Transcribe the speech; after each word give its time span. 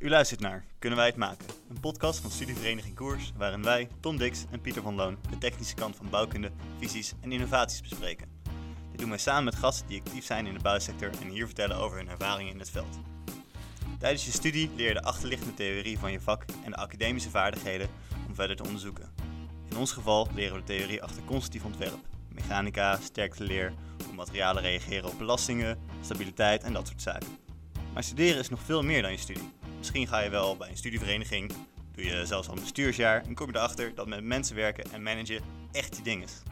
U 0.00 0.08
luistert 0.08 0.40
naar 0.40 0.64
Kunnen 0.78 0.98
wij 0.98 1.06
het 1.06 1.16
maken? 1.16 1.46
Een 1.68 1.80
podcast 1.80 2.20
van 2.20 2.30
Studievereniging 2.30 2.94
Koers, 2.94 3.32
waarin 3.36 3.62
wij, 3.62 3.88
Tom 4.00 4.16
Dix 4.16 4.44
en 4.50 4.60
Pieter 4.60 4.82
van 4.82 4.94
Loon, 4.94 5.18
de 5.30 5.38
technische 5.38 5.74
kant 5.74 5.96
van 5.96 6.10
bouwkunde, 6.10 6.50
visies 6.78 7.12
en 7.20 7.32
innovaties 7.32 7.80
bespreken. 7.80 8.28
Dit 8.90 9.00
doen 9.00 9.08
wij 9.08 9.18
samen 9.18 9.44
met 9.44 9.54
gasten 9.54 9.86
die 9.86 10.00
actief 10.00 10.24
zijn 10.24 10.46
in 10.46 10.54
de 10.54 10.62
bouwsector 10.62 11.10
en 11.22 11.28
hier 11.28 11.46
vertellen 11.46 11.76
over 11.76 11.96
hun 11.96 12.08
ervaringen 12.08 12.52
in 12.52 12.58
het 12.58 12.70
veld. 12.70 12.98
Tijdens 13.98 14.24
je 14.24 14.30
studie 14.30 14.70
leer 14.76 14.88
je 14.88 14.94
de 14.94 15.02
achterliggende 15.02 15.54
theorie 15.54 15.98
van 15.98 16.12
je 16.12 16.20
vak 16.20 16.44
en 16.64 16.70
de 16.70 16.76
academische 16.76 17.30
vaardigheden 17.30 17.88
om 18.28 18.34
verder 18.34 18.56
te 18.56 18.64
onderzoeken. 18.64 19.14
In 19.70 19.76
ons 19.76 19.92
geval 19.92 20.28
leren 20.34 20.54
we 20.54 20.60
de 20.60 20.66
theorie 20.66 21.02
achter 21.02 21.22
constructief 21.24 21.64
ontwerp, 21.64 21.98
mechanica, 22.28 22.98
sterkteleer, 23.02 23.72
hoe 24.04 24.14
materialen 24.14 24.62
reageren 24.62 25.10
op 25.10 25.18
belastingen, 25.18 25.78
stabiliteit 26.00 26.62
en 26.62 26.72
dat 26.72 26.86
soort 26.86 27.02
zaken. 27.02 27.36
Maar 27.92 28.04
studeren 28.04 28.38
is 28.38 28.48
nog 28.48 28.60
veel 28.62 28.82
meer 28.82 29.02
dan 29.02 29.10
je 29.10 29.18
studie. 29.18 29.58
Misschien 29.80 30.06
ga 30.06 30.20
je 30.20 30.30
wel 30.30 30.56
bij 30.56 30.68
een 30.68 30.76
studievereniging, 30.76 31.52
doe 31.92 32.04
je 32.04 32.26
zelfs 32.26 32.48
al 32.48 32.54
een 32.54 32.60
bestuursjaar 32.60 33.24
en 33.26 33.34
kom 33.34 33.46
je 33.46 33.56
erachter 33.56 33.94
dat 33.94 34.06
met 34.06 34.24
mensen 34.24 34.56
werken 34.56 34.92
en 34.92 35.02
managen 35.02 35.42
echt 35.72 35.96
je 35.96 36.02
ding 36.02 36.22
is. 36.22 36.42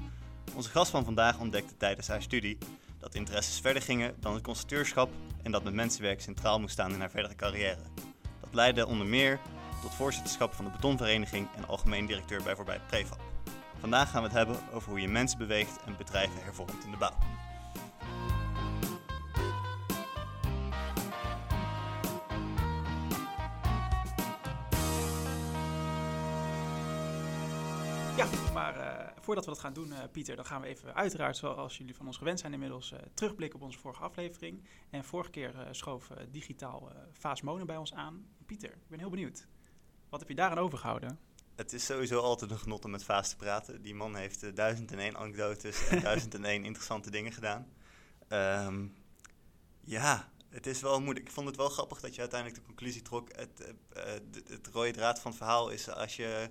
Onze 0.54 0.68
gast 0.68 0.90
van 0.90 1.04
vandaag 1.04 1.38
ontdekte 1.38 1.76
tijdens 1.76 2.08
haar 2.08 2.22
studie 2.22 2.58
dat 2.98 3.14
interesses 3.14 3.60
verder 3.60 3.82
gingen 3.82 4.14
dan 4.20 4.34
het 4.34 4.42
constateurschap 4.42 5.10
en 5.42 5.50
dat 5.50 5.64
met 5.64 5.74
mensen 5.74 6.02
werken 6.02 6.22
centraal 6.22 6.60
moest 6.60 6.72
staan 6.72 6.92
in 6.92 7.00
haar 7.00 7.10
verdere 7.10 7.34
carrière. 7.34 7.82
Dat 8.40 8.54
leidde 8.54 8.86
onder 8.86 9.06
meer 9.06 9.40
tot 9.82 9.94
voorzitterschap 9.94 10.54
van 10.54 10.64
de 10.64 10.70
betonvereniging 10.70 11.48
en 11.56 11.66
algemeen 11.66 12.06
directeur 12.06 12.42
bij 12.42 12.56
voorbij 12.56 12.80
Prefab. 12.86 13.20
Vandaag 13.80 14.10
gaan 14.10 14.22
we 14.22 14.28
het 14.28 14.36
hebben 14.36 14.56
over 14.72 14.90
hoe 14.90 15.00
je 15.00 15.08
mensen 15.08 15.38
beweegt 15.38 15.82
en 15.84 15.96
bedrijven 15.96 16.42
hervormt 16.42 16.84
in 16.84 16.90
de 16.90 16.96
bouw. 16.96 17.16
Ja, 28.18 28.28
maar 28.52 28.76
uh, 28.76 29.06
voordat 29.20 29.44
we 29.44 29.50
dat 29.50 29.60
gaan 29.60 29.72
doen, 29.72 29.88
uh, 29.88 29.98
Pieter, 30.12 30.36
dan 30.36 30.44
gaan 30.44 30.60
we 30.60 30.66
even 30.66 30.94
uiteraard, 30.94 31.36
zoals 31.36 31.78
jullie 31.78 31.94
van 31.94 32.06
ons 32.06 32.16
gewend 32.16 32.40
zijn 32.40 32.52
inmiddels, 32.52 32.92
uh, 32.92 32.98
terugblikken 33.14 33.58
op 33.58 33.64
onze 33.64 33.78
vorige 33.78 34.02
aflevering. 34.02 34.64
En 34.90 35.04
vorige 35.04 35.30
keer 35.30 35.54
schoof 35.70 36.10
digitaal 36.30 36.92
Vaas 37.12 37.42
Monen 37.42 37.66
bij 37.66 37.76
ons 37.76 37.94
aan. 37.94 38.26
Pieter, 38.46 38.70
ik 38.70 38.88
ben 38.88 38.98
heel 38.98 39.10
benieuwd. 39.10 39.46
Wat 40.08 40.20
heb 40.20 40.28
je 40.28 40.34
daaraan 40.34 40.58
overgehouden? 40.58 41.18
Het 41.54 41.72
is 41.72 41.84
sowieso 41.84 42.20
altijd 42.20 42.50
een 42.50 42.58
genot 42.58 42.84
om 42.84 42.90
met 42.90 43.04
Vaas 43.04 43.28
te 43.28 43.36
praten. 43.36 43.82
Die 43.82 43.94
man 43.94 44.16
heeft 44.16 44.56
duizend 44.56 44.92
en 44.92 44.98
één 44.98 45.16
anekdotes 45.16 45.88
en 45.88 46.02
duizend 46.10 46.34
en 46.34 46.44
één 46.44 46.64
interessante 46.64 47.10
dingen 47.10 47.32
gedaan. 47.32 47.72
Um, 48.28 48.94
ja, 49.80 50.32
het 50.48 50.66
is 50.66 50.80
wel 50.80 51.00
moeilijk. 51.00 51.26
Ik 51.26 51.32
vond 51.32 51.46
het 51.46 51.56
wel 51.56 51.68
grappig 51.68 52.00
dat 52.00 52.14
je 52.14 52.20
uiteindelijk 52.20 52.60
de 52.60 52.66
conclusie 52.66 53.02
trok. 53.02 53.28
Het, 53.36 53.74
het, 53.92 54.48
het 54.48 54.68
rode 54.72 54.90
draad 54.90 55.20
van 55.20 55.30
het 55.30 55.40
verhaal 55.40 55.70
is 55.70 55.90
als 55.90 56.16
je 56.16 56.50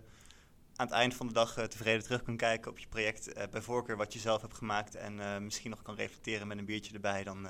aan 0.78 0.86
het 0.86 0.95
eind 0.95 1.16
van 1.16 1.28
de 1.28 1.33
dag 1.33 1.58
uh, 1.58 1.64
tevreden 1.64 2.03
terug 2.03 2.23
kan 2.23 2.38
kijken 2.38 2.72
op 2.72 2.80
je 2.80 2.88
project. 2.88 3.38
Uh, 3.38 3.44
bij 3.52 3.61
voorkeur 3.61 3.97
wat 3.97 4.14
je 4.14 4.20
zelf 4.20 4.42
hebt 4.42 4.53
gemaakt 4.53 4.95
en 4.95 5.17
uh, 5.17 5.38
misschien 5.38 5.70
nog 5.70 5.81
kan 5.81 5.95
reflecteren 5.95 6.47
met 6.47 6.58
een 6.58 6.66
biertje 6.66 6.94
erbij. 6.94 7.23
Dan, 7.23 7.44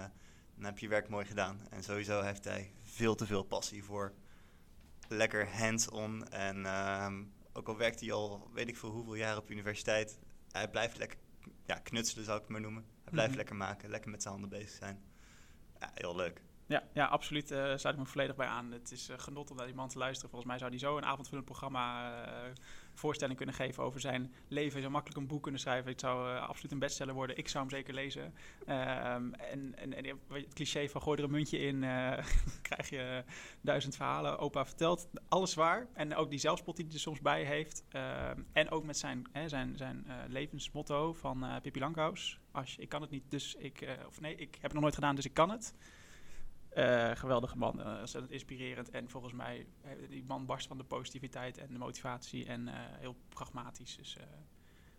dan 0.56 0.66
heb 0.66 0.78
je 0.78 0.86
je 0.86 0.92
werk 0.92 1.10
mooi 1.10 1.26
gedaan. 1.26 1.68
En 1.70 1.84
sowieso 1.84 2.22
heeft 2.22 2.44
hij 2.44 2.72
veel 2.84 3.16
te 3.16 3.26
veel 3.26 3.44
passie 3.44 3.84
voor 3.84 4.14
lekker 5.08 5.50
hands-on. 5.58 6.30
En 6.30 6.66
ehm, 6.66 7.24
ook 7.54 7.68
al 7.68 7.78
werkt 7.78 8.00
hij 8.00 8.12
al 8.12 8.50
weet 8.54 8.68
ik 8.68 8.78
veel 8.78 8.90
hoeveel 8.90 9.16
jaar 9.16 9.38
op 9.38 9.50
universiteit. 9.50 10.20
Hij 10.52 10.70
blijft 10.70 10.98
lekker 10.98 11.18
ja, 11.66 11.76
knutselen, 11.76 12.26
zou 12.26 12.36
ik 12.38 12.44
het 12.44 12.52
maar 12.52 12.62
noemen. 12.62 12.86
Hij 13.04 13.12
blijft 13.12 13.30
Mhm. 13.30 13.38
lekker 13.38 13.56
maken, 13.56 13.90
lekker 13.90 14.12
met 14.12 14.22
zijn 14.22 14.34
handen 14.34 14.60
bezig 14.60 14.78
zijn. 14.78 15.02
Ja, 15.80 15.92
heel 15.94 16.16
leuk. 16.16 16.42
Ja, 16.68 16.84
ja 16.94 17.06
absoluut. 17.06 17.52
Uh, 17.52 17.58
sluit 17.58 17.96
ik 17.96 17.98
me 17.98 18.06
volledig 18.06 18.36
bij 18.36 18.48
aan. 18.48 18.72
Het 18.72 18.92
is 18.92 19.10
uh, 19.10 19.16
genot 19.20 19.52
om 19.52 19.58
naar 19.58 19.66
die 19.66 19.76
man 19.76 19.90
te 19.90 19.98
luisteren. 19.98 20.30
Volgens 20.30 20.50
mij 20.50 20.60
zou 20.60 20.70
hij 20.70 20.80
zo 20.80 20.98
een 20.98 21.06
avondvullend 21.06 21.46
programma 21.46 22.12
uh, 22.26 22.52
voorstelling 22.94 23.38
kunnen 23.38 23.56
geven 23.56 23.84
over 23.84 24.00
zijn 24.00 24.34
leven. 24.48 24.80
Zou 24.80 24.92
makkelijk 24.92 25.20
een 25.20 25.28
boek 25.28 25.44
kunnen 25.44 25.62
schrijven. 25.62 25.92
Het 25.92 26.00
zou 26.00 26.38
absoluut 26.38 26.72
een 26.72 26.80
bestseller 26.80 27.14
worden. 27.14 27.38
Ik 27.38 27.48
zou 27.48 27.66
hem 27.66 27.74
zeker 27.74 27.94
lezen. 27.94 28.24
Um, 28.24 29.34
en, 29.34 29.76
en, 29.76 29.94
en, 29.94 30.20
het 30.28 30.54
cliché 30.54 30.90
van 30.90 31.02
gooi 31.02 31.18
er 31.18 31.24
een 31.24 31.32
muntje 31.32 31.58
in, 31.60 31.80
krijg 32.70 32.90
je 32.90 33.24
duizend 33.62 33.96
verhalen. 33.96 34.40
Opa 34.40 34.66
vertelt 34.66 35.10
alles 35.28 35.54
waar. 35.54 35.88
En 35.94 36.16
ook 36.16 36.30
die 36.30 36.40
zelfspot 36.40 36.76
die 36.76 36.86
hij 36.86 36.94
er 36.94 37.00
soms 37.00 37.22
bij 37.22 37.44
heeft. 37.44 37.84
Uh, 37.92 38.30
en 38.54 38.70
ook 38.70 38.84
met 38.84 38.98
zijn, 38.98 39.28
hè, 39.32 39.50
zijn, 39.50 39.78
zijn 39.78 40.06
levensmotto 40.28 41.14
van 41.14 41.46
Pippi 41.62 41.80
Langkous. 41.80 42.40
Als 42.52 42.78
ik 42.78 42.90
kan 42.90 43.02
het 43.02 43.12
niet, 43.12 43.24
dus 43.30 43.56
ik... 43.56 43.98
Of 44.08 44.22
nee, 44.22 44.36
ik 44.36 44.54
heb 44.54 44.64
het 44.64 44.74
nog 44.74 44.82
nooit 44.82 44.96
gedaan, 44.96 45.16
dus 45.16 45.26
ik 45.26 45.34
kan 45.34 45.50
het. 45.50 45.74
Uh, 46.78 47.12
geweldige 47.14 47.58
man, 47.58 47.80
uh, 47.80 48.24
inspirerend. 48.28 48.90
En 48.90 49.10
volgens 49.10 49.34
mij, 49.34 49.68
uh, 49.86 50.10
die 50.10 50.24
man 50.28 50.46
barst 50.46 50.68
van 50.68 50.78
de 50.78 50.84
positiviteit 50.84 51.58
en 51.58 51.68
de 51.72 51.78
motivatie 51.78 52.46
en 52.46 52.68
heel 53.00 53.16
pragmatisch. 53.30 53.98
Dus 53.98 54.18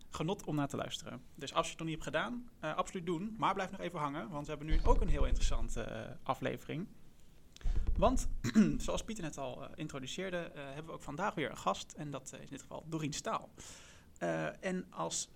genot 0.09 0.43
om 0.43 0.55
naar 0.55 0.67
te 0.67 0.77
luisteren. 0.77 1.21
Dus 1.35 1.53
als 1.53 1.65
je 1.65 1.71
het 1.71 1.79
nog 1.79 1.87
niet 1.87 2.03
hebt 2.03 2.15
gedaan, 2.15 2.49
absoluut 2.59 3.05
doen. 3.05 3.35
Maar 3.37 3.53
blijf 3.53 3.71
nog 3.71 3.79
even 3.79 3.99
hangen, 3.99 4.29
want 4.29 4.45
we 4.45 4.49
hebben 4.49 4.67
nu 4.67 4.79
ook 4.83 5.01
een 5.01 5.07
heel 5.07 5.25
interessante 5.25 6.17
aflevering. 6.23 6.87
Want, 7.97 8.29
zoals 8.77 9.03
Pieter 9.03 9.23
net 9.23 9.37
al 9.37 9.75
introduceerde, 9.75 10.51
hebben 10.53 10.85
we 10.85 10.91
ook 10.91 11.03
vandaag 11.03 11.33
weer 11.33 11.49
een 11.49 11.57
gast. 11.57 11.91
En 11.91 12.11
dat 12.11 12.23
is 12.23 12.39
in 12.39 12.47
dit 12.49 12.61
geval 12.61 12.85
Dorien 12.87 13.13
Staal. 13.13 13.49
En 14.59 14.85
als 14.89 15.29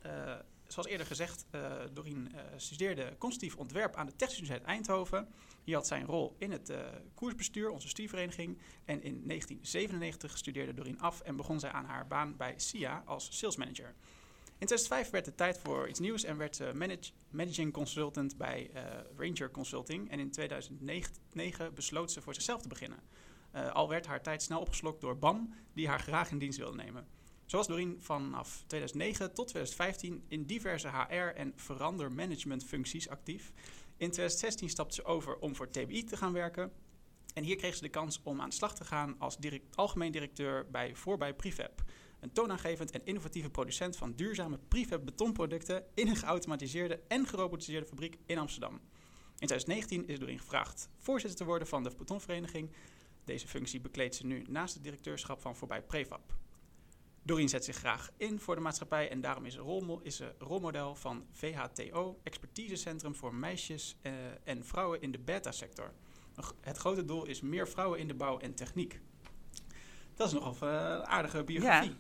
zoals 0.73 0.88
eerder 0.88 1.07
gezegd, 1.07 1.45
uh, 1.51 1.72
Dorien 1.94 2.31
uh, 2.34 2.41
studeerde 2.56 3.16
constructief 3.17 3.56
ontwerp 3.56 3.95
aan 3.95 4.06
de 4.06 4.16
Technische 4.16 4.44
Universiteit 4.44 4.75
Eindhoven. 4.75 5.28
Hier 5.63 5.75
had 5.75 5.88
zijn 5.88 6.06
rol 6.06 6.35
in 6.38 6.51
het 6.51 6.69
uh, 6.69 6.78
koersbestuur, 7.13 7.69
onze 7.69 7.88
studievereniging. 7.88 8.57
En 8.85 9.03
in 9.03 9.28
1997 9.28 10.38
studeerde 10.38 10.73
Dorien 10.73 11.00
af 11.00 11.22
en 11.22 11.35
begon 11.35 11.59
zij 11.59 11.72
aan 11.72 11.85
haar 11.85 12.07
baan 12.07 12.38
bij 12.38 12.53
SIA 12.57 13.03
als 13.06 13.38
sales 13.38 13.56
manager. 13.56 13.95
In 14.57 14.67
2005 14.69 15.09
werd 15.09 15.25
het 15.25 15.38
tijd 15.38 15.59
voor 15.59 15.89
iets 15.89 16.00
nieuws 16.00 16.23
en 16.23 16.38
werd 16.38 16.56
ze 16.56 17.00
managing 17.29 17.73
consultant 17.73 18.38
bij 18.38 18.72
Ranger 19.17 19.51
Consulting. 19.51 20.09
En 20.09 20.19
in 20.19 20.31
2009 20.31 21.73
besloot 21.73 22.11
ze 22.11 22.22
voor 22.22 22.34
zichzelf 22.34 22.61
te 22.61 22.67
beginnen. 22.67 23.00
Al 23.73 23.90
werd 23.90 24.05
haar 24.05 24.22
tijd 24.22 24.41
snel 24.41 24.59
opgeslokt 24.59 25.01
door 25.01 25.17
BAM, 25.17 25.53
die 25.73 25.88
haar 25.88 26.00
graag 26.00 26.31
in 26.31 26.38
dienst 26.38 26.57
wilde 26.57 26.75
nemen. 26.75 27.07
Zo 27.46 27.58
was 27.58 27.68
Dorien 27.68 27.98
vanaf 28.00 28.64
2009 28.68 29.34
tot 29.34 29.48
2015 29.48 30.24
in 30.28 30.46
diverse 30.46 30.88
HR- 30.88 31.14
en 31.14 31.54
verandermanagementfuncties 31.56 33.09
actief. 33.09 33.52
In 33.98 34.12
2016 34.12 34.70
stapte 34.70 34.96
ze 34.96 35.06
over 35.06 35.38
om 35.38 35.56
voor 35.56 35.70
TBI 35.70 36.03
te 36.03 36.18
gaan 36.18 36.34
werken. 36.34 36.72
En 37.34 37.44
hier 37.44 37.56
kreeg 37.56 37.76
ze 37.76 37.82
de 37.82 37.90
kans 37.90 38.22
om 38.24 38.42
aan 38.42 38.50
de 38.50 38.56
slag 38.56 38.76
te 38.76 38.86
gaan 38.86 39.16
als 39.20 39.38
direct, 39.38 39.76
algemeen 39.76 40.12
directeur 40.12 40.70
bij 40.72 40.96
Voorbij 40.96 41.34
Prefab. 41.34 41.84
Een 42.20 42.32
toonaangevend 42.32 42.92
en 42.92 43.06
innovatieve 43.06 43.50
producent 43.50 43.98
van 43.98 44.14
duurzame 44.16 44.59
prefab 44.68 45.06
betonproducten 45.06 45.84
in 45.94 46.08
een 46.08 46.16
geautomatiseerde 46.16 47.00
en 47.08 47.28
gerobotiseerde 47.28 47.88
fabriek 47.88 48.18
in 48.26 48.38
Amsterdam. 48.38 48.74
In 49.40 49.48
2019 49.48 50.08
is 50.08 50.20
Dorien 50.20 50.40
gevraagd 50.40 50.90
voorzitter 50.98 51.40
te 51.40 51.46
worden 51.46 51.68
van 51.68 51.84
de 51.84 51.92
betonvereniging. 51.98 52.72
Deze 53.24 53.48
functie 53.48 53.82
bekleedt 53.82 54.16
ze 54.16 54.26
nu 54.26 54.44
naast 54.50 54.74
het 54.74 54.84
directeurschap 54.84 55.42
van 55.42 55.56
Voorbij 55.56 55.82
Prefab. 55.82 56.43
Dorien 57.25 57.50
zet 57.50 57.66
zich 57.66 57.75
graag 57.75 58.09
in 58.17 58.39
voor 58.39 58.56
de 58.56 58.61
maatschappij 58.61 59.09
en 59.09 59.22
daarom 59.22 59.45
is 59.45 59.53
ze, 59.53 59.59
rolmo 59.59 60.01
rolmodel 60.38 60.95
van 60.95 61.25
VHTO, 61.31 62.19
expertisecentrum 62.23 63.16
voor 63.16 63.35
meisjes 63.35 63.95
uh, 64.01 64.13
en 64.44 64.66
vrouwen 64.66 65.01
in 65.01 65.11
de 65.11 65.19
beta-sector. 65.19 65.91
Het 66.61 66.78
grote 66.78 67.06
doel 67.06 67.25
is 67.25 67.41
meer 67.41 67.67
vrouwen 67.67 68.00
in 68.00 68.07
de 68.07 68.13
bouw 68.13 68.39
en 68.39 68.53
techniek. 68.53 69.00
Dat 70.16 70.28
is 70.28 70.34
nogal 70.34 70.56
een 70.69 70.73
uh, 70.73 71.01
aardige 71.01 71.44
biografie. 71.44 71.95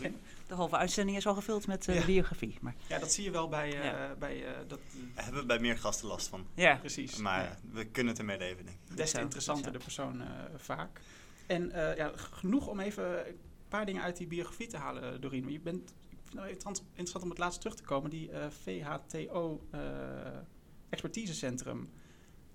Ja. 0.00 0.10
de 0.48 0.54
halve 0.54 0.76
uitzending 0.76 1.16
is 1.16 1.26
al 1.26 1.34
gevuld 1.34 1.66
met 1.66 1.88
uh, 1.88 1.98
ja. 1.98 2.04
biografie. 2.04 2.58
Maar. 2.60 2.74
Ja, 2.86 2.98
dat 2.98 3.12
zie 3.12 3.24
je 3.24 3.30
wel 3.30 3.48
bij... 3.48 3.68
Uh, 3.68 3.84
ja. 3.84 4.14
bij 4.18 4.44
dat, 4.66 4.80
Daar 5.14 5.24
hebben 5.24 5.40
we 5.40 5.46
bij 5.46 5.58
meer 5.58 5.78
gasten 5.78 6.08
last 6.08 6.28
van. 6.28 6.46
Ja, 6.54 6.76
precies. 6.76 7.16
Maar 7.16 7.42
ja. 7.42 7.56
we 7.72 7.84
kunnen 7.84 8.12
het 8.12 8.20
ermee 8.20 8.38
leven, 8.38 8.64
denk 8.64 8.78
ik. 8.90 8.96
Des 8.96 9.10
te 9.10 9.20
interessanter 9.20 9.72
de 9.72 9.78
persoon 9.78 10.22
vaak. 10.56 11.00
En 11.46 11.72
ja, 11.96 12.12
genoeg 12.14 12.66
om 12.66 12.80
even 12.80 13.24
paar 13.76 13.86
dingen 13.86 14.02
uit 14.02 14.16
die 14.16 14.26
biografie 14.26 14.66
te 14.66 14.76
halen, 14.76 15.20
Doreen. 15.20 15.50
Je 15.50 15.60
bent, 15.60 15.94
ik 16.26 16.62
vind 16.62 16.64
het 16.64 16.82
interessant 16.88 17.22
om 17.24 17.30
het 17.30 17.38
laatst 17.38 17.60
terug 17.60 17.76
te 17.76 17.82
komen, 17.82 18.10
die 18.10 18.30
uh, 18.30 18.46
VHTO 18.48 19.66
uh, 19.74 19.80
expertisecentrum, 20.88 21.90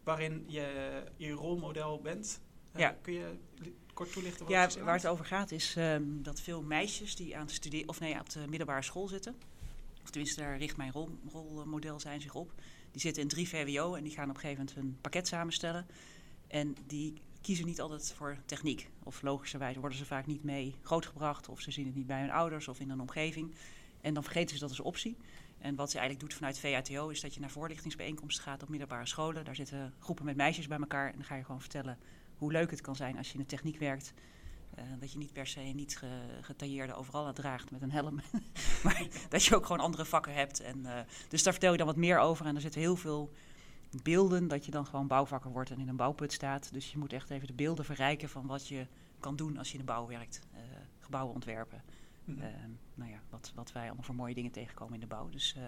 waarin 0.04 0.44
je 0.48 1.04
je 1.18 1.31
rolmodel 1.31 2.01
bent. 2.01 2.42
Uh, 2.74 2.80
ja. 2.80 2.98
Kun 3.01 3.13
je 3.13 3.38
kort 3.94 4.12
toelichten? 4.12 4.45
Wat 4.45 4.54
ja, 4.54 4.62
het 4.62 4.80
waar 4.80 4.95
het 4.95 5.07
over 5.07 5.25
gaat 5.25 5.51
is 5.51 5.75
um, 5.77 6.24
dat 6.24 6.42
veel 6.42 6.62
meisjes 6.62 7.16
die 7.16 7.36
aan 7.38 7.45
het 7.45 7.51
studeren 7.51 7.89
of 7.89 8.00
nee, 8.00 8.19
op 8.19 8.30
de 8.30 8.48
middelbare 8.48 8.81
school 8.81 9.07
zitten, 9.07 9.36
of 10.04 10.10
tenminste 10.10 10.42
daar 10.42 10.57
richt 10.57 10.77
mijn 10.77 10.92
rol, 10.92 11.10
rolmodel 11.31 12.00
zijn 12.00 12.22
zich 12.22 12.36
op, 12.36 12.54
die 12.92 13.01
zitten 13.01 13.22
in 13.22 13.27
drie 13.27 13.50
VWO 13.50 13.94
en 13.94 14.04
die 14.04 14.13
gaan 14.13 14.30
op 14.30 14.36
een 14.36 14.42
gegeven 14.42 14.65
moment 14.65 14.77
een 14.77 15.01
pakket 15.01 15.27
samenstellen. 15.27 15.86
En 16.48 16.75
die 16.88 17.22
kiezen 17.41 17.65
niet 17.65 17.81
altijd 17.81 18.13
voor 18.15 18.38
techniek. 18.45 18.89
Of 19.03 19.21
logischerwijze 19.21 19.80
worden 19.80 19.97
ze 19.97 20.06
vaak 20.06 20.25
niet 20.25 20.44
mee 20.44 20.75
grootgebracht. 20.83 21.50
Of 21.50 21.62
ze 21.62 21.71
zien 21.71 21.86
het 21.86 21.95
niet 21.95 22.07
bij 22.07 22.19
hun 22.19 22.31
ouders 22.31 22.68
of 22.68 22.80
in 22.80 22.89
een 22.89 23.01
omgeving. 23.01 23.56
En 24.01 24.13
dan 24.13 24.24
vergeten 24.24 24.56
ze 24.56 24.62
dat 24.62 24.69
als 24.69 24.80
optie. 24.80 25.18
En 25.57 25.75
wat 25.75 25.91
ze 25.91 25.97
eigenlijk 25.97 26.27
doet 26.27 26.38
vanuit 26.38 26.59
VHTO 26.59 27.09
is 27.09 27.21
dat 27.21 27.33
je 27.33 27.39
naar 27.39 27.50
voorlichtingsbijeenkomsten 27.50 28.44
gaat 28.44 28.63
op 28.63 28.69
middelbare 28.69 29.06
scholen. 29.06 29.45
Daar 29.45 29.56
zitten 29.56 29.94
groepen 30.00 30.25
met 30.25 30.36
meisjes 30.36 30.68
bij 30.68 30.80
elkaar. 30.80 31.07
En 31.07 31.15
dan 31.15 31.24
ga 31.24 31.36
je 31.36 31.44
gewoon 31.44 31.62
vertellen 31.62 31.97
hoe 32.38 32.51
leuk 32.51 32.71
het 32.71 32.81
kan 32.81 32.95
zijn 32.95 33.18
als 33.18 33.27
je 33.27 33.33
in 33.33 33.39
de 33.39 33.45
techniek 33.45 33.77
werkt. 33.77 34.13
Eh, 34.75 34.83
dat 35.00 35.12
je 35.12 35.18
niet 35.18 35.33
per 35.33 35.47
se 35.47 35.59
niet 35.59 35.97
ge, 35.97 36.07
getailleerde 36.41 36.94
overal 36.94 37.33
draagt 37.33 37.71
met 37.71 37.81
een 37.81 37.91
helm. 37.91 38.21
maar 38.83 39.07
dat 39.30 39.44
je 39.44 39.56
ook 39.56 39.65
gewoon 39.65 39.81
andere 39.81 40.06
vakken 40.06 40.33
hebt. 40.33 40.59
En, 40.59 40.86
eh, 40.86 41.00
dus 41.27 41.44
daar 41.44 41.53
vertel 41.53 41.71
je 41.71 41.77
dan 41.77 41.88
wat 41.88 41.95
meer 41.95 42.19
over. 42.19 42.45
En 42.45 42.56
er 42.56 42.62
zitten 42.62 42.81
heel 42.81 42.95
veel 42.95 43.31
beelden 44.03 44.47
dat 44.47 44.65
je 44.65 44.71
dan 44.71 44.86
gewoon 44.86 45.07
bouwvakker 45.07 45.51
wordt 45.51 45.71
en 45.71 45.80
in 45.80 45.88
een 45.88 45.95
bouwput 45.95 46.33
staat. 46.33 46.74
Dus 46.74 46.91
je 46.91 46.97
moet 46.97 47.13
echt 47.13 47.30
even 47.30 47.47
de 47.47 47.53
beelden 47.53 47.86
verrijken 47.86 48.30
van 48.30 48.45
wat 48.45 48.68
je 48.68 48.88
kan 49.19 49.36
doen 49.36 49.57
als 49.57 49.68
je 49.68 49.74
in 49.74 49.80
de 49.80 49.86
bouw 49.86 50.07
werkt. 50.07 50.41
Uh, 50.53 50.59
gebouwen 51.00 51.33
ontwerpen. 51.33 51.83
Ehm, 52.27 52.69
nou 52.95 53.12
ja, 53.12 53.19
wat, 53.30 53.51
wat 53.56 53.71
wij 53.71 53.86
allemaal 53.86 54.03
voor 54.03 54.15
mooie 54.15 54.33
dingen 54.33 54.51
tegenkomen 54.51 54.94
in 54.94 55.00
de 55.00 55.07
bouw. 55.07 55.30
Dus, 55.30 55.56
eh, 55.57 55.63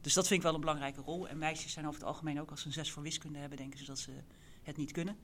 dus 0.00 0.14
dat 0.14 0.26
vind 0.26 0.38
ik 0.38 0.44
wel 0.44 0.54
een 0.54 0.60
belangrijke 0.60 1.00
rol. 1.00 1.28
En 1.28 1.38
meisjes 1.38 1.72
zijn 1.72 1.86
over 1.86 2.00
het 2.00 2.08
algemeen 2.08 2.40
ook 2.40 2.50
als 2.50 2.60
ze 2.60 2.66
een 2.66 2.72
zes 2.72 2.92
voor 2.92 3.02
wiskunde 3.02 3.38
hebben, 3.38 3.58
denken 3.58 3.78
ze 3.78 3.84
dat 3.84 3.98
ze 3.98 4.10
het 4.62 4.76
niet 4.76 4.92
kunnen. 4.92 5.16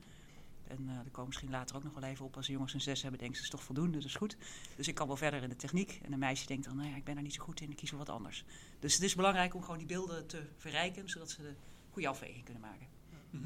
En 0.67 0.85
daar 0.85 1.03
komen 1.11 1.27
misschien 1.27 1.49
later 1.49 1.75
ook 1.75 1.83
nog 1.83 1.93
wel 1.93 2.09
even 2.09 2.25
op. 2.25 2.35
Als 2.35 2.45
de 2.45 2.51
jongens 2.51 2.73
een 2.73 2.81
zes 2.81 3.01
hebben, 3.01 3.19
denken 3.19 3.37
ze, 3.37 3.43
dat 3.43 3.51
is 3.53 3.57
toch 3.59 3.67
voldoende, 3.67 3.97
dat 3.97 4.07
is 4.07 4.15
goed. 4.15 4.37
Dus 4.75 4.87
ik 4.87 4.95
kan 4.95 5.07
wel 5.07 5.17
verder 5.17 5.43
in 5.43 5.49
de 5.49 5.55
techniek. 5.55 5.99
En 6.03 6.13
een 6.13 6.19
meisje 6.19 6.47
denkt 6.47 6.65
dan, 6.65 6.75
nou 6.75 6.89
ja, 6.89 6.95
ik 6.95 7.03
ben 7.03 7.13
daar 7.13 7.23
niet 7.23 7.33
zo 7.33 7.43
goed 7.43 7.61
in, 7.61 7.69
ik 7.69 7.75
kies 7.75 7.89
wel 7.89 7.99
wat 7.99 8.09
anders. 8.09 8.45
Dus 8.79 8.93
het 8.93 9.03
is 9.03 9.15
belangrijk 9.15 9.55
om 9.55 9.61
gewoon 9.61 9.77
die 9.77 9.87
beelden 9.87 10.27
te 10.27 10.43
verrijken, 10.57 11.09
zodat 11.09 11.29
ze 11.29 11.41
de 11.41 11.53
goede 11.95 12.09
afweging 12.09 12.43
kunnen 12.43 12.61
maken. 12.61 12.87
Mhm. 13.29 13.43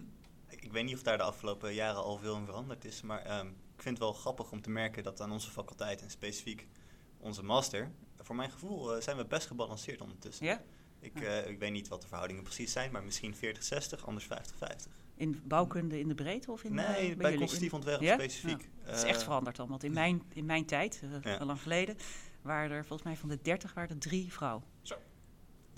Ik, 0.47 0.71
weet 0.71 0.83
niet 0.83 0.95
of 0.95 1.03
daar 1.03 1.17
de 1.17 1.23
afgelopen 1.23 1.73
jaren 1.73 2.03
al 2.03 2.17
veel 2.17 2.35
in 2.35 2.45
veranderd 2.45 2.85
is, 2.85 3.01
maar 3.01 3.21
ehm, 3.21 3.47
ik 3.47 3.81
vind 3.81 3.97
het 3.97 3.97
wel 3.97 4.13
grappig 4.13 4.51
om 4.51 4.61
te 4.61 4.69
merken 4.69 5.03
dat 5.03 5.21
aan 5.21 5.31
onze 5.31 5.49
faculteit 5.51 6.01
en 6.01 6.09
specifiek 6.09 6.67
onze 7.17 7.43
master, 7.43 7.91
voor 8.17 8.35
mijn 8.35 8.51
gevoel 8.51 8.95
eh, 8.95 9.01
zijn 9.01 9.17
we 9.17 9.25
best 9.25 9.47
gebalanceerd 9.47 10.01
ondertussen. 10.01 10.45
Ja? 10.45 10.61
Ik, 10.99 11.21
eh, 11.21 11.47
ik 11.47 11.59
weet 11.59 11.71
niet 11.71 11.87
wat 11.87 12.01
de 12.01 12.07
verhoudingen 12.07 12.43
precies 12.43 12.71
zijn, 12.71 12.91
maar 12.91 13.03
misschien 13.03 13.35
40-60, 13.35 14.05
anders 14.05 14.25
50-50. 14.25 14.91
In 15.15 15.41
bouwkunde 15.43 15.99
in 15.99 16.07
de 16.07 16.15
breedte 16.15 16.51
of 16.51 16.63
in 16.63 16.73
Nee, 16.73 16.85
eh, 16.85 16.95
bij, 16.95 17.07
jullie? 17.15 17.37
constructief 17.37 17.73
ontwerp 17.73 18.01
Ja? 18.01 18.13
specifiek. 18.13 18.69
Het 18.79 18.95
is 18.95 19.03
echt 19.03 19.23
veranderd 19.23 19.55
dan. 19.55 19.69
Want 19.69 19.83
in 19.83 19.93
mijn, 19.93 20.23
in 20.33 20.45
mijn 20.45 20.65
tijd, 20.65 21.01
eh, 21.03 21.09
Ja. 21.31 21.37
al 21.37 21.45
lang 21.45 21.61
geleden, 21.61 21.97
waren 22.41 22.71
er 22.71 22.85
volgens 22.85 23.07
mij 23.07 23.17
van 23.17 23.29
de 23.29 23.39
30 23.41 23.73
waren 23.73 23.89
er 23.89 23.97
drie 23.97 24.33
vrouwen. 24.33 24.63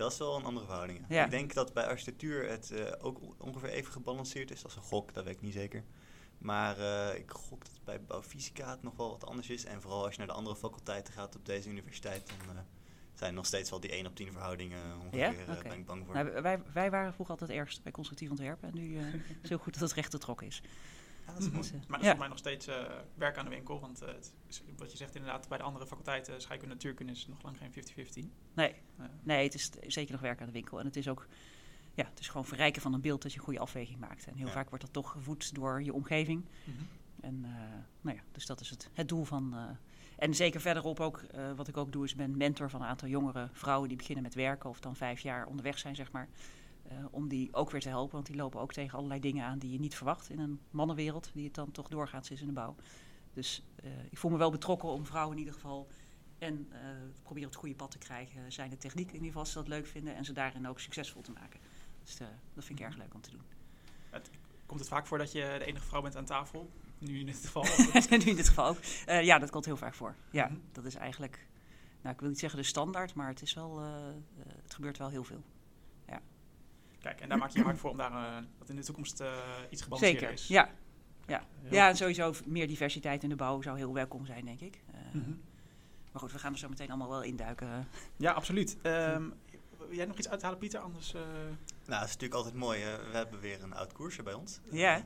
Dat 0.01 0.11
is 0.11 0.17
wel 0.17 0.35
een 0.35 0.43
andere 0.43 0.65
verhouding. 0.65 1.05
ja. 1.09 1.25
Ik 1.25 1.31
denk 1.31 1.53
dat 1.53 1.73
bij 1.73 1.85
architectuur 1.85 2.49
het 2.49 2.71
eh, 2.71 2.91
ook 3.01 3.19
ongeveer 3.37 3.69
even 3.69 3.91
gebalanceerd 3.91 4.51
is. 4.51 4.63
als 4.63 4.75
een 4.75 4.81
gok, 4.81 5.13
dat 5.13 5.23
weet 5.23 5.35
ik 5.35 5.41
niet 5.41 5.53
zeker. 5.53 5.83
Maar 6.37 6.77
eh, 6.77 7.19
ik 7.19 7.31
gok 7.31 7.65
dat 7.65 7.79
bij 7.83 8.03
bouwfysica 8.03 8.69
het 8.69 8.83
nog 8.83 8.95
wel 8.95 9.09
wat 9.09 9.25
anders 9.25 9.49
is. 9.49 9.65
En 9.65 9.81
vooral 9.81 10.03
als 10.03 10.11
je 10.11 10.17
naar 10.17 10.27
de 10.27 10.33
andere 10.33 10.55
faculteiten 10.55 11.13
gaat 11.13 11.35
op 11.35 11.45
deze 11.45 11.69
universiteit, 11.69 12.27
dan 12.27 12.55
eh, 12.55 12.61
zijn 13.13 13.33
nog 13.33 13.45
steeds 13.45 13.69
wel 13.69 13.79
die 13.79 13.91
1 13.91 14.05
op 14.05 14.15
10 14.15 14.31
verhoudingen 14.31 14.95
ongeveer. 14.99 15.19
Ja? 15.19 15.61
ben 15.63 15.79
ik 15.79 15.85
bang 15.85 16.05
voor. 16.05 16.13
Nou, 16.13 16.41
wij, 16.41 16.61
wij 16.73 16.91
waren 16.91 17.13
vroeger 17.13 17.37
altijd 17.39 17.57
ergst 17.59 17.83
bij 17.83 17.91
constructief 17.91 18.29
ontwerpen. 18.29 18.67
En 18.67 18.75
nu 18.75 18.97
is 18.97 19.05
het 19.41 19.49
heel 19.49 19.57
goed 19.57 19.73
dat 19.73 19.81
het 19.81 19.93
recht 19.93 20.11
getrokken 20.11 20.47
is. 20.47 20.61
Ja, 21.25 21.33
dat 21.33 21.41
is 21.41 21.47
Mhm. 21.47 21.55
mooi. 21.55 21.71
Maar 21.87 21.97
dat 21.97 22.01
is 22.01 22.07
voor 22.09 22.19
mij 22.19 22.27
nog 22.27 22.37
steeds 22.37 22.67
eh, 22.67 22.83
werk 23.15 23.37
aan 23.37 23.43
de 23.45 23.49
winkel. 23.51 23.79
Want 23.79 24.01
eh, 24.01 24.07
het 24.07 24.33
is- 24.47 24.61
wat 24.77 24.91
je 24.91 24.97
zegt 24.97 25.15
inderdaad, 25.15 25.47
bij 25.47 25.57
de 25.57 25.63
andere 25.63 25.87
faculteiten, 25.87 26.41
scheikunde 26.41 26.73
en 26.73 26.77
natuurkunde, 26.77 27.11
is 27.11 27.27
nog 27.27 27.43
lang 27.43 27.57
geen 27.57 27.71
50-50. 27.71 28.23
Nee, 28.53 28.73
Eh, 28.97 29.05
nee, 29.23 29.43
het 29.43 29.53
is 29.53 29.69
zeker 29.87 30.11
nog 30.11 30.21
werk 30.21 30.39
aan 30.39 30.45
de 30.47 30.51
winkel. 30.53 30.79
En 30.79 30.85
het 30.85 30.95
is 30.95 31.07
ook 31.07 31.27
ja, 31.93 32.05
het 32.05 32.19
is 32.19 32.27
gewoon 32.27 32.45
verrijken 32.45 32.81
van 32.81 32.93
een 32.93 33.01
beeld 33.01 33.21
dat 33.21 33.31
je 33.31 33.37
een 33.37 33.43
goede 33.43 33.59
afweging 33.59 33.99
maakt. 33.99 34.27
En 34.27 34.35
heel 34.35 34.45
Ja. 34.47 34.51
vaak 34.51 34.69
wordt 34.69 34.83
dat 34.83 34.93
toch 34.93 35.11
gevoed 35.11 35.55
door 35.55 35.83
je 35.83 35.93
omgeving. 35.93 36.45
mhm. 36.65 36.77
En 37.21 37.39
nou 38.01 38.17
ja, 38.17 38.23
dus 38.31 38.45
dat 38.45 38.61
is 38.61 38.69
het, 38.69 38.89
het 38.93 39.09
doel 39.09 39.23
van. 39.23 39.55
en 40.17 40.33
zeker 40.35 40.61
verderop 40.61 40.99
ook, 40.99 41.21
wat 41.55 41.67
ik 41.67 41.77
ook 41.77 41.91
doe, 41.91 42.03
is 42.03 42.11
ik 42.11 42.17
ben 42.17 42.37
mentor 42.37 42.69
van 42.69 42.81
een 42.81 42.87
aantal 42.87 43.07
jongere 43.07 43.49
vrouwen 43.51 43.87
die 43.87 43.97
beginnen 43.97 44.23
met 44.23 44.33
werken 44.33 44.69
of 44.69 44.79
dan 44.79 44.95
vijf 44.95 45.19
jaar 45.19 45.45
onderweg 45.45 45.77
zijn, 45.79 45.95
zeg 45.95 46.11
maar. 46.11 46.27
Eh, 46.91 47.05
om 47.11 47.27
die 47.27 47.53
ook 47.53 47.71
weer 47.71 47.81
te 47.81 47.89
helpen, 47.89 48.13
want 48.13 48.25
die 48.25 48.35
lopen 48.35 48.59
ook 48.59 48.73
tegen 48.73 48.97
allerlei 48.97 49.19
dingen 49.19 49.45
aan 49.45 49.59
die 49.59 49.71
je 49.71 49.79
niet 49.79 49.95
verwacht 49.95 50.29
in 50.29 50.39
een 50.39 50.59
mannenwereld, 50.69 51.29
die 51.33 51.45
het 51.45 51.53
dan 51.53 51.71
toch 51.71 51.87
doorgaans 51.87 52.31
is 52.31 52.41
in 52.41 52.47
de 52.47 52.53
bouw. 52.53 52.75
Dus 53.33 53.63
eh, 53.75 53.89
ik 54.09 54.17
voel 54.17 54.31
me 54.31 54.37
wel 54.37 54.51
betrokken 54.51 54.89
om 54.89 55.05
vrouwen 55.05 55.33
in 55.33 55.39
ieder 55.39 55.53
geval 55.53 55.87
en 56.37 56.67
eh 56.71 56.79
proberen 57.23 57.47
op 57.47 57.53
het 57.53 57.61
goede 57.61 57.75
pad 57.75 57.91
te 57.91 57.97
krijgen, 57.97 58.51
zijn 58.51 58.69
de 58.69 58.77
techniek 58.77 59.07
in 59.07 59.13
ieder 59.13 59.27
geval, 59.27 59.41
als 59.41 59.51
ze 59.51 59.57
dat 59.57 59.67
leuk 59.67 59.85
vinden 59.87 60.15
en 60.15 60.25
ze 60.25 60.33
daarin 60.33 60.67
ook 60.67 60.79
succesvol 60.79 61.21
te 61.21 61.31
maken. 61.31 61.59
Dus 62.03 62.17
dat 62.53 62.65
vind 62.65 62.79
ik 62.79 62.85
erg 62.85 62.97
leuk 62.97 63.13
om 63.13 63.21
te 63.21 63.29
doen. 63.31 63.41
Komt 64.65 64.79
het 64.79 64.89
vaak 64.89 65.07
voor 65.07 65.17
dat 65.17 65.31
je 65.31 65.55
de 65.59 65.65
enige 65.65 65.85
vrouw 65.85 66.01
bent 66.01 66.15
aan 66.15 66.25
tafel? 66.25 66.69
Nu 66.97 67.19
in 67.19 67.25
dit 67.25 67.35
geval. 67.35 67.63
nu 68.09 68.17
in 68.17 68.35
dit 68.35 68.47
geval 68.47 68.67
ook. 68.67 68.77
Ja, 69.23 69.39
dat 69.39 69.49
komt 69.49 69.65
heel 69.65 69.77
vaak 69.77 69.93
voor. 69.93 70.15
Ja, 70.31 70.45
Mhm. 70.47 70.55
dat 70.71 70.85
is 70.85 70.95
eigenlijk, 70.95 71.47
nou, 72.01 72.13
ik 72.13 72.19
wil 72.21 72.29
niet 72.29 72.39
zeggen 72.39 72.59
de 72.59 72.65
standaard, 72.65 73.13
maar 73.13 73.27
het 73.27 73.41
is 73.41 73.53
wel, 73.53 73.79
het 74.63 74.73
gebeurt 74.73 74.97
wel 74.97 75.09
heel 75.09 75.23
veel. 75.23 75.43
Kijk, 77.01 77.21
en 77.21 77.29
daar 77.29 77.37
maak 77.37 77.49
je 77.49 77.57
je 77.59 77.63
hard 77.65 77.77
voor 77.77 77.89
om 77.89 77.97
daar 77.97 78.11
eh, 78.11 78.43
dat 78.57 78.69
in 78.69 78.75
de 78.75 78.83
toekomst 78.83 79.19
eh, 79.19 79.33
iets 79.69 79.81
gebalanceerder 79.81 80.19
Zeker, 80.21 80.33
is. 80.35 80.47
ja. 80.47 80.69
Ja. 81.27 81.43
Heel 81.61 81.73
ja, 81.73 81.89
en 81.89 81.95
sowieso 81.97 82.33
meer 82.45 82.67
diversiteit 82.67 83.23
in 83.23 83.29
de 83.29 83.35
bouw 83.35 83.61
zou 83.61 83.77
heel 83.77 83.93
welkom 83.93 84.25
zijn, 84.25 84.45
denk 84.45 84.59
ik. 84.59 84.81
Eh, 84.93 84.99
Mhm. 85.13 85.29
Maar 86.11 86.21
goed, 86.21 86.31
we 86.31 86.39
gaan 86.39 86.51
er 86.53 86.59
zo 86.59 86.69
meteen 86.69 86.87
allemaal 86.89 87.09
wel 87.09 87.21
induiken. 87.23 87.87
Ja, 88.17 88.31
absoluut. 88.31 88.77
Ehm, 88.81 89.23
wil 89.77 89.95
jij 89.95 90.05
nog 90.05 90.17
iets 90.17 90.29
uithalen, 90.29 90.57
Pieter? 90.57 90.79
Anders. 90.79 91.13
eh, 91.13 91.21
Nou, 91.21 91.51
dat 91.85 92.03
is 92.03 92.13
natuurlijk 92.13 92.33
altijd 92.33 92.53
mooi. 92.55 92.79
We 92.83 93.17
hebben 93.17 93.39
weer 93.39 93.63
een 93.63 93.73
oud 93.73 93.93
koerser 93.93 94.23
bij 94.23 94.33
ons. 94.33 94.59
Ja. 94.71 95.05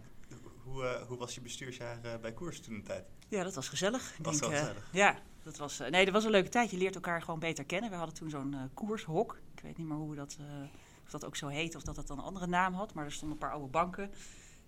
Hoe, 0.63 0.83
eh, 0.85 1.01
hoe 1.07 1.17
was 1.17 1.35
je 1.35 1.41
bestuursjaar 1.41 1.99
eh, 2.03 2.19
bij 2.21 2.33
koers 2.33 2.59
toen 2.61 2.75
de 2.75 2.81
tijd? 2.83 3.05
Ja, 3.27 3.43
dat 3.43 3.55
was 3.55 3.69
gezellig. 3.69 4.17
Ik 4.17 4.25
Was 4.25 4.39
denk, 4.39 4.51
wel 4.51 4.61
gezellig. 4.61 4.89
ja, 4.91 5.19
dat 5.43 5.57
was, 5.57 5.79
eh, 5.79 5.89
nee, 5.89 6.05
dat 6.05 6.13
was 6.13 6.23
een 6.23 6.31
leuke 6.31 6.49
tijd. 6.49 6.71
Je 6.71 6.77
leert 6.77 6.95
elkaar 6.95 7.21
gewoon 7.21 7.39
beter 7.39 7.65
kennen. 7.65 7.89
We 7.89 7.95
hadden 7.95 8.15
toen 8.15 8.29
zo'n 8.29 8.53
eh, 8.53 8.59
koershok. 8.73 9.39
Ik 9.55 9.61
weet 9.61 9.77
niet 9.77 9.87
meer 9.87 9.97
hoe 9.97 10.09
we 10.09 10.15
dat, 10.15 10.37
eh, 10.39 10.45
of 11.05 11.11
dat 11.11 11.25
ook 11.25 11.35
zo 11.35 11.47
heet 11.47 11.75
of 11.75 11.83
dat 11.83 11.95
het 11.95 12.07
dan 12.07 12.17
een 12.17 12.23
andere 12.23 12.47
naam 12.47 12.73
had. 12.73 12.93
Maar 12.93 13.05
er 13.05 13.11
stonden 13.11 13.37
een 13.37 13.43
paar 13.43 13.53
oude 13.53 13.67
banken. 13.67 14.11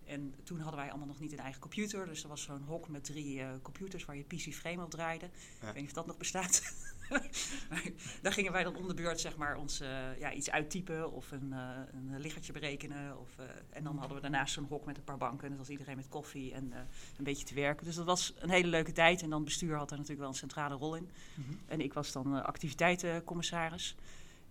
En 0.06 0.34
toen 0.44 0.60
hadden 0.60 0.80
wij 0.80 0.89
allemaal 0.89 1.07
nog 1.07 1.19
niet 1.19 1.31
een 1.31 1.39
eigen 1.39 1.62
computer. 1.62 2.06
Dus 2.06 2.24
er 2.24 2.30
was 2.30 2.42
zo'n 2.42 2.63
hok 2.63 2.88
met 2.88 3.04
drie 3.04 3.42
eh, 3.42 3.50
computers 3.62 4.06
waar 4.06 4.16
je 4.16 4.24
PC 4.24 4.54
Frame 4.54 4.84
op 4.84 4.92
draaide. 4.92 5.25
Ik 5.25 5.31
weet 5.62 5.75
niet 5.75 5.86
of 5.86 5.92
dat 5.92 6.06
nog 6.06 6.18
bestaat. 6.18 6.74
maar 7.69 7.84
daar 8.22 8.34
gingen 8.34 8.51
wij 8.51 8.63
dan 8.63 8.75
om 8.75 8.88
de 8.88 8.94
beurt 8.94 9.19
zeg 9.19 9.38
maar, 9.38 9.57
ons 9.57 9.80
eh, 9.80 10.19
ja, 10.19 10.34
iets 10.34 10.50
uittypen 10.50 11.12
of 11.12 11.31
een, 11.31 11.54
eh, 11.54 11.69
een 11.92 12.19
liggertje 12.19 12.54
berekenen. 12.54 13.19
Of, 13.19 13.30
eh, 13.38 13.45
en 13.69 13.84
dan 13.84 13.98
hadden 13.98 14.16
we 14.16 14.22
daarnaast 14.22 14.54
zo'n 14.54 14.66
hok 14.69 14.86
met 14.86 14.98
een 14.98 15.04
paar 15.04 15.18
banken. 15.18 15.44
En 15.44 15.50
dat 15.50 15.57
was 15.57 15.69
iedereen 15.69 15.95
met 15.95 16.07
koffie 16.10 16.54
en 16.54 16.74
eh, 16.74 16.80
een 17.18 17.24
beetje 17.24 17.45
te 17.45 17.54
werken. 17.54 17.86
Dus 17.86 17.95
dat 17.95 18.06
was 18.06 18.34
een 18.38 18.50
hele 18.50 18.68
leuke 18.68 18.92
tijd. 18.92 19.22
En 19.22 19.30
dan 19.30 19.44
bestuur 19.44 19.78
had 19.78 19.89
daar 19.89 19.98
natuurlijk 19.98 20.19
wel 20.19 20.30
een 20.30 20.36
centrale 20.39 20.75
rol 20.75 20.95
in. 20.95 21.10
mhm. 21.36 21.54
En 21.66 21.81
ik 21.81 21.94
was 21.94 22.12
dan 22.12 22.36
eh, 22.36 22.44
activiteitencommissaris. 22.44 23.95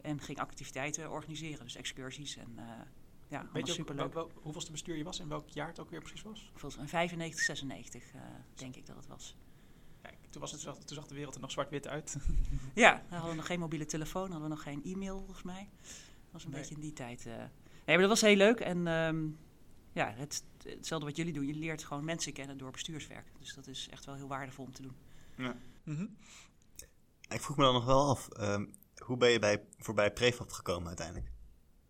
En 0.06 0.20
ging 0.20 0.38
activiteiten 0.38 1.10
organiseren. 1.10 1.64
Dus 1.64 1.76
excursies 1.76 2.36
en 2.36 2.52
eh 2.58 2.64
ja, 3.28 3.48
Weet 3.52 3.66
je 3.66 3.72
ook 3.72 3.78
superleuk. 3.78 4.12
wel, 4.14 4.26
wel, 4.26 4.40
hoeveelste 4.42 4.70
bestuur 4.70 4.96
je 4.96 5.04
was 5.04 5.18
en 5.18 5.28
welk 5.28 5.48
jaar 5.48 5.66
het 5.68 5.78
ook 5.80 5.90
weer 5.90 6.00
precies 6.00 6.22
was? 6.22 6.50
Volgens 6.54 6.76
mij 6.76 6.88
95, 6.88 7.40
96 7.44 8.12
eh, 8.14 8.20
denk 8.54 8.76
ik 8.76 8.86
dat 8.86 8.96
het 8.96 9.06
was. 9.06 9.36
Kijk, 10.02 10.16
toen, 10.30 10.40
was 10.40 10.52
het, 10.52 10.60
toen 10.62 10.96
zag- 10.96 11.06
de 11.06 11.14
wereld 11.14 11.34
er 11.34 11.40
nog 11.40 11.50
zwart-wit 11.50 11.86
uit. 11.88 12.16
Ja, 12.74 13.02
we 13.08 13.14
hadden 13.16 13.36
nog 13.36 13.46
geen 13.46 13.58
mobiele 13.58 13.84
telefoon, 13.84 14.30
hadden 14.30 14.42
we 14.48 14.54
nog 14.54 14.62
geen 14.62 14.84
e-mail 14.84 15.18
volgens 15.18 15.42
mij. 15.42 15.68
Dat 15.82 15.92
was 16.32 16.44
een 16.44 16.50
Nee. 16.50 16.60
beetje 16.60 16.74
in 16.74 16.80
die 16.80 16.92
tijd. 16.92 17.26
eh. 17.26 17.36
Nee, 17.36 17.48
maar 17.96 17.98
dat 17.98 18.08
was 18.08 18.20
heel 18.20 18.36
leuk. 18.36 18.60
En 18.60 18.86
ehm, 18.86 19.26
ja, 19.92 20.12
het, 20.16 20.44
hetzelfde 20.62 21.06
wat 21.06 21.16
jullie 21.16 21.32
doen. 21.32 21.46
Je 21.46 21.54
leert 21.54 21.84
gewoon 21.84 22.04
mensen 22.04 22.32
kennen 22.32 22.58
door 22.58 22.70
bestuurswerk. 22.70 23.26
Dus 23.38 23.54
dat 23.54 23.66
is 23.66 23.88
echt 23.90 24.04
wel 24.04 24.14
heel 24.14 24.28
waardevol 24.28 24.64
om 24.64 24.72
te 24.72 24.82
doen. 24.82 24.96
Ja. 25.36 25.56
Mhm. 25.82 26.06
Ik 27.28 27.40
vroeg 27.40 27.56
me 27.56 27.62
dan 27.64 27.74
nog 27.74 27.84
wel 27.84 28.08
af, 28.08 28.28
ehm, 28.28 28.66
hoe 29.04 29.16
ben 29.16 29.30
je 29.30 29.38
bij, 29.38 29.64
voorbij 29.78 30.12
Prefab 30.12 30.50
gekomen 30.50 30.86
uiteindelijk? 30.86 31.30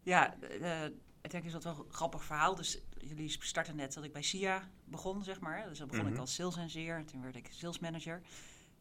Ja, 0.02 0.40
eh, 0.40 0.84
ik 1.20 1.30
denk 1.30 1.44
is 1.44 1.52
dat 1.52 1.64
wel 1.64 1.84
een 1.86 1.92
grappig 1.92 2.24
verhaal. 2.24 2.54
Dus 2.54 2.78
jullie 2.98 3.36
starten 3.40 3.76
net 3.76 3.94
dat 3.94 4.04
ik 4.04 4.12
bij 4.12 4.22
SIA 4.22 4.68
begon, 4.84 5.24
zeg 5.24 5.40
maar. 5.40 5.68
Dus 5.68 5.78
dan 5.78 5.88
begon 5.88 6.04
Mhm. 6.04 6.14
ik 6.14 6.20
als 6.20 6.34
sales 6.34 6.56
engineer. 6.56 7.04
Toen 7.04 7.22
werd 7.22 7.36
ik 7.36 7.48
sales 7.50 7.78
manager. 7.78 8.22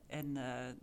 En 0.08 0.38
eh, 0.38 0.70
eh, 0.70 0.76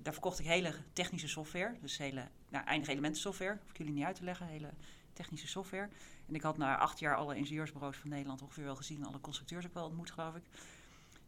daar 0.00 0.12
verkocht 0.12 0.38
ik 0.38 0.46
hele 0.46 0.74
technische 0.92 1.28
software. 1.28 1.76
Dus 1.80 1.98
hele 1.98 2.28
nou, 2.48 2.64
eindige 2.64 2.92
elementen 2.92 3.20
software. 3.20 3.58
Hoef 3.60 3.70
ik 3.70 3.78
jullie 3.78 3.92
niet 3.92 4.04
uit 4.04 4.16
te 4.16 4.24
leggen. 4.24 4.46
Hele 4.46 4.70
technische 5.12 5.48
software. 5.48 5.88
En 6.26 6.34
ik 6.34 6.42
had 6.42 6.56
na 6.56 6.76
acht 6.78 6.98
jaar 6.98 7.16
alle 7.16 7.36
ingenieursbureaus 7.36 7.96
van 7.96 8.10
Nederland 8.10 8.42
ongeveer 8.42 8.64
wel 8.64 8.76
gezien. 8.76 9.04
Alle 9.04 9.20
constructeurs 9.20 9.66
ook 9.66 9.74
wel 9.74 9.84
ontmoet, 9.86 10.10
geloof 10.10 10.34
ik. 10.34 10.42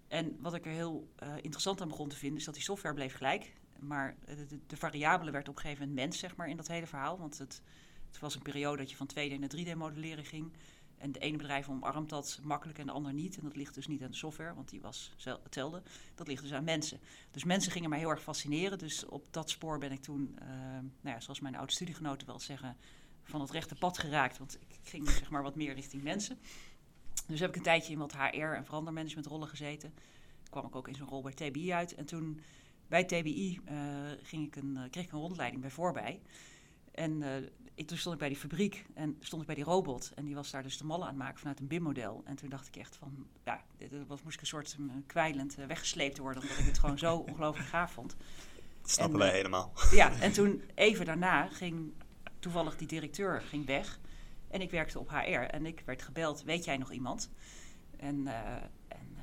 En 0.08 0.36
wat 0.40 0.54
ik 0.54 0.64
er 0.66 0.72
heel 0.72 1.08
eh, 1.16 1.36
interessant 1.36 1.80
aan 1.80 1.88
begon 1.88 2.08
te 2.08 2.16
vinden, 2.16 2.38
is 2.38 2.44
dat 2.44 2.54
die 2.54 2.62
software 2.62 2.94
bleef 2.94 3.14
gelijk. 3.14 3.52
Maar 3.80 4.16
de, 4.24 4.58
de, 4.66 4.76
variabele 4.76 5.30
werd 5.30 5.48
op 5.48 5.56
een 5.56 5.60
gegeven 5.60 5.88
moment 5.88 6.04
mens, 6.04 6.18
zeg 6.18 6.36
maar, 6.36 6.48
in 6.48 6.56
dat 6.56 6.68
hele 6.68 6.86
verhaal. 6.86 7.18
Want 7.18 7.38
het, 7.38 7.62
het 8.06 8.20
was 8.20 8.34
een 8.34 8.42
periode 8.42 8.76
dat 8.76 8.90
je 8.90 8.96
van 8.96 9.10
2D 9.10 9.38
naar 9.38 9.50
3D-modelleren 9.56 10.24
ging. 10.24 10.52
En 10.98 11.12
de 11.12 11.18
ene 11.18 11.36
bedrijf 11.36 11.68
omarmt 11.68 12.08
dat 12.08 12.40
makkelijk 12.42 12.78
en 12.78 12.86
de 12.86 12.92
ander 12.92 13.12
niet. 13.12 13.36
En 13.36 13.44
dat 13.44 13.56
ligt 13.56 13.74
dus 13.74 13.86
niet 13.86 14.02
aan 14.02 14.10
de 14.10 14.16
software, 14.16 14.54
want 14.54 14.68
die 14.68 14.80
was 14.80 15.14
hetzelfde. 15.42 15.82
Dat 16.14 16.26
ligt 16.26 16.42
dus 16.42 16.52
aan 16.52 16.64
mensen. 16.64 17.00
Dus 17.30 17.44
mensen 17.44 17.72
gingen 17.72 17.90
mij 17.90 17.98
heel 17.98 18.10
erg 18.10 18.22
fascineren. 18.22 18.78
Dus 18.78 19.06
op 19.06 19.26
dat 19.30 19.50
spoor 19.50 19.78
ben 19.78 19.92
ik 19.92 20.02
toen, 20.02 20.38
eh, 20.38 20.48
nou 21.00 21.14
ja, 21.14 21.20
zoals 21.20 21.40
mijn 21.40 21.56
oude 21.56 21.72
studiegenoten 21.72 22.26
wel 22.26 22.40
zeggen, 22.40 22.76
van 23.22 23.40
het 23.40 23.50
rechte 23.50 23.74
pad 23.74 23.98
geraakt. 23.98 24.38
Want 24.38 24.58
ik 24.68 24.78
ging 24.82 25.10
zeg 25.10 25.30
maar 25.30 25.42
wat 25.42 25.56
meer 25.56 25.74
richting 25.74 26.02
mensen. 26.02 26.38
Dus 27.26 27.40
heb 27.40 27.48
ik 27.48 27.56
een 27.56 27.62
tijdje 27.62 27.92
in 27.92 27.98
wat 27.98 28.12
HR 28.12 28.40
en 28.40 28.64
verandermanagementrollen 28.64 29.48
gezeten. 29.48 29.94
Kwam 30.50 30.66
ik 30.66 30.76
ook 30.76 30.88
in 30.88 30.94
zo'n 30.94 31.08
rol 31.08 31.22
bij 31.22 31.32
TBI 31.32 31.72
uit. 31.72 31.94
En 31.94 32.04
toen 32.04 32.40
bij 32.90 33.04
TBI 33.04 33.60
eh, 33.64 33.76
ging 34.22 34.46
ik 34.46 34.56
een, 34.56 34.76
eh, 34.76 34.90
kreeg 34.90 35.04
ik 35.04 35.12
een 35.12 35.18
rondleiding 35.18 35.62
bij 35.62 35.70
voorbij. 35.70 36.20
En 36.92 37.22
eh, 37.22 37.36
ik, 37.74 37.86
toen 37.86 37.98
stond 37.98 38.14
ik 38.14 38.20
bij 38.20 38.28
die 38.28 38.38
fabriek 38.38 38.84
en 38.94 39.16
stond 39.20 39.40
ik 39.40 39.46
bij 39.46 39.56
die 39.56 39.64
robot. 39.64 40.12
En 40.14 40.24
die 40.24 40.34
was 40.34 40.50
daar 40.50 40.62
dus 40.62 40.78
de 40.78 40.84
mallen 40.84 41.06
aan 41.06 41.14
het 41.14 41.22
maken 41.22 41.38
vanuit 41.38 41.60
een 41.60 41.66
BIM-model. 41.66 42.22
En 42.24 42.36
toen 42.36 42.48
dacht 42.48 42.66
ik 42.66 42.76
echt 42.76 42.96
van, 42.96 43.26
ja, 43.44 43.64
was, 44.06 44.22
moest 44.22 44.34
ik 44.34 44.40
een 44.40 44.46
soort 44.46 44.76
uh, 44.80 44.92
kwijlend 45.06 45.54
weggesleept 45.54 46.18
worden. 46.18 46.42
Omdat 46.42 46.58
ik 46.58 46.64
het 46.64 46.78
gewoon 46.78 46.98
zo 46.98 47.16
ongelooflijk 47.28 47.68
gaaf 47.68 47.92
vond. 47.92 48.16
Dat 48.80 48.90
snappen 48.90 49.20
En, 49.20 49.26
wij 49.26 49.36
helemaal. 49.36 49.72
Ja, 49.90 50.20
en 50.20 50.32
toen 50.32 50.62
even 50.74 51.04
daarna 51.04 51.46
ging 51.46 51.92
toevallig 52.38 52.76
die 52.76 52.88
directeur 52.88 53.42
ging 53.42 53.66
weg. 53.66 53.98
En 54.48 54.60
ik 54.60 54.70
werkte 54.70 54.98
op 54.98 55.10
HR 55.10 55.28
en 55.28 55.66
ik 55.66 55.82
werd 55.84 56.02
gebeld, 56.02 56.42
weet 56.42 56.64
jij 56.64 56.76
nog 56.76 56.92
iemand? 56.92 57.30
En, 57.96 58.28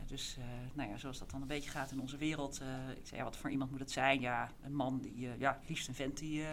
dus, 0.08 0.36
eh, 0.40 0.46
nou 0.74 0.90
ja, 0.90 0.98
zoals 0.98 1.20
dat 1.20 1.30
dan 1.30 1.42
een 1.42 1.48
beetje 1.48 1.70
gaat 1.70 1.92
in 1.92 2.02
onze 2.02 2.18
wereld. 2.18 2.60
eh, 2.62 2.68
ik 2.90 3.08
zei, 3.08 3.18
ja, 3.18 3.24
wat 3.24 3.38
voor 3.38 3.50
iemand 3.50 3.72
moet 3.72 3.80
het 3.80 3.92
zijn? 3.92 4.22
Ja, 4.22 4.52
een 4.64 4.76
man, 4.76 5.00
die, 5.00 5.28
eh, 5.28 5.40
ja, 5.40 5.60
liefst 5.68 5.88
een 5.88 5.96
vent 5.96 6.18
die, 6.18 6.44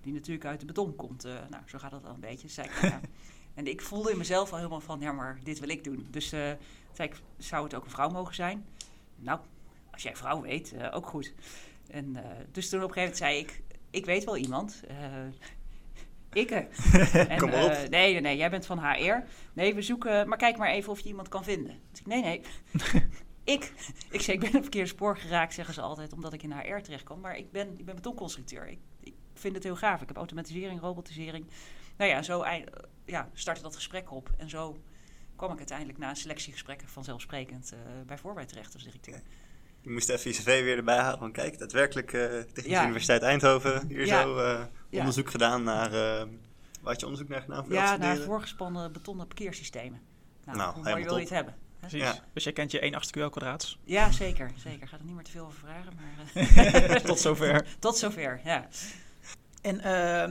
die 0.00 0.12
natuurlijk 0.12 0.44
uit 0.44 0.60
de 0.60 0.66
beton 0.66 0.96
komt. 0.96 1.22
Nou, 1.22 1.62
zo 1.66 1.78
gaat 1.78 1.90
dat 1.90 2.02
dan 2.02 2.14
een 2.14 2.20
beetje. 2.20 2.48
Zei 2.48 2.68
ik, 2.68 2.80
ja. 2.80 3.00
En 3.54 3.66
ik 3.66 3.82
voelde 3.82 4.10
in 4.10 4.18
mezelf 4.18 4.50
al 4.50 4.56
helemaal 4.56 4.80
van, 4.80 5.00
ja, 5.00 5.12
maar 5.12 5.38
dit 5.42 5.58
wil 5.58 5.68
ik 5.68 5.84
doen. 5.84 6.06
Dus 6.10 6.28
zei 6.28 6.58
ik, 6.98 7.20
zou 7.38 7.64
het 7.64 7.74
ook 7.74 7.84
een 7.84 7.90
vrouw 7.90 8.10
mogen 8.10 8.34
zijn? 8.34 8.66
Nou, 9.16 9.40
als 9.90 10.02
jij 10.02 10.16
vrouw 10.16 10.40
weet, 10.40 10.74
ook 10.92 11.06
goed. 11.06 11.34
En 11.90 12.16
dus 12.52 12.68
toen 12.68 12.82
op 12.82 12.88
een 12.88 12.94
gegeven 12.94 13.16
moment 13.16 13.16
zei 13.16 13.38
ik, 13.38 13.62
ik 13.90 14.04
weet 14.04 14.24
wel 14.24 14.36
iemand. 14.36 14.82
Ikke. 16.32 16.54
En, 17.28 17.38
Kom 17.38 17.48
op. 17.48 17.54
eh, 17.70 17.78
nee, 17.78 18.12
nee, 18.12 18.20
nee, 18.20 18.36
jij 18.36 18.50
bent 18.50 18.66
van 18.66 18.78
HR. 18.78 19.24
Nee, 19.52 19.74
we 19.74 19.82
zoeken, 19.82 20.28
maar 20.28 20.38
kijk 20.38 20.56
maar 20.56 20.70
even 20.70 20.92
of 20.92 21.00
je 21.00 21.08
iemand 21.08 21.28
kan 21.28 21.44
vinden. 21.44 21.80
Dus 21.90 22.00
ik, 22.00 22.06
nee, 22.06 22.22
nee. 22.22 22.40
ik, 23.54 23.72
ik 24.10 24.20
zei, 24.20 24.36
ik 24.36 24.42
ben 24.42 24.54
op 24.56 24.62
verkeerde 24.62 24.88
spoor 24.88 25.16
geraakt, 25.16 25.54
zeggen 25.54 25.74
ze 25.74 25.80
altijd, 25.80 26.12
omdat 26.12 26.32
ik 26.32 26.42
in 26.42 26.52
HR 26.52 26.78
terecht 26.80 27.02
kwam. 27.04 27.20
Maar 27.20 27.36
ik 27.36 27.52
ben, 27.52 27.78
ik 27.78 27.84
ben 27.84 27.94
betonconstructeur. 27.94 28.68
Ik, 28.68 28.78
ik 29.00 29.14
vind 29.34 29.54
het 29.54 29.64
heel 29.64 29.76
gaaf. 29.76 30.00
Ik 30.02 30.08
heb 30.08 30.16
automatisering, 30.16 30.80
robotisering. 30.80 31.46
Nou 31.96 32.10
ja, 32.10 32.22
zo 32.22 32.42
ei- 32.42 32.64
ja, 33.04 33.28
startte 33.32 33.62
dat 33.62 33.74
gesprek 33.74 34.10
op. 34.12 34.30
En 34.36 34.48
zo 34.48 34.76
kwam 35.36 35.52
ik 35.52 35.58
uiteindelijk 35.58 35.98
na 35.98 36.08
een 36.08 36.16
selectiegesprek 36.16 36.82
vanzelfsprekend 36.86 37.72
eh, 37.72 37.78
bij 38.06 38.18
Voorbij 38.18 38.46
terecht 38.46 38.74
als 38.74 38.82
directeur. 38.84 39.22
Je 39.88 39.94
moest 39.94 40.08
even 40.08 40.30
je 40.30 40.36
cv 40.36 40.62
weer 40.62 40.76
erbij 40.76 40.96
halen. 40.98 41.18
Van 41.18 41.32
kijk, 41.32 41.58
daadwerkelijk 41.58 42.12
eh 42.12 42.20
Technische 42.22 42.68
Ja. 42.70 42.82
Universiteit 42.82 43.22
Eindhoven. 43.22 43.86
Hier 43.88 44.06
Ja. 44.06 44.22
zo 44.22 44.38
eh, 44.38 44.60
Ja. 44.90 44.98
onderzoek 44.98 45.30
gedaan 45.30 45.62
naar... 45.62 45.86
eh 45.92 46.26
waar 46.80 46.92
had 46.92 47.00
je 47.00 47.06
onderzoek 47.06 47.28
naar 47.30 47.40
gedaan 47.40 47.64
voor 47.64 47.74
je 47.74 47.80
Ja, 47.80 47.96
naar 47.96 48.16
voorgespannen 48.16 48.92
betonnen 48.92 49.26
parkeersystemen. 49.26 50.00
Nou, 50.44 50.58
Nou, 50.58 50.74
hoe 50.74 50.84
helemaal 50.84 51.04
wil 51.06 51.14
je 51.16 51.20
het 51.22 51.30
hebben? 51.32 51.56
Precies. 51.80 52.00
Ja. 52.00 52.14
Dus 52.32 52.44
jij 52.44 52.52
kent 52.52 52.70
je 52.70 52.78
1 52.80 52.94
achtste 52.94 53.18
QL 53.18 53.26
kwadraats. 53.30 53.78
Ja, 53.84 54.12
zeker. 54.12 54.50
zeker. 54.56 54.82
Ik 54.82 54.88
ga 54.88 54.96
er 54.98 55.04
niet 55.04 55.14
meer 55.14 55.24
te 55.24 55.30
veel 55.30 55.44
over 55.46 55.58
vragen, 55.58 55.92
maar 55.96 56.44
eh, 56.94 56.94
Tot 57.10 57.20
zover. 57.20 57.66
tot 57.78 57.96
zover. 57.96 58.40
Ja. 58.44 58.68
En 59.62 59.80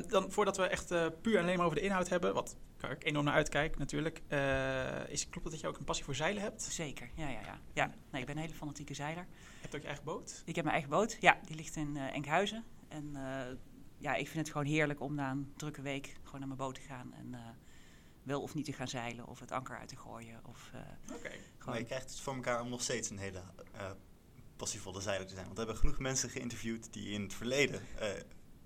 dan 0.08 0.32
voordat 0.32 0.58
we 0.58 0.64
echt 0.68 0.92
eh, 0.92 1.06
puur 1.22 1.36
en 1.38 1.44
alleen 1.44 1.58
maar 1.58 1.66
over 1.66 1.78
de 1.78 1.84
inhoud 1.86 2.10
hebben, 2.10 2.34
wat 2.34 2.56
waar 2.81 2.91
ik 2.91 3.03
enorm 3.03 3.25
naar 3.25 3.34
uitkijk 3.34 3.77
natuurlijk, 3.77 4.22
eh, 4.27 5.10
is 5.10 5.29
klopt 5.29 5.43
het 5.43 5.53
dat 5.53 5.62
je 5.62 5.67
ook 5.67 5.77
een 5.77 5.84
passie 5.84 6.05
voor 6.05 6.15
zeilen 6.15 6.41
hebt? 6.41 6.62
Zeker, 6.62 7.10
ja, 7.15 7.29
ja, 7.29 7.39
ja. 7.41 7.60
ja. 7.74 7.93
Nee, 8.12 8.22
ik 8.22 8.27
ben 8.27 8.36
een 8.36 8.41
hele 8.41 8.53
fanatieke 8.53 8.93
zeiler. 8.93 9.27
Je 9.29 9.62
hebt 9.62 9.75
ook 9.75 9.81
je 9.81 9.88
eigen 9.88 10.05
boot? 10.05 10.41
Ik 10.46 10.55
heb 10.55 10.63
mijn 10.63 10.75
eigen 10.75 10.89
boot. 10.89 11.17
Ja, 11.19 11.39
die 11.46 11.55
ligt 11.55 11.75
in 11.75 11.98
eh, 11.98 12.15
Enkhuizen. 12.15 12.63
En 12.88 13.15
eh, 13.15 13.55
ja, 13.98 14.15
ik 14.15 14.27
vind 14.27 14.38
het 14.38 14.51
gewoon 14.51 14.67
heerlijk 14.67 15.01
om 15.01 15.15
na 15.15 15.31
een 15.31 15.53
drukke 15.55 15.81
week 15.81 16.15
gewoon 16.24 16.39
naar 16.39 16.48
mijn 16.48 16.60
boot 16.60 16.75
te 16.75 16.81
gaan. 16.81 17.13
En 17.13 17.34
eh, 17.34 17.39
wel 18.27 18.41
of 18.41 18.53
niet 18.53 18.65
te 18.65 18.74
gaan 18.74 18.88
zeilen 18.88 19.27
of 19.27 19.39
het 19.39 19.51
anker 19.51 19.77
uit 19.77 19.89
te 19.89 19.96
gooien. 19.96 20.46
Of 20.46 20.69
eh, 20.74 21.15
Oké. 21.15 21.29
Maar 21.29 21.39
gewoon... 21.57 21.77
je 21.79 21.86
krijgt 21.86 22.10
het 22.10 22.19
voor 22.19 22.36
elkaar 22.36 22.62
om 22.62 22.69
nog 22.69 22.81
steeds 22.81 23.10
een 23.10 23.17
hele 23.17 23.41
eh, 23.72 23.91
passievolle 24.55 25.01
zeiler 25.01 25.27
te 25.27 25.34
zijn. 25.34 25.46
Want 25.46 25.57
we 25.57 25.63
hebben 25.63 25.81
genoeg 25.81 26.00
mensen 26.00 26.29
geïnterviewd 26.29 26.93
die 26.93 27.10
in 27.10 27.22
het 27.22 27.34
verleden 27.34 27.81
eh, 27.98 28.10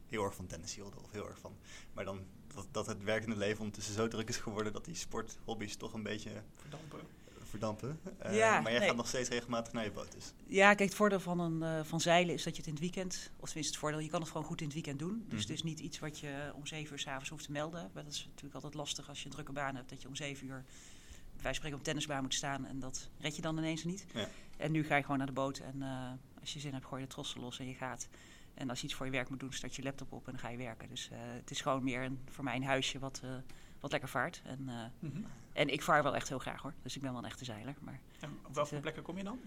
heel 0.06 0.24
erg 0.24 0.36
van 0.36 0.48
tennis 0.48 0.76
hielden. 0.76 1.04
Of 1.04 1.12
heel 1.12 1.28
erg 1.28 1.40
van... 1.40 1.58
Maar 1.94 2.06
dan 2.06 2.26
dat, 2.54 2.68
dat 2.72 2.86
het 2.88 3.04
werkende 3.04 3.36
leven 3.38 3.60
ondertussen 3.60 3.94
zo 3.94 4.08
druk 4.08 4.30
is 4.30 4.38
geworden... 4.38 4.74
dat 4.74 4.86
die 4.86 4.96
sporthobby's 4.96 5.76
toch 5.76 5.94
een 5.94 6.04
beetje 6.04 6.32
Verdampen. 6.56 7.00
verdampen. 7.44 8.00
Eh, 8.18 8.36
Ja, 8.38 8.62
maar 8.62 8.70
jij 8.72 8.80
nee. 8.80 8.88
gaat 8.88 8.98
nog 8.98 9.08
steeds 9.08 9.30
regelmatig 9.30 9.74
naar 9.74 9.84
je 9.84 9.92
boot 9.92 10.12
dus. 10.12 10.34
Ja, 10.46 10.74
kijk, 10.74 10.90
het 10.90 10.98
voordeel 10.98 11.20
van, 11.20 11.40
een, 11.40 11.64
eh, 11.64 11.84
van 11.86 12.02
zeilen 12.02 12.34
is 12.34 12.44
dat 12.44 12.54
je 12.54 12.58
het 12.60 12.68
in 12.68 12.74
het 12.74 12.82
weekend, 12.82 13.32
of 13.40 13.46
tenminste 13.46 13.72
het 13.74 13.78
voordeel, 13.82 14.00
je 14.00 14.10
kan 14.10 14.22
het 14.22 14.30
gewoon 14.30 14.46
goed 14.48 14.60
in 14.60 14.66
het 14.66 14.74
weekend 14.74 15.00
doen. 15.00 15.18
Dus 15.24 15.28
Mhm. 15.32 15.38
het 15.42 15.50
is 15.50 15.64
niet 15.64 15.80
iets 15.80 16.00
wat 16.00 16.20
je 16.20 16.52
om 16.56 16.66
zeven 16.68 16.92
uur 16.94 17.00
s'avonds 17.00 17.30
hoeft 17.30 17.46
te 17.46 17.52
melden. 17.52 17.90
Maar 17.94 18.04
dat 18.04 18.14
is 18.14 18.26
natuurlijk 18.28 18.54
altijd 18.56 18.74
lastig 18.74 19.10
als 19.10 19.20
je 19.20 19.26
een 19.26 19.32
drukke 19.32 19.52
baan 19.52 19.76
hebt, 19.76 19.90
dat 19.90 20.02
je 20.02 20.08
om 20.08 20.16
zeven 20.16 20.48
uur, 20.48 20.64
wij 21.42 21.54
spreken 21.54 21.74
op 21.74 21.80
een 21.80 21.86
tennisbaan 21.86 22.22
moet 22.22 22.34
staan 22.34 22.66
en 22.66 22.80
dat 22.80 23.10
red 23.20 23.36
je 23.36 23.42
dan 23.42 23.58
ineens 23.58 23.84
niet. 23.84 24.06
Ja. 24.14 24.28
En 24.58 24.72
nu 24.72 24.84
ga 24.84 24.96
je 24.96 25.02
gewoon 25.02 25.18
naar 25.18 25.28
de 25.28 25.34
boot 25.34 25.58
en 25.58 25.82
eh, 25.82 26.12
als 26.40 26.54
je 26.54 26.60
zin 26.60 26.74
hebt, 26.74 26.86
gooi 26.86 27.02
je 27.02 27.08
de 27.08 27.14
trossen 27.14 27.42
los 27.42 27.60
en 27.60 27.68
je 27.68 27.74
gaat. 27.74 28.08
En 28.62 28.70
als 28.70 28.80
je 28.80 28.86
iets 28.86 28.96
voor 28.96 29.06
je 29.06 29.12
werk 29.12 29.30
moet 29.30 29.40
doen, 29.40 29.54
start 29.54 29.76
je 29.76 29.84
laptop 29.84 30.12
op 30.12 30.26
en 30.26 30.32
dan 30.32 30.42
ga 30.42 30.50
je 30.50 30.58
werken. 30.58 30.90
Dus 30.90 31.10
eh, 31.12 31.18
het 31.22 31.52
is 31.52 31.62
gewoon 31.62 31.84
meer 31.84 32.04
een, 32.04 32.20
voor 32.30 32.44
mij 32.44 32.56
een 32.56 32.64
huisje 32.64 33.00
wat, 33.00 33.22
eh, 33.24 33.30
wat 33.80 33.92
lekker 33.92 34.10
vaart. 34.10 34.42
En, 34.46 34.70
eh, 34.70 34.76
Mhm. 35.10 35.22
en 35.54 35.68
ik 35.70 35.82
vaar 35.82 36.04
wel 36.04 36.16
echt 36.16 36.30
heel 36.30 36.40
graag 36.40 36.62
hoor, 36.62 36.74
dus 36.82 36.96
ik 36.96 37.02
ben 37.02 37.12
wel 37.12 37.20
een 37.20 37.26
echte 37.30 37.46
zeiler. 37.46 37.76
Maar 37.80 38.00
En 38.20 38.38
op 38.48 38.54
welke 38.56 38.80
plekken 38.80 39.04
kom 39.04 39.18
je 39.18 39.24
dan? 39.24 39.40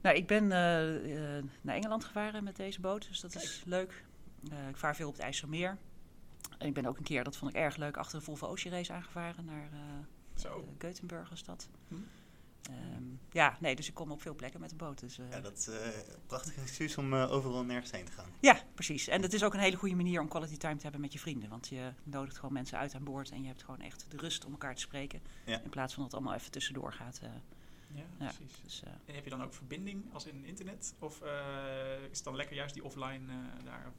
nou, 0.00 0.16
ik 0.16 0.26
ben 0.26 0.46
naar 0.46 1.74
Engeland 1.76 2.04
gevaren 2.04 2.44
met 2.44 2.56
deze 2.56 2.80
boot, 2.80 3.08
dus 3.08 3.20
dat 3.20 3.34
is 3.34 3.62
leuk. 3.66 4.04
Ik 4.68 4.76
vaar 4.76 4.96
veel 4.96 5.08
op 5.08 5.14
het 5.14 5.22
IJsselmeer. 5.22 5.78
En 6.58 6.66
ik 6.66 6.74
ben 6.74 6.86
ook 6.86 6.96
een 6.98 7.04
keer, 7.04 7.24
dat 7.24 7.36
vond 7.36 7.50
ik 7.50 7.56
erg 7.56 7.76
leuk, 7.76 7.96
achter 7.96 8.18
de 8.18 8.24
Volvo 8.24 8.46
Ocean 8.46 8.74
Race 8.74 8.92
aangevaren 8.92 9.44
naar 9.44 9.68
Zo. 10.34 10.68
Gothenburg 10.78 11.28
was 11.28 11.44
dat. 11.44 11.68
Hm. 11.88 11.94
Ehm, 12.70 13.02
ja, 13.32 13.56
nee, 13.60 13.76
dus 13.76 13.88
ik 13.88 13.94
kom 13.94 14.10
op 14.10 14.22
veel 14.22 14.34
plekken 14.34 14.60
met 14.60 14.70
de 14.70 14.76
boot. 14.76 15.00
Dus, 15.00 15.18
eh, 15.18 15.30
Ja, 15.30 15.40
dat 15.40 15.58
is 15.58 15.66
eh, 15.68 15.84
een 15.84 16.26
prachtig 16.26 16.56
excuus 16.56 16.96
om 16.98 17.12
eh, 17.14 17.32
overal 17.32 17.60
en 17.60 17.66
nergens 17.66 17.90
heen 17.90 18.04
te 18.04 18.12
gaan. 18.12 18.28
ja, 18.40 18.60
precies. 18.74 19.08
En 19.08 19.22
het 19.22 19.32
is 19.32 19.42
ook 19.44 19.54
een 19.54 19.60
hele 19.60 19.76
goede 19.76 19.94
manier 19.94 20.20
om 20.20 20.28
quality 20.28 20.56
time 20.56 20.76
te 20.76 20.82
hebben 20.82 21.00
met 21.00 21.12
je 21.12 21.18
vrienden. 21.18 21.48
Want 21.48 21.68
je 21.68 21.92
nodigt 22.02 22.36
gewoon 22.38 22.52
mensen 22.52 22.78
uit 22.78 22.94
aan 22.94 23.04
boord 23.04 23.30
en 23.30 23.40
je 23.42 23.46
hebt 23.48 23.62
gewoon 23.62 23.80
echt 23.80 24.04
de 24.08 24.16
rust 24.16 24.44
om 24.44 24.52
elkaar 24.52 24.74
te 24.74 24.80
spreken. 24.80 25.20
Ja. 25.44 25.60
In 25.60 25.70
plaats 25.70 25.94
van 25.94 26.02
dat 26.02 26.12
het 26.12 26.20
allemaal 26.20 26.38
even 26.40 26.50
tussendoor 26.52 26.92
gaat. 26.92 27.18
eh. 27.22 27.28
Ja, 27.94 28.02
Ja. 28.18 28.24
precies. 28.32 28.60
dus, 28.62 28.82
eh, 28.82 28.90
En 29.06 29.14
heb 29.14 29.24
je 29.24 29.30
dan 29.30 29.42
ook 29.42 29.54
verbinding 29.54 30.04
als 30.12 30.26
in 30.26 30.44
internet? 30.44 30.94
Of 30.98 31.20
eh, 31.22 31.30
is 32.10 32.16
het 32.16 32.24
dan 32.24 32.36
lekker 32.36 32.56
juist 32.56 32.74
die 32.74 32.84
offline 32.84 33.32
eh, 33.32 33.64
daar? 33.64 33.92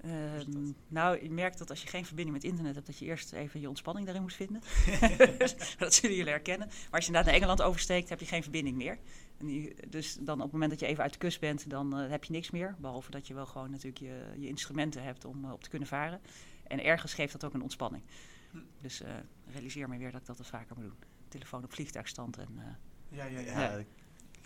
Ehm, 0.00 0.72
nou, 0.88 1.22
je 1.22 1.30
merkt 1.30 1.58
dat 1.58 1.70
als 1.70 1.82
je 1.82 1.88
geen 1.88 2.04
verbinding 2.04 2.36
met 2.36 2.46
internet 2.46 2.74
hebt, 2.74 2.86
dat 2.86 2.98
je 2.98 3.04
eerst 3.04 3.32
even 3.32 3.60
je 3.60 3.68
ontspanning 3.68 4.06
daarin 4.06 4.22
moet 4.22 4.34
vinden. 4.34 4.62
dat 5.78 5.94
zullen 5.94 6.16
jullie 6.16 6.32
herkennen. 6.32 6.66
Maar 6.66 6.90
als 6.90 7.06
je 7.06 7.06
inderdaad 7.06 7.24
naar 7.24 7.34
Engeland 7.34 7.62
oversteekt, 7.62 8.08
heb 8.08 8.20
je 8.20 8.26
geen 8.26 8.42
verbinding 8.42 8.76
meer. 8.76 8.98
En 9.38 9.72
dus 9.88 10.14
dan 10.20 10.36
op 10.36 10.42
het 10.42 10.52
moment 10.52 10.70
dat 10.70 10.80
je 10.80 10.86
even 10.86 11.02
uit 11.02 11.12
de 11.12 11.18
kust 11.18 11.40
bent, 11.40 11.70
dan 11.70 11.98
eh, 11.98 12.10
heb 12.10 12.24
je 12.24 12.32
niks 12.32 12.50
meer. 12.50 12.76
Behalve 12.78 13.10
dat 13.10 13.26
je 13.26 13.34
wel 13.34 13.46
gewoon 13.46 13.70
natuurlijk 13.70 13.98
je, 13.98 14.32
je 14.36 14.48
instrumenten 14.48 15.02
hebt 15.02 15.24
om 15.24 15.44
eh, 15.44 15.52
op 15.52 15.62
te 15.62 15.70
kunnen 15.70 15.88
varen. 15.88 16.20
En 16.66 16.84
ergens 16.84 17.14
geeft 17.14 17.32
dat 17.32 17.44
ook 17.44 17.54
een 17.54 17.62
ontspanning. 17.62 18.02
Hm. 18.50 18.58
Dus 18.80 19.02
eh, 19.02 19.10
realiseer 19.46 19.88
me 19.88 19.98
weer 19.98 20.10
dat 20.10 20.20
ik 20.20 20.26
dat 20.26 20.38
wat 20.38 20.46
vaker 20.46 20.76
moet 20.76 20.84
doen. 20.84 20.98
Telefoon 21.28 21.64
op 21.64 21.72
vliegtuigstand 21.72 22.38
en... 22.38 22.78
Ja, 23.08 23.24
ja, 23.24 23.40
ja. 23.40 23.70
Ik, 23.70 23.86
ik 23.86 23.86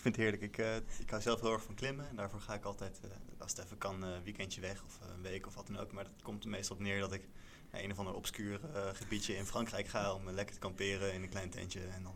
vind 0.03 0.17
het 0.17 0.25
heerlijk. 0.25 0.43
Ik, 0.43 0.59
eh, 0.59 0.77
ik 0.77 1.11
hou 1.11 1.23
zelf 1.23 1.41
heel 1.41 1.53
erg 1.53 1.63
van 1.63 1.75
klimmen. 1.75 2.09
En 2.09 2.17
daarvoor 2.17 2.41
ga 2.41 2.55
ik 2.55 2.65
altijd, 2.65 3.01
eh, 3.05 3.11
als 3.39 3.51
het 3.57 3.65
even 3.65 3.79
kan, 3.79 4.05
eh, 4.05 4.11
een 4.15 4.23
weekendje 4.23 4.61
weg. 4.61 4.85
Of 4.85 4.99
een 5.15 5.23
week 5.23 5.47
of 5.47 5.55
wat 5.55 5.67
dan 5.67 5.79
ook. 5.79 5.93
Maar 5.93 6.05
dat 6.05 6.23
komt 6.23 6.45
er 6.45 6.51
meestal 6.51 6.77
op 6.77 6.83
neer 6.83 7.01
dat 7.01 7.13
ik 7.13 7.29
naar 7.71 7.83
een 7.83 7.91
of 7.91 7.99
ander 7.99 8.15
obscuur 8.15 8.61
gebiedje 8.93 9.37
in 9.37 9.45
Frankrijk 9.47 9.89
ga. 9.89 10.15
Om 10.15 10.31
lekker 10.31 10.55
te 10.55 10.61
kamperen 10.61 11.15
in 11.15 11.23
een 11.23 11.29
klein 11.29 11.51
tentje. 11.51 11.81
En 11.81 12.03
dan, 12.03 12.15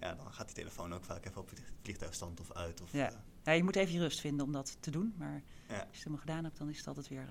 ja, 0.00 0.14
dan 0.14 0.32
gaat 0.32 0.46
die 0.46 0.54
telefoon 0.54 0.94
ook 0.94 1.04
vaak 1.04 1.26
even 1.26 1.40
op 1.40 1.48
vlieg- 1.48 1.72
vliegtuigstand 1.82 2.40
of 2.40 2.52
uit. 2.52 2.80
Of, 2.80 2.92
Ja. 2.92 3.24
ja, 3.44 3.52
je 3.52 3.62
moet 3.64 3.76
even 3.76 3.92
je 3.94 4.00
rust 4.00 4.20
vinden 4.20 4.46
om 4.46 4.52
dat 4.52 4.76
te 4.80 4.90
doen. 4.90 5.14
Maar 5.18 5.42
Ja. 5.68 5.74
als 5.74 5.78
je 5.78 5.84
het 5.86 5.96
helemaal 5.96 6.18
gedaan 6.18 6.44
hebt, 6.44 6.58
dan 6.58 6.68
is 6.68 6.78
het 6.78 6.86
altijd 6.86 7.08
weer... 7.08 7.26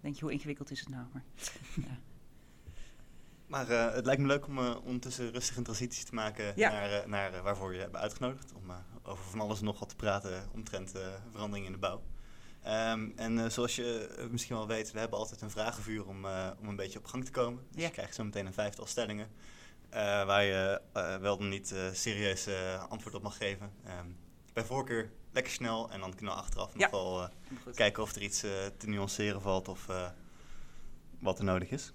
denk 0.00 0.14
je, 0.14 0.20
hoe 0.22 0.32
ingewikkeld 0.32 0.70
is 0.70 0.80
het 0.80 0.88
nou? 0.88 1.06
Maar, 1.12 1.24
ja. 1.86 1.98
Maar 3.50 3.68
eh, 3.68 3.92
het 3.94 4.04
lijkt 4.06 4.20
me 4.20 4.26
leuk 4.26 4.46
om 4.46 4.58
eh, 4.58 4.76
ondertussen 4.84 5.30
rustig 5.32 5.56
een 5.56 5.62
transitie 5.62 6.04
te 6.04 6.14
maken 6.14 6.52
Ja. 6.56 6.70
naar, 6.70 6.92
eh, 6.92 7.06
naar 7.06 7.42
waarvoor 7.42 7.74
je 7.74 7.80
hebben 7.80 8.00
uitgenodigd. 8.00 8.52
Om 8.52 8.70
over 9.02 9.24
van 9.24 9.40
alles 9.40 9.58
en 9.58 9.64
nog 9.64 9.78
wat 9.78 9.88
te 9.88 9.96
praten 9.96 10.48
omtrent 10.54 10.94
eh 10.94 11.06
verandering 11.30 11.66
in 11.66 11.72
de 11.72 11.78
bouw. 11.78 12.02
Ehm, 12.62 13.08
en 13.16 13.52
zoals 13.52 13.76
je 13.76 14.08
misschien 14.30 14.56
wel 14.56 14.66
weet, 14.66 14.92
we 14.92 14.98
hebben 14.98 15.18
altijd 15.18 15.40
een 15.40 15.50
vragenvuur 15.50 16.06
om, 16.06 16.24
om 16.60 16.68
een 16.68 16.76
beetje 16.76 16.98
op 16.98 17.04
gang 17.04 17.24
te 17.24 17.30
komen. 17.30 17.62
Dus 17.70 17.80
Ja. 17.80 17.86
je 17.86 17.92
krijgt 17.92 18.14
zo 18.14 18.24
meteen 18.24 18.46
een 18.46 18.52
vijftal 18.52 18.86
stellingen. 18.86 19.28
waar 20.26 20.42
je 20.44 20.80
wel 21.20 21.38
dan 21.38 21.48
niet 21.48 21.74
serieus 21.92 22.48
antwoord 22.88 23.14
op 23.14 23.22
mag 23.22 23.36
geven. 23.36 23.72
Ehm, 23.84 24.06
bij 24.52 24.64
voorkeur 24.64 25.10
lekker 25.32 25.52
snel 25.52 25.90
en 25.90 26.00
dan 26.00 26.14
kunnen 26.14 26.34
we 26.34 26.40
achteraf 26.40 26.72
Ja. 26.76 26.78
nog 26.78 26.90
wel 26.90 27.28
kijken 27.74 28.02
of 28.02 28.14
er 28.14 28.22
iets 28.22 28.40
te 28.40 28.86
nuanceren 28.86 29.40
valt 29.42 29.68
of 29.68 29.86
wat 31.20 31.38
er 31.38 31.44
nodig 31.44 31.70
is. 31.70 31.92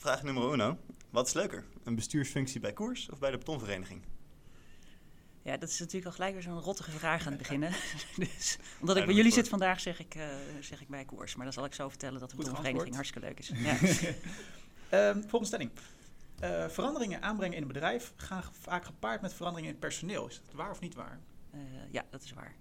Eh, 0.00 0.06
vraag 0.06 0.22
nummer 0.22 0.52
uno. 0.52 0.78
Wat 1.10 1.26
is 1.26 1.32
leuker? 1.32 1.64
Een 1.84 1.94
bestuursfunctie 1.94 2.60
bij 2.60 2.72
Koers 2.72 3.10
of 3.10 3.18
bij 3.18 3.30
de 3.30 3.38
betonvereniging? 3.38 4.02
Ja, 5.42 5.56
dat 5.56 5.68
is 5.68 5.78
natuurlijk 5.78 6.06
al 6.06 6.12
gelijk 6.12 6.32
weer 6.32 6.42
zo'n 6.42 6.60
rottige 6.60 6.90
vraag 6.90 7.26
aan 7.26 7.32
het 7.32 7.38
beginnen. 7.38 7.70
dus, 8.16 8.58
omdat 8.80 8.94
Ja, 8.96 9.00
ik 9.00 9.06
bij 9.06 9.16
jullie 9.16 9.32
zit 9.32 9.48
vandaag, 9.48 9.80
zeg 9.80 10.00
ik, 10.00 10.14
eh, 10.14 10.26
zeg 10.60 10.80
ik 10.80 10.88
bij 10.88 11.04
koers. 11.04 11.34
Maar 11.34 11.44
dan 11.44 11.52
zal 11.52 11.64
ik 11.64 11.74
zo 11.74 11.88
vertellen 11.88 12.20
dat 12.20 12.30
de 12.30 12.36
betonvereniging 12.36 12.94
hartstikke 12.94 13.26
leuk 13.26 13.38
is. 13.38 13.48
Ja. 13.54 13.76
Ehm, 14.88 15.20
volgende 15.20 15.46
stelling. 15.46 15.70
Eh, 16.40 16.68
veranderingen 16.68 17.22
aanbrengen 17.22 17.56
in 17.56 17.62
een 17.62 17.68
bedrijf 17.68 18.12
gaan 18.16 18.42
vaak 18.60 18.84
gepaard 18.84 19.20
met 19.20 19.32
veranderingen 19.32 19.74
in 19.74 19.76
het 19.80 19.86
personeel. 19.88 20.26
Is 20.28 20.40
dat 20.44 20.54
waar 20.54 20.70
of 20.70 20.80
niet 20.80 20.94
waar? 20.94 21.20
Eh, 21.50 21.60
ja, 21.90 22.04
dat 22.10 22.22
is 22.22 22.32
waar. 22.32 22.54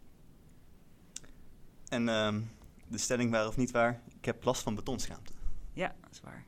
En 1.87 2.09
ehm, 2.09 2.41
De 2.87 2.97
stelling 2.97 3.31
waar 3.31 3.47
of 3.47 3.57
niet 3.57 3.71
waar, 3.71 4.01
ik 4.17 4.25
heb 4.25 4.43
last 4.43 4.61
van 4.61 4.75
betonschaamte. 4.75 5.33
Ja, 5.73 5.95
dat 6.01 6.11
is 6.11 6.21
waar. 6.21 6.45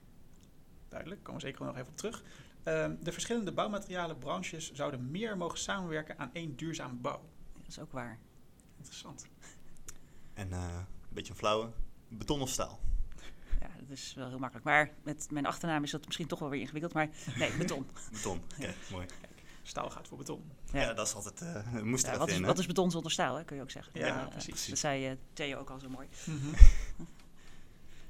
Duidelijk, 0.92 1.24
komen 1.24 1.42
we 1.42 1.48
zeker 1.48 1.66
nog 1.66 1.76
even 1.76 1.88
op 1.88 1.98
terug. 1.98 2.24
Ehm, 2.64 2.96
de 3.00 3.12
verschillende 3.12 3.52
bouwmaterialenbranches 3.52 4.72
zouden 4.72 5.12
meer 5.12 5.38
mogen 5.38 5.58
samenwerken 5.58 6.20
aan 6.20 6.30
één 6.34 6.56
duurzame 6.56 6.94
bouw. 6.94 7.30
Dat 7.58 7.68
is 7.68 7.80
ook 7.80 7.92
waar. 7.92 8.20
Interessant. 8.78 9.26
En 10.34 10.52
eh, 10.54 10.78
een 10.78 10.86
beetje 11.10 11.32
een 11.32 11.38
flauwe, 11.38 11.70
beton 12.08 12.42
of 12.42 12.50
staal? 12.50 12.80
Ja, 13.60 13.68
dat 13.80 13.90
is 13.90 14.14
wel 14.14 14.28
heel 14.28 14.40
makkelijk. 14.40 14.66
Maar 14.66 14.92
met 15.04 15.28
mijn 15.32 15.46
achternaam 15.46 15.84
is 15.84 15.92
dat 15.92 16.06
misschien 16.06 16.28
toch 16.28 16.40
wel 16.40 16.50
weer 16.50 16.60
ingewikkeld. 16.60 16.94
Maar 16.94 17.10
nee, 17.38 17.58
beton. 17.58 17.88
Beton, 18.12 18.42
oké, 18.56 18.74
mooi. 18.92 19.06
Staal 19.64 19.90
gaat 19.90 20.08
voor 20.08 20.18
beton. 20.18 20.52
Ja, 20.74 20.94
dat 20.94 21.08
is 21.08 21.14
altijd, 21.14 21.42
eh 21.42 21.82
moest 21.82 22.06
Ja, 22.06 22.12
er 22.12 22.18
wat, 22.18 22.30
is, 22.30 22.36
in, 22.36 22.46
wat 22.46 22.60
is 22.60 22.66
beton 22.66 22.92
zonder 22.92 23.12
staal, 23.12 23.36
hè, 23.36 23.44
kun 23.44 23.56
je 23.56 23.62
ook 23.62 23.72
zeggen. 23.72 24.00
Ja, 24.00 24.28
precies. 24.32 24.68
Dat 24.68 24.78
zei 24.78 25.08
eh, 25.08 25.16
Theo 25.34 25.60
ook 25.60 25.70
al 25.70 25.80
zo 25.80 25.90
mooi. 25.90 26.08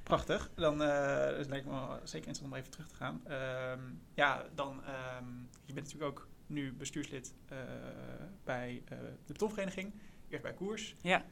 Prachtig. 0.03 0.51
Dan 0.55 0.81
uh, 0.81 1.25
het 1.37 1.49
lijkt 1.49 1.65
me 1.65 1.71
wel 1.71 1.99
zeker 2.03 2.27
interessant 2.27 2.51
om 2.51 2.53
even 2.53 2.71
terug 2.71 2.87
te 2.87 2.95
gaan. 2.95 3.21
Ehm, 3.25 3.79
ja, 4.13 4.45
dan, 4.55 4.83
ehm, 4.83 5.25
je 5.65 5.73
bent 5.73 5.85
natuurlijk 5.85 6.19
ook 6.19 6.27
nu 6.47 6.73
bestuurslid 6.73 7.33
eh, 7.47 7.57
bij 8.43 8.81
eh, 8.85 8.97
de 9.25 9.33
betonvereniging. 9.33 9.93
Eerst 10.29 10.43
bij 10.43 10.53
Koers. 10.53 10.95
Ja. 11.01 11.25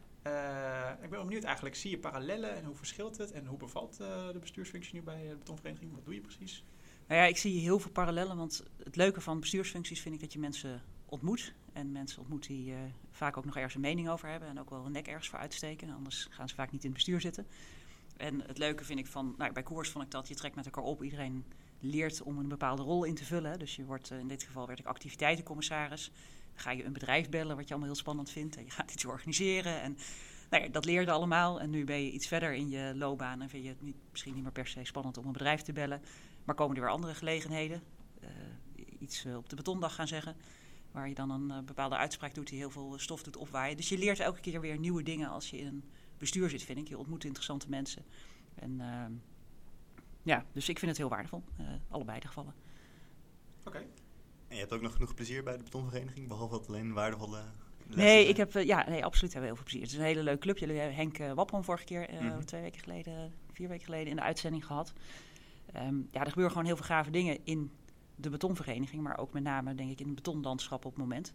Ik 0.93 1.09
ben 1.09 1.09
wel 1.09 1.23
benieuwd 1.23 1.43
eigenlijk, 1.43 1.75
zie 1.75 1.91
je 1.91 1.97
parallellen 1.97 2.55
en 2.55 2.63
hoe 2.63 2.75
verschilt 2.75 3.17
het? 3.17 3.31
En 3.31 3.45
hoe 3.45 3.57
bevalt 3.57 3.97
de 3.97 4.37
bestuursfunctie 4.39 4.93
nu 4.93 5.01
bij 5.01 5.27
de 5.27 5.35
betonvereniging? 5.35 5.93
Wat 5.93 6.05
doe 6.05 6.13
je 6.13 6.21
precies? 6.21 6.63
Nou 7.07 7.21
ja, 7.21 7.27
ik 7.27 7.37
zie 7.37 7.59
heel 7.59 7.79
veel 7.79 7.91
parallellen, 7.91 8.37
want 8.37 8.63
het 8.83 8.95
leuke 8.95 9.21
van 9.21 9.39
bestuursfuncties 9.39 10.01
vind 10.01 10.15
ik 10.15 10.21
dat 10.21 10.33
je 10.33 10.39
mensen 10.39 10.81
ontmoet. 11.05 11.53
En 11.73 11.91
mensen 11.91 12.19
ontmoet 12.19 12.47
die 12.47 12.73
vaak 13.11 13.37
ook 13.37 13.45
nog 13.45 13.55
ergens 13.55 13.75
een 13.75 13.81
mening 13.81 14.09
over 14.09 14.29
hebben 14.29 14.49
en 14.49 14.59
ook 14.59 14.69
wel 14.69 14.85
een 14.85 14.91
nek 14.91 15.07
ergens 15.07 15.29
voor 15.29 15.39
uitsteken. 15.39 15.89
Anders 15.89 16.27
gaan 16.29 16.49
ze 16.49 16.55
vaak 16.55 16.71
niet 16.71 16.83
in 16.83 16.89
het 16.89 16.97
bestuur 16.97 17.21
zitten. 17.21 17.47
En 18.19 18.41
het 18.47 18.57
leuke 18.57 18.85
vind 18.85 18.99
ik 18.99 19.07
van, 19.07 19.35
nou, 19.37 19.53
bij 19.53 19.63
koers 19.63 19.89
vond 19.89 20.05
ik 20.05 20.11
dat 20.11 20.27
je 20.27 20.35
trekt 20.35 20.55
met 20.55 20.65
elkaar 20.65 20.83
op. 20.83 21.03
Iedereen 21.03 21.45
leert 21.79 22.21
om 22.21 22.37
een 22.37 22.47
bepaalde 22.47 22.81
rol 22.81 23.03
in 23.03 23.15
te 23.15 23.25
vullen. 23.25 23.59
Dus 23.59 23.75
je 23.75 23.85
wordt, 23.85 24.11
eh, 24.11 24.19
in 24.19 24.27
dit 24.27 24.43
geval 24.43 24.67
werd 24.67 24.79
ik 24.79 24.85
activiteitencommissaris. 24.85 26.11
Dan 26.53 26.61
ga 26.61 26.71
je 26.71 26.85
een 26.85 26.93
bedrijf 26.93 27.29
bellen, 27.29 27.55
wat 27.55 27.63
je 27.67 27.69
allemaal 27.69 27.91
heel 27.91 27.99
spannend 27.99 28.29
vindt. 28.29 28.57
En 28.57 28.63
je 28.63 28.71
gaat 28.71 28.91
iets 28.91 29.05
organiseren. 29.05 29.81
En 29.81 29.97
nou 30.49 30.63
ja, 30.63 30.69
dat 30.69 30.85
leerde 30.85 31.11
allemaal. 31.11 31.59
En 31.59 31.69
nu 31.69 31.83
ben 31.83 32.03
je 32.03 32.11
iets 32.11 32.27
verder 32.27 32.53
in 32.53 32.69
je 32.69 32.93
loopbaan 32.95 33.41
en 33.41 33.49
vind 33.49 33.63
je 33.63 33.69
het 33.69 33.81
niet, 33.81 33.95
misschien 34.11 34.33
niet 34.33 34.43
meer 34.43 34.51
per 34.51 34.67
se 34.67 34.83
spannend 34.83 35.17
om 35.17 35.25
een 35.25 35.31
bedrijf 35.31 35.61
te 35.61 35.73
bellen. 35.73 36.01
Maar 36.43 36.55
komen 36.55 36.75
er 36.75 36.81
weer 36.81 36.91
andere 36.91 37.15
gelegenheden. 37.15 37.81
Eh, 38.21 38.29
iets 38.99 39.25
eh, 39.25 39.37
op 39.37 39.49
de 39.49 39.55
betondag 39.55 39.95
gaan 39.95 40.07
zeggen. 40.07 40.35
Waar 40.91 41.07
je 41.07 41.15
dan 41.15 41.29
een 41.29 41.65
bepaalde 41.65 41.95
uitspraak 41.95 42.33
doet 42.33 42.47
die 42.47 42.57
heel 42.57 42.71
veel 42.71 42.93
stof 42.97 43.23
doet 43.23 43.37
opwaaien. 43.37 43.77
Dus 43.77 43.89
je 43.89 43.97
leert 43.97 44.19
elke 44.19 44.39
keer 44.39 44.61
weer 44.61 44.79
nieuwe 44.79 45.03
dingen 45.03 45.29
als 45.29 45.49
je 45.49 45.57
in 45.57 45.67
een 45.67 45.83
bestuur 46.19 46.49
zit, 46.49 46.63
vind 46.63 46.79
ik. 46.79 46.87
Je 46.87 46.97
ontmoet 46.97 47.23
interessante 47.23 47.69
mensen. 47.69 48.05
En 48.55 48.81
ehm, 48.81 49.11
ja, 50.23 50.45
dus 50.51 50.69
ik 50.69 50.79
vind 50.79 50.91
het 50.91 50.99
heel 50.99 51.09
waardevol. 51.09 51.43
eh, 51.57 51.65
allebei 51.89 52.19
de 52.19 52.27
gevallen. 52.27 52.53
Oké. 53.63 53.77
En 54.47 54.55
je 54.55 54.59
hebt 54.61 54.73
ook 54.73 54.81
nog 54.81 54.93
genoeg 54.93 55.13
plezier 55.13 55.43
bij 55.43 55.57
de 55.57 55.63
betonvereniging, 55.63 56.27
behalve 56.27 56.53
dat 56.57 56.67
alleen 56.67 56.93
waardevolle 56.93 57.41
Nee, 57.95 58.27
ik 58.27 58.37
heb, 58.37 58.55
eh, 58.55 58.65
ja, 58.65 58.89
nee, 58.89 59.05
absoluut 59.05 59.33
hebben 59.33 59.51
we 59.51 59.55
heel 59.55 59.55
veel 59.55 59.63
plezier. 59.63 59.81
Het 59.81 59.91
is 59.91 59.97
een 59.97 60.03
hele 60.03 60.23
leuk 60.23 60.39
club. 60.39 60.57
Jullie 60.57 60.77
hebben 60.77 60.95
Henk 60.95 61.19
uh, 61.19 61.33
Wappon 61.33 61.63
vorige 61.63 61.83
keer, 61.83 62.09
eh, 62.09 62.19
Mhm. 62.21 62.39
twee 62.39 62.61
weken 62.61 62.79
geleden, 62.81 63.33
vier 63.51 63.67
weken 63.67 63.85
geleden 63.85 64.07
in 64.07 64.15
de 64.15 64.21
uitzending 64.21 64.65
gehad. 64.65 64.93
Ehm, 65.73 65.95
ja, 66.11 66.19
er 66.19 66.27
gebeuren 66.27 66.51
gewoon 66.51 66.65
heel 66.65 66.75
veel 66.75 66.85
gave 66.85 67.11
dingen 67.11 67.37
in 67.43 67.71
de 68.15 68.29
betonvereniging, 68.29 69.01
maar 69.01 69.17
ook 69.17 69.33
met 69.33 69.43
name 69.43 69.75
denk 69.75 69.91
ik 69.91 69.99
in 69.99 70.05
het 70.05 70.15
betonlandschap 70.15 70.85
op 70.85 70.91
het 70.91 70.99
moment. 71.01 71.33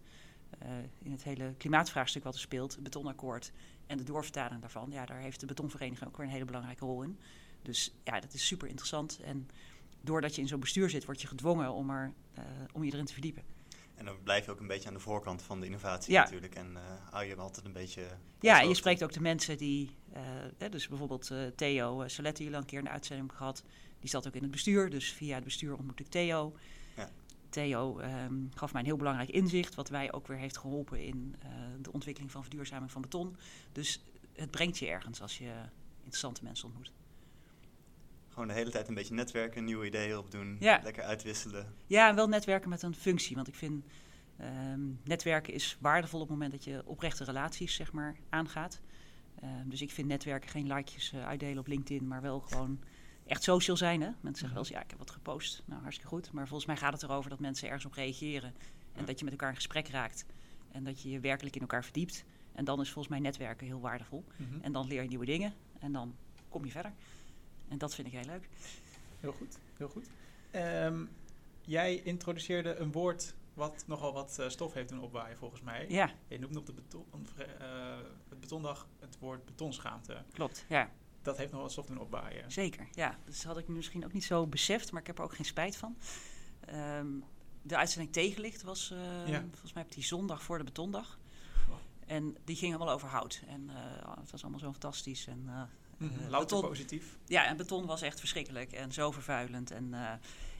Eh, 0.58 0.68
in 0.98 1.10
het 1.10 1.24
hele 1.24 1.54
klimaatvraagstuk 1.58 2.24
wat 2.24 2.34
er 2.34 2.40
speelt, 2.40 2.74
het 2.74 2.82
betonakkoord 2.82 3.52
en 3.86 3.96
de 3.96 4.04
doorvertaling 4.04 4.60
daarvan, 4.60 4.90
ja, 4.90 5.06
daar 5.06 5.18
heeft 5.18 5.40
de 5.40 5.46
betonvereniging 5.46 6.08
ook 6.08 6.16
weer 6.16 6.26
een 6.26 6.32
hele 6.32 6.44
belangrijke 6.44 6.84
rol 6.84 7.02
in. 7.02 7.18
Dus 7.62 7.94
ja, 8.04 8.20
dat 8.20 8.34
is 8.34 8.46
super 8.46 8.68
interessant. 8.68 9.20
En 9.20 9.48
doordat 10.00 10.34
je 10.34 10.40
in 10.40 10.48
zo'n 10.48 10.60
bestuur 10.60 10.90
zit, 10.90 11.04
word 11.04 11.20
je 11.20 11.26
gedwongen 11.26 11.72
om, 11.72 11.90
er, 11.90 12.12
eh, 12.34 12.44
om 12.72 12.84
je 12.84 12.92
erin 12.92 13.04
te 13.04 13.12
verdiepen. 13.12 13.42
En 13.94 14.04
dan 14.04 14.22
blijf 14.22 14.44
je 14.44 14.50
ook 14.50 14.60
een 14.60 14.66
beetje 14.66 14.88
aan 14.88 14.94
de 14.94 15.00
voorkant 15.00 15.42
van 15.42 15.60
de 15.60 15.66
innovatie 15.66 16.12
Ja. 16.12 16.22
natuurlijk. 16.22 16.54
En 16.54 16.76
eh, 16.76 16.82
hou 17.10 17.24
je 17.24 17.30
hem 17.30 17.38
altijd 17.38 17.66
een 17.66 17.72
beetje... 17.72 18.06
Ja, 18.40 18.60
en 18.60 18.68
je 18.68 18.74
spreekt 18.74 19.02
ook 19.02 19.12
de 19.12 19.20
mensen 19.20 19.58
die, 19.58 19.90
eh, 20.12 20.22
hè, 20.58 20.68
dus 20.68 20.88
bijvoorbeeld 20.88 21.30
eh, 21.30 21.46
Theo 21.56 22.02
uh, 22.02 22.08
Saletti, 22.08 22.44
die 22.44 22.54
al 22.54 22.60
een 22.60 22.66
keer 22.66 22.78
in 22.78 22.84
de 22.84 22.90
uitzending 22.90 23.32
gehad, 23.32 23.62
die 24.00 24.10
zat 24.10 24.26
ook 24.26 24.34
in 24.34 24.42
het 24.42 24.50
bestuur. 24.50 24.90
Dus 24.90 25.12
via 25.12 25.34
het 25.34 25.44
bestuur 25.44 25.76
ontmoet 25.76 26.00
ik 26.00 26.06
Theo. 26.06 26.56
Theo 27.54 27.98
ehm, 27.98 28.34
gaf 28.54 28.72
mij 28.72 28.80
een 28.80 28.86
heel 28.86 28.96
belangrijk 28.96 29.30
inzicht, 29.30 29.74
wat 29.74 29.88
wij 29.88 30.12
ook 30.12 30.26
weer 30.26 30.36
heeft 30.36 30.58
geholpen 30.58 31.04
in 31.04 31.34
eh, 31.38 31.48
de 31.80 31.92
ontwikkeling 31.92 32.32
van 32.32 32.42
verduurzaming 32.42 32.90
van 32.90 33.02
beton. 33.02 33.36
Dus 33.72 34.02
het 34.32 34.50
brengt 34.50 34.78
je 34.78 34.86
ergens 34.86 35.22
als 35.22 35.38
je 35.38 35.52
interessante 35.98 36.44
mensen 36.44 36.66
ontmoet. 36.66 36.92
Gewoon 38.28 38.48
de 38.48 38.54
hele 38.54 38.70
tijd 38.70 38.88
een 38.88 38.94
beetje 38.94 39.14
netwerken, 39.14 39.64
nieuwe 39.64 39.86
ideeën 39.86 40.18
opdoen, 40.18 40.56
Ja. 40.60 40.80
lekker 40.82 41.02
uitwisselen. 41.04 41.74
Ja, 41.86 42.08
en 42.08 42.14
wel 42.14 42.28
netwerken 42.28 42.68
met 42.70 42.82
een 42.82 42.94
functie. 42.94 43.36
Want 43.36 43.48
ik 43.48 43.54
vind 43.54 43.84
ehm, 44.36 44.80
netwerken 45.04 45.54
is 45.54 45.76
waardevol 45.80 46.20
op 46.20 46.28
het 46.28 46.36
moment 46.36 46.52
dat 46.52 46.64
je 46.64 46.82
oprechte 46.84 47.24
relaties 47.24 47.74
zeg 47.74 47.92
maar, 47.92 48.16
aangaat. 48.28 48.80
Ehm, 49.40 49.68
dus 49.68 49.82
ik 49.82 49.90
vind 49.90 50.08
netwerken 50.08 50.50
geen 50.50 50.66
likejes 50.66 51.12
eh, 51.12 51.26
uitdelen 51.26 51.58
op 51.58 51.66
LinkedIn, 51.66 52.08
maar 52.08 52.22
wel 52.22 52.40
gewoon 52.40 52.78
echt 53.26 53.42
social 53.42 53.76
zijn. 53.76 54.00
Hè? 54.00 54.06
Mensen 54.08 54.24
zeggen 54.34 54.52
wel 54.54 54.58
eens, 54.58 54.68
ja, 54.68 54.82
ik 54.82 54.90
heb 54.90 54.98
wat 54.98 55.10
gepost. 55.10 55.62
Nou, 55.64 55.80
hartstikke 55.82 56.10
goed. 56.14 56.32
Maar 56.32 56.46
volgens 56.46 56.66
mij 56.66 56.76
gaat 56.76 56.92
het 56.92 57.02
erover 57.02 57.30
dat 57.30 57.40
mensen 57.40 57.66
ergens 57.68 57.84
op 57.84 57.92
reageren. 57.92 58.54
En 58.92 59.00
Ja. 59.00 59.06
dat 59.06 59.18
je 59.18 59.24
met 59.24 59.32
elkaar 59.32 59.48
in 59.48 59.54
gesprek 59.56 59.88
raakt. 59.88 60.24
En 60.72 60.84
dat 60.84 61.02
je 61.02 61.10
je 61.10 61.20
werkelijk 61.20 61.54
in 61.54 61.60
elkaar 61.60 61.84
verdiept. 61.84 62.24
En 62.52 62.64
dan 62.64 62.80
is 62.80 62.90
volgens 62.90 63.08
mij 63.14 63.18
netwerken 63.22 63.66
heel 63.66 63.80
waardevol. 63.80 64.24
Mhm. 64.36 64.60
En 64.60 64.72
dan 64.72 64.86
leer 64.86 65.02
je 65.02 65.08
nieuwe 65.08 65.24
dingen. 65.24 65.54
En 65.80 65.92
dan 65.92 66.14
kom 66.48 66.64
je 66.64 66.70
verder. 66.70 66.92
En 67.68 67.78
dat 67.78 67.94
vind 67.94 68.06
ik 68.06 68.12
heel 68.12 68.24
leuk. 68.24 68.48
Heel 69.20 69.32
goed, 69.32 69.58
heel 69.76 69.88
goed. 69.88 70.06
Ehm, 70.50 71.04
jij 71.60 71.94
introduceerde 71.96 72.74
een 72.76 72.92
woord 72.92 73.34
wat 73.54 73.84
nogal 73.86 74.12
wat 74.12 74.38
eh, 74.38 74.48
stof 74.48 74.72
heeft 74.72 74.88
doen 74.88 75.00
opwaaien 75.00 75.36
volgens 75.36 75.60
mij. 75.60 75.86
Ja, 75.88 76.12
Je 76.28 76.38
noemde 76.38 76.58
op 76.58 76.66
de 76.66 76.72
beton, 76.72 77.04
eh, 77.38 77.46
het 78.28 78.40
betondag 78.40 78.86
het 79.00 79.18
woord 79.18 79.44
betonschaamte. 79.44 80.22
klopt. 80.32 80.64
Ja. 80.68 80.90
Dat 81.24 81.36
heeft 81.36 81.52
nog 81.52 81.60
wat 81.60 81.72
stof 81.72 81.86
doen 81.86 81.98
opwaaien. 82.00 82.52
Zeker, 82.52 82.88
ja. 82.92 83.18
Dus 83.24 83.36
dat 83.36 83.44
had 83.46 83.58
ik 83.58 83.68
misschien 83.68 84.04
ook 84.04 84.12
niet 84.12 84.24
zo 84.24 84.46
beseft, 84.46 84.92
maar 84.92 85.00
ik 85.00 85.06
heb 85.06 85.18
er 85.18 85.24
ook 85.24 85.34
geen 85.34 85.44
spijt 85.44 85.76
van. 85.76 85.96
Ehm, 86.60 87.06
de 87.62 87.76
uitzending 87.76 88.12
Tegenlicht 88.12 88.62
was, 88.62 88.90
eh, 88.90 89.28
Ja. 89.28 89.40
volgens 89.50 89.72
mij 89.72 89.82
op 89.82 89.92
die 89.92 90.04
zondag 90.04 90.42
voor 90.42 90.58
de 90.58 90.64
betondag. 90.64 91.18
Oh. 91.70 91.74
En 92.06 92.36
die 92.44 92.56
ging 92.56 92.74
allemaal 92.74 92.94
over 92.94 93.08
hout. 93.08 93.42
En 93.46 93.70
eh, 93.70 94.16
het 94.20 94.30
was 94.30 94.42
allemaal 94.42 94.60
zo 94.60 94.70
fantastisch. 94.70 95.26
En, 95.26 95.44
Eh, 95.48 96.08
Louter 96.28 96.38
beton- 96.56 96.60
positief. 96.60 97.18
ja, 97.26 97.44
en 97.46 97.56
beton 97.56 97.86
was 97.86 98.02
echt 98.02 98.18
verschrikkelijk 98.18 98.72
en 98.72 98.92
zo 98.92 99.10
vervuilend. 99.10 99.70
En, 99.70 99.94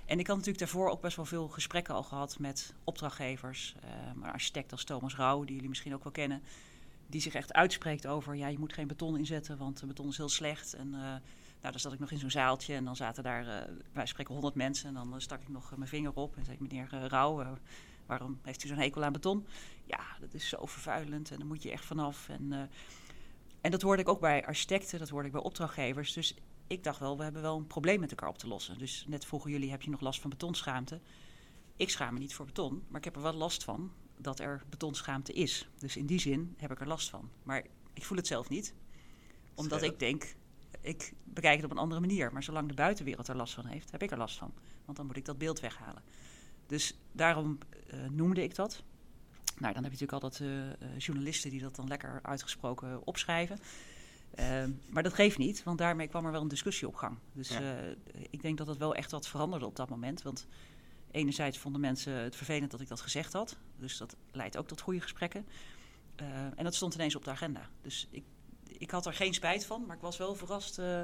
en 0.06 0.18
ik 0.18 0.26
had 0.26 0.36
natuurlijk 0.36 0.58
daarvoor 0.58 0.90
ook 0.90 1.00
best 1.00 1.16
wel 1.16 1.24
veel 1.24 1.48
gesprekken 1.48 1.94
al 1.94 2.02
gehad 2.02 2.38
met 2.38 2.74
opdrachtgevers. 2.84 3.74
maar 4.14 4.32
architect 4.32 4.72
als 4.72 4.84
Thomas 4.84 5.16
Rauw, 5.16 5.44
die 5.44 5.54
jullie 5.54 5.68
misschien 5.68 5.94
ook 5.94 6.02
wel 6.02 6.12
kennen. 6.12 6.42
Die 7.06 7.20
zich 7.20 7.34
echt 7.34 7.52
uitspreekt 7.52 8.06
over, 8.06 8.36
ja, 8.36 8.46
je 8.46 8.58
moet 8.58 8.72
geen 8.72 8.86
beton 8.86 9.18
inzetten, 9.18 9.58
want 9.58 9.86
beton 9.86 10.08
is 10.08 10.16
heel 10.16 10.28
slecht. 10.28 10.74
En 10.74 10.94
eh, 10.94 11.00
nou, 11.00 11.20
dan 11.60 11.78
zat 11.78 11.92
ik 11.92 11.98
nog 11.98 12.10
in 12.10 12.18
zo'n 12.18 12.30
zaaltje 12.30 12.74
en 12.74 12.84
dan 12.84 12.96
zaten 12.96 13.22
daar, 13.22 13.48
eh, 13.48 13.72
wij 13.92 14.06
spreken 14.06 14.32
honderd 14.32 14.54
mensen. 14.54 14.88
En 14.88 14.94
dan 14.94 15.14
eh, 15.14 15.18
stak 15.18 15.40
ik 15.40 15.48
nog 15.48 15.76
mijn 15.76 15.88
vinger 15.88 16.14
op 16.14 16.36
en 16.36 16.44
zei 16.44 16.56
ik, 16.56 16.62
meneer 16.62 16.88
Rauw, 17.08 17.58
waarom 18.06 18.38
heeft 18.42 18.64
u 18.64 18.68
zo'n 18.68 18.78
hekel 18.78 19.04
aan 19.04 19.12
beton? 19.12 19.46
Ja, 19.84 20.16
dat 20.20 20.34
is 20.34 20.48
zo 20.48 20.66
vervuilend 20.66 21.30
en 21.30 21.38
daar 21.38 21.46
moet 21.46 21.62
je 21.62 21.70
echt 21.70 21.84
vanaf. 21.84 22.28
En, 22.28 22.70
en 23.60 23.70
dat 23.70 23.82
hoorde 23.82 24.02
ik 24.02 24.08
ook 24.08 24.20
bij 24.20 24.46
architecten, 24.46 24.98
dat 24.98 25.08
hoorde 25.08 25.26
ik 25.26 25.32
bij 25.32 25.42
opdrachtgevers. 25.42 26.12
Dus 26.12 26.34
ik 26.66 26.84
dacht 26.84 26.98
wel, 26.98 27.16
we 27.16 27.22
hebben 27.22 27.42
wel 27.42 27.56
een 27.56 27.66
probleem 27.66 28.00
met 28.00 28.10
elkaar 28.10 28.28
op 28.28 28.38
te 28.38 28.48
lossen. 28.48 28.78
Dus 28.78 29.04
net 29.08 29.24
vroegen 29.24 29.50
jullie, 29.50 29.70
heb 29.70 29.82
je 29.82 29.90
nog 29.90 30.00
last 30.00 30.20
van 30.20 30.30
betonschaamte? 30.30 31.00
Ik 31.76 31.90
schaam 31.90 32.12
me 32.12 32.18
niet 32.18 32.34
voor 32.34 32.46
beton, 32.46 32.84
maar 32.88 32.98
ik 32.98 33.04
heb 33.04 33.16
er 33.16 33.22
wel 33.22 33.32
last 33.32 33.64
van 33.64 33.92
dat 34.16 34.40
er 34.40 34.62
betonschaamte 34.68 35.32
is. 35.32 35.68
Dus 35.78 35.96
in 35.96 36.06
die 36.06 36.20
zin 36.20 36.54
heb 36.56 36.70
ik 36.70 36.80
er 36.80 36.86
last 36.86 37.10
van. 37.10 37.30
Maar 37.42 37.64
ik 37.92 38.04
voel 38.04 38.16
het 38.16 38.26
zelf 38.26 38.48
niet, 38.48 38.74
omdat 39.54 39.82
ik 39.82 39.98
denk, 39.98 40.34
ik 40.80 41.12
bekijk 41.24 41.56
het 41.56 41.64
op 41.64 41.70
een 41.70 41.78
andere 41.78 42.00
manier. 42.00 42.32
Maar 42.32 42.42
zolang 42.42 42.68
de 42.68 42.74
buitenwereld 42.74 43.28
er 43.28 43.36
last 43.36 43.54
van 43.54 43.66
heeft, 43.66 43.90
heb 43.90 44.02
ik 44.02 44.10
er 44.10 44.18
last 44.18 44.38
van. 44.38 44.52
Want 44.84 44.96
dan 44.96 45.06
moet 45.06 45.16
ik 45.16 45.24
dat 45.24 45.38
beeld 45.38 45.60
weghalen. 45.60 46.02
Dus 46.66 46.98
daarom 47.12 47.58
eh, 47.86 47.98
noemde 48.10 48.42
ik 48.42 48.54
dat. 48.54 48.82
Nou, 49.58 49.74
dan 49.74 49.84
heb 49.84 49.92
je 49.92 50.00
natuurlijk 50.00 50.22
altijd 50.22 50.40
eh, 50.40 50.70
eh, 50.70 50.98
journalisten 50.98 51.50
die 51.50 51.60
dat 51.60 51.76
dan 51.76 51.88
lekker 51.88 52.18
uitgesproken 52.22 53.06
opschrijven. 53.06 53.58
Ehm, 54.34 54.70
maar 54.88 55.02
dat 55.02 55.14
geeft 55.14 55.38
niet, 55.38 55.62
want 55.62 55.78
daarmee 55.78 56.08
kwam 56.08 56.24
er 56.24 56.32
wel 56.32 56.40
een 56.40 56.48
discussie 56.48 56.88
op 56.88 56.94
gang. 56.94 57.18
Dus 57.32 57.48
Ja. 57.48 57.94
ik 58.30 58.42
denk 58.42 58.58
dat 58.58 58.66
dat 58.66 58.76
wel 58.76 58.94
echt 58.94 59.10
wat 59.10 59.28
veranderde 59.28 59.66
op 59.66 59.76
dat 59.76 59.88
moment. 59.88 60.22
Want 60.22 60.46
enerzijds 61.14 61.58
vonden 61.58 61.80
mensen 61.80 62.12
het 62.12 62.36
vervelend 62.36 62.70
dat 62.70 62.80
ik 62.80 62.88
dat 62.88 63.00
gezegd 63.00 63.32
had. 63.32 63.56
Dus 63.76 63.96
dat 63.96 64.16
leidt 64.32 64.56
ook 64.56 64.66
tot 64.68 64.80
goede 64.80 65.00
gesprekken. 65.00 65.46
Eh, 66.16 66.26
en 66.44 66.64
dat 66.64 66.74
stond 66.74 66.94
ineens 66.94 67.16
op 67.16 67.24
de 67.24 67.30
agenda. 67.30 67.68
Dus 67.82 68.08
ik, 68.10 68.24
ik 68.68 68.90
had 68.90 69.06
er 69.06 69.12
geen 69.12 69.34
spijt 69.34 69.66
van, 69.66 69.84
maar 69.86 69.96
ik 69.96 70.02
was 70.02 70.16
wel 70.16 70.34
verrast 70.34 70.78
eh, 70.78 71.02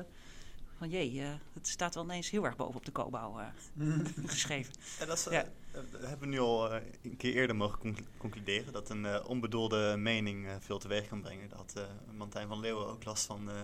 van 0.78 0.88
jee, 0.90 1.20
eh, 1.22 1.32
het 1.52 1.68
staat 1.68 1.94
wel 1.94 2.04
ineens 2.04 2.30
heel 2.30 2.44
erg 2.44 2.56
boven 2.56 2.76
op 2.76 2.84
de 2.84 2.92
koopbouw 2.92 3.38
eh, 3.38 3.46
geschreven. 4.26 4.72
Ja, 4.98 5.06
dat 5.06 5.18
is, 5.18 5.24
Ja. 5.24 5.44
dat 5.72 5.84
hebben 6.00 6.18
we 6.20 6.26
nu 6.26 6.38
al 6.38 6.72
eh, 6.74 6.82
een 7.02 7.16
keer 7.16 7.34
eerder 7.34 7.56
mogen 7.56 7.78
conc- 7.78 8.06
concluderen. 8.16 8.72
Dat 8.72 8.90
een 8.90 9.04
eh, 9.06 9.24
onbedoelde 9.28 9.96
mening 9.98 10.46
eh, 10.46 10.54
veel 10.60 10.78
teweeg 10.78 11.08
kan 11.08 11.20
brengen. 11.22 11.50
Eh 11.74 11.82
Martijn 12.16 12.48
van 12.48 12.60
Leeuwen 12.60 12.86
ook 12.86 13.04
last 13.04 13.26
van 13.26 13.50
eh, 13.50 13.60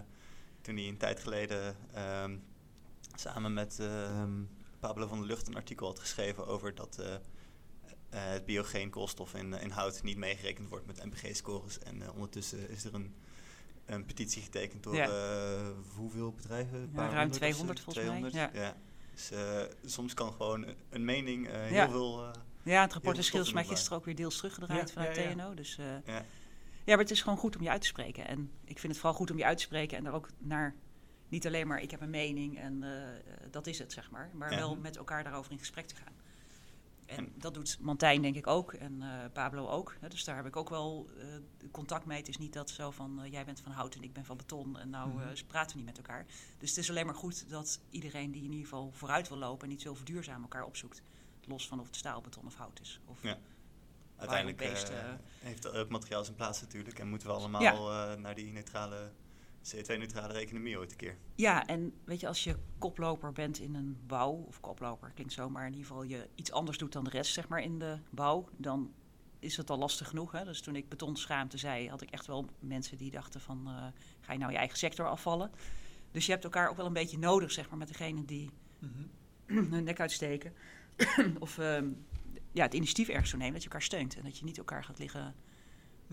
toen 0.61 0.76
hij 0.76 0.88
een 0.88 0.96
tijd 0.96 1.20
geleden 1.20 1.76
ehm, 1.92 2.37
samen 3.14 3.52
met 3.54 3.78
ehm, 3.80 4.42
Pablo 4.80 5.06
van 5.06 5.18
der 5.18 5.26
Lucht 5.26 5.46
een 5.46 5.54
artikel 5.56 5.86
had 5.86 5.98
geschreven 5.98 6.46
over 6.46 6.74
dat 6.74 6.98
eh, 6.98 7.14
eh, 7.14 7.18
het 8.10 8.44
biogeen 8.44 8.90
koolstof 8.90 9.34
in, 9.34 9.54
eh, 9.54 9.62
in 9.62 9.70
hout 9.70 10.02
niet 10.02 10.16
meegerekend 10.16 10.68
wordt 10.68 10.86
met 10.86 11.04
MPG-scores. 11.04 11.78
En 11.78 12.12
ondertussen 12.12 12.70
is 12.70 12.84
er 12.84 12.94
een, 12.94 13.14
een 13.86 14.04
petitie 14.04 14.42
getekend 14.42 14.82
door 14.82 14.94
Ja. 14.94 15.08
eh, 15.08 15.66
hoeveel 15.96 16.32
bedrijven? 16.32 16.90
Ja, 16.94 17.08
ruim 17.10 17.30
honderd 17.30 17.30
of 17.30 17.34
zo? 17.34 17.38
200 17.38 17.80
volgens 17.80 18.04
mij, 18.04 18.04
200, 18.04 18.34
ja. 18.34 18.50
ja. 18.62 18.76
Dus 19.12 19.30
soms 19.92 20.14
kan 20.14 20.32
gewoon 20.32 20.66
een- 20.90 21.04
mening 21.04 21.48
eh, 21.48 21.70
Ja. 21.70 21.84
heel 21.84 21.90
veel... 21.90 22.30
Ja, 22.62 22.80
het 22.82 22.92
rapport 22.92 23.18
is 23.18 23.30
volgens 23.30 23.52
mij 23.52 23.64
gisteren 23.64 23.98
ook 23.98 24.04
weer 24.04 24.14
deels 24.16 24.36
teruggedraaid 24.36 24.88
Ja, 24.88 24.94
vanuit 24.94 25.16
ja, 25.16 25.22
ja. 25.22 25.32
TNO. 25.34 25.54
Dus, 25.54 25.78
eh, 25.78 25.84
ja. 25.86 26.00
ja, 26.06 26.24
maar 26.84 26.98
het 26.98 27.10
is 27.10 27.22
gewoon 27.22 27.38
goed 27.38 27.56
om 27.56 27.62
je 27.62 27.70
uit 27.70 27.80
te 27.80 27.86
spreken. 27.86 28.26
En 28.28 28.50
ik 28.64 28.78
vind 28.78 28.92
het 28.92 29.00
vooral 29.02 29.18
goed 29.18 29.30
om 29.30 29.38
je 29.38 29.44
uit 29.44 29.56
te 29.56 29.62
spreken 29.62 29.98
en 29.98 30.04
daar 30.04 30.12
ook 30.14 30.28
naar, 30.38 30.74
niet 31.28 31.46
alleen 31.46 31.66
maar 31.66 31.80
ik 31.80 31.90
heb 31.90 32.00
een 32.00 32.10
mening 32.10 32.58
en 32.58 32.82
eh, 32.82 33.08
eh, 33.16 33.20
dat 33.50 33.66
is 33.66 33.78
het, 33.78 33.92
zeg 33.92 34.10
maar. 34.10 34.30
Maar 34.34 34.50
Ja. 34.50 34.56
wel 34.56 34.76
met 34.76 34.96
elkaar 34.96 35.24
daarover 35.24 35.52
in 35.52 35.58
gesprek 35.58 35.86
te 35.86 35.94
gaan. 35.96 36.14
En 37.06 37.32
dat 37.38 37.54
doet 37.54 37.78
Mantijn 37.80 38.22
denk 38.22 38.36
ik 38.36 38.46
ook 38.46 38.72
en 38.72 39.02
eh, 39.02 39.08
Pablo 39.32 39.68
ook. 39.68 39.96
Hè, 40.00 40.08
dus 40.08 40.24
daar 40.24 40.36
heb 40.36 40.46
ik 40.46 40.56
ook 40.56 40.68
wel 40.68 41.10
contact 41.70 42.06
mee. 42.06 42.18
Het 42.18 42.28
is 42.28 42.36
niet 42.36 42.52
dat 42.52 42.70
zo 42.70 42.90
van 42.90 43.22
jij 43.30 43.44
bent 43.44 43.60
van 43.60 43.72
hout 43.72 43.94
en 43.94 44.02
ik 44.02 44.12
ben 44.12 44.24
van 44.24 44.36
beton 44.36 44.78
en 44.78 44.90
nou 44.90 45.08
Mhm. 45.10 45.34
praten 45.46 45.70
we 45.70 45.76
niet 45.76 45.86
met 45.86 45.96
elkaar. 46.06 46.26
Dus 46.58 46.68
het 46.70 46.78
is 46.78 46.90
alleen 46.90 47.06
maar 47.06 47.14
goed 47.14 47.48
dat 47.50 47.80
iedereen 47.90 48.30
die 48.32 48.42
in 48.44 48.50
ieder 48.50 48.64
geval 48.64 48.90
vooruit 48.92 49.28
wil 49.28 49.38
lopen 49.38 49.62
en 49.62 49.68
niet 49.68 49.82
zo 49.82 49.94
verduurzaam 49.94 50.42
elkaar 50.42 50.64
opzoekt. 50.64 51.02
Los 51.44 51.68
van 51.68 51.80
of 51.80 51.86
het 51.86 51.96
staal, 51.96 52.20
beton 52.20 52.46
of 52.46 52.54
hout 52.54 52.80
is. 52.80 53.00
Of, 53.04 53.22
Ja. 53.22 53.38
Uiteindelijk 54.16 54.60
eh, 54.60 55.14
heeft 55.38 55.64
elk 55.64 55.88
materiaal 55.88 56.24
zijn 56.24 56.36
plaats 56.36 56.60
natuurlijk. 56.60 56.98
En 56.98 57.08
moeten 57.08 57.28
we 57.28 57.34
allemaal 57.34 58.16
naar 58.18 58.34
die 58.34 58.52
neutrale, 58.52 59.10
CO2-neutrale 59.74 60.33
economie 60.33 60.79
ooit 60.79 60.90
een 60.90 60.96
keer. 60.96 61.16
Ja, 61.35 61.66
en 61.66 61.92
weet 62.05 62.20
je, 62.20 62.26
als 62.26 62.44
je 62.44 62.57
koploper 62.79 63.33
bent 63.33 63.59
in 63.59 63.74
een 63.74 63.96
bouw, 64.07 64.33
of 64.33 64.61
koploper 64.61 65.11
klinkt 65.14 65.33
zo, 65.33 65.48
maar 65.50 65.66
in 65.66 65.72
ieder 65.72 65.87
geval 65.87 66.02
je 66.02 66.29
iets 66.35 66.52
anders 66.52 66.79
doet 66.79 66.92
dan 66.92 67.05
de 67.05 67.11
rest, 67.11 67.33
zeg 67.33 67.48
maar, 67.48 67.62
in 67.62 67.79
de 67.79 67.98
bouw, 68.11 68.48
dan 68.57 68.92
is 69.38 69.57
het 69.57 69.70
al 69.70 69.79
lastig 69.79 70.09
genoeg. 70.09 70.33
Hè? 70.33 70.44
Dus 70.44 70.61
toen 70.61 70.76
ik 70.76 70.88
betonschaamte 70.88 71.59
zei, 71.59 71.88
had 71.88 72.02
ik 72.02 72.11
echt 72.11 72.26
wel 72.26 72.48
mensen 72.61 72.96
die 72.96 73.11
dachten 73.11 73.40
van, 73.40 73.62
eh, 73.66 73.87
ga 74.20 74.33
je 74.33 74.38
nou 74.38 74.52
je 74.52 74.59
eigen 74.59 74.79
sector 74.79 75.09
afvallen? 75.09 75.50
Dus 76.11 76.26
je 76.26 76.33
hebt 76.33 76.44
elkaar 76.44 76.68
ook 76.68 76.76
wel 76.76 76.87
een 76.87 76.92
beetje 76.92 77.18
nodig, 77.18 77.52
zeg 77.52 77.68
maar, 77.68 77.79
met 77.79 77.88
degene 77.88 78.24
die 78.24 78.50
hun 79.46 79.85
nek 79.85 80.00
uitsteken. 80.00 80.52
of 81.38 81.59
ehm, 81.59 81.88
ja, 82.52 82.62
het 82.62 82.74
initiatief 82.74 83.09
ergens 83.09 83.31
zo 83.31 83.37
nemen, 83.37 83.52
dat 83.52 83.62
je 83.62 83.68
elkaar 83.68 83.87
steunt 83.87 84.16
en 84.16 84.24
dat 84.24 84.38
je 84.38 84.44
niet 84.44 84.59
elkaar 84.59 84.85
gaat 84.85 84.98
liggen 84.98 85.35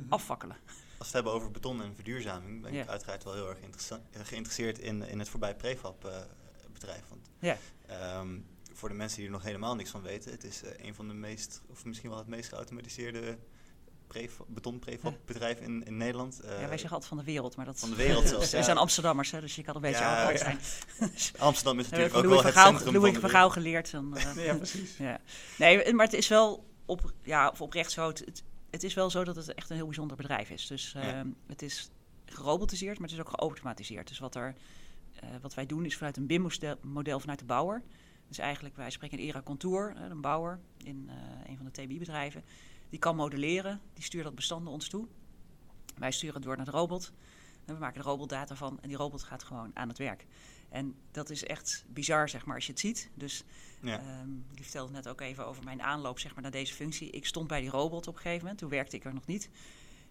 afvakkelen. 0.10 0.58
Als 1.04 1.12
we 1.12 1.18
het 1.18 1.26
hebben 1.28 1.42
over 1.42 1.52
beton 1.60 1.82
en 1.82 1.96
verduurzaming, 1.96 2.62
ben 2.62 2.74
ik 2.74 2.78
Ja. 2.86 2.88
uiteraard 2.92 3.24
wel 3.24 3.34
heel 3.34 3.50
erg 3.50 3.58
eh, 3.60 3.98
geïnteresseerd 4.24 4.80
in, 4.80 5.02
in 5.08 5.20
het 5.20 5.30
voorbij 5.30 5.56
prefab 5.56 6.06
eh, 6.06 6.16
bedrijf. 6.74 7.02
Want 7.10 7.30
Ja. 7.40 7.58
ehm, 7.88 8.38
voor 8.74 8.90
de 8.90 8.96
mensen 8.96 9.18
die 9.18 9.26
er 9.26 9.32
nog 9.32 9.44
helemaal 9.44 9.76
niks 9.76 9.90
van 9.90 10.02
weten, 10.02 10.32
het 10.32 10.44
is 10.44 10.64
eh, 10.64 10.86
een 10.86 10.96
van 10.96 11.08
de 11.08 11.14
meest, 11.14 11.62
of 11.68 11.86
misschien 11.86 12.10
wel 12.10 12.18
het 12.20 12.28
meest 12.28 12.50
geautomatiseerde 12.50 13.38
prefab- 14.08 14.46
beton-prefab 14.50 15.14
bedrijf 15.26 15.60
in, 15.60 15.86
in 15.86 15.98
Nederland. 15.98 16.40
Eh, 16.40 16.50
ja, 16.50 16.58
wij 16.58 16.68
zeggen 16.68 16.90
altijd 16.90 17.06
van 17.10 17.18
de 17.18 17.24
wereld, 17.24 17.56
maar 17.56 17.66
dat 17.66 17.80
van 17.80 17.90
de 17.90 17.96
wereld 17.96 18.28
zelfs, 18.28 18.52
We 18.52 18.58
ja. 18.58 18.64
zijn 18.64 18.78
Amsterdammers, 18.78 19.32
hè, 19.32 19.40
dus 19.42 19.56
je 19.56 19.64
kan 19.64 19.76
een 19.76 19.82
beetje 19.82 20.04
Ja, 20.04 20.30
ja. 20.30 20.38
zijn. 20.38 20.60
Amsterdam 21.38 21.80
is 21.80 21.90
natuurlijk 21.90 22.16
ook 22.16 22.24
Louis 22.24 22.38
wel 22.38 22.46
het 22.46 22.54
Gaal, 22.54 22.72
centrum 22.72 22.94
Louis 22.94 23.12
van 23.12 23.22
van 23.22 23.30
Gaal 23.30 23.50
geleerd. 23.50 23.92
Dan, 23.92 24.18
Ja, 24.36 24.56
precies. 24.56 24.98
ja. 25.10 25.20
Nee, 25.58 25.94
maar 25.94 26.06
het 26.06 26.16
is 26.16 26.28
wel 26.28 26.66
op, 26.86 27.14
ja, 27.24 27.50
of 27.50 27.62
oprecht 27.62 27.92
zo. 27.92 28.08
Het, 28.08 28.44
het, 28.74 28.84
is 28.84 28.94
wel 28.94 29.10
zo 29.10 29.24
dat 29.24 29.36
het 29.36 29.54
echt 29.54 29.70
een 29.70 29.76
heel 29.76 29.86
bijzonder 29.86 30.18
bedrijf 30.18 30.50
is. 30.50 30.68
Dus 30.68 30.92
Ja. 30.92 31.02
ehm, 31.02 31.28
het 31.48 31.62
is 31.62 31.90
gerobotiseerd, 32.26 33.00
maar 33.00 33.08
het 33.10 33.18
is 33.18 33.24
ook 33.26 33.30
geautomatiseerd. 33.30 34.08
Dus 34.08 34.20
wat, 34.20 34.36
er, 34.36 34.56
eh, 35.16 35.30
wat 35.42 35.54
wij 35.54 35.66
doen 35.66 35.86
is 35.86 35.98
vanuit 35.98 36.18
een 36.18 36.26
BIM-model 36.28 37.20
vanuit 37.20 37.40
de 37.40 37.46
bouwer. 37.46 37.84
Dus 38.28 38.38
eigenlijk, 38.38 38.76
wij 38.76 38.90
spreken 38.90 39.20
een 39.20 39.24
ERA 39.26 39.42
Contour, 39.42 39.96
een 39.98 40.22
bouwer 40.22 40.60
in 40.78 41.10
eh, 41.10 41.50
een 41.50 41.58
van 41.58 41.66
de 41.66 41.72
TBI-bedrijven. 41.72 42.44
Die 42.90 43.00
kan 43.00 43.16
modelleren, 43.16 43.82
die 43.94 44.04
stuurt 44.04 44.24
dat 44.24 44.36
bestanden 44.36 44.74
ons 44.74 44.88
toe. 44.90 45.08
Wij 45.98 46.12
sturen 46.12 46.36
het 46.36 46.44
door 46.44 46.56
naar 46.56 46.66
de 46.66 46.72
robot. 46.72 47.12
En 47.66 47.74
we 47.74 47.80
maken 47.80 48.02
de 48.02 48.08
robotdata 48.08 48.56
van 48.56 48.80
en 48.82 48.88
die 48.88 48.98
robot 48.98 49.24
gaat 49.24 49.44
gewoon 49.44 49.72
aan 49.74 49.88
het 49.88 49.98
werk. 49.98 50.26
En 50.74 50.96
dat 51.12 51.30
is 51.30 51.44
echt 51.44 51.86
bizar, 51.88 52.30
zeg 52.30 52.46
maar, 52.46 52.56
als 52.56 52.66
je 52.66 52.72
het 52.72 52.82
ziet. 52.82 53.10
Dus 53.14 53.44
Ja. 53.80 54.00
Ehm, 54.00 54.30
jullie 54.50 54.64
vertelden 54.64 54.94
net 54.94 55.08
ook 55.08 55.22
even 55.22 55.46
over 55.46 55.64
mijn 55.64 55.82
aanloop 55.82 56.20
zeg 56.20 56.34
maar, 56.34 56.42
naar 56.42 56.52
deze 56.52 56.74
functie. 56.74 57.10
Ik 57.10 57.26
stond 57.26 57.48
bij 57.48 57.62
die 57.62 57.70
robot 57.70 58.08
op 58.08 58.16
een 58.16 58.22
gegeven 58.22 58.42
moment. 58.42 58.58
Toen 58.60 58.70
werkte 58.70 58.96
ik 58.96 59.06
er 59.06 59.14
nog 59.14 59.26
niet. 59.26 59.50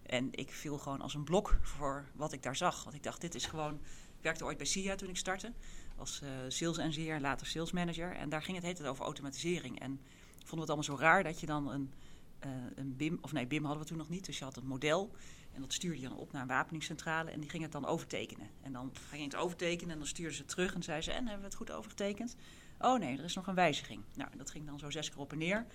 En 0.05 0.27
ik 0.31 0.51
viel 0.51 0.77
gewoon 0.77 1.01
als 1.01 1.13
een 1.13 1.23
blok 1.23 1.57
voor 1.61 2.05
wat 2.15 2.33
ik 2.33 2.43
daar 2.43 2.55
zag. 2.55 2.83
Want 2.83 2.95
ik 2.95 3.03
dacht, 3.03 3.21
dit 3.21 3.35
is 3.35 3.45
gewoon... 3.45 3.73
Ik 4.17 4.23
werkte 4.23 4.45
ooit 4.45 4.57
bij 4.57 4.65
SIA 4.65 4.95
toen 4.95 5.09
ik 5.09 5.17
startte. 5.17 5.53
Als 5.97 6.21
eh 6.21 6.29
sales 6.47 6.77
engineer 6.77 7.15
en 7.15 7.21
later 7.21 7.47
sales 7.47 7.71
manager. 7.71 8.15
En 8.15 8.29
daar 8.29 8.43
ging 8.43 8.61
het 8.61 8.65
hele 8.65 8.89
over 8.89 9.05
automatisering. 9.05 9.79
En 9.79 9.99
vonden 10.37 10.49
we 10.49 10.59
het 10.59 10.69
allemaal 10.69 10.97
zo 10.97 11.03
raar 11.03 11.23
dat 11.23 11.39
je 11.39 11.45
dan 11.45 11.69
een, 11.69 11.93
eh, 12.39 12.49
een 12.75 12.95
BIM... 12.95 13.17
Of 13.21 13.31
nee, 13.31 13.47
BIM 13.47 13.63
hadden 13.63 13.81
we 13.81 13.89
toen 13.89 13.97
nog 13.97 14.09
niet. 14.09 14.25
Dus 14.25 14.37
je 14.37 14.43
had 14.43 14.57
een 14.57 14.67
model. 14.67 15.11
En 15.53 15.61
dat 15.61 15.73
stuurde 15.73 15.99
je 16.01 16.07
dan 16.07 16.17
op 16.17 16.31
naar 16.31 16.41
een 16.41 16.47
wapeningscentrale. 16.47 17.31
En 17.31 17.39
die 17.39 17.49
ging 17.49 17.63
het 17.63 17.71
dan 17.71 17.85
overtekenen. 17.85 18.49
En 18.61 18.73
dan 18.73 18.91
ging 19.09 19.21
je 19.21 19.27
het 19.27 19.35
overtekenen 19.35 19.91
en 19.91 19.97
dan 19.97 20.07
stuurden 20.07 20.35
ze 20.35 20.41
het 20.41 20.49
terug. 20.49 20.73
En 20.73 20.83
zeiden 20.83 21.05
ze, 21.05 21.11
en 21.11 21.23
hebben 21.23 21.39
we 21.39 21.45
het 21.45 21.55
goed 21.55 21.71
overgetekend? 21.71 22.35
Oh 22.79 22.99
nee, 22.99 23.17
er 23.17 23.23
is 23.23 23.35
nog 23.35 23.47
een 23.47 23.55
wijziging. 23.55 24.01
Nou, 24.15 24.29
dat 24.37 24.49
ging 24.49 24.65
dan 24.65 24.79
zo 24.79 24.89
zes 24.89 25.09
keer 25.09 25.19
op 25.19 25.31
en 25.31 25.37
neer. 25.37 25.65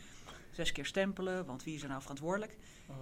Zes 0.50 0.72
keer 0.72 0.86
stempelen, 0.86 1.46
want 1.46 1.64
wie 1.64 1.74
is 1.74 1.82
er 1.82 1.88
nou 1.88 2.00
verantwoordelijk? 2.00 2.56
Oh. 2.86 2.96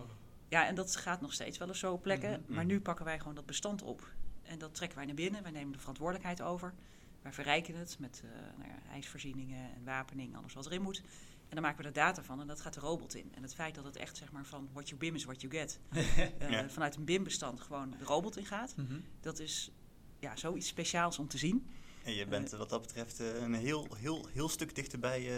Ja, 0.48 0.66
en 0.66 0.74
dat 0.74 0.96
gaat 0.96 1.20
nog 1.20 1.32
steeds 1.32 1.58
wel 1.58 1.68
eens 1.68 1.78
zo 1.78 1.92
op 1.92 2.02
plekken. 2.02 2.30
Mhm, 2.30 2.54
Maar 2.54 2.64
mhm. 2.64 2.72
nu 2.72 2.80
pakken 2.80 3.04
wij 3.04 3.18
gewoon 3.18 3.34
dat 3.34 3.46
bestand 3.46 3.82
op. 3.82 4.10
En 4.42 4.58
dat 4.58 4.74
trekken 4.74 4.98
wij 4.98 5.06
naar 5.06 5.14
binnen. 5.14 5.42
Wij 5.42 5.52
nemen 5.52 5.72
de 5.72 5.78
verantwoordelijkheid 5.78 6.42
over. 6.42 6.74
Wij 7.22 7.32
verrijken 7.32 7.74
het 7.76 7.96
met 7.98 8.22
eh 8.24 8.30
nou 8.58 8.68
ja, 8.68 8.90
ijsvoorzieningen 8.92 9.74
en 9.74 9.84
wapening, 9.84 10.36
alles 10.36 10.54
wat 10.54 10.66
erin 10.66 10.82
moet. 10.82 11.02
En 11.48 11.54
dan 11.54 11.62
maken 11.62 11.78
we 11.78 11.88
er 11.88 11.94
data 11.94 12.22
van 12.22 12.40
en 12.40 12.46
dat 12.46 12.60
gaat 12.60 12.74
de 12.74 12.80
robot 12.80 13.14
in. 13.14 13.32
En 13.34 13.42
het 13.42 13.54
feit 13.54 13.74
dat 13.74 13.84
het 13.84 13.96
echt 13.96 14.16
zeg 14.16 14.32
maar 14.32 14.46
van 14.46 14.68
what 14.72 14.88
you 14.88 15.00
BIM 15.00 15.14
is 15.14 15.24
what 15.24 15.40
you 15.40 15.52
get. 15.52 15.78
eh, 16.38 16.50
Ja. 16.50 16.68
Vanuit 16.68 16.96
een 16.96 17.04
BIM-bestand 17.04 17.60
gewoon 17.60 17.90
de 17.98 18.04
robot 18.04 18.36
ingaat. 18.36 18.76
Mhm. 18.76 18.98
Dat 19.20 19.38
is 19.38 19.70
ja, 20.18 20.36
zoiets 20.36 20.66
speciaals 20.66 21.18
om 21.18 21.28
te 21.28 21.38
zien. 21.38 21.66
En 22.02 22.14
je 22.14 22.26
bent 22.26 22.52
eh, 22.52 22.58
wat 22.58 22.68
dat 22.68 22.80
betreft 22.80 23.20
eh, 23.20 23.40
een 23.40 23.54
heel, 23.54 23.86
heel, 23.96 24.26
heel 24.32 24.48
stuk 24.48 24.74
dichter 24.74 24.98
bij 24.98 25.30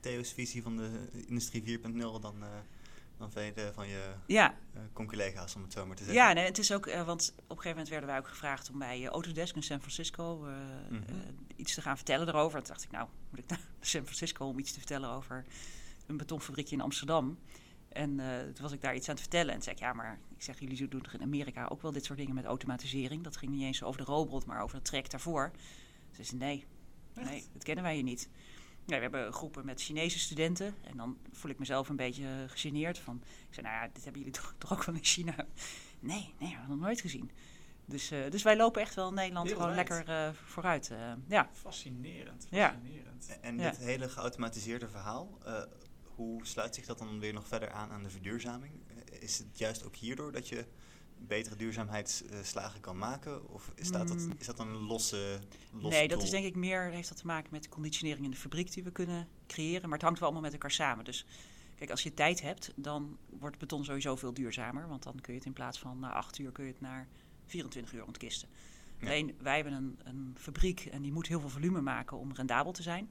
Theo's 0.00 0.32
visie 0.32 0.62
van 0.62 0.76
de 0.76 1.08
Industrie 1.26 1.78
4.0 1.78 1.82
dan, 2.20 2.44
dan 3.18 3.30
vele 3.32 3.70
van 3.74 3.88
je 3.88 4.12
Ja, 4.26 4.54
eh 4.74 4.80
conculega's, 4.92 5.54
om 5.56 5.62
het 5.62 5.72
zo 5.72 5.86
maar 5.86 5.96
te 5.96 6.04
zeggen. 6.04 6.22
Ja, 6.22 6.32
nee, 6.32 6.44
het 6.44 6.58
is 6.58 6.72
ook, 6.72 6.86
eh, 6.86 7.04
want 7.06 7.32
op 7.36 7.40
een 7.40 7.46
gegeven 7.48 7.70
moment 7.70 7.88
werden 7.88 8.08
wij 8.08 8.18
ook 8.18 8.28
gevraagd 8.28 8.70
om 8.70 8.78
bij 8.78 9.02
eh, 9.02 9.08
Autodesk 9.08 9.56
in 9.56 9.62
San 9.62 9.78
Francisco 9.80 10.46
eh, 10.46 10.52
Mhm. 10.90 11.02
iets 11.56 11.74
te 11.74 11.82
gaan 11.82 11.96
vertellen 11.96 12.28
erover. 12.28 12.58
Toen 12.58 12.68
dacht 12.68 12.84
ik, 12.84 12.90
nou, 12.90 13.08
moet 13.30 13.38
ik 13.38 13.48
naar 13.48 13.60
San 13.80 14.02
Francisco 14.02 14.46
om 14.46 14.58
iets 14.58 14.72
te 14.72 14.78
vertellen 14.78 15.10
over 15.10 15.44
een 16.06 16.16
betonfabriekje 16.16 16.74
in 16.76 16.82
Amsterdam? 16.82 17.38
En 17.88 18.20
eh, 18.20 18.40
toen 18.42 18.62
was 18.62 18.72
ik 18.72 18.80
daar 18.80 18.94
iets 18.94 19.08
aan 19.08 19.14
het 19.14 19.22
vertellen 19.22 19.48
en 19.48 19.54
toen 19.54 19.62
zei 19.62 19.76
ik, 19.76 19.82
ja, 19.82 19.92
maar 19.92 20.18
ik 20.36 20.42
zeg, 20.42 20.60
jullie 20.60 20.88
doen 20.88 21.00
toch 21.02 21.12
in 21.12 21.22
Amerika 21.22 21.66
ook 21.66 21.82
wel 21.82 21.92
dit 21.92 22.04
soort 22.04 22.18
dingen 22.18 22.34
met 22.34 22.44
automatisering? 22.44 23.24
Dat 23.24 23.36
ging 23.36 23.50
niet 23.52 23.62
eens 23.62 23.82
over 23.82 24.00
de 24.00 24.06
robot, 24.12 24.46
maar 24.46 24.62
over 24.62 24.76
het 24.76 24.84
traject 24.84 25.10
daarvoor. 25.10 25.50
Ze 26.10 26.24
zei, 26.24 26.38
nee, 26.38 26.66
nee, 27.14 27.44
dat 27.52 27.62
kennen 27.62 27.84
wij 27.84 27.94
hier 27.94 28.02
niet. 28.02 28.28
Ja, 28.88 28.94
we 28.96 29.02
hebben 29.02 29.32
groepen 29.32 29.64
met 29.64 29.82
Chinese 29.82 30.18
studenten. 30.18 30.74
En 30.84 30.96
dan 30.96 31.18
voel 31.32 31.50
ik 31.50 31.58
mezelf 31.58 31.88
een 31.88 31.96
beetje 31.96 32.44
gegeneerd. 32.46 32.98
Van, 32.98 33.22
ik 33.48 33.54
zei, 33.54 33.66
nou 33.66 33.78
ja, 33.84 33.90
dit 33.92 34.04
hebben 34.04 34.22
jullie 34.22 34.36
toch, 34.40 34.54
toch 34.58 34.72
ook 34.72 34.84
wel 34.84 34.94
in 34.94 35.04
China? 35.04 35.34
Nee, 36.00 36.18
nee, 36.20 36.34
we 36.38 36.46
hebben 36.46 36.68
nog 36.68 36.78
nooit 36.86 37.00
gezien. 37.00 37.30
Dus, 37.84 38.10
eh, 38.10 38.30
dus 38.30 38.42
wij 38.42 38.56
lopen 38.56 38.80
echt 38.82 38.94
wel 38.94 39.08
in 39.08 39.14
Nederland 39.14 39.52
gewoon 39.52 39.74
lekker 39.74 40.08
eh, 40.08 40.28
vooruit. 40.44 40.90
eh, 40.90 41.12
ja. 41.26 41.48
Fascinerend, 41.52 42.46
Ja. 42.50 42.70
fascinerend. 42.72 43.38
En 43.40 43.58
Ja. 43.58 43.70
dit 43.70 43.78
hele 43.78 44.08
geautomatiseerde 44.08 44.88
verhaal, 44.88 45.38
eh, 45.44 45.62
hoe 46.02 46.46
sluit 46.46 46.74
zich 46.74 46.86
dat 46.86 46.98
dan 46.98 47.18
weer 47.18 47.32
nog 47.32 47.46
verder 47.48 47.70
aan 47.70 47.90
aan 47.90 48.02
de 48.02 48.10
verduurzaming? 48.10 48.72
Is 49.20 49.38
het 49.38 49.58
juist 49.58 49.84
ook 49.84 49.96
hierdoor 49.96 50.32
dat 50.32 50.48
je 50.48 50.66
betere 51.26 51.56
duurzaamheidsslagen 51.56 52.80
kan 52.80 52.98
maken? 52.98 53.48
Of 53.48 53.72
is 53.74 53.90
dat, 53.90 54.08
dat, 54.08 54.16
Mm. 54.16 54.32
is 54.38 54.46
dat 54.46 54.58
een 54.58 54.72
losse, 54.72 55.40
losse 55.72 55.98
Nee, 55.98 56.08
dat 56.08 56.22
is 56.22 56.30
denk 56.30 56.44
ik 56.44 56.54
meer, 56.54 56.82
heeft 56.82 57.08
dat 57.08 57.18
te 57.18 57.26
maken 57.26 57.48
met 57.52 57.62
de 57.62 57.68
conditionering 57.68 58.24
in 58.24 58.30
de 58.30 58.36
fabriek 58.36 58.72
die 58.72 58.82
we 58.82 58.90
kunnen 58.90 59.28
creëren. 59.46 59.82
Maar 59.82 59.98
het 59.98 60.02
hangt 60.02 60.18
wel 60.18 60.28
allemaal 60.28 60.44
met 60.50 60.52
elkaar 60.52 60.70
samen. 60.70 61.04
Dus 61.04 61.24
kijk, 61.76 61.90
als 61.90 62.02
je 62.02 62.14
tijd 62.14 62.42
hebt, 62.42 62.72
dan 62.76 63.18
wordt 63.38 63.58
beton 63.58 63.84
sowieso 63.84 64.16
veel 64.16 64.34
duurzamer. 64.34 64.88
Want 64.88 65.02
dan 65.02 65.20
kun 65.20 65.32
je 65.32 65.38
het 65.38 65.48
in 65.48 65.54
plaats 65.54 65.78
van 65.78 65.98
na 65.98 66.12
acht 66.12 66.38
uur, 66.38 66.52
kun 66.52 66.64
je 66.64 66.70
het 66.70 66.80
naar 66.80 67.08
24 67.46 67.92
uur 67.92 68.04
ontkisten. 68.06 68.48
Ja. 68.98 69.06
Alleen, 69.06 69.34
wij 69.40 69.54
hebben 69.54 69.72
een, 69.72 69.98
een 70.04 70.34
fabriek 70.38 70.86
en 70.86 71.02
die 71.02 71.12
moet 71.12 71.26
heel 71.26 71.40
veel 71.40 71.48
volume 71.48 71.80
maken 71.80 72.18
om 72.18 72.32
rendabel 72.32 72.72
te 72.72 72.82
zijn. 72.82 73.10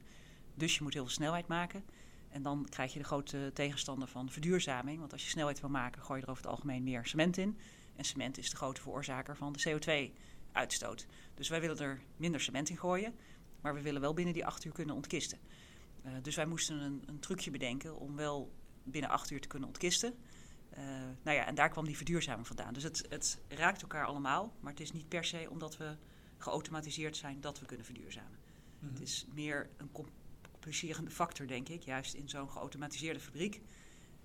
Dus 0.54 0.76
je 0.76 0.82
moet 0.82 0.94
heel 0.94 1.04
veel 1.04 1.12
snelheid 1.12 1.46
maken. 1.46 1.84
En 2.28 2.42
dan 2.42 2.66
krijg 2.68 2.92
je 2.92 2.98
de 2.98 3.04
grote 3.04 3.50
tegenstander 3.54 4.08
van 4.08 4.30
verduurzaming. 4.30 4.98
Want 4.98 5.12
als 5.12 5.22
je 5.24 5.28
snelheid 5.30 5.60
wil 5.60 5.70
maken, 5.70 6.02
gooi 6.02 6.18
je 6.18 6.24
er 6.24 6.30
over 6.30 6.42
het 6.42 6.52
algemeen 6.52 6.82
meer 6.82 7.06
cement 7.06 7.36
in. 7.36 7.58
En 7.98 8.04
cement 8.04 8.38
is 8.38 8.50
de 8.50 8.56
grote 8.56 8.80
veroorzaker 8.80 9.36
van 9.36 9.52
de 9.52 10.10
uitstoot. 10.52 11.06
Dus 11.34 11.48
wij 11.48 11.60
willen 11.60 11.78
er 11.78 12.00
minder 12.16 12.40
cement 12.40 12.68
in 12.68 12.76
gooien, 12.76 13.14
maar 13.60 13.74
we 13.74 13.82
willen 13.82 14.00
wel 14.00 14.14
binnen 14.14 14.34
die 14.34 14.46
acht 14.46 14.64
uur 14.64 14.72
kunnen 14.72 14.94
ontkisten. 14.94 15.38
Uh, 16.04 16.12
dus 16.22 16.36
wij 16.36 16.46
moesten 16.46 16.80
een, 16.80 17.02
een, 17.06 17.18
trucje 17.18 17.50
bedenken 17.50 17.98
om 17.98 18.16
wel 18.16 18.52
binnen 18.82 19.10
acht 19.10 19.30
uur 19.30 19.40
te 19.40 19.48
kunnen 19.48 19.68
ontkisten. 19.68 20.14
Uh, 20.72 20.84
nou 21.22 21.36
ja, 21.36 21.46
en 21.46 21.54
daar 21.54 21.68
kwam 21.68 21.84
die 21.84 21.96
verduurzaming 21.96 22.46
vandaan. 22.46 22.72
Dus 22.72 22.82
het, 22.82 23.06
het, 23.08 23.40
raakt 23.48 23.82
elkaar 23.82 24.06
allemaal, 24.06 24.56
maar 24.60 24.72
het 24.72 24.80
is 24.80 24.92
niet 24.92 25.08
per 25.08 25.24
se 25.24 25.46
omdat 25.50 25.76
we 25.76 25.96
geautomatiseerd 26.36 27.16
zijn 27.16 27.40
dat 27.40 27.60
we 27.60 27.66
kunnen 27.66 27.86
verduurzamen. 27.86 28.38
Mm 28.78 28.88
Het 28.88 29.00
is 29.00 29.26
meer 29.34 29.70
een 29.76 29.92
complicerende 29.92 31.10
factor, 31.10 31.46
denk 31.46 31.68
ik, 31.68 31.82
juist 31.82 32.14
in 32.14 32.28
zo'n 32.28 32.50
geautomatiseerde 32.50 33.20
fabriek. 33.20 33.60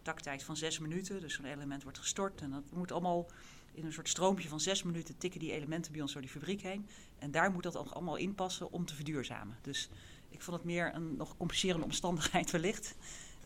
Taktijd 0.02 0.44
van 0.44 0.58
zes 0.58 0.80
minuten, 0.80 1.22
dus 1.22 1.34
zo'n 1.34 1.46
element 1.46 1.84
wordt 1.84 1.98
gestort 1.98 2.42
en 2.42 2.52
dat 2.52 2.72
moet 2.72 2.92
allemaal 2.92 3.30
in 3.74 3.86
een 3.86 3.94
soort 3.94 4.10
stroompje 4.10 4.50
van 4.50 4.60
zes 4.60 4.84
minuten 4.84 5.18
tikken 5.18 5.40
die 5.40 5.52
elementen 5.52 5.92
bij 5.92 6.02
ons 6.02 6.14
door 6.14 6.22
die 6.22 6.32
fabriek 6.32 6.62
heen. 6.62 6.88
En 7.20 7.32
daar 7.32 7.52
moet 7.52 7.64
dat 7.64 7.94
allemaal 7.94 8.16
in 8.16 8.36
passen 8.36 8.72
om 8.72 8.86
te 8.86 8.96
verduurzamen. 8.96 9.58
Dus 9.62 9.90
ik 10.30 10.42
vond 10.42 10.58
het 10.58 10.66
meer 10.66 10.96
een 10.96 11.16
nog 11.16 11.38
complicerende 11.38 11.86
omstandigheid 11.86 12.52
wellicht. 12.52 12.96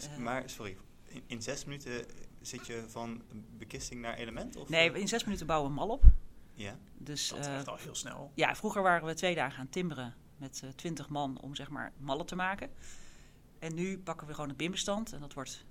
Uh, 0.01 0.17
maar, 0.17 0.49
sorry, 0.49 0.77
in, 1.05 1.23
in, 1.27 1.41
zes 1.41 1.65
minuten 1.65 2.05
zit 2.41 2.67
je 2.67 2.83
van 2.87 3.21
bekisting 3.57 4.01
naar 4.01 4.15
element? 4.15 4.55
Of? 4.55 4.69
Nee, 4.69 4.91
in 4.91 5.07
zes 5.07 5.23
minuten 5.23 5.47
bouwen 5.47 5.73
we 5.73 5.79
een 5.79 5.87
mal 5.87 5.95
op. 5.95 6.03
Ja. 6.53 6.77
Dus, 6.97 7.29
dat 7.29 7.39
is 7.39 7.47
uh, 7.47 7.63
al 7.63 7.77
heel 7.77 7.95
snel. 7.95 8.31
Ja, 8.35 8.55
vroeger 8.55 8.81
waren 8.81 9.07
we 9.07 9.13
twee 9.13 9.35
dagen 9.35 9.59
aan 9.59 9.69
timberen 9.69 10.15
met 10.37 10.61
uh, 10.63 10.69
twintig 10.69 11.09
man 11.09 11.39
om 11.41 11.55
zeg 11.55 11.69
maar 11.69 11.93
mallen 11.97 12.25
te 12.25 12.35
maken. 12.35 12.69
En 13.59 13.73
nu 13.73 13.99
pakken 13.99 14.27
we 14.27 14.33
gewoon 14.33 14.49
het 14.49 14.57
BIM-bestand 14.57 15.13
en 15.13 15.19
dat 15.19 15.33
wordt 15.33 15.65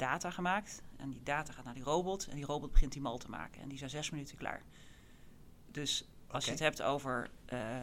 data 0.00 0.30
gemaakt. 0.30 0.82
En 0.96 1.10
die 1.10 1.22
data 1.22 1.52
gaat 1.52 1.64
naar 1.64 1.74
die 1.74 1.82
robot 1.82 2.26
en 2.26 2.36
die 2.36 2.44
robot 2.44 2.72
begint 2.72 2.92
die 2.92 3.00
mal 3.00 3.18
te 3.18 3.30
maken. 3.30 3.62
En 3.62 3.68
die 3.68 3.78
zijn 3.78 3.90
zes 3.90 4.10
minuten 4.10 4.36
klaar. 4.36 4.62
Dus 5.70 6.08
als 6.26 6.44
je 6.44 6.50
het 6.50 6.60
hebt 6.60 6.82
over, 6.82 7.30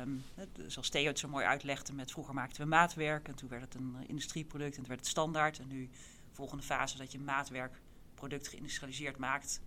um, 0.01 0.23
zoals 0.67 0.89
Theo 0.89 1.07
het 1.07 1.19
zo 1.19 1.27
mooi 1.27 1.45
uitlegde, 1.45 1.93
met 1.93 2.11
vroeger 2.11 2.33
maakten 2.33 2.61
we 2.61 2.67
maatwerk 2.67 3.27
en 3.27 3.35
toen 3.35 3.49
werd 3.49 3.61
het 3.61 3.73
een 3.73 3.95
uh, 4.01 4.09
industrieproduct 4.09 4.71
en 4.71 4.77
toen 4.77 4.87
werd 4.87 4.99
het 4.99 5.09
standaard. 5.09 5.59
En 5.59 5.67
nu 5.67 5.89
volgende 6.31 6.63
fase 6.63 6.97
dat 6.97 7.11
je 7.11 7.19
maatwerkproduct 7.19 8.47
geïndustrialiseerd 8.47 9.17
maakt 9.17 9.61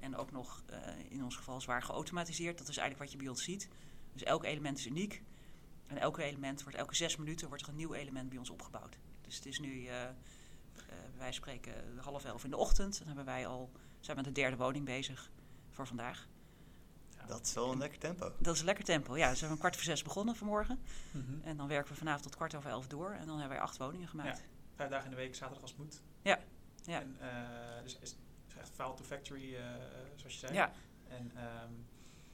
en 0.00 0.16
ook 0.16 0.30
nog 0.30 0.62
uh, 0.70 0.78
in 1.08 1.24
ons 1.24 1.36
geval 1.36 1.60
zwaar 1.60 1.82
geautomatiseerd. 1.82 2.58
Dat 2.58 2.68
is 2.68 2.76
eigenlijk 2.76 3.10
wat 3.10 3.12
je 3.12 3.24
bij 3.24 3.32
ons 3.34 3.44
ziet. 3.44 3.68
Dus 4.12 4.22
elk 4.22 4.44
element 4.44 4.78
is 4.78 4.86
uniek 4.86 5.22
en 5.86 5.98
elk 5.98 6.18
element 6.18 6.62
wordt 6.62 6.78
elke 6.78 6.94
zes 6.94 7.16
minuten 7.16 7.48
wordt 7.48 7.62
er 7.62 7.68
een 7.68 7.76
nieuw 7.76 7.94
element 7.94 8.28
bij 8.28 8.38
ons 8.38 8.50
opgebouwd. 8.50 8.98
Dus 9.20 9.36
het 9.36 9.46
is 9.46 9.58
nu, 9.58 9.82
uh, 9.82 10.08
wij 11.22 11.32
spreken 11.32 11.98
half 11.98 12.24
elf 12.24 12.44
in 12.44 12.50
de 12.50 12.56
ochtend, 12.56 12.98
dan 12.98 13.06
hebben 13.06 13.24
wij 13.24 13.46
al, 13.46 13.70
zijn 14.00 14.16
we 14.16 14.22
met 14.22 14.34
de 14.34 14.40
derde 14.40 14.56
woning 14.56 14.84
bezig 14.84 15.30
voor 15.70 15.86
vandaag. 15.86 16.28
Dat 17.26 17.46
is 17.46 17.52
wel 17.54 17.72
een 17.72 17.78
lekker 17.78 17.98
tempo. 17.98 18.32
Dat 18.38 18.54
is 18.54 18.60
een 18.60 18.66
lekker 18.66 18.84
tempo. 18.84 19.16
Ja, 19.16 19.28
dus 19.28 19.32
we 19.32 19.38
hebben 19.38 19.50
een 19.50 19.58
kwart 19.58 19.74
voor 19.74 19.84
zes 19.84 20.02
begonnen 20.02 20.36
vanmorgen. 20.36 20.78
Mm 21.10 21.24
-hmm. 21.26 21.40
En 21.44 21.56
dan 21.56 21.68
werken 21.68 21.92
we 21.92 21.98
vanavond 21.98 22.22
tot 22.22 22.36
kwart 22.36 22.54
over 22.54 22.70
elf 22.70 22.86
door. 22.86 23.10
En 23.10 23.26
dan 23.26 23.38
hebben 23.38 23.56
wij 23.56 23.60
acht 23.60 23.76
woningen 23.76 24.08
gemaakt. 24.08 24.38
Ja, 24.38 24.44
vijf 24.74 24.90
dagen 24.90 25.04
in 25.04 25.10
de 25.10 25.16
week, 25.16 25.34
zaterdag 25.34 25.62
als 25.62 25.70
het 25.70 25.80
moet. 25.80 26.02
Ja. 26.22 26.38
ja. 26.84 27.00
En, 27.00 27.16
uh, 27.20 27.82
dus 27.82 27.98
is 27.98 28.16
echt 28.58 28.70
file 28.74 28.94
to 28.94 29.04
factory, 29.04 29.54
uh, 29.54 29.60
zoals 30.16 30.32
je 30.32 30.38
zei. 30.38 30.52
Ja. 30.52 30.72
En, 31.08 31.24
um, 31.24 31.86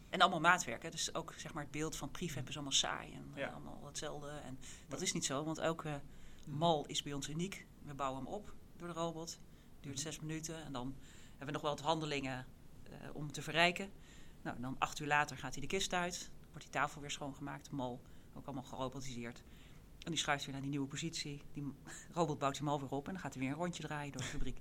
en 0.09 0.20
allemaal 0.20 0.40
maatwerk. 0.40 0.83
Hè? 0.83 0.90
Dus 0.90 1.14
ook 1.14 1.35
zeg 1.37 1.53
maar, 1.53 1.62
het 1.62 1.72
beeld 1.72 1.96
van 1.96 2.11
prefab 2.11 2.48
is 2.48 2.55
allemaal 2.55 2.72
saai 2.72 3.12
en 3.12 3.33
ja. 3.35 3.48
allemaal 3.48 3.87
hetzelfde. 3.87 4.31
En 4.31 4.59
dat 4.88 5.01
is 5.01 5.12
niet 5.12 5.24
zo, 5.24 5.44
want 5.44 5.59
elke 5.59 6.01
mal 6.46 6.87
is 6.87 7.03
bij 7.03 7.12
ons 7.12 7.29
uniek. 7.29 7.66
We 7.83 7.94
bouwen 7.94 8.24
hem 8.24 8.33
op 8.33 8.53
door 8.79 8.88
de 8.88 8.95
robot. 8.95 9.38
Duurt 9.81 10.01
zes 10.01 10.21
minuten. 10.21 10.64
En 10.64 10.73
dan 10.73 10.95
hebben 11.29 11.47
we 11.47 11.53
nog 11.53 11.62
wel 11.62 11.71
wat 11.71 11.81
handelingen 11.81 12.47
uh, 12.91 12.95
om 13.12 13.33
te 13.33 13.43
verrijken. 13.43 13.91
Nou, 14.43 14.61
dan 14.61 14.77
acht 14.79 14.99
uur 14.99 15.07
later 15.07 15.37
gaat 15.37 15.53
hij 15.53 15.61
de 15.61 15.69
kist 15.69 15.93
uit. 15.93 16.31
Wordt 16.49 16.62
die 16.62 16.71
tafel 16.71 17.01
weer 17.01 17.11
schoongemaakt. 17.11 17.71
Mal 17.71 18.01
ook 18.35 18.47
allemaal 18.47 18.64
gerobotiseerd. 18.64 19.43
En 20.05 20.11
die 20.11 20.21
schuift 20.21 20.45
weer 20.45 20.53
naar 20.53 20.62
die 20.62 20.71
nieuwe 20.71 20.88
positie. 20.88 21.43
Die 21.53 21.73
robot 22.14 22.38
bouwt 22.38 22.55
die 22.55 22.62
mal 22.62 22.81
weer 22.81 22.91
op. 22.91 23.07
En 23.07 23.12
dan 23.12 23.23
gaat 23.23 23.33
hij 23.33 23.43
weer 23.43 23.51
een 23.51 23.59
rondje 23.59 23.83
draaien 23.83 24.12
door 24.12 24.23
de 24.23 24.29
fabriek. 24.29 24.59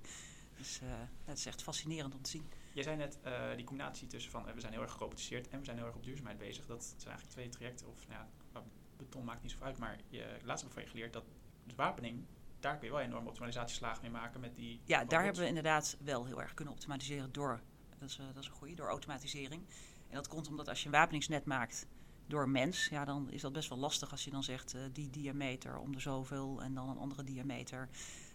Dus 0.56 0.80
uh, 0.82 0.88
het 1.24 1.38
is 1.38 1.46
echt 1.46 1.62
fascinerend 1.62 2.14
om 2.14 2.22
te 2.22 2.30
zien. 2.30 2.48
Jij 2.72 2.82
zei 2.82 2.96
net 2.96 3.18
uh, 3.26 3.54
die 3.56 3.64
combinatie 3.64 4.06
tussen 4.06 4.30
van 4.30 4.44
we 4.54 4.60
zijn 4.60 4.72
heel 4.72 4.82
erg 4.82 4.92
gerobotiseerd 4.92 5.48
en 5.48 5.58
we 5.58 5.64
zijn 5.64 5.76
heel 5.76 5.86
erg 5.86 5.94
op 5.94 6.04
duurzaamheid 6.04 6.38
bezig. 6.38 6.66
Dat 6.66 6.84
zijn 6.84 6.98
eigenlijk 6.98 7.30
twee 7.30 7.48
trajecten. 7.48 7.88
Of 7.88 8.08
nou 8.08 8.20
ja, 8.52 8.62
beton 8.96 9.24
maakt 9.24 9.42
niet 9.42 9.50
zo 9.50 9.58
uit. 9.60 9.78
Maar 9.78 9.98
je, 10.08 10.38
laatst 10.42 10.64
heb 10.64 10.72
van 10.72 10.82
je 10.82 10.88
geleerd 10.88 11.12
dat 11.12 11.24
de 11.64 11.74
wapening 11.74 12.24
daar 12.60 12.76
kun 12.76 12.86
je 12.86 12.92
wel 12.92 13.02
enorme 13.02 13.28
optimalisatieslagen 13.28 14.02
mee 14.02 14.10
maken 14.10 14.40
met 14.40 14.56
die. 14.56 14.80
Ja, 14.84 15.04
daar 15.04 15.24
hebben 15.24 15.42
we 15.42 15.48
inderdaad 15.48 15.96
wel 16.00 16.24
heel 16.24 16.40
erg 16.40 16.54
kunnen 16.54 16.74
optimaliseren 16.74 17.32
door. 17.32 17.60
Dat 17.98 18.08
is, 18.08 18.18
uh, 18.18 18.26
dat 18.26 18.42
is 18.42 18.48
een 18.48 18.54
goede, 18.54 18.74
door 18.74 18.88
automatisering. 18.88 19.62
En 20.08 20.14
dat 20.14 20.28
komt 20.28 20.48
omdat 20.48 20.68
als 20.68 20.80
je 20.80 20.86
een 20.86 20.92
wapeningsnet 20.92 21.44
maakt 21.44 21.86
door 22.26 22.48
mens, 22.48 22.88
ja, 22.88 23.04
dan 23.04 23.30
is 23.30 23.40
dat 23.40 23.52
best 23.52 23.68
wel 23.68 23.78
lastig 23.78 24.10
als 24.10 24.24
je 24.24 24.30
dan 24.30 24.42
zegt 24.42 24.74
uh, 24.74 24.80
die 24.92 25.10
diameter 25.10 25.78
om 25.78 25.92
de 25.92 26.00
zoveel 26.00 26.62
en 26.62 26.74
dan 26.74 26.88
een 26.88 26.98
andere 26.98 27.24
diameter. 27.24 27.88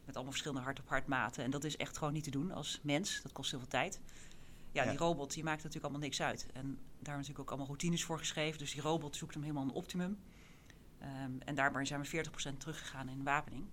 Met 0.05 0.15
allemaal 0.15 0.31
verschillende 0.31 0.63
hart-op-hart 0.63 1.07
maten. 1.07 1.43
En 1.43 1.51
dat 1.51 1.63
is 1.63 1.77
echt 1.77 1.97
gewoon 1.97 2.13
niet 2.13 2.23
te 2.23 2.31
doen 2.31 2.51
als 2.51 2.79
mens. 2.83 3.21
Dat 3.21 3.31
kost 3.31 3.51
heel 3.51 3.59
veel 3.59 3.67
tijd. 3.67 4.01
Ja, 4.71 4.83
ja, 4.83 4.89
die 4.89 4.99
robot 4.99 5.33
die 5.33 5.43
maakt 5.43 5.57
natuurlijk 5.57 5.83
allemaal 5.83 6.07
niks 6.07 6.21
uit. 6.21 6.47
En 6.53 6.79
daar 6.99 7.15
natuurlijk 7.15 7.39
ook 7.39 7.47
allemaal 7.47 7.67
routines 7.67 8.03
voor 8.03 8.17
geschreven. 8.17 8.59
Dus 8.59 8.71
die 8.71 8.81
robot 8.81 9.15
zoekt 9.15 9.33
hem 9.33 9.43
helemaal 9.43 9.63
een 9.63 9.71
optimum. 9.71 10.19
Um, 11.01 11.41
en 11.45 11.55
daarbij 11.55 11.85
zijn 11.85 12.01
we 12.01 12.25
40% 12.53 12.57
teruggegaan 12.57 13.09
in 13.09 13.23
wapening. 13.23 13.65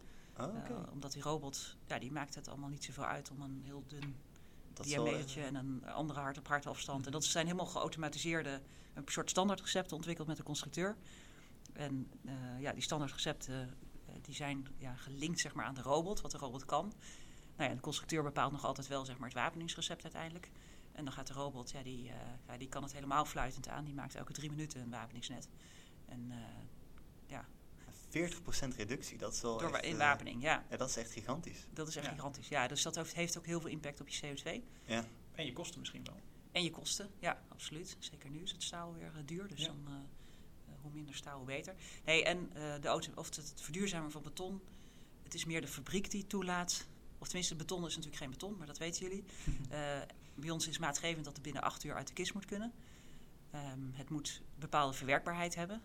Okay. 0.44 0.70
uh, 0.70 0.92
omdat 0.92 1.12
die 1.12 1.22
robot, 1.22 1.76
ja, 1.86 1.98
die 1.98 2.12
maakt 2.12 2.34
het 2.34 2.48
allemaal 2.48 2.68
niet 2.68 2.84
zoveel 2.84 3.04
uit 3.04 3.30
om 3.30 3.40
een 3.40 3.62
heel 3.64 3.84
dun 3.86 4.16
dat 4.72 4.86
diametertje 4.86 5.42
en 5.42 5.54
een 5.54 5.86
andere 5.86 6.20
hart 6.20 6.38
op 6.38 6.48
hart 6.48 6.66
afstand. 6.66 6.98
Mm 6.98 7.04
-hmm. 7.04 7.12
En 7.12 7.20
dat 7.20 7.28
zijn 7.28 7.46
helemaal 7.46 7.66
geautomatiseerde, 7.66 8.60
een 8.94 9.04
soort 9.06 9.30
standaard 9.30 9.60
recepten 9.60 9.96
ontwikkeld 9.96 10.28
met 10.28 10.36
de 10.36 10.42
constructeur. 10.42 10.96
En 11.72 12.10
uh, 12.22 12.60
ja, 12.60 12.72
die 12.72 12.82
standaard 12.82 13.12
recepten 13.12 13.76
die 14.22 14.34
zijn 14.34 14.66
ja, 14.78 14.94
gelinkt 14.94 15.40
zeg 15.40 15.54
maar, 15.54 15.64
aan 15.64 15.74
de 15.74 15.82
robot, 15.82 16.20
wat 16.20 16.30
de 16.30 16.38
robot 16.38 16.64
kan. 16.64 16.92
Nou 17.56 17.70
ja, 17.70 17.76
de 17.76 17.82
constructeur 17.82 18.22
bepaalt 18.22 18.52
nog 18.52 18.64
altijd 18.64 18.86
wel 18.86 19.04
zeg 19.04 19.18
maar, 19.18 19.28
het 19.28 19.38
wapeningsrecept 19.38 20.02
uiteindelijk. 20.02 20.50
En 20.92 21.04
dan 21.04 21.14
gaat 21.14 21.26
de 21.26 21.32
robot, 21.32 21.70
ja, 21.70 21.82
die, 21.82 22.02
ja, 22.46 22.56
die 22.58 22.68
kan 22.68 22.82
het 22.82 22.92
helemaal 22.92 23.24
fluitend 23.24 23.68
aan. 23.68 23.84
Die 23.84 23.94
maakt 23.94 24.14
elke 24.14 24.32
drie 24.32 24.50
minuten 24.50 24.80
een 24.80 24.90
wapeningsnet. 24.90 25.48
En 26.04 26.32
ja, 27.26 27.44
40% 28.10 28.76
reductie, 28.76 29.18
dat 29.18 29.32
is 29.32 29.40
wel. 29.40 29.58
Door 29.58 29.74
echt, 29.74 29.84
inwapening, 29.84 30.42
ja. 30.42 30.64
ja. 30.70 30.76
Dat 30.76 30.88
is 30.88 30.96
echt 30.96 31.12
gigantisch. 31.12 31.66
Dat 31.72 31.88
is 31.88 31.96
echt 31.96 32.06
ja. 32.06 32.12
gigantisch, 32.12 32.48
ja. 32.48 32.66
Dus 32.66 32.82
dat 32.82 33.12
heeft, 33.12 33.38
ook 33.38 33.46
heel 33.46 33.60
veel 33.60 33.70
impact 33.70 34.00
op 34.00 34.08
je 34.08 34.20
CO2. 34.20 34.60
Ja. 34.84 35.04
En 35.34 35.46
je 35.46 35.52
kosten 35.52 35.78
misschien 35.78 36.04
wel. 36.04 36.16
En 36.52 36.62
je 36.62 36.70
kosten, 36.70 37.10
ja, 37.18 37.42
absoluut. 37.48 37.96
Zeker 37.98 38.30
nu 38.30 38.42
is 38.42 38.52
het 38.52 38.62
staal 38.62 38.94
weer 38.94 39.12
uh, 39.16 39.22
duur, 39.24 39.48
dus 39.48 39.60
ja. 39.60 39.66
dan 39.66 39.84
uh, 39.88 39.94
hoe 40.80 40.90
minder 40.92 41.14
staal, 41.14 41.36
hoe 41.36 41.46
beter. 41.46 41.74
Hey, 42.04 42.24
en 42.24 42.50
uh, 42.56 42.74
de 42.80 42.88
auto, 42.88 43.12
of 43.14 43.36
het, 43.36 43.52
verduurzamen 43.56 44.10
van 44.10 44.22
beton, 44.22 44.60
het 45.22 45.34
is 45.34 45.44
meer 45.44 45.60
de 45.60 45.68
fabriek 45.68 46.10
die 46.10 46.26
toelaat. 46.26 46.86
Of 47.18 47.26
tenminste, 47.26 47.56
beton 47.56 47.86
is 47.86 47.94
natuurlijk 47.96 48.22
geen 48.22 48.30
beton, 48.30 48.56
maar 48.56 48.66
dat 48.66 48.78
weten 48.78 49.02
jullie. 49.02 49.24
bij 50.34 50.50
ons 50.50 50.68
is 50.68 50.78
maatgevend 50.78 51.24
dat 51.24 51.34
het 51.34 51.42
binnen 51.42 51.62
acht 51.62 51.84
uur 51.84 51.94
uit 51.94 52.06
de 52.06 52.12
kist 52.12 52.34
moet 52.34 52.44
kunnen. 52.44 52.72
Um, 53.54 53.92
het 53.94 54.10
moet 54.10 54.42
bepaalde 54.58 54.92
verwerkbaarheid 54.92 55.54
hebben. 55.54 55.82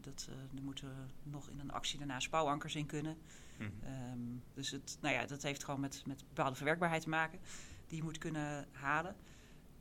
Dat, 0.00 0.26
uh, 0.30 0.36
er 0.56 0.62
moeten 0.62 1.10
nog 1.22 1.48
in 1.48 1.58
een 1.58 1.72
actie 1.72 1.98
daarna 1.98 2.20
spouwankers 2.20 2.74
in 2.74 2.86
kunnen. 2.86 3.16
Mm. 3.58 3.72
Um, 4.12 4.42
dus 4.54 4.70
het, 4.70 4.98
nou 5.00 5.14
ja, 5.14 5.26
dat 5.26 5.42
heeft 5.42 5.64
gewoon 5.64 5.80
met, 5.80 6.02
met 6.06 6.24
bepaalde 6.28 6.56
verwerkbaarheid 6.56 7.02
te 7.02 7.08
maken. 7.08 7.38
Die 7.86 7.96
je 7.96 8.02
moet 8.02 8.18
kunnen 8.18 8.68
halen. 8.72 9.16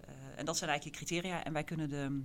Uh, 0.02 0.40
en 0.40 0.46
dat 0.46 0.58
zijn 0.58 0.70
eigenlijk 0.70 1.00
je 1.00 1.06
criteria. 1.06 1.44
En 1.44 1.54
wij 1.54 1.64
kunnen 1.64 1.90
de 1.90 2.22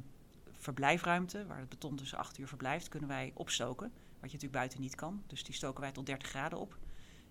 verblijfruimte, 0.53 1.47
waar 1.47 1.59
het 1.59 1.69
beton 1.69 1.97
tussen 1.97 2.19
8 2.19 2.39
uur 2.39 2.49
verblijft, 2.49 2.89
kunnen 2.89 3.09
wij 3.09 3.33
opstoken. 3.35 3.87
Wat 3.93 4.31
je 4.31 4.37
natuurlijk 4.37 4.53
buiten 4.53 4.81
niet 4.81 4.95
kan. 4.95 5.23
Dus 5.27 5.45
die 5.45 5.55
stoken 5.55 5.81
wij 5.81 5.93
tot 5.93 6.07
30 6.07 6.29
graden 6.29 6.59
op. 6.59 6.79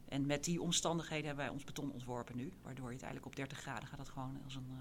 En 0.07 0.25
met 0.25 0.43
die 0.43 0.61
omstandigheden 0.61 1.25
hebben 1.25 1.45
wij 1.45 1.53
ons 1.53 1.63
beton 1.63 1.91
ontworpen 1.91 2.35
nu. 2.35 2.53
Waardoor 2.61 2.87
je 2.87 2.93
het 2.93 3.03
eigenlijk 3.03 3.25
op 3.25 3.35
30 3.35 3.59
graden 3.59 3.87
gaat 3.87 3.99
het 3.99 4.09
gewoon 4.09 4.39
als 4.43 4.55
een... 4.55 4.69
Uh, 4.71 4.77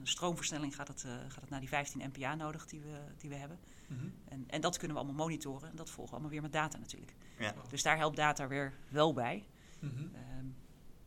een 0.00 0.06
stroomversnelling 0.06 0.74
gaat 0.74 0.88
het, 0.88 1.04
uh, 1.06 1.12
gaat 1.12 1.40
het 1.40 1.50
naar 1.50 1.60
die 1.60 1.68
15 1.68 2.02
MPa 2.06 2.34
nodig 2.34 2.66
die 2.66 2.80
we, 2.80 2.98
die 3.16 3.30
we 3.30 3.36
hebben. 3.36 3.58
Mm 3.90 3.98
-hmm. 3.98 4.14
en, 4.24 4.44
en 4.46 4.60
dat 4.60 4.76
kunnen 4.76 4.96
we 4.96 5.02
allemaal 5.02 5.26
monitoren. 5.26 5.70
En 5.70 5.76
dat 5.76 5.90
volgen 5.90 6.04
we 6.04 6.10
allemaal 6.10 6.30
weer 6.30 6.42
met 6.42 6.52
data 6.52 6.78
natuurlijk. 6.78 7.14
Ja. 7.38 7.54
Dus 7.68 7.82
daar 7.82 7.96
helpt 7.96 8.16
data 8.16 8.46
weer 8.46 8.74
wel 8.88 9.12
bij. 9.12 9.46
Mm 9.80 9.90
-hmm. 9.90 10.12
um, 10.38 10.56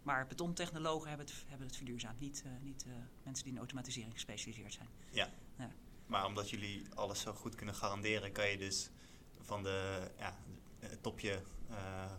maar 0.01 0.27
betontechnologen 0.27 1.07
hebben 1.07 1.25
het, 1.25 1.35
hebben 1.47 1.67
het 1.67 1.75
verduurzaamd. 1.75 2.19
Niet, 2.19 2.43
uh, 2.45 2.51
niet 2.61 2.85
uh, 2.87 2.93
mensen 3.23 3.43
die 3.43 3.53
in 3.53 3.59
automatisering 3.59 4.13
gespecialiseerd 4.13 4.73
zijn. 4.73 4.87
Ja. 5.11 5.29
ja. 5.57 5.71
Maar 6.05 6.25
omdat 6.25 6.49
jullie 6.49 6.85
alles 6.93 7.21
zo 7.21 7.33
goed 7.33 7.55
kunnen 7.55 7.75
garanderen, 7.75 8.31
kan 8.31 8.49
je 8.49 8.57
dus 8.57 8.89
van 9.39 9.63
de 9.63 10.09
ja, 10.17 10.37
het 10.79 11.03
topje 11.03 11.41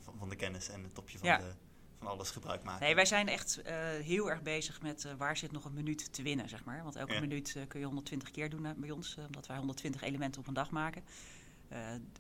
van, 0.01 0.19
van, 0.19 0.29
de 0.29 0.37
kennis 0.37 0.69
en 0.69 0.83
het 0.83 0.95
topje 0.95 1.19
van 1.19 1.29
ja. 1.29 1.39
de 1.39 1.53
van 2.05 2.13
alles 2.13 2.31
gebruik 2.31 2.63
maken. 2.63 2.85
Nee, 2.85 2.95
wij 2.95 3.05
zijn 3.05 3.29
echt 3.29 3.59
uh, 3.59 3.65
heel 4.03 4.31
erg 4.31 4.43
bezig 4.43 4.83
met 4.83 5.05
uh, 5.05 5.13
waar 5.13 5.37
zit 5.37 5.53
nog 5.53 5.65
een 5.65 5.75
minuut 5.75 6.13
te 6.13 6.23
winnen, 6.23 6.49
zeg 6.49 6.65
maar. 6.65 6.83
Want 6.83 6.97
elke 6.97 7.15
ja. 7.15 7.21
minuut 7.21 7.55
uh, 7.57 7.63
kun 7.69 7.81
je 7.81 7.87
120 7.87 8.31
keer 8.31 8.51
doen 8.51 8.75
bij 8.77 8.91
ons, 8.91 9.17
omdat 9.27 9.47
wij 9.47 9.57
120 9.57 10.03
elementen 10.03 10.41
op 10.41 10.47
een 10.47 10.55
dag 10.55 10.71
maken. 10.71 11.03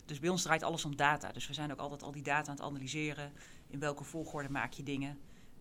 dus 0.04 0.18
bij 0.18 0.28
ons 0.28 0.42
draait 0.42 0.62
alles 0.62 0.84
om 0.84 0.96
data. 0.96 1.32
Dus 1.32 1.46
we 1.46 1.54
zijn 1.54 1.72
ook 1.72 1.78
altijd 1.78 2.02
al 2.02 2.12
die 2.12 2.22
data 2.22 2.50
aan 2.50 2.56
het 2.56 2.64
analyseren. 2.64 3.32
In 3.66 3.78
welke 3.78 4.04
volgorde 4.04 4.50
maak 4.50 4.72
je 4.72 4.82
dingen? 4.82 5.18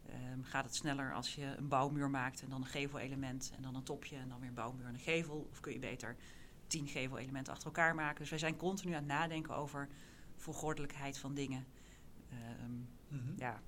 Ehm, 0.09 0.43
gaat 0.43 0.65
het 0.65 0.75
sneller 0.75 1.13
als 1.13 1.36
je 1.36 1.55
een 1.57 1.67
bouwmuur 1.67 2.09
maakt 2.09 2.41
en 2.41 2.49
dan 2.49 2.62
een 2.62 2.67
gevelelement 2.67 3.51
en 3.55 3.62
dan 3.62 3.75
een 3.75 3.83
topje 3.83 4.15
en 4.17 4.29
dan 4.29 4.39
weer 4.39 4.49
een 4.49 4.55
bouwmuur 4.55 4.86
en 4.86 4.93
een 4.93 4.99
gevel? 4.99 5.47
Of 5.51 5.59
kun 5.59 5.73
je 5.73 5.79
beter 5.79 6.15
tien 6.67 6.88
gevelelementen 6.88 7.53
achter 7.53 7.67
elkaar 7.67 7.95
maken? 7.95 8.19
Dus 8.19 8.29
wij 8.29 8.39
zijn 8.39 8.55
continu 8.55 8.91
aan 8.91 8.97
het 8.97 9.07
nadenken 9.07 9.55
over 9.55 9.89
volgordelijkheid 10.36 11.17
van 11.17 11.33
dingen. 11.33 11.65
Ehm, 12.29 12.71
Mhm. 13.13 13.33
ja, 13.38 13.53
eh, 13.53 13.59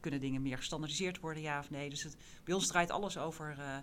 kunnen 0.00 0.20
dingen 0.20 0.42
meer 0.42 0.56
gestandardiseerd 0.56 1.20
worden, 1.20 1.42
ja 1.42 1.58
of 1.58 1.70
nee? 1.70 1.90
Dus 1.90 2.02
het, 2.02 2.16
bij 2.44 2.54
ons 2.54 2.66
draait 2.66 2.90
alles 2.90 3.18
over. 3.18 3.50
eh, 3.58 3.76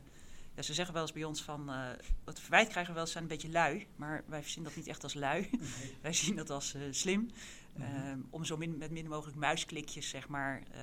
ja, 0.55 0.61
ze 0.61 0.73
zeggen 0.73 0.93
wel 0.93 1.03
eens 1.03 1.11
bij 1.11 1.23
ons 1.23 1.43
van. 1.43 1.69
eh, 1.69 1.89
het 2.25 2.39
verwijt 2.39 2.67
krijgen 2.67 2.87
we 2.87 2.93
wel 2.93 3.01
eens 3.03 3.11
zijn 3.11 3.23
een 3.23 3.29
beetje 3.29 3.49
lui. 3.49 3.87
Maar 3.95 4.23
wij 4.27 4.43
zien 4.43 4.63
dat 4.63 4.75
niet 4.75 4.87
echt 4.87 5.03
als 5.03 5.13
lui. 5.13 5.49
wij 6.01 6.13
zien 6.13 6.35
dat 6.35 6.49
als 6.49 6.73
eh, 6.73 6.81
slim. 6.91 7.29
Mhm. 7.73 7.81
Ehm, 7.83 8.19
om 8.29 8.45
zo 8.45 8.57
min, 8.57 8.77
met 8.77 8.91
min 8.91 9.07
mogelijk 9.07 9.37
muisklikjes, 9.37 10.09
zeg 10.09 10.27
maar, 10.27 10.63
eh, 10.71 10.81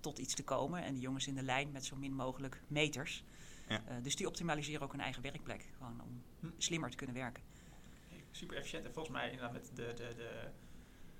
tot 0.00 0.18
iets 0.18 0.34
te 0.34 0.42
komen. 0.44 0.82
En 0.82 0.92
die 0.92 1.02
jongens 1.02 1.26
in 1.26 1.34
de 1.34 1.42
lijn 1.42 1.72
met 1.72 1.84
zo 1.84 1.96
min 1.96 2.12
mogelijk 2.14 2.60
meters. 2.66 3.24
Ja. 3.68 3.82
Eh, 3.86 3.96
dus 4.02 4.16
die 4.16 4.26
optimaliseren 4.26 4.80
ook 4.82 4.92
hun 4.92 5.00
eigen 5.00 5.22
werkplek. 5.22 5.64
Gewoon 5.76 6.00
om 6.00 6.22
Hm. 6.40 6.46
slimmer 6.58 6.90
te 6.90 6.96
kunnen 6.96 7.16
werken. 7.16 7.42
Super 8.30 8.56
efficiënt. 8.56 8.84
En 8.84 8.92
volgens 8.92 9.14
mij 9.14 9.30
inderdaad 9.30 9.52
met 9.52 9.70
de, 9.74 9.92
de, 9.94 10.14
de, 10.16 10.48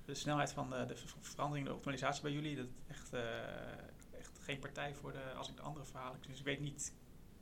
de 0.05 0.13
snelheid 0.13 0.51
van 0.51 0.69
de, 0.69 0.85
de 0.85 0.95
ver- 0.95 1.13
verandering, 1.19 1.67
de 1.67 1.73
optimalisatie 1.73 2.21
bij 2.21 2.31
jullie, 2.31 2.55
dat 2.55 2.67
echt, 2.87 3.13
eh, 3.13 4.17
echt 4.19 4.39
geen 4.41 4.59
partij 4.59 4.93
voor 4.95 5.11
de, 5.11 5.33
als 5.37 5.49
ik 5.49 5.55
de 5.55 5.61
andere 5.61 5.85
verhalen. 5.85 6.19
Dus 6.27 6.39
ik 6.39 6.45
weet 6.45 6.59
niet. 6.59 6.93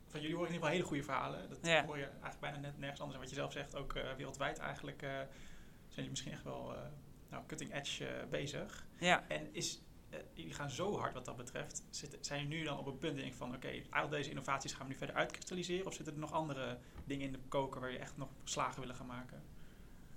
Van 0.06 0.20
jullie 0.20 0.36
hoor 0.36 0.44
ik 0.46 0.50
in 0.50 0.54
ieder 0.54 0.68
geval 0.70 0.88
hele 0.88 0.88
goede 0.88 1.02
verhalen. 1.12 1.48
Dat 1.48 1.58
Ja. 1.66 1.84
hoor 1.84 1.98
je 1.98 2.04
eigenlijk 2.06 2.40
bijna 2.40 2.58
net 2.58 2.78
nergens 2.78 3.00
anders. 3.00 3.18
En 3.18 3.24
wat 3.24 3.30
je 3.34 3.40
zelf 3.40 3.52
zegt, 3.52 3.74
ook 3.76 3.94
eh, 3.94 4.12
wereldwijd 4.14 4.58
eigenlijk, 4.58 5.02
eh, 5.02 5.08
zijn 5.08 5.28
jullie 5.94 6.10
misschien 6.10 6.32
echt 6.32 6.42
wel 6.44 6.74
nou, 7.30 7.46
cutting 7.46 7.74
edge 7.74 8.26
bezig. 8.30 8.86
Ja. 8.98 9.28
En 9.28 9.54
is, 9.54 9.82
jullie 10.34 10.54
gaan 10.54 10.70
zo 10.70 10.98
hard 10.98 11.14
wat 11.14 11.24
dat 11.24 11.36
betreft. 11.36 11.84
Zitten, 11.90 12.24
zijn 12.24 12.42
jullie 12.42 12.58
nu 12.58 12.64
dan 12.64 12.78
op 12.78 12.86
een 12.86 12.98
punt 12.98 13.16
denk 13.16 13.28
ik 13.28 13.34
van, 13.34 13.54
oké, 13.54 13.82
al 13.90 14.08
deze 14.08 14.28
innovaties 14.30 14.72
gaan 14.72 14.86
we 14.86 14.92
nu 14.92 14.98
verder 14.98 15.16
uitkristalliseren? 15.16 15.86
Of 15.86 15.94
zitten 15.94 16.14
er 16.14 16.20
nog 16.20 16.32
andere 16.32 16.78
dingen 17.04 17.26
in 17.26 17.32
de 17.32 17.38
koker 17.48 17.80
waar 17.80 17.90
je 17.90 17.98
echt 17.98 18.16
nog 18.16 18.28
slagen 18.44 18.80
willen 18.80 18.96
gaan 18.96 19.06
maken? 19.06 19.42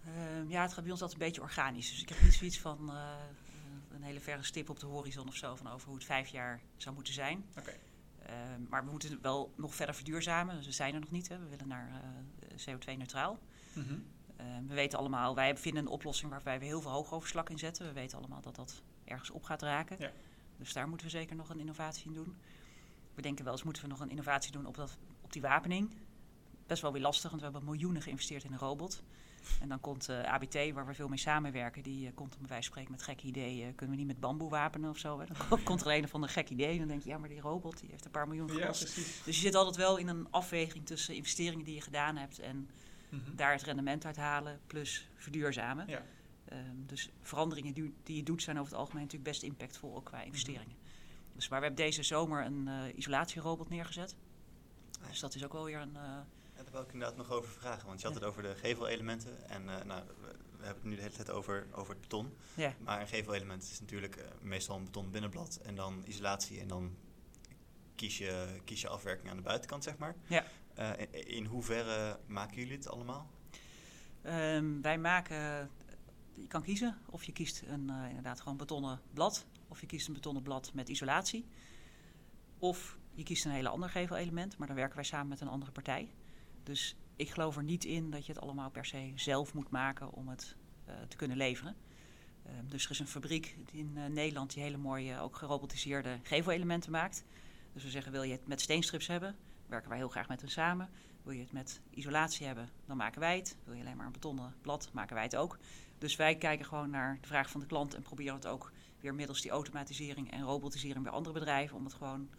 Ehm, 0.05 0.49
ja, 0.49 0.61
het 0.61 0.73
gaat 0.73 0.83
bij 0.83 0.91
ons 0.91 1.01
altijd 1.01 1.19
een 1.19 1.25
beetje 1.25 1.41
organisch. 1.41 1.89
Dus 1.89 2.01
ik 2.01 2.09
heb 2.09 2.21
niet 2.21 2.33
zoiets 2.33 2.59
van 2.59 2.89
eh, 2.89 3.13
een 3.91 4.03
hele 4.03 4.19
verre 4.19 4.43
stip 4.43 4.69
op 4.69 4.79
de 4.79 4.85
horizon 4.85 5.27
of 5.27 5.35
zo 5.35 5.55
van 5.55 5.67
over 5.67 5.87
hoe 5.87 5.95
het 5.95 6.05
vijf 6.05 6.27
jaar 6.27 6.61
zou 6.77 6.95
moeten 6.95 7.13
zijn. 7.13 7.45
Ehm, 8.25 8.61
maar 8.69 8.85
we 8.85 8.91
moeten 8.91 9.11
het 9.11 9.21
wel 9.21 9.53
nog 9.55 9.75
verder 9.75 9.95
verduurzamen. 9.95 10.55
Dus 10.55 10.65
we 10.65 10.71
zijn 10.71 10.93
er 10.93 10.99
nog 10.99 11.11
niet. 11.11 11.27
Hè. 11.27 11.39
We 11.39 11.47
willen 11.49 11.67
naar 11.67 11.89
eh, 11.89 12.57
CO2-neutraal. 12.65 13.39
Mhm. 13.73 13.97
Ehm, 14.35 14.67
we 14.67 14.73
weten 14.73 14.99
allemaal, 14.99 15.35
wij 15.35 15.57
vinden 15.57 15.85
een 15.85 15.91
oplossing 15.91 16.31
waarbij 16.31 16.59
we 16.59 16.65
heel 16.65 16.81
veel 16.81 16.91
hoogoverslag 16.91 17.47
in 17.47 17.57
zetten. 17.57 17.85
We 17.85 17.93
weten 17.93 18.17
allemaal 18.17 18.41
dat 18.41 18.55
dat 18.55 18.81
ergens 19.03 19.29
op 19.29 19.43
gaat 19.43 19.61
raken. 19.61 19.95
Ja. 19.99 20.11
Dus 20.57 20.73
daar 20.73 20.87
moeten 20.87 21.05
we 21.05 21.11
zeker 21.11 21.35
nog 21.35 21.49
een 21.49 21.59
innovatie 21.59 22.05
in 22.05 22.13
doen. 22.13 22.35
We 23.13 23.21
denken 23.21 23.43
wel 23.43 23.53
eens, 23.53 23.63
moeten 23.63 23.81
we 23.81 23.87
nog 23.87 23.99
een 23.99 24.09
innovatie 24.09 24.51
doen 24.51 24.65
op, 24.65 24.75
dat, 24.75 24.97
op 25.21 25.33
die 25.33 25.41
wapening? 25.41 25.95
Best 26.67 26.81
wel 26.81 26.91
weer 26.91 27.01
lastig, 27.01 27.29
want 27.29 27.41
we 27.41 27.49
hebben 27.49 27.69
miljoenen 27.69 28.01
geïnvesteerd 28.01 28.43
in 28.43 28.51
een 28.51 28.59
robot. 28.59 29.03
En 29.61 29.69
dan 29.69 29.79
komt 29.79 30.09
eh, 30.09 30.23
ABT, 30.23 30.71
waar 30.73 30.85
we 30.87 30.93
veel 30.93 31.07
mee 31.07 31.17
samenwerken, 31.17 31.83
die 31.83 32.07
eh, 32.07 32.13
komt 32.15 32.33
om 32.35 32.39
bij 32.39 32.49
wijze 32.49 32.63
van 32.63 32.71
spreken 32.71 32.91
met 32.91 33.01
gekke 33.01 33.25
ideeën. 33.27 33.75
kunnen 33.75 33.95
we 33.95 34.01
niet 34.01 34.11
met 34.11 34.19
bamboe 34.19 34.49
wapenen 34.49 34.89
of 34.89 34.97
zo? 34.97 35.19
Hè? 35.19 35.25
Dan 35.25 35.63
komt- 35.63 35.81
er 35.85 35.91
een 35.91 36.07
van 36.07 36.23
een 36.23 36.29
gek 36.29 36.49
idee 36.49 36.71
en 36.71 36.77
dan 36.77 36.87
denk 36.87 37.03
je, 37.03 37.09
ja, 37.09 37.17
maar 37.17 37.29
die 37.29 37.39
robot 37.41 37.79
die 37.79 37.89
heeft 37.89 38.05
een 38.05 38.11
paar 38.11 38.27
miljoen 38.27 38.47
Ja, 38.47 38.53
gekost. 38.53 38.83
precies. 38.83 39.23
dus 39.23 39.35
je 39.35 39.41
zit 39.41 39.55
altijd 39.55 39.75
wel 39.75 39.97
in 39.97 40.07
een 40.07 40.27
afweging 40.31 40.85
tussen 40.85 41.15
investeringen 41.15 41.65
die 41.65 41.75
je 41.75 41.81
gedaan 41.81 42.15
hebt 42.17 42.39
en 42.39 42.69
Mhm. 43.09 43.35
daar 43.35 43.51
het 43.51 43.61
rendement 43.61 44.05
uit 44.05 44.15
halen 44.15 44.59
plus 44.67 45.07
verduurzamen. 45.15 45.87
Ja. 45.87 46.01
Ehm, 46.45 46.61
dus 46.85 47.09
veranderingen 47.21 47.73
die, 47.73 47.93
die 48.03 48.15
je 48.15 48.23
doet 48.23 48.41
zijn 48.43 48.59
over 48.59 48.71
het 48.71 48.79
algemeen 48.79 49.01
natuurlijk 49.03 49.29
best 49.31 49.43
impactvol 49.43 49.95
ook 49.95 50.05
qua 50.05 50.21
investeringen. 50.21 50.75
Dus 51.35 51.47
maar 51.49 51.59
we 51.59 51.65
hebben 51.65 51.85
deze 51.85 52.03
zomer 52.03 52.45
een 52.45 52.67
eh, 52.67 52.97
isolatierobot 52.97 53.69
neergezet. 53.69 54.15
Dus 55.09 55.19
dat 55.19 55.35
is 55.35 55.43
ook 55.45 55.53
wel 55.53 55.63
weer 55.65 55.79
een. 55.81 55.97
Wil 56.75 56.83
ik 56.83 56.93
inderdaad 56.93 57.17
nog 57.17 57.31
over 57.31 57.51
vragen, 57.51 57.87
want 57.87 58.01
je 58.01 58.07
had 58.07 58.15
het 58.15 58.23
over 58.23 58.43
de 58.43 58.55
gevelelementen. 58.55 59.49
En 59.49 59.69
eh, 59.69 59.85
nou, 59.85 60.03
we, 60.19 60.65
hebben 60.65 60.81
het 60.81 60.83
nu 60.83 60.95
de 60.95 61.01
hele 61.01 61.13
tijd 61.13 61.29
over, 61.29 61.67
over 61.71 61.91
het 61.93 62.01
beton. 62.01 62.33
ja. 62.53 62.73
Maar 62.79 63.01
een 63.01 63.07
gevelelement 63.07 63.63
is 63.63 63.79
natuurlijk 63.79 64.15
eh, 64.15 64.25
meestal 64.41 64.77
een 64.77 64.83
beton 64.83 65.11
binnenblad 65.11 65.59
en 65.63 65.75
dan 65.75 66.03
isolatie 66.05 66.59
en 66.59 66.67
dan 66.67 66.95
kies 67.95 68.17
je, 68.17 68.61
kies 68.63 68.81
je 68.81 68.87
afwerking 68.87 69.29
aan 69.29 69.35
de 69.35 69.43
buitenkant, 69.43 69.83
zeg 69.83 69.97
maar. 69.97 70.15
Ja. 70.27 70.45
Eh, 70.73 70.91
in, 70.97 71.27
in 71.27 71.45
hoeverre 71.45 72.19
maken 72.25 72.57
jullie 72.57 72.77
het 72.77 72.89
allemaal? 72.89 73.29
Ehm, 74.21 74.81
wij 74.81 74.97
maken. 74.97 75.69
Je 76.33 76.47
kan 76.47 76.61
kiezen 76.61 76.97
of 77.05 77.23
je 77.23 77.31
kiest 77.31 77.63
een 77.67 77.89
inderdaad 77.89 78.41
gewoon 78.41 78.57
betonnen 78.57 79.01
blad. 79.13 79.45
Of 79.67 79.81
je 79.81 79.85
kiest 79.85 80.07
een 80.07 80.13
betonnen 80.13 80.43
blad 80.43 80.71
met 80.73 80.89
isolatie. 80.89 81.45
Of 82.59 82.97
je 83.13 83.23
kiest 83.23 83.45
een 83.45 83.51
hele 83.51 83.69
ander 83.69 83.89
gevelelement, 83.89 84.57
maar 84.57 84.67
dan 84.67 84.75
werken 84.75 84.95
wij 84.95 85.05
samen 85.05 85.27
met 85.27 85.41
een 85.41 85.47
andere 85.47 85.71
partij. 85.71 86.09
Dus 86.65 86.95
ik 87.15 87.29
geloof 87.29 87.57
er 87.57 87.63
niet 87.63 87.85
in 87.85 88.11
dat 88.11 88.25
je 88.25 88.33
het 88.33 88.41
allemaal 88.41 88.69
per 88.69 88.85
se 88.85 89.11
zelf 89.15 89.53
moet 89.53 89.69
maken 89.69 90.11
om 90.11 90.27
het 90.27 90.55
eh, 90.85 90.95
te 91.07 91.15
kunnen 91.15 91.37
leveren. 91.37 91.75
Ehm, 92.45 92.67
dus 92.67 92.85
er 92.85 92.91
is 92.91 92.99
een 92.99 93.07
fabriek 93.07 93.57
in 93.71 93.91
eh, 93.95 94.05
Nederland 94.05 94.53
die 94.53 94.63
hele 94.63 94.77
mooie, 94.77 95.19
ook 95.19 95.35
gerobotiseerde 95.35 96.19
gevelelementen 96.23 96.91
maakt. 96.91 97.23
Dus 97.73 97.83
we 97.83 97.89
zeggen, 97.89 98.11
wil 98.11 98.23
je 98.23 98.31
het 98.31 98.47
met 98.47 98.61
steenstrips 98.61 99.07
hebben, 99.07 99.35
werken 99.67 99.89
wij 99.89 99.97
heel 99.97 100.09
graag 100.09 100.27
met 100.27 100.41
hen 100.41 100.49
samen. 100.49 100.89
Wil 101.23 101.33
je 101.33 101.41
het 101.41 101.51
met 101.51 101.81
isolatie 101.89 102.45
hebben, 102.45 102.69
dan 102.85 102.97
maken 102.97 103.19
wij 103.19 103.37
het. 103.37 103.57
Wil 103.63 103.73
je 103.73 103.81
alleen 103.81 103.97
maar 103.97 104.05
een 104.05 104.11
betonnen 104.11 104.53
blad, 104.61 104.89
maken 104.93 105.15
wij 105.15 105.23
het 105.23 105.35
ook. 105.35 105.57
Dus 105.97 106.15
wij 106.15 106.35
kijken 106.35 106.65
gewoon 106.65 106.89
naar 106.89 107.17
de 107.21 107.27
vraag 107.27 107.49
van 107.49 107.59
de 107.59 107.65
klant 107.65 107.93
en 107.93 108.01
proberen 108.01 108.35
het 108.35 108.47
ook 108.47 108.71
weer 108.99 109.15
middels 109.15 109.41
die 109.41 109.51
automatisering 109.51 110.31
en 110.31 110.41
robotisering 110.41 111.03
bij 111.03 111.13
andere 111.13 111.39
bedrijven 111.39 111.77
om 111.77 111.83
het 111.83 111.93
gewoon, 111.93 112.29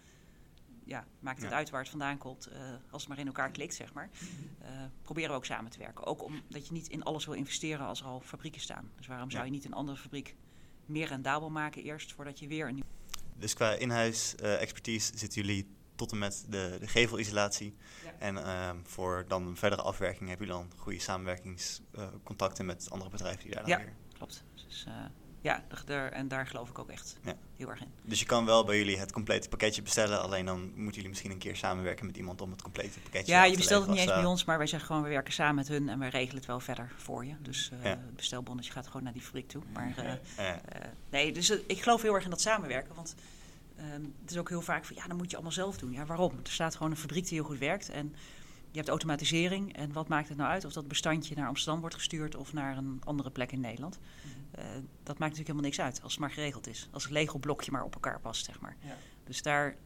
ja, 0.86 1.06
maakt 1.20 1.40
het 1.42 1.50
Ja. 1.50 1.56
uit 1.56 1.70
waar 1.70 1.80
het 1.80 1.88
vandaan 1.90 2.18
komt, 2.18 2.46
eh, 2.46 2.60
als 2.90 3.02
het 3.02 3.08
maar 3.08 3.18
in 3.18 3.26
elkaar 3.26 3.50
klikt, 3.50 3.74
zeg 3.74 3.92
maar. 3.92 4.10
Eh, 4.58 4.68
proberen 5.02 5.30
we 5.30 5.36
ook 5.36 5.44
samen 5.44 5.70
te 5.70 5.78
werken. 5.78 6.04
Ook 6.06 6.22
omdat 6.24 6.66
je 6.66 6.72
niet 6.72 6.88
in 6.88 7.02
alles 7.02 7.24
wil 7.24 7.34
investeren 7.34 7.86
als 7.86 8.00
er 8.00 8.06
al 8.06 8.20
fabrieken 8.20 8.60
staan. 8.60 8.90
Dus 8.96 9.06
waarom 9.06 9.30
zou 9.30 9.42
Ja. 9.44 9.48
je 9.50 9.54
niet 9.54 9.64
een 9.64 9.72
andere 9.74 9.98
fabriek 9.98 10.36
meer 10.86 11.06
rendabel 11.08 11.50
maken 11.50 11.82
eerst, 11.82 12.12
voordat 12.12 12.38
je 12.38 12.46
weer 12.48 12.68
een 12.68 12.74
nieuw... 12.74 12.84
Dus 13.38 13.54
qua 13.54 13.70
in-huis 13.72 14.34
eh, 14.34 14.60
expertise 14.62 15.18
zitten 15.18 15.42
jullie 15.44 15.74
tot 15.94 16.12
en 16.12 16.18
met 16.18 16.44
de, 16.48 16.76
de 16.80 16.86
gevelisolatie. 16.88 17.76
Ja. 18.04 18.12
En 18.18 18.36
ehm, 18.44 18.76
voor 18.82 19.24
dan 19.28 19.56
verdere 19.56 19.82
afwerking 19.82 20.28
hebben 20.28 20.46
jullie 20.46 20.62
dan 20.62 20.78
goede 20.78 20.98
samenwerkingscontacten 20.98 22.66
met 22.66 22.90
andere 22.90 23.10
bedrijven 23.10 23.42
die 23.44 23.50
daar 23.54 23.62
dan 23.62 23.70
Ja. 23.70 23.78
weer... 23.78 23.92
Klopt. 24.12 24.44
Dus 24.66 24.86
ja, 25.46 25.62
daar- 25.84 26.12
en 26.12 26.28
daar 26.28 26.46
geloof 26.46 26.68
ik 26.68 26.78
ook 26.78 26.88
echt 26.90 27.16
Ja. 27.24 27.36
heel 27.56 27.70
erg 27.70 27.80
in. 27.80 27.88
Dus 28.02 28.20
je 28.20 28.26
kan 28.26 28.44
wel 28.44 28.64
bij 28.64 28.78
jullie 28.78 28.98
het 28.98 29.12
complete 29.12 29.48
pakketje 29.48 29.82
bestellen, 29.82 30.22
alleen 30.22 30.44
dan 30.46 30.60
moeten 30.60 30.94
jullie 30.94 31.08
misschien 31.08 31.30
een 31.30 31.38
keer 31.38 31.56
samenwerken 31.56 32.06
met 32.06 32.16
iemand 32.16 32.40
om 32.40 32.50
het 32.50 32.62
complete 32.62 33.00
pakketje 33.00 33.32
Ja, 33.32 33.38
af 33.40 33.44
je 33.46 33.52
te 33.52 33.56
bestelt 33.58 33.80
het 33.82 33.90
niet 33.90 33.98
eens 34.00 34.08
bij 34.12 34.22
eh, 34.22 34.28
ons, 34.28 34.44
maar 34.44 34.58
wij 34.58 34.66
zeggen 34.66 34.88
gewoon, 34.88 35.02
we 35.02 35.08
werken 35.08 35.32
samen 35.32 35.54
met 35.54 35.68
hun 35.68 35.88
en 35.88 35.98
wij 35.98 36.08
regelen 36.08 36.36
het 36.36 36.46
wel 36.46 36.60
verder 36.60 36.92
voor 36.96 37.24
je. 37.24 37.34
Dus 37.42 37.70
eh, 37.72 37.82
Ja. 37.84 37.88
het 37.88 38.16
bestelbonnetje 38.16 38.72
gaat 38.72 38.86
gewoon 38.86 39.02
naar 39.02 39.12
die 39.12 39.22
fabriek 39.22 39.48
toe. 39.48 39.62
Maar 39.72 39.94
eh, 40.36 40.46
nee, 41.10 41.32
dus 41.32 41.50
ik 41.50 41.82
geloof 41.82 42.02
heel 42.02 42.14
erg 42.14 42.24
in 42.24 42.30
dat 42.30 42.40
samenwerken, 42.40 42.94
want 42.94 43.14
ehm, 43.76 44.02
het 44.22 44.30
is 44.30 44.38
ook 44.38 44.48
heel 44.48 44.62
vaak 44.62 44.84
van, 44.84 44.96
ja, 44.96 45.06
dan 45.06 45.16
moet 45.16 45.28
je 45.30 45.34
allemaal 45.36 45.52
zelf 45.54 45.78
doen. 45.78 45.92
Ja, 45.92 46.06
waarom? 46.06 46.32
Er 46.44 46.50
staat 46.50 46.74
gewoon 46.76 46.90
een 46.92 46.96
fabriek 46.98 47.24
die 47.28 47.38
heel 47.38 47.46
goed 47.48 47.58
werkt 47.58 47.88
en 47.90 48.14
je 48.70 48.76
hebt 48.82 48.88
automatisering. 48.88 49.76
En 49.76 49.92
wat 49.92 50.08
maakt 50.08 50.28
het 50.28 50.36
nou 50.36 50.50
uit 50.50 50.64
of 50.64 50.72
dat 50.72 50.88
bestandje 50.88 51.34
naar 51.34 51.48
Amsterdam 51.48 51.80
wordt 51.80 51.94
gestuurd 51.96 52.34
of 52.36 52.52
naar 52.52 52.76
een 52.76 53.00
andere 53.04 53.30
plek 53.30 53.52
in 53.52 53.60
Nederland? 53.60 53.98
Eh, 54.24 54.30
dat 55.02 55.18
maakt 55.18 55.36
natuurlijk 55.36 55.36
helemaal 55.36 55.62
niks 55.62 55.80
uit 55.80 56.02
als 56.02 56.12
het 56.12 56.20
maar 56.20 56.30
geregeld 56.30 56.66
is. 56.66 56.88
Als 56.90 57.02
het 57.02 57.12
Lego-blokje 57.12 57.70
maar 57.70 57.84
op 57.84 57.94
elkaar 57.94 58.20
past, 58.20 58.44
zeg 58.44 58.60
maar. 58.60 58.76
Ja. 58.80 58.96
Dus 59.24 59.42
daar, 59.42 59.76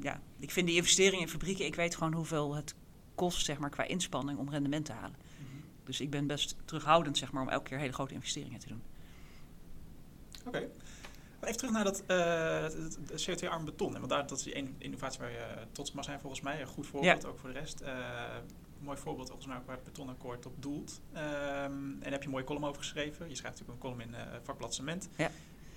ja, 0.00 0.20
ik 0.38 0.50
vind 0.50 0.66
die 0.66 0.76
investering 0.76 1.22
in 1.22 1.28
fabrieken, 1.28 1.64
ik 1.64 1.74
weet 1.74 1.94
gewoon 1.96 2.12
hoeveel 2.12 2.54
het 2.54 2.74
kost, 3.14 3.44
zeg 3.44 3.58
maar, 3.58 3.70
qua 3.70 3.84
inspanning 3.84 4.38
om 4.38 4.50
rendement 4.50 4.84
te 4.84 4.92
halen. 4.92 5.16
Mhm. 5.38 5.60
Dus 5.84 6.00
ik 6.00 6.10
ben 6.10 6.26
best 6.26 6.56
terughoudend, 6.64 7.18
zeg 7.18 7.32
maar, 7.32 7.42
om 7.42 7.48
elke 7.48 7.68
keer 7.68 7.78
hele 7.78 7.92
grote 7.92 8.14
investeringen 8.14 8.58
te 8.60 8.68
doen. 8.68 8.82
Oké. 10.46 10.68
Even 11.40 11.56
terug 11.56 11.72
naar 11.72 11.84
dat 11.84 12.02
eh, 12.06 12.62
het- 12.62 12.98
het 13.10 13.26
CO2-arm 13.30 13.64
beton. 13.64 13.92
En 13.94 13.98
want 13.98 14.10
daar, 14.10 14.26
dat 14.26 14.38
is 14.38 14.44
die 14.44 14.54
één 14.54 14.74
innovatie 14.78 15.20
waar 15.20 15.30
je 15.30 15.36
eh, 15.38 15.62
trots 15.72 15.90
op 15.90 15.96
mag 15.96 16.04
zijn 16.04 16.20
volgens 16.20 16.40
mij. 16.42 16.60
Een 16.60 16.66
goed 16.66 16.86
voorbeeld 16.86 17.24
ook 17.26 17.38
voor 17.38 17.52
de 17.52 17.58
rest. 17.58 17.80
Eh, 17.80 17.92
mooi 18.80 18.98
voorbeeld 18.98 19.26
volgens 19.26 19.48
mij 19.48 19.56
ook 19.56 19.66
waar 19.66 19.74
het 19.74 19.84
betonakkoord 19.84 20.46
op 20.46 20.62
doelt. 20.62 21.00
Ehm, 21.12 21.22
en 21.22 22.00
daar 22.00 22.10
heb 22.10 22.20
je 22.20 22.26
een 22.26 22.32
mooie 22.32 22.44
column 22.44 22.64
over 22.64 22.80
geschreven. 22.80 23.28
Je 23.28 23.34
schrijft 23.34 23.58
natuurlijk 23.58 23.84
een 23.84 23.90
column 23.90 24.00
in 24.00 24.14
eh, 24.14 24.38
vakblad 24.42 24.74
Cement. 24.74 25.08
Ja. 25.16 25.30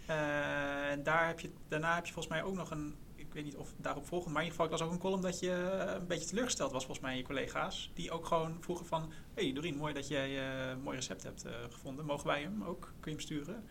Eh, 0.05 0.91
en 0.91 1.03
daar 1.03 1.27
heb 1.27 1.39
je, 1.39 1.49
daarna 1.67 1.95
heb 1.95 2.05
je 2.05 2.13
volgens 2.13 2.33
mij 2.33 2.43
ook 2.43 2.55
nog 2.55 2.71
een... 2.71 2.95
Ik 3.15 3.33
weet 3.33 3.43
niet 3.43 3.55
of 3.55 3.73
daarop 3.77 4.05
volgend, 4.05 4.33
maar 4.33 4.43
in 4.43 4.49
ieder 4.49 4.61
geval, 4.61 4.73
ik 4.73 4.79
las 4.79 4.89
ook 4.89 4.95
een 4.95 5.09
column 5.09 5.21
dat 5.21 5.39
je 5.39 5.51
eh, 5.51 5.93
een 5.93 6.07
beetje 6.07 6.27
teleurgesteld 6.27 6.71
was 6.71 6.85
volgens 6.85 7.05
mij 7.05 7.11
in 7.11 7.19
je 7.19 7.25
collega's. 7.25 7.91
Die 7.93 8.11
ook 8.11 8.25
gewoon 8.25 8.57
vroegen 8.59 8.85
van, 8.85 9.11
hé 9.33 9.43
hey 9.43 9.53
Doreen, 9.53 9.77
mooi 9.77 9.93
dat 9.93 10.07
jij 10.07 10.39
een 10.71 10.81
mooi 10.81 10.95
recept 10.95 11.23
hebt 11.23 11.45
gevonden. 11.69 12.05
Mogen 12.05 12.27
wij 12.27 12.41
hem 12.41 12.63
ook? 12.63 12.81
Kun 12.81 13.11
je 13.11 13.17
hem 13.17 13.19
sturen? 13.19 13.63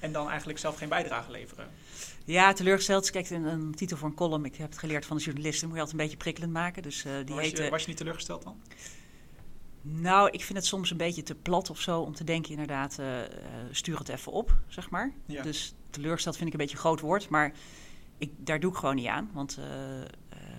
En 0.00 0.12
dan 0.12 0.28
eigenlijk 0.28 0.58
zelf 0.58 0.76
geen 0.76 0.88
bijdrage 0.88 1.30
leveren. 1.30 1.68
Ja, 2.24 2.52
teleurgesteld. 2.52 3.10
Kijk, 3.10 3.30
een, 3.30 3.44
een 3.44 3.74
titel 3.74 3.96
voor 3.96 4.08
een 4.08 4.14
column, 4.14 4.44
ik 4.44 4.56
heb 4.56 4.70
het 4.70 4.78
geleerd 4.78 5.06
van 5.06 5.16
de 5.16 5.22
journalisten, 5.22 5.66
moet 5.68 5.76
je 5.76 5.82
altijd 5.82 6.00
een 6.00 6.04
beetje 6.04 6.22
prikkelend 6.22 6.52
maken. 6.52 6.82
Dus 6.82 7.04
eh, 7.04 7.12
die 7.24 7.34
was, 7.34 7.44
heet... 7.44 7.58
je, 7.58 7.70
was 7.70 7.82
je 7.82 7.88
niet 7.88 7.96
teleurgesteld 7.96 8.42
dan? 8.42 8.60
Nou, 9.82 10.30
ik 10.30 10.44
vind 10.44 10.58
het 10.58 10.66
soms 10.66 10.90
een 10.90 10.96
beetje 10.96 11.22
te 11.22 11.34
plat 11.34 11.70
of 11.70 11.80
zo 11.80 12.00
om 12.00 12.14
te 12.14 12.24
denken, 12.24 12.50
inderdaad, 12.50 12.98
eh, 12.98 13.24
eh, 13.24 13.30
stuur 13.70 13.98
het 13.98 14.08
even 14.08 14.32
op, 14.32 14.56
zeg 14.66 14.90
maar. 14.90 15.12
Ja. 15.26 15.42
Dus 15.42 15.74
teleurgesteld 15.90 16.36
vind 16.36 16.46
ik 16.46 16.52
een 16.52 16.60
beetje 16.60 16.76
een 16.76 16.82
groot 16.82 17.00
woord. 17.00 17.28
Maar 17.28 17.52
ik, 18.18 18.32
daar 18.36 18.60
doe 18.60 18.70
ik 18.70 18.76
gewoon 18.76 18.94
niet 18.94 19.06
aan. 19.06 19.30
Want, 19.32 19.58
eh, 19.58 20.00
eh, 20.00 20.08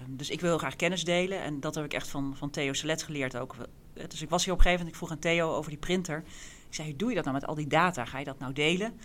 dus 0.07 0.29
ik 0.29 0.41
wil 0.41 0.49
heel 0.49 0.59
graag 0.59 0.75
kennis 0.75 1.03
delen. 1.03 1.41
En 1.41 1.59
dat 1.59 1.75
heb 1.75 1.85
ik 1.85 1.93
echt 1.93 2.07
van, 2.07 2.35
van 2.37 2.49
Theo 2.49 2.73
Selet 2.73 3.03
geleerd 3.03 3.37
ook. 3.37 3.55
Dus 4.07 4.21
ik 4.21 4.29
was 4.29 4.43
hier 4.43 4.53
op 4.53 4.59
een 4.59 4.65
gegeven 4.65 4.85
moment, 4.85 4.87
ik 4.87 4.95
vroeg 4.95 5.11
aan 5.11 5.19
Theo 5.19 5.55
over 5.55 5.69
die 5.69 5.79
printer. 5.79 6.23
Ik 6.67 6.75
zei, 6.75 6.87
hoe 6.87 6.97
doe 6.97 7.09
je 7.09 7.15
dat 7.15 7.23
nou 7.23 7.37
met 7.37 7.47
al 7.47 7.55
die 7.55 7.67
data? 7.67 8.05
Ga 8.05 8.19
je 8.19 8.25
dat 8.25 8.39
nou 8.39 8.53
delen? 8.53 8.99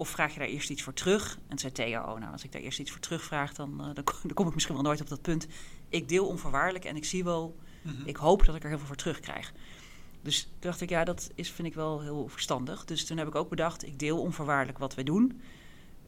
Of 0.00 0.08
vraag 0.08 0.32
je 0.32 0.38
daar 0.38 0.48
eerst 0.48 0.70
iets 0.70 0.82
voor 0.82 0.92
terug? 0.92 1.38
En 1.48 1.58
zei 1.58 1.72
Theo, 1.72 2.00
oh, 2.00 2.18
nou, 2.18 2.32
als 2.32 2.44
ik 2.44 2.52
daar 2.52 2.62
eerst 2.62 2.78
iets 2.78 2.90
voor 2.90 3.00
terugvraag, 3.00 3.52
dan, 3.54 3.80
eh, 3.80 3.94
dan, 3.94 4.04
kom, 4.04 4.14
dan 4.22 4.32
kom 4.34 4.46
ik 4.46 4.54
misschien 4.54 4.74
wel 4.74 4.84
nooit 4.84 5.00
op 5.00 5.08
dat 5.08 5.22
punt. 5.22 5.46
Ik 5.88 6.08
deel 6.08 6.26
onvoorwaardelijk 6.26 6.84
en 6.84 6.96
ik 6.96 7.04
zie 7.04 7.24
wel, 7.24 7.56
Mhm. 7.82 8.02
ik 8.04 8.16
hoop 8.16 8.44
dat 8.44 8.54
ik 8.54 8.62
er 8.62 8.68
heel 8.68 8.78
veel 8.78 8.86
voor 8.86 8.96
terugkrijg. 8.96 9.52
Dus 10.22 10.42
toen 10.42 10.52
dacht 10.60 10.80
ik, 10.80 10.88
ja, 10.88 11.04
dat 11.04 11.30
is, 11.34 11.50
vind 11.50 11.68
ik 11.68 11.74
wel 11.74 12.00
heel 12.00 12.28
verstandig. 12.28 12.84
Dus 12.84 13.06
toen 13.06 13.16
heb 13.16 13.26
ik 13.26 13.34
ook 13.34 13.48
bedacht, 13.48 13.86
ik 13.86 13.98
deel 13.98 14.20
onvoorwaardelijk 14.20 14.78
wat 14.78 14.94
wij 14.94 15.04
doen. 15.04 15.40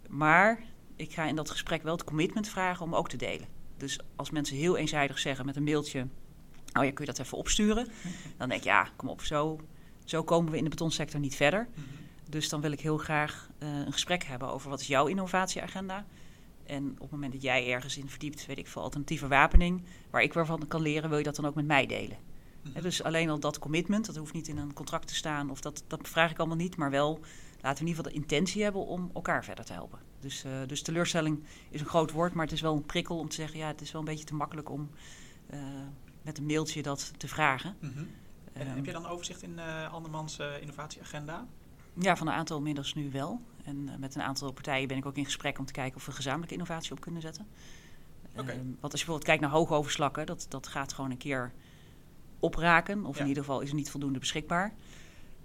Maar 0.09 0.63
ik 0.97 1.13
ga 1.13 1.25
in 1.25 1.37
dat 1.37 1.51
gesprek 1.51 1.83
wel 1.83 1.93
het 1.93 2.05
commitment 2.05 2.49
vragen 2.49 2.85
om 2.85 2.95
ook 2.95 3.09
te 3.09 3.17
delen. 3.17 3.47
Dus 3.77 3.99
als 4.17 4.31
mensen 4.31 4.57
heel 4.57 4.77
eenzijdig 4.77 5.19
zeggen 5.19 5.47
met 5.47 5.57
een 5.57 5.65
mailtje... 5.65 6.01
oh 6.73 6.85
ja, 6.85 6.91
kun 6.93 7.05
je 7.05 7.13
dat 7.13 7.19
even 7.19 7.39
opsturen? 7.39 7.89
Dan 8.37 8.49
denk 8.49 8.61
ik, 8.61 8.67
ja, 8.67 8.89
kom 8.97 9.09
op, 9.09 9.23
zo, 9.23 9.61
zo 10.05 10.23
komen 10.23 10.51
we 10.53 10.57
in 10.59 10.65
de 10.65 10.71
betonsector 10.71 11.21
niet 11.21 11.35
verder. 11.35 11.69
Mhm. 11.75 11.87
Dus 12.33 12.49
dan 12.49 12.61
wil 12.61 12.73
ik 12.73 12.81
heel 12.81 12.99
graag 12.99 13.49
eh, 13.59 13.69
een 13.69 13.93
gesprek 13.93 14.25
hebben 14.25 14.49
over 14.49 14.71
wat 14.71 14.81
is 14.81 14.87
jouw 14.87 15.07
innovatieagenda. 15.07 16.07
En 16.67 16.91
op 16.91 17.01
het 17.01 17.11
moment 17.11 17.33
dat 17.33 17.43
jij 17.43 17.73
ergens 17.73 17.97
in 17.97 18.09
verdiept, 18.09 18.47
weet 18.47 18.59
ik 18.59 18.67
veel, 18.67 18.83
alternatieve 18.83 19.29
wapening, 19.29 19.83
waar 20.11 20.23
ik 20.23 20.33
weer 20.33 20.47
van 20.47 20.69
kan 20.69 20.83
leren, 20.83 21.09
wil 21.09 21.19
je 21.19 21.25
dat 21.25 21.37
dan 21.37 21.47
ook 21.47 21.55
met 21.55 21.67
mij 21.67 21.87
delen. 21.87 22.17
Mhm. 22.63 22.83
Dus 22.83 23.03
alleen 23.03 23.31
al 23.31 23.39
dat 23.39 23.59
commitment, 23.59 24.07
dat 24.07 24.17
hoeft 24.17 24.33
niet 24.33 24.49
in 24.49 24.59
een 24.59 24.73
contract 24.73 25.09
te 25.09 25.15
staan, 25.15 25.51
of 25.51 25.61
dat, 25.61 25.85
dat 25.87 26.09
vraag 26.09 26.31
ik 26.31 26.39
allemaal 26.39 26.57
niet, 26.57 26.77
maar 26.77 26.91
wel 26.91 27.21
laten 27.61 27.85
we 27.85 27.91
in 27.91 27.97
ieder 27.97 28.05
geval 28.05 28.13
de 28.13 28.19
intentie 28.19 28.63
hebben 28.63 28.87
om 28.87 29.11
elkaar 29.15 29.45
verder 29.45 29.65
te 29.65 29.73
helpen. 29.73 29.99
Dus, 30.21 30.45
eh, 30.45 30.53
dus 30.67 30.83
teleurstelling 30.83 31.45
is 31.71 31.81
een 31.81 31.87
groot 31.87 32.11
woord, 32.11 32.35
maar 32.35 32.45
het 32.45 32.55
is 32.55 32.61
wel 32.61 32.77
een 32.77 32.87
prikkel 32.87 33.19
om 33.19 33.29
te 33.29 33.35
zeggen, 33.35 33.59
ja, 33.59 33.67
het 33.67 33.81
is 33.81 33.93
wel 33.93 34.01
een 34.01 34.07
beetje 34.07 34.25
te 34.25 34.35
makkelijk 34.35 34.71
om 34.71 34.91
eh, 35.47 35.59
met 36.23 36.39
een 36.39 36.47
mailtje 36.47 36.83
dat 36.83 37.13
te 37.17 37.29
vragen. 37.29 37.77
Mhm. 37.79 37.99
En 38.53 38.67
Ehm, 38.67 38.77
heb 38.77 38.85
je 38.85 38.93
dan 38.93 39.07
overzicht 39.07 39.43
in 39.43 39.59
andermans 39.91 40.39
innovatieagenda? 40.61 41.47
Ja, 41.99 42.17
van 42.17 42.27
een 42.27 42.33
aantal 42.35 42.57
inmiddels 42.57 42.95
nu 42.95 43.11
wel. 43.11 43.41
En 43.65 43.89
eh, 43.89 43.97
met 43.97 44.15
een 44.15 44.23
aantal 44.23 44.53
partijen 44.53 44.89
ben 44.89 44.97
ik 44.97 45.07
ook 45.07 45.17
in 45.17 45.25
gesprek 45.25 45.59
om 45.59 45.65
te 45.65 45.73
kijken 45.73 45.97
of 45.97 46.07
we 46.07 46.13
gezamenlijke 46.13 46.55
innovatie 46.55 46.93
op 46.93 47.01
kunnen 47.01 47.21
zetten. 47.23 47.47
Ehm, 48.35 48.47
want 48.57 48.67
als 48.81 48.81
je 48.81 48.81
bijvoorbeeld 48.91 49.25
kijkt 49.25 49.41
naar 49.43 49.51
hoogoverslakken, 49.51 50.27
dat, 50.27 50.47
dat 50.49 50.67
gaat 50.67 50.93
gewoon 50.93 51.11
een 51.11 51.17
keer 51.17 51.53
opraken. 52.41 53.05
Of 53.07 53.17
Ja. 53.17 53.23
in 53.23 53.29
ieder 53.29 53.45
geval 53.45 53.61
is 53.61 53.69
er 53.69 53.75
niet 53.75 53.91
voldoende 53.91 54.19
beschikbaar. 54.19 54.73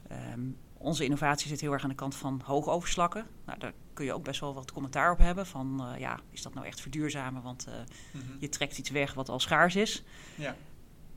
Ehm, 0.08 0.42
onze 0.74 1.04
innovatie 1.04 1.48
zit 1.48 1.62
heel 1.62 1.72
erg 1.72 1.84
aan 1.84 1.90
de 1.90 1.96
kant 1.96 2.16
van 2.16 2.42
hoogoverslakken. 2.46 3.28
Nou, 3.46 3.60
daar 3.60 3.74
kun 3.94 4.06
je 4.06 4.14
ook 4.14 4.24
best 4.24 4.40
wel 4.40 4.54
wat 4.54 4.72
commentaar 4.72 5.12
op 5.12 5.18
hebben. 5.18 5.46
Van 5.46 5.86
eh, 5.94 6.00
ja, 6.00 6.20
is 6.30 6.42
dat 6.42 6.54
nou 6.54 6.66
echt 6.66 6.82
verduurzamen? 6.82 7.42
Want 7.42 7.66
eh, 7.68 7.74
Mhm. 8.12 8.24
je 8.40 8.50
trekt 8.50 8.78
iets 8.78 8.90
weg 8.90 9.14
wat 9.14 9.30
al 9.30 9.40
schaars 9.40 9.76
is. 9.76 10.04
Ja. 10.36 10.56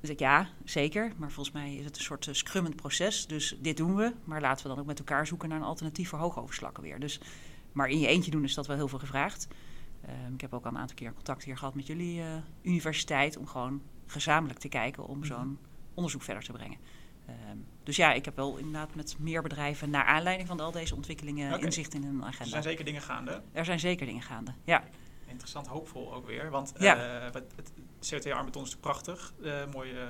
Dus 0.01 0.11
ik 0.11 0.19
ja, 0.19 0.49
zeker. 0.65 1.13
Maar 1.17 1.31
volgens 1.31 1.55
mij 1.57 1.75
is 1.75 1.85
het 1.85 1.97
een 1.97 2.03
soort 2.03 2.27
uh, 2.27 2.35
scrummend 2.35 2.77
proces. 2.77 3.27
Dus 3.27 3.57
dit 3.61 3.77
doen 3.77 3.97
we. 3.97 4.13
Maar 4.25 4.41
laten 4.41 4.63
we 4.63 4.69
dan 4.69 4.79
ook 4.79 4.87
met 4.87 4.99
elkaar 4.99 5.27
zoeken 5.27 5.49
naar 5.49 5.59
een 5.59 5.65
alternatief 5.65 6.09
voor 6.09 6.19
hoogoverslakken 6.19 6.83
weer. 6.83 7.01
Dus, 7.01 7.21
maar 7.73 7.89
in 7.89 7.99
je 8.01 8.07
eentje 8.07 8.31
doen 8.31 8.45
is 8.45 8.55
dat 8.55 8.67
wel 8.67 8.77
heel 8.77 8.89
veel 8.89 8.99
gevraagd. 8.99 9.49
Ehm, 10.07 10.35
ik 10.35 10.41
heb 10.41 10.53
ook 10.55 10.65
al 10.65 10.71
een 10.71 10.79
aantal 10.79 10.97
keer 10.97 11.13
contact 11.15 11.45
hier 11.45 11.57
gehad 11.57 11.75
met 11.75 11.87
jullie 11.87 12.21
eh, 12.21 12.27
universiteit. 12.63 13.37
Om 13.37 13.47
gewoon 13.47 13.83
gezamenlijk 14.07 14.59
te 14.59 14.69
kijken 14.69 15.07
om 15.07 15.19
Mhm. 15.19 15.27
zo'n 15.27 15.59
onderzoek 15.95 16.23
verder 16.23 16.43
te 16.45 16.53
brengen. 16.53 16.79
Ehm, 17.27 17.57
dus 17.83 17.97
ja, 17.97 18.13
ik 18.13 18.25
heb 18.25 18.37
wel 18.37 18.57
inderdaad 18.57 18.95
met 18.95 19.17
meer 19.19 19.43
bedrijven 19.43 19.91
naar 19.91 20.05
aanleiding 20.05 20.49
van 20.49 20.61
al 20.61 20.71
deze 20.73 20.95
ontwikkelingen 20.95 21.61
inzicht 21.61 21.95
in 21.95 22.03
hun 22.05 22.21
Er 22.21 22.27
agenda. 22.27 22.51
zijn 22.51 22.63
zeker 22.63 22.85
dingen 22.85 23.03
gaande. 23.03 23.43
Er 23.53 23.65
zijn 23.65 23.81
zeker 23.81 24.07
dingen 24.07 24.23
gaande. 24.23 24.55
Ja, 24.65 24.85
Interessant, 25.31 25.67
hoopvol 25.67 26.15
ook 26.15 26.27
weer. 26.27 26.51
Want 26.51 26.73
Ja. 26.79 27.25
eh, 27.27 27.33
wat- 27.33 27.43
het 27.57 27.73
COT-armbeton 28.11 28.63
is 28.65 28.71
natuurlijk 28.75 28.81
prachtig. 28.81 29.33
Eh, 29.43 29.67
mooie, 29.73 29.93
eh, 30.01 30.09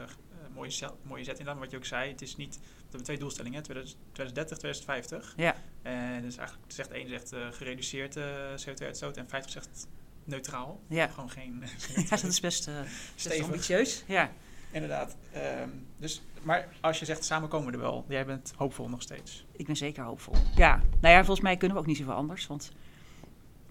mooie, 0.54 0.70
cel- 0.70 0.98
mooie 1.02 1.24
zet 1.24 1.38
inderdaad. 1.38 1.62
Wat 1.62 1.70
je 1.70 1.76
ook 1.76 1.84
zei, 1.84 2.10
het 2.10 2.22
is 2.22 2.36
niet... 2.36 2.58
We 2.60 2.82
hebben 2.96 3.02
twee 3.02 3.18
doelstellingen, 3.18 3.58
hè, 3.58 3.64
2000 3.64 3.98
2030, 4.12 4.58
2050. 4.58 5.32
ja, 5.36 5.54
En 5.82 6.22
dus 6.22 6.36
eigenlijk 6.36 6.72
zegt 6.72 6.90
één 6.90 7.08
zegt 7.08 7.32
gereduceerd 7.50 8.16
eh, 8.16 8.24
CO2-uitstoot 8.66 9.16
en 9.16 9.28
50 9.28 9.50
zegt 9.52 9.86
neutraal. 10.24 10.80
ja. 10.88 11.06
Gewoon 11.06 11.30
geen 11.30 11.62
ja 11.96 12.08
dat 12.08 12.22
is 12.24 12.40
best, 12.40 12.66
best 12.66 12.70
Stevig. 13.14 13.44
ambitieus. 13.44 14.04
Ja. 14.06 14.30
Inderdaad. 14.72 15.16
Ehm, 15.32 15.68
dus, 15.96 16.22
maar 16.42 16.68
als 16.80 16.98
je 16.98 17.04
zegt 17.04 17.24
samen 17.24 17.48
komen 17.48 17.66
we 17.66 17.72
er 17.72 17.78
wel. 17.82 18.04
Jij 18.08 18.26
bent 18.26 18.52
hoopvol 18.56 18.88
nog 18.88 19.02
steeds. 19.02 19.44
Ik 19.52 19.66
ben 19.66 19.76
zeker 19.76 20.02
hoopvol. 20.04 20.34
Ja, 20.56 20.76
nou 21.00 21.14
ja, 21.14 21.18
volgens 21.18 21.40
mij 21.40 21.56
kunnen 21.56 21.76
we 21.76 21.82
ook 21.82 21.88
niet 21.88 21.96
zoveel 21.96 22.12
anders. 22.14 22.46
Want 22.46 22.70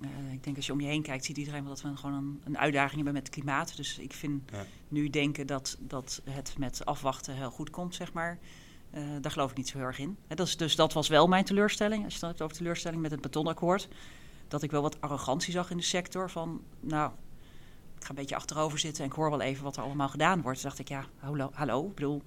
eh, 0.02 0.34
ik 0.34 0.44
denk 0.44 0.56
als 0.56 0.66
je 0.66 0.72
om 0.72 0.80
je 0.82 0.88
heen 0.88 1.02
kijkt, 1.02 1.26
ziet 1.26 1.38
iedereen 1.38 1.64
wel 1.64 1.70
dat 1.74 1.82
we 1.82 1.96
gewoon 1.98 2.16
een, 2.16 2.42
een 2.44 2.58
uitdaging 2.58 2.96
hebben 2.96 3.14
met 3.14 3.22
het 3.26 3.32
klimaat. 3.36 3.76
Dus 3.76 3.98
ik 4.00 4.14
vind 4.14 4.50
Ja. 4.52 4.66
nu 4.88 5.10
denken 5.10 5.48
dat, 5.48 5.78
dat 5.80 6.22
het 6.30 6.56
met 6.58 6.86
afwachten 6.86 7.36
heel 7.36 7.52
goed 7.52 7.70
komt, 7.70 7.96
zeg 7.96 8.14
maar. 8.14 8.40
eh, 8.92 9.04
daar 9.22 9.32
geloof 9.32 9.52
ik 9.52 9.58
niet 9.58 9.68
zo 9.68 9.78
heel 9.78 9.88
erg 9.88 10.00
in. 10.00 10.18
Hè, 10.28 10.36
dat 10.36 10.48
is, 10.48 10.58
dus 10.58 10.76
dat 10.76 10.94
was 10.94 11.08
wel 11.08 11.28
mijn 11.28 11.44
teleurstelling. 11.46 12.04
Als 12.04 12.08
je 12.08 12.12
het 12.12 12.20
dan 12.20 12.30
hebt 12.30 12.42
over 12.42 12.56
teleurstelling 12.58 13.02
met 13.02 13.12
het 13.12 13.22
betonakkoord. 13.22 13.88
Dat 14.48 14.64
ik 14.64 14.72
wel 14.72 14.82
wat 14.82 15.02
arrogantie 15.02 15.52
zag 15.54 15.72
in 15.72 15.78
de 15.78 15.84
sector. 15.84 16.30
Van, 16.30 16.62
nou, 16.80 17.12
ik 17.98 18.04
ga 18.04 18.10
een 18.10 18.16
beetje 18.16 18.36
achterover 18.36 18.80
zitten 18.80 19.04
en 19.04 19.10
ik 19.10 19.16
hoor 19.16 19.30
wel 19.30 19.42
even 19.42 19.64
wat 19.64 19.78
er 19.78 19.84
allemaal 19.84 20.10
gedaan 20.10 20.42
wordt. 20.42 20.60
Toen 20.60 20.68
dacht 20.70 20.80
ik, 20.82 20.88
ja, 20.90 21.06
hallo, 21.18 21.50
hallo. 21.54 21.88
Ik 21.88 21.96
bedoel, 21.96 22.22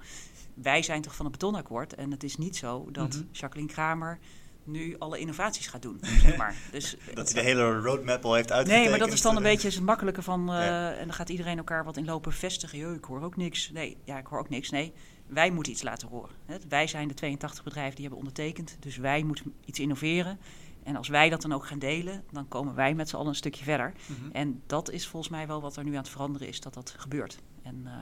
wij 0.55 0.83
zijn 0.83 1.03
toch 1.03 1.15
van 1.17 1.25
het 1.25 1.33
betonakkoord. 1.35 1.95
En 1.95 2.11
het 2.11 2.23
is 2.23 2.37
niet 2.37 2.57
zo 2.57 2.89
dat 2.91 3.15
Mhm. 3.15 3.23
Jacqueline 3.33 3.73
Kramer 3.73 4.19
nu 4.65 4.97
alle 4.99 5.19
innovaties 5.19 5.67
gaat 5.67 5.83
doen, 5.83 5.99
zeg 6.23 6.37
maar. 6.37 6.55
Dus, 6.71 6.97
Dat 7.15 7.33
hij 7.33 7.43
de 7.43 7.49
hele 7.49 7.81
roadmap 7.81 8.25
al 8.25 8.35
heeft 8.35 8.53
uitgetekend. 8.53 8.83
Nee, 8.91 8.99
maar 8.99 9.07
dat 9.07 9.17
is 9.17 9.23
dan 9.23 9.37
een 9.37 9.45
eh, 9.45 9.51
beetje 9.51 9.69
het 9.69 9.81
makkelijke 9.81 10.23
van... 10.23 10.41
eh, 10.53 10.65
Ja. 10.65 10.93
En 10.93 11.05
dan 11.07 11.15
gaat 11.15 11.29
iedereen 11.29 11.57
elkaar 11.59 11.85
wat 11.85 11.97
in 11.97 12.05
lopen 12.05 12.33
vestigen. 12.33 12.79
Yo, 12.79 12.93
ik 12.95 13.05
hoor 13.05 13.23
ook 13.23 13.37
niks. 13.37 13.71
Nee, 13.71 13.97
ja, 14.05 14.19
ik 14.19 14.27
hoor 14.27 14.39
ook 14.39 14.49
niks. 14.49 14.71
Nee, 14.71 14.93
wij 15.27 15.51
moeten 15.51 15.73
iets 15.73 15.83
laten 15.83 16.09
horen. 16.09 16.35
Hè. 16.47 16.57
Wij 16.69 16.87
zijn 16.87 17.09
de 17.09 17.15
82 17.15 17.65
bedrijven 17.65 17.93
die 17.95 18.01
hebben 18.01 18.19
ondertekend. 18.19 18.77
Dus 18.81 18.97
wij 18.97 19.23
moeten 19.23 19.55
iets 19.65 19.79
innoveren. 19.81 20.39
En 20.83 20.97
als 20.97 21.09
wij 21.09 21.29
dat 21.29 21.43
dan 21.43 21.53
ook 21.53 21.67
gaan 21.67 21.79
delen, 21.79 22.25
dan 22.31 22.49
komen 22.49 22.75
wij 22.75 22.95
met 22.95 23.09
z'n 23.09 23.17
allen 23.17 23.29
een 23.29 23.35
stukje 23.35 23.65
verder. 23.65 23.93
Mhm. 24.07 24.31
En 24.33 24.63
dat 24.67 24.91
is 24.91 25.07
volgens 25.07 25.33
mij 25.33 25.47
wel 25.47 25.61
wat 25.61 25.77
er 25.77 25.85
nu 25.85 25.91
aan 25.91 25.97
het 25.97 26.09
veranderen 26.09 26.49
is, 26.49 26.61
dat 26.61 26.75
dat 26.75 26.95
gebeurt. 26.99 27.39
En, 27.63 27.83
eh, 27.85 27.93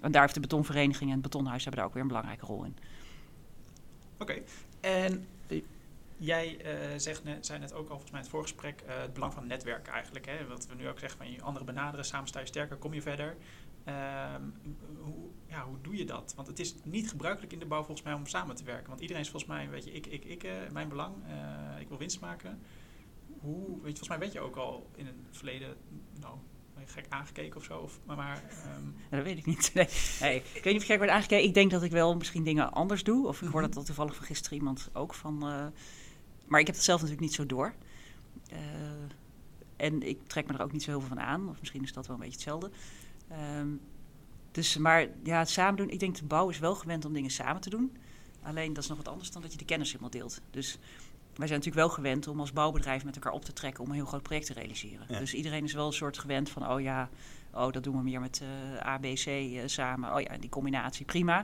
en 0.00 0.12
daar 0.12 0.22
heeft 0.22 0.34
de 0.34 0.40
betonvereniging 0.40 1.08
en 1.08 1.14
het 1.14 1.22
betonhuis 1.22 1.62
hebben 1.62 1.76
daar 1.80 1.88
ook 1.88 1.94
weer 1.94 2.02
een 2.02 2.08
belangrijke 2.08 2.46
rol 2.46 2.64
in. 2.64 2.76
Oké. 4.18 4.32
En 4.80 5.12
eh, 5.12 5.18
jij 6.20 6.60
eh, 6.60 6.98
zegt 6.98 7.24
net, 7.24 7.46
zei 7.46 7.58
net 7.58 7.72
ook 7.72 7.80
al 7.80 7.86
volgens 7.86 8.10
mij 8.10 8.20
in 8.20 8.26
het 8.26 8.34
voorgesprek 8.34 8.80
eh, 8.80 9.00
het 9.00 9.12
belang 9.12 9.32
van 9.34 9.46
netwerken 9.46 9.92
eigenlijk. 9.92 10.26
Hè? 10.26 10.46
Wat 10.46 10.66
we 10.66 10.74
nu 10.74 10.88
ook 10.88 10.98
zeggen 10.98 11.18
van 11.18 11.30
je 11.32 11.42
anderen 11.42 11.66
benaderen, 11.66 12.04
samen 12.04 12.28
sta 12.28 12.40
je 12.40 12.46
sterker, 12.46 12.76
kom 12.76 12.94
je 12.94 13.02
verder. 13.02 13.36
Ehm, 13.84 14.42
hoe, 14.98 15.28
ja, 15.46 15.64
hoe 15.64 15.76
doe 15.82 15.96
je 15.96 16.04
dat? 16.04 16.32
Want 16.36 16.48
het 16.48 16.58
is 16.58 16.74
niet 16.84 17.10
gebruikelijk 17.10 17.52
in 17.52 17.58
de 17.58 17.66
bouw 17.66 17.82
volgens 17.82 18.02
mij 18.06 18.14
om 18.14 18.26
samen 18.26 18.56
te 18.56 18.64
werken. 18.64 18.88
Want 18.88 19.00
iedereen 19.00 19.22
is 19.22 19.28
volgens 19.30 19.50
mij 19.52 19.64
een 19.64 19.70
beetje 19.70 19.92
ik, 19.92 20.06
ik, 20.06 20.24
ik, 20.24 20.44
eh, 20.44 20.52
mijn 20.72 20.88
belang. 20.88 21.14
ik 21.80 21.88
wil 21.88 21.98
winst 21.98 22.20
maken. 22.20 22.60
Hoe, 23.40 23.66
weet 23.66 23.76
je, 23.76 23.80
volgens 23.82 24.08
mij 24.08 24.18
weet 24.18 24.32
je 24.32 24.40
ook 24.40 24.56
al 24.56 24.90
in 24.96 25.06
het 25.06 25.14
verleden, 25.30 25.76
nou, 26.20 26.34
gek 26.84 27.06
aangekeken 27.08 27.56
of 27.56 27.64
zo. 27.64 27.78
Of, 27.78 28.00
maar 28.06 28.42
ehm, 28.48 28.84
dat 29.10 29.22
weet 29.22 29.38
ik 29.38 29.46
niet. 29.46 29.70
Nee. 29.74 29.88
Nee, 30.20 30.36
ik 30.36 30.44
weet 30.52 30.64
niet 30.64 30.74
of 30.74 30.80
ik 30.82 30.86
gek 30.88 30.98
word 30.98 31.10
aangekeken. 31.10 31.44
Ik 31.48 31.54
denk 31.54 31.70
dat 31.70 31.82
ik 31.82 31.90
wel 31.90 32.16
misschien 32.16 32.44
dingen 32.44 32.72
anders 32.72 33.04
doe. 33.04 33.26
Of 33.26 33.42
ik 33.42 33.48
hoor 33.48 33.62
Mhm. 33.62 33.70
dat 33.70 33.86
toevallig 33.86 34.14
van 34.16 34.24
gisteren 34.26 34.58
iemand 34.58 34.90
ook 34.92 35.14
van. 35.14 35.72
Maar 36.50 36.60
ik 36.60 36.66
heb 36.66 36.74
het 36.74 36.84
zelf 36.84 37.00
natuurlijk 37.00 37.26
niet 37.26 37.36
zo 37.36 37.46
door. 37.46 37.74
Eh, 38.50 38.58
en 39.76 40.02
ik 40.02 40.18
trek 40.26 40.46
me 40.46 40.52
er 40.54 40.62
ook 40.62 40.72
niet 40.72 40.82
zo 40.82 40.90
heel 40.90 41.00
veel 41.00 41.08
van 41.08 41.20
aan. 41.20 41.48
Of 41.48 41.58
misschien 41.58 41.82
is 41.82 41.92
dat 41.92 42.06
wel 42.06 42.16
een 42.16 42.22
beetje 42.22 42.36
hetzelfde. 42.36 42.70
Ehm, 43.28 43.68
dus, 44.50 44.76
maar 44.76 45.08
ja, 45.22 45.38
het 45.38 45.50
samen 45.50 45.76
doen. 45.76 45.90
Ik 45.90 45.98
denk 45.98 46.16
de 46.16 46.24
bouw 46.24 46.48
is 46.48 46.58
wel 46.58 46.74
gewend 46.74 47.04
om 47.04 47.12
dingen 47.12 47.30
samen 47.30 47.60
te 47.60 47.70
doen. 47.70 47.96
Alleen 48.42 48.72
dat 48.72 48.82
is 48.82 48.88
nog 48.88 48.98
wat 48.98 49.08
anders 49.08 49.30
dan 49.30 49.42
dat 49.42 49.52
je 49.52 49.58
de 49.58 49.64
kennis 49.64 49.88
helemaal 49.88 50.10
deelt. 50.10 50.40
Dus 50.50 50.78
wij 51.34 51.46
zijn 51.46 51.60
natuurlijk 51.60 51.86
wel 51.86 51.88
gewend 51.88 52.28
om 52.28 52.40
als 52.40 52.52
bouwbedrijf 52.52 53.04
met 53.04 53.14
elkaar 53.14 53.32
op 53.32 53.44
te 53.44 53.52
trekken 53.52 53.84
om 53.84 53.90
een 53.90 53.96
heel 53.96 54.06
groot 54.06 54.22
project 54.22 54.46
te 54.46 54.52
realiseren. 54.52 55.06
Ja. 55.08 55.18
Dus 55.18 55.34
iedereen 55.34 55.64
is 55.64 55.72
wel 55.72 55.86
een 55.86 55.92
soort 55.92 56.18
gewend 56.18 56.50
van, 56.50 56.70
oh 56.70 56.80
ja, 56.80 57.08
oh 57.52 57.72
dat 57.72 57.84
doen 57.84 57.96
we 57.96 58.02
meer 58.02 58.20
met 58.20 58.42
eh 58.42 58.86
A, 58.86 58.98
B, 58.98 59.02
C 59.02 59.26
eh, 59.26 59.62
samen. 59.66 60.14
Oh 60.14 60.20
ja, 60.20 60.38
die 60.38 60.50
combinatie, 60.50 61.04
prima. 61.04 61.34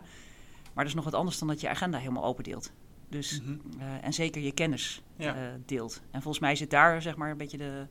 Maar 0.63 0.85
dat 0.85 0.87
is 0.87 0.95
nog 0.95 1.05
wat 1.05 1.15
anders 1.15 1.39
dan 1.39 1.49
dat 1.49 1.61
je 1.61 1.69
agenda 1.69 1.99
helemaal 1.99 2.25
opendeelt. 2.25 2.73
Dus, 3.09 3.41
mhm. 3.43 3.81
eh, 3.81 4.05
en 4.05 4.13
zeker 4.13 4.43
je 4.43 4.53
kennis 4.53 5.03
Ja. 5.17 5.35
eh, 5.35 5.53
deelt. 5.67 6.01
En 6.11 6.23
volgens 6.23 6.39
mij 6.43 6.57
zit 6.57 6.71
daar 6.71 7.03
zeg 7.03 7.17
maar 7.17 7.31
een 7.31 7.37
beetje 7.37 7.57
de, 7.59 7.87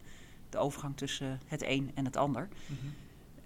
de 0.50 0.58
overgang 0.58 0.98
tussen 0.98 1.40
het 1.48 1.64
een 1.64 1.92
en 1.94 2.06
het 2.06 2.18
ander. 2.18 2.48
Mhm. 2.66 2.80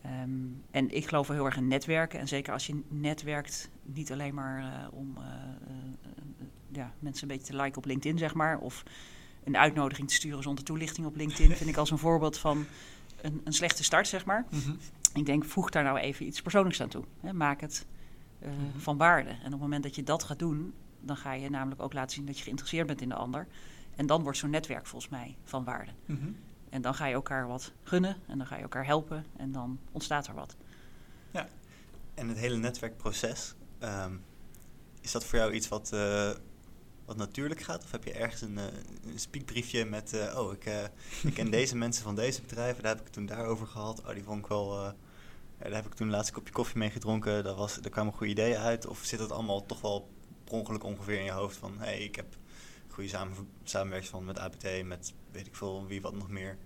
Ehm, 0.01 0.29
en 0.71 0.95
ik 0.95 1.07
geloof 1.07 1.27
wel 1.27 1.35
heel 1.35 1.45
erg 1.45 1.57
in 1.57 1.67
netwerken. 1.67 2.19
En 2.19 2.27
zeker 2.27 2.53
als 2.53 2.67
je 2.67 2.81
netwerkt, 2.87 3.69
niet 3.83 4.11
alleen 4.11 4.33
maar 4.33 4.59
eh, 4.59 4.93
om 4.93 5.17
ja, 6.71 6.93
mensen 6.99 7.29
een 7.29 7.35
beetje 7.37 7.51
te 7.53 7.61
liken 7.61 7.77
op 7.77 7.85
LinkedIn, 7.85 8.17
zeg 8.17 8.33
maar. 8.33 8.59
Of 8.59 8.83
een 9.43 9.57
uitnodiging 9.57 10.07
te 10.07 10.13
sturen 10.13 10.43
zonder 10.43 10.63
toelichting 10.63 11.07
op 11.07 11.15
LinkedIn. 11.15 11.55
vind 11.55 11.69
ik 11.69 11.77
als 11.77 11.91
een 11.91 11.97
voorbeeld 11.97 12.37
van 12.37 12.65
een, 13.21 13.41
een 13.43 13.53
slechte 13.53 13.83
start, 13.83 14.07
zeg 14.07 14.25
maar. 14.25 14.45
Mhm. 14.49 14.71
Ik 15.13 15.25
denk, 15.25 15.45
voeg 15.45 15.69
daar 15.69 15.83
nou 15.83 15.97
even 15.97 16.25
iets 16.25 16.41
persoonlijks 16.41 16.81
aan 16.81 16.89
toe. 16.89 17.03
Hè? 17.21 17.33
Maak 17.33 17.61
het 17.61 17.85
van 18.77 18.97
waarde. 18.97 19.29
En 19.29 19.45
op 19.45 19.51
het 19.51 19.59
moment 19.59 19.83
dat 19.83 19.95
je 19.95 20.03
dat 20.03 20.23
gaat 20.23 20.39
doen, 20.39 20.73
dan 21.01 21.17
ga 21.17 21.33
je 21.33 21.49
namelijk 21.49 21.81
ook 21.81 21.93
laten 21.93 22.15
zien 22.15 22.25
dat 22.25 22.37
je 22.37 22.43
geïnteresseerd 22.43 22.87
bent 22.87 23.01
in 23.01 23.09
de 23.09 23.15
ander. 23.15 23.47
En 23.95 24.05
dan 24.05 24.23
wordt 24.23 24.37
zo'n 24.37 24.49
netwerk 24.49 24.85
volgens 24.85 25.11
mij 25.11 25.35
van 25.43 25.63
waarde. 25.63 25.91
Mhm. 26.05 26.31
En 26.69 26.81
dan 26.81 26.93
ga 26.93 27.05
je 27.05 27.13
elkaar 27.13 27.47
wat 27.47 27.71
gunnen 27.83 28.17
en 28.27 28.37
dan 28.37 28.47
ga 28.47 28.55
je 28.55 28.61
elkaar 28.61 28.85
helpen 28.85 29.25
en 29.37 29.51
dan 29.51 29.79
ontstaat 29.91 30.27
er 30.27 30.33
wat. 30.33 30.55
En 32.19 32.27
het 32.27 32.37
hele 32.37 32.57
netwerkproces, 32.57 33.53
ehm, 33.77 34.13
is 35.01 35.11
dat 35.11 35.25
voor 35.25 35.39
jou 35.39 35.53
iets 35.53 35.67
wat, 35.67 35.91
eh, 35.93 36.31
wat 37.05 37.17
natuurlijk 37.17 37.61
gaat? 37.61 37.83
Of 37.83 37.91
heb 37.91 38.03
je 38.03 38.11
ergens 38.11 38.41
een, 38.41 38.57
eh, 38.57 38.63
een 39.05 39.19
speakbriefje 39.19 39.85
met, 39.85 40.13
eh, 40.13 40.39
oh, 40.39 40.53
ik, 40.53 40.89
ik 41.23 41.33
ken 41.33 41.51
deze 41.59 41.75
mensen 41.75 42.03
van 42.03 42.15
deze 42.15 42.41
bedrijven, 42.41 42.83
daar 42.83 42.91
heb 42.91 42.99
ik 42.99 43.05
het 43.05 43.13
toen 43.13 43.25
daarover 43.25 43.67
gehad. 43.67 43.99
Oh, 43.99 44.13
die 44.13 44.23
vond 44.23 44.39
ik 44.39 44.47
wel, 44.47 44.83
ja, 44.83 44.93
daar 45.59 45.73
heb 45.73 45.85
ik 45.85 45.93
toen 45.93 46.07
een 46.07 46.13
laatste 46.13 46.33
kopje 46.33 46.53
koffie 46.53 46.77
mee 46.77 46.89
gedronken. 46.89 47.43
Daar, 47.43 47.55
was, 47.55 47.75
daar 47.75 47.91
kwamen 47.91 48.13
goede 48.13 48.31
ideeën 48.31 48.57
uit. 48.57 48.87
Of 48.87 48.99
zit 49.03 49.19
het 49.19 49.31
allemaal 49.31 49.65
toch 49.65 49.81
wel 49.81 50.09
per 50.49 50.57
ongeluk 50.57 50.83
ongeveer 50.83 51.17
in 51.17 51.23
je 51.23 51.31
hoofd 51.31 51.57
van, 51.57 51.73
hé, 51.77 51.85
hey, 51.85 51.99
ik 51.99 52.15
heb 52.15 52.35
goede 52.87 53.09
samen, 53.09 53.35
samenwerking 53.63 54.25
met 54.25 54.39
ABT, 54.39 54.85
met 54.85 55.13
weet 55.31 55.47
ik 55.47 55.55
veel, 55.55 55.85
wie 55.87 56.01
wat 56.01 56.13
nog 56.13 56.29
meer. 56.29 56.57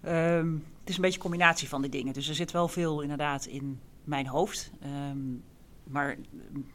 Ehm, 0.00 0.52
het 0.52 0.88
is 0.88 0.94
een 0.94 1.02
beetje 1.02 1.16
een 1.16 1.22
combinatie 1.22 1.68
van 1.68 1.82
die 1.82 1.90
dingen. 1.90 2.12
Dus 2.12 2.28
er 2.28 2.34
zit 2.34 2.50
wel 2.50 2.68
veel 2.68 3.00
inderdaad 3.00 3.46
in 3.46 3.80
mijn 4.04 4.26
hoofd. 4.26 4.70
Ehm, 4.80 5.18
maar 5.84 6.16
mm, 6.50 6.66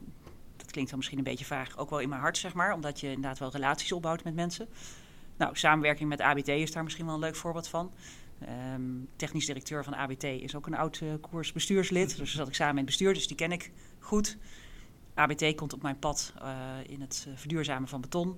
dat 0.55 0.72
klinkt 0.72 0.89
dan 0.89 0.99
misschien 0.99 1.18
een 1.18 1.24
beetje 1.24 1.45
vaag, 1.45 1.78
ook 1.78 1.89
wel 1.89 1.99
in 1.99 2.09
mijn 2.09 2.22
hart, 2.22 2.38
zeg 2.38 2.53
maar. 2.53 2.74
Omdat 2.74 2.99
je 2.99 3.07
inderdaad 3.07 3.39
wel 3.39 3.51
relaties 3.51 3.91
opbouwt 3.91 4.24
met 4.24 4.36
mensen. 4.36 4.68
Nou, 5.38 5.55
samenwerking 5.55 6.09
met 6.09 6.22
ABT 6.22 6.47
is 6.47 6.72
daar 6.72 6.84
misschien 6.84 7.05
wel 7.05 7.13
een 7.13 7.20
leuk 7.20 7.36
voorbeeld 7.36 7.68
van. 7.68 7.91
Ehm, 8.39 8.82
technisch 9.15 9.45
directeur 9.45 9.84
van 9.84 9.95
ABT 9.95 10.24
is 10.24 10.55
ook 10.55 10.68
een 10.68 10.76
oud 10.76 10.99
eh, 11.03 11.09
koersbestuurslid. 11.22 12.18
Dus 12.18 12.36
zat 12.36 12.47
ik 12.47 12.55
samen 12.55 12.72
in 12.72 12.78
het 12.78 12.86
bestuur, 12.86 13.13
dus 13.13 13.28
die 13.28 13.38
ken 13.38 13.51
ik 13.51 13.72
goed. 13.99 14.38
ABT 15.18 15.55
komt 15.55 15.74
op 15.74 15.82
mijn 15.82 15.99
pad 15.99 16.34
eh, 16.41 16.57
in 16.88 17.01
het 17.01 17.26
eh, 17.28 17.34
verduurzamen 17.38 17.88
van 17.88 18.01
beton. 18.01 18.38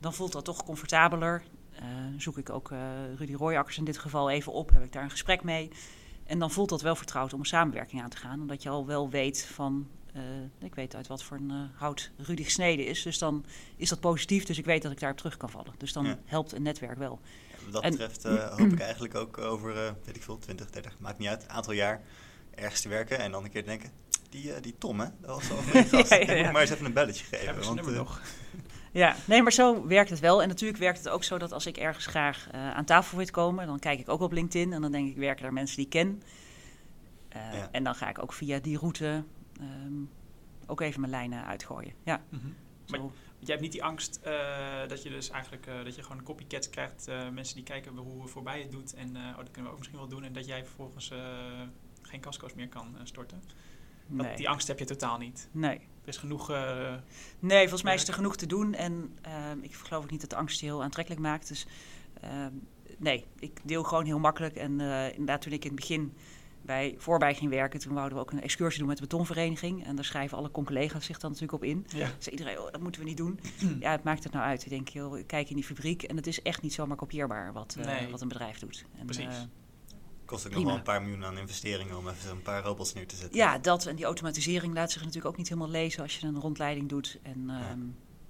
Dan 0.00 0.14
voelt 0.14 0.32
dat 0.32 0.44
toch 0.44 0.64
comfortabeler. 0.64 1.42
Eh, 1.74 1.84
zoek 2.16 2.38
ik 2.38 2.50
ook 2.50 2.70
Rudy 3.16 3.34
Royakkers 3.34 3.78
in 3.78 3.84
dit 3.84 3.98
geval 3.98 4.30
even 4.30 4.52
op, 4.52 4.70
heb 4.72 4.82
ik 4.84 4.92
daar 4.92 5.02
een 5.02 5.10
gesprek 5.10 5.42
mee. 5.42 5.70
En 6.24 6.38
dan 6.38 6.50
voelt 6.50 6.68
dat 6.68 6.80
wel 6.82 6.94
vertrouwd 6.96 7.32
om 7.32 7.40
een 7.40 7.46
samenwerking 7.46 8.02
aan 8.02 8.08
te 8.10 8.16
gaan. 8.16 8.40
Omdat 8.40 8.62
je 8.62 8.68
al 8.68 8.86
wel 8.86 9.10
weet 9.10 9.46
van, 9.52 9.88
ik 10.58 10.74
weet 10.74 10.94
uit 10.94 11.06
wat 11.06 11.22
voor 11.22 11.36
een 11.36 11.70
hout 11.74 12.10
Rudy 12.16 12.44
gesneden 12.44 12.86
is. 12.86 13.02
Dus 13.02 13.18
dan 13.18 13.44
is 13.76 13.88
dat 13.88 14.00
positief, 14.00 14.44
dus 14.44 14.58
ik 14.58 14.64
weet 14.64 14.82
dat 14.82 14.92
ik 14.92 15.00
daarop 15.00 15.18
terug 15.18 15.36
kan 15.36 15.50
vallen. 15.50 15.72
Dus 15.78 15.92
dan 15.92 16.04
Ja. 16.06 16.18
helpt 16.24 16.52
een 16.52 16.62
netwerk 16.62 16.98
wel. 16.98 17.20
Ja, 17.50 17.56
wat 17.64 17.72
dat 17.72 17.82
En- 17.82 17.90
betreft 17.90 18.22
hoop 18.58 18.72
ik 18.72 18.80
eigenlijk 18.80 19.14
ook 19.14 19.38
over, 19.38 19.74
weet 20.04 20.16
ik 20.16 20.22
veel, 20.22 20.38
20, 20.38 20.70
30, 20.70 20.96
maakt 20.98 21.18
niet 21.18 21.28
uit, 21.28 21.42
een 21.42 21.50
aantal 21.50 21.72
jaar 21.72 22.02
ergens 22.54 22.80
te 22.80 22.88
werken 22.88 23.18
en 23.18 23.30
dan 23.30 23.44
een 23.44 23.50
keer 23.50 23.62
te 23.62 23.68
denken, 23.68 23.90
die, 24.30 24.52
eh, 24.54 24.62
die 24.62 24.74
Tom 24.78 25.00
hè, 25.00 25.06
dat 25.20 25.30
was 25.30 25.48
goede 25.70 25.84
gast. 25.84 26.10
Ja, 26.10 26.16
ja, 26.16 26.22
Ik 26.22 26.28
moet 26.28 26.36
ja. 26.36 26.50
maar 26.50 26.60
eens 26.60 26.70
even 26.70 26.86
een 26.86 26.92
belletje 26.92 27.24
geven. 27.24 27.64
Want, 27.64 27.78
eh, 27.80 27.86
nog? 27.86 28.20
Ja, 28.92 29.16
nee, 29.24 29.42
maar 29.42 29.52
zo 29.52 29.86
werkt 29.86 30.10
het 30.10 30.20
wel. 30.20 30.42
En 30.42 30.48
natuurlijk 30.48 30.78
werkt 30.80 30.98
het 30.98 31.08
ook 31.08 31.24
zo 31.24 31.38
dat 31.38 31.52
als 31.52 31.66
ik 31.66 31.76
ergens 31.76 32.06
graag 32.06 32.48
eh, 32.50 32.70
aan 32.70 32.84
tafel 32.84 33.16
wil 33.18 33.26
komen, 33.30 33.66
dan 33.66 33.78
kijk 33.78 34.00
ik 34.00 34.08
ook 34.08 34.20
op 34.20 34.32
LinkedIn 34.32 34.72
en 34.72 34.80
dan 34.80 34.92
denk 34.92 35.08
ik, 35.10 35.16
werken 35.16 35.42
daar 35.42 35.52
mensen 35.52 35.76
die 35.76 35.84
ik 35.84 35.90
ken? 35.90 36.22
Eh, 37.28 37.40
Ja. 37.54 37.68
En 37.72 37.84
dan 37.84 37.94
ga 37.94 38.08
ik 38.08 38.22
ook 38.22 38.32
via 38.32 38.58
die 38.58 38.78
route 38.78 39.24
ehm, 39.60 39.92
ook 40.66 40.80
even 40.80 41.00
mijn 41.00 41.12
lijnen 41.12 41.44
uitgooien. 41.46 41.92
Ja, 42.04 42.22
zo. 42.84 42.96
Want 42.98 43.12
jij 43.38 43.48
hebt 43.48 43.60
niet 43.60 43.72
die 43.72 43.84
angst 43.84 44.20
eh, 44.22 44.88
dat 44.88 45.02
je 45.02 45.08
dus 45.10 45.30
eigenlijk 45.30 45.66
eh, 45.66 45.84
dat 45.84 45.94
je 45.94 46.02
gewoon 46.02 46.22
copycats 46.22 46.70
krijgt. 46.70 47.08
eh, 47.08 47.28
mensen 47.28 47.54
die 47.54 47.64
kijken 47.64 47.96
hoe 47.96 48.26
voorbij 48.28 48.60
het 48.60 48.72
doet. 48.72 48.94
En 48.94 49.16
eh, 49.16 49.22
oh, 49.30 49.36
dat 49.36 49.50
kunnen 49.50 49.64
we 49.64 49.70
ook 49.70 49.78
misschien 49.78 49.98
wel 49.98 50.08
doen. 50.08 50.24
En 50.24 50.32
dat 50.32 50.46
jij 50.46 50.64
vervolgens 50.64 51.10
eh, 51.10 51.18
geen 52.02 52.20
casco's 52.20 52.54
meer 52.54 52.68
kan 52.68 52.96
storten. 53.02 53.42
Dat, 54.10 54.26
nee. 54.26 54.36
Die 54.36 54.48
angst 54.48 54.68
heb 54.68 54.78
je 54.78 54.84
totaal 54.84 55.18
niet. 55.18 55.48
nee. 55.52 55.78
Er 56.02 56.08
is 56.08 56.16
genoeg. 56.16 56.50
eh, 56.50 56.94
Nee, 57.38 57.60
volgens 57.60 57.82
mij 57.82 57.94
is 57.94 58.08
er 58.08 58.14
genoeg 58.14 58.36
te 58.36 58.46
doen. 58.46 58.74
En 58.74 59.18
ehm, 59.22 59.58
ik 59.60 59.74
geloof 59.74 60.04
ook 60.04 60.10
niet 60.10 60.20
dat 60.20 60.30
de 60.30 60.36
angst 60.36 60.60
je 60.60 60.66
heel 60.66 60.82
aantrekkelijk 60.82 61.22
maakt. 61.22 61.48
Dus 61.48 61.66
ehm, 62.20 62.52
nee, 62.98 63.24
ik 63.38 63.60
deel 63.64 63.82
gewoon 63.82 64.04
heel 64.04 64.18
makkelijk. 64.18 64.56
En 64.56 64.80
eh, 64.80 65.08
inderdaad, 65.10 65.40
toen 65.42 65.52
ik 65.52 65.62
in 65.64 65.70
het 65.70 65.80
begin 65.80 66.12
bij 66.62 66.94
Voorbij 66.98 67.34
ging 67.34 67.50
werken... 67.50 67.80
toen 67.80 67.94
wouden 67.94 68.16
we 68.18 68.22
ook 68.24 68.30
een 68.30 68.42
excursie 68.42 68.78
doen 68.78 68.88
met 68.88 68.96
de 68.96 69.02
betonvereniging. 69.02 69.84
En 69.84 69.94
daar 69.96 70.04
schrijven 70.04 70.38
alle 70.38 70.50
collega's 70.50 71.04
zich 71.04 71.18
dan 71.18 71.30
natuurlijk 71.30 71.62
op 71.62 71.68
in. 71.68 71.86
ja. 71.88 72.08
Zei 72.18 72.36
iedereen, 72.36 72.58
oh, 72.60 72.70
dat 72.72 72.80
moeten 72.80 73.00
we 73.00 73.06
niet 73.08 73.16
doen. 73.16 73.40
ja, 73.80 73.90
het 73.90 74.02
maakt 74.04 74.24
het 74.24 74.32
nou 74.32 74.44
uit. 74.44 74.64
Ik 74.64 74.70
denk, 74.70 74.88
joh, 74.88 75.22
kijk 75.26 75.48
in 75.50 75.56
die 75.56 75.64
fabriek... 75.64 76.02
en 76.02 76.16
het 76.16 76.26
is 76.26 76.42
echt 76.42 76.62
niet 76.62 76.72
zomaar 76.74 76.96
kopieerbaar 76.96 77.52
wat, 77.52 77.76
eh, 77.78 77.84
Nee. 77.84 78.10
wat 78.10 78.20
een 78.20 78.28
bedrijf 78.28 78.58
doet. 78.58 78.84
En, 78.98 79.04
Precies. 79.06 79.46
Eh, 80.30 80.36
kost 80.36 80.46
ook 80.46 80.52
nog 80.52 80.64
wel 80.64 80.74
een 80.74 80.82
paar 80.82 81.02
miljoen 81.02 81.24
aan 81.24 81.38
investeringen 81.38 81.96
om 81.96 82.08
even 82.08 82.30
een 82.30 82.42
paar 82.42 82.62
robots 82.62 82.92
neer 82.92 83.06
te 83.06 83.16
zetten. 83.16 83.36
Ja, 83.38 83.58
dat 83.58 83.86
en 83.86 83.96
die 83.96 84.04
automatisering 84.04 84.74
laat 84.74 84.90
zich 84.90 85.00
natuurlijk 85.00 85.26
ook 85.28 85.36
niet 85.36 85.48
helemaal 85.48 85.70
lezen 85.70 86.02
als 86.02 86.18
je 86.18 86.26
een 86.26 86.40
rondleiding 86.40 86.88
doet. 86.88 87.18
En 87.22 87.44
Ja. 87.46 87.58
ja. 87.58 87.76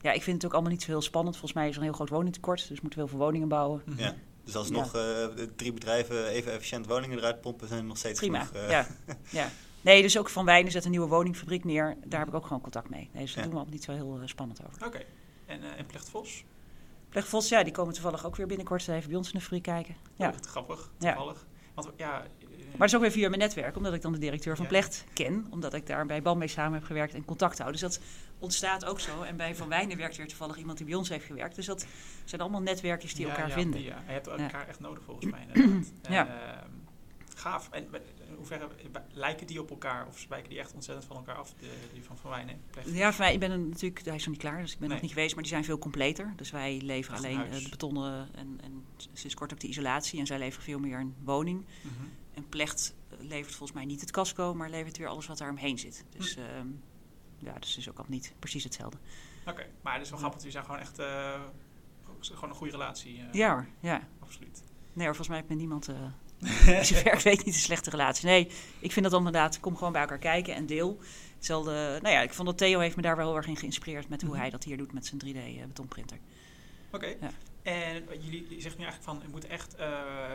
ja, 0.00 0.12
ik 0.12 0.22
vind 0.22 0.36
het 0.36 0.44
ook 0.46 0.52
allemaal 0.52 0.72
niet 0.72 0.82
zo 0.82 0.90
heel 0.90 1.02
spannend. 1.02 1.34
Volgens 1.36 1.54
mij 1.60 1.68
is 1.68 1.72
er 1.74 1.78
een 1.78 1.86
heel 1.86 1.94
groot 1.94 2.08
woningtekort, 2.08 2.68
dus 2.68 2.80
moeten 2.80 2.98
we 2.98 3.04
heel 3.04 3.16
veel 3.16 3.24
woningen 3.26 3.48
bouwen. 3.48 3.82
Ja. 3.96 4.14
Dus 4.44 4.56
alsnog 4.56 4.86
eh, 4.86 4.92
de 4.92 5.52
drie 5.56 5.72
bedrijven 5.72 6.26
even 6.26 6.52
efficiënt 6.52 6.86
woningen 6.86 7.18
eruit 7.18 7.40
pompen, 7.40 7.68
zijn 7.68 7.80
er 7.80 7.86
nog 7.86 7.98
steeds 7.98 8.18
Prima, 8.18 8.44
genoeg. 8.44 8.62
eh, 8.62 8.70
ja. 8.70 8.86
ja. 9.40 9.50
Nee, 9.80 10.02
dus 10.02 10.18
ook 10.18 10.28
Van 10.28 10.44
Wijnen 10.44 10.72
zet 10.72 10.84
een 10.84 10.90
nieuwe 10.90 11.06
woningfabriek 11.08 11.64
neer. 11.64 11.96
Daar 12.04 12.18
heb 12.18 12.28
ik 12.28 12.34
ook 12.34 12.46
gewoon 12.46 12.60
contact 12.62 12.88
mee. 12.90 13.10
Nee, 13.12 13.22
dus 13.22 13.34
daar 13.34 13.44
Ja. 13.44 13.50
doen 13.50 13.58
we 13.60 13.66
ook 13.66 13.72
niet 13.72 13.84
zo 13.84 13.92
heel 13.92 14.18
eh, 14.20 14.26
spannend 14.26 14.60
over. 14.66 14.86
Oké. 14.86 15.00
En, 15.46 15.62
eh 15.62 15.78
en 15.78 15.86
Plechtvos? 15.86 16.44
Vos, 17.10 17.48
ja, 17.48 17.62
die 17.62 17.72
komen 17.72 17.94
toevallig 17.94 18.26
ook 18.26 18.36
weer 18.36 18.46
binnenkort 18.46 18.88
even 18.88 19.08
bij 19.08 19.16
ons 19.18 19.26
in 19.32 19.38
de 19.38 19.40
fabriek 19.44 19.62
kijken. 19.62 19.96
Ja. 20.16 20.28
Oh, 20.28 20.34
wat 20.34 20.46
grappig. 20.46 20.90
Ja. 20.98 21.14
Toevallig. 21.14 21.46
Want 21.84 21.98
ja. 21.98 22.22
eh, 22.22 22.28
Maar 22.70 22.78
dat 22.78 22.88
is 22.88 22.94
ook 22.94 23.00
weer 23.00 23.10
via 23.10 23.28
mijn 23.28 23.40
netwerk, 23.40 23.76
omdat 23.76 23.94
ik 23.94 24.02
dan 24.02 24.12
de 24.12 24.18
directeur 24.18 24.56
van 24.56 24.64
Ja. 24.64 24.70
Plecht 24.70 25.04
ken. 25.12 25.46
Omdat 25.50 25.74
ik 25.74 25.86
daar 25.86 26.06
bij 26.06 26.22
BAM 26.22 26.38
mee 26.38 26.48
samen 26.48 26.72
heb 26.78 26.84
gewerkt 26.84 27.14
en 27.14 27.24
contact 27.24 27.58
hou. 27.58 27.72
Dus 27.72 27.80
dat 27.80 28.00
ontstaat 28.38 28.84
ook 28.84 29.00
zo. 29.00 29.22
En 29.22 29.36
bij 29.36 29.54
Van 29.54 29.68
Wijnen 29.68 29.96
werkt 29.96 30.16
weer 30.16 30.28
toevallig 30.28 30.56
iemand 30.56 30.78
die 30.78 30.86
bij 30.86 30.94
ons 30.96 31.08
heeft 31.08 31.24
gewerkt. 31.24 31.54
Dus 31.56 31.66
dat 31.66 31.86
zijn 32.24 32.40
allemaal 32.40 32.62
netwerkjes 32.62 33.14
die 33.14 33.26
ja, 33.26 33.30
elkaar 33.32 33.48
ja, 33.48 33.54
vinden. 33.54 33.82
ja. 33.82 34.02
Je 34.06 34.12
hebt 34.12 34.26
elkaar 34.26 34.68
echt 34.68 34.80
nodig 34.80 35.02
volgens 35.04 35.30
mij. 35.34 35.46
inderdaad. 35.52 35.86
Ja. 36.08 36.26
Ehm, 36.26 36.68
gaaf. 37.36 37.68
En 37.70 37.88
in 38.30 38.36
hoeverre 38.36 38.68
lijken 39.12 39.46
die 39.46 39.60
op 39.60 39.70
elkaar? 39.70 40.06
Of 40.06 40.26
wijken 40.28 40.50
die 40.50 40.58
echt 40.58 40.72
ontzettend 40.74 41.06
van 41.06 41.16
elkaar 41.16 41.34
af? 41.34 41.54
De, 41.58 41.70
die 41.92 42.04
van 42.04 42.18
Van 42.18 42.30
Wijnen? 42.30 42.60
Ja, 42.84 43.12
voor 43.12 43.24
mij, 43.24 43.32
ik 43.32 43.40
ben 43.40 43.68
natuurlijk, 43.68 44.04
hij 44.04 44.14
is 44.14 44.20
nog 44.24 44.30
niet 44.30 44.42
klaar, 44.42 44.60
dus 44.60 44.72
ik 44.72 44.78
ben 44.78 44.88
Nee. 44.88 44.96
nog 44.96 45.06
niet 45.06 45.14
geweest, 45.14 45.34
maar 45.34 45.42
die 45.42 45.52
zijn 45.52 45.64
veel 45.64 45.78
completer. 45.78 46.32
Dus 46.36 46.50
wij 46.50 46.80
leveren 46.82 47.18
alleen 47.18 47.44
eh, 47.50 47.62
de 47.62 47.68
betonnen 47.68 48.28
en, 48.34 48.58
en 48.62 48.84
sinds 49.12 49.34
kort 49.34 49.52
ook 49.52 49.60
de 49.60 49.68
isolatie. 49.68 50.20
En 50.20 50.26
zij 50.26 50.38
leveren 50.38 50.64
veel 50.64 50.78
meer 50.78 50.98
een 50.98 51.14
woning. 51.24 51.64
Mhm. 51.82 51.94
En 52.34 52.48
Plecht 52.48 52.94
eh, 53.08 53.16
levert 53.20 53.54
volgens 53.54 53.72
mij 53.78 53.84
niet 53.84 54.00
het 54.00 54.10
casco, 54.10 54.54
maar 54.54 54.70
levert 54.70 54.96
weer 54.96 55.08
alles 55.08 55.26
wat 55.26 55.38
daar 55.38 55.50
omheen 55.50 55.78
zit. 55.78 56.04
Dus 56.16 56.36
ehm, 56.36 56.66
ja, 57.38 57.52
dus 57.58 57.76
is 57.76 57.88
ook 57.90 57.98
al 57.98 58.04
niet 58.08 58.34
precies 58.38 58.64
hetzelfde. 58.64 58.98
Oké, 59.46 59.66
maar 59.80 59.92
het 59.92 60.02
is 60.02 60.10
wel 60.10 60.18
grappig. 60.18 60.40
Die 60.42 60.50
zijn 60.50 60.64
gewoon 60.64 60.80
echt 60.80 60.98
eh, 60.98 61.40
gewoon 62.20 62.50
een 62.50 62.56
goede 62.56 62.72
relatie. 62.72 63.22
Ja 63.32 63.52
hoor, 63.52 63.66
ja. 63.80 64.08
Absoluut. 64.18 64.62
Nee 64.92 65.06
hoor, 65.06 65.16
volgens 65.16 65.28
mij 65.28 65.36
heeft 65.36 65.48
met 65.48 65.58
niemand, 65.58 65.88
als 66.78 66.88
je 66.88 67.02
werkt, 67.04 67.22
weet 67.22 67.36
niet 67.44 67.54
een 67.54 67.60
slechte 67.60 67.90
relatie. 67.90 68.26
Nee, 68.26 68.50
ik 68.78 68.92
vind 68.92 69.02
dat 69.02 69.10
dan 69.10 69.26
inderdaad, 69.26 69.60
kom 69.60 69.76
gewoon 69.76 69.92
bij 69.92 70.00
elkaar 70.00 70.18
kijken 70.18 70.54
en 70.54 70.66
deel. 70.66 70.98
Hetzelfde, 71.36 71.98
nou 72.02 72.14
ja, 72.14 72.20
ik 72.20 72.32
vond 72.34 72.48
dat 72.48 72.58
Theo 72.58 72.78
heeft 72.80 72.96
me 72.96 73.02
daar 73.02 73.16
wel 73.16 73.26
heel 73.26 73.36
erg 73.36 73.46
in 73.46 73.56
geïnspireerd 73.56 74.08
met 74.08 74.20
hoe 74.22 74.30
Mhm. 74.30 74.40
hij 74.40 74.50
dat 74.50 74.64
hier 74.64 74.76
doet 74.76 74.92
met 74.92 75.06
zijn 75.06 75.20
3D-betonprinter. 75.24 76.18
Oké. 76.90 77.06
Ja. 77.06 77.30
En 77.62 78.04
wat 78.06 78.24
jullie 78.24 78.42
jullie 78.42 78.60
zeggen 78.60 78.80
nu 78.80 78.86
eigenlijk 78.86 79.02
van, 79.02 79.20
het 79.22 79.30
moet 79.32 79.46
echt 79.46 79.74
eh, 79.74 79.88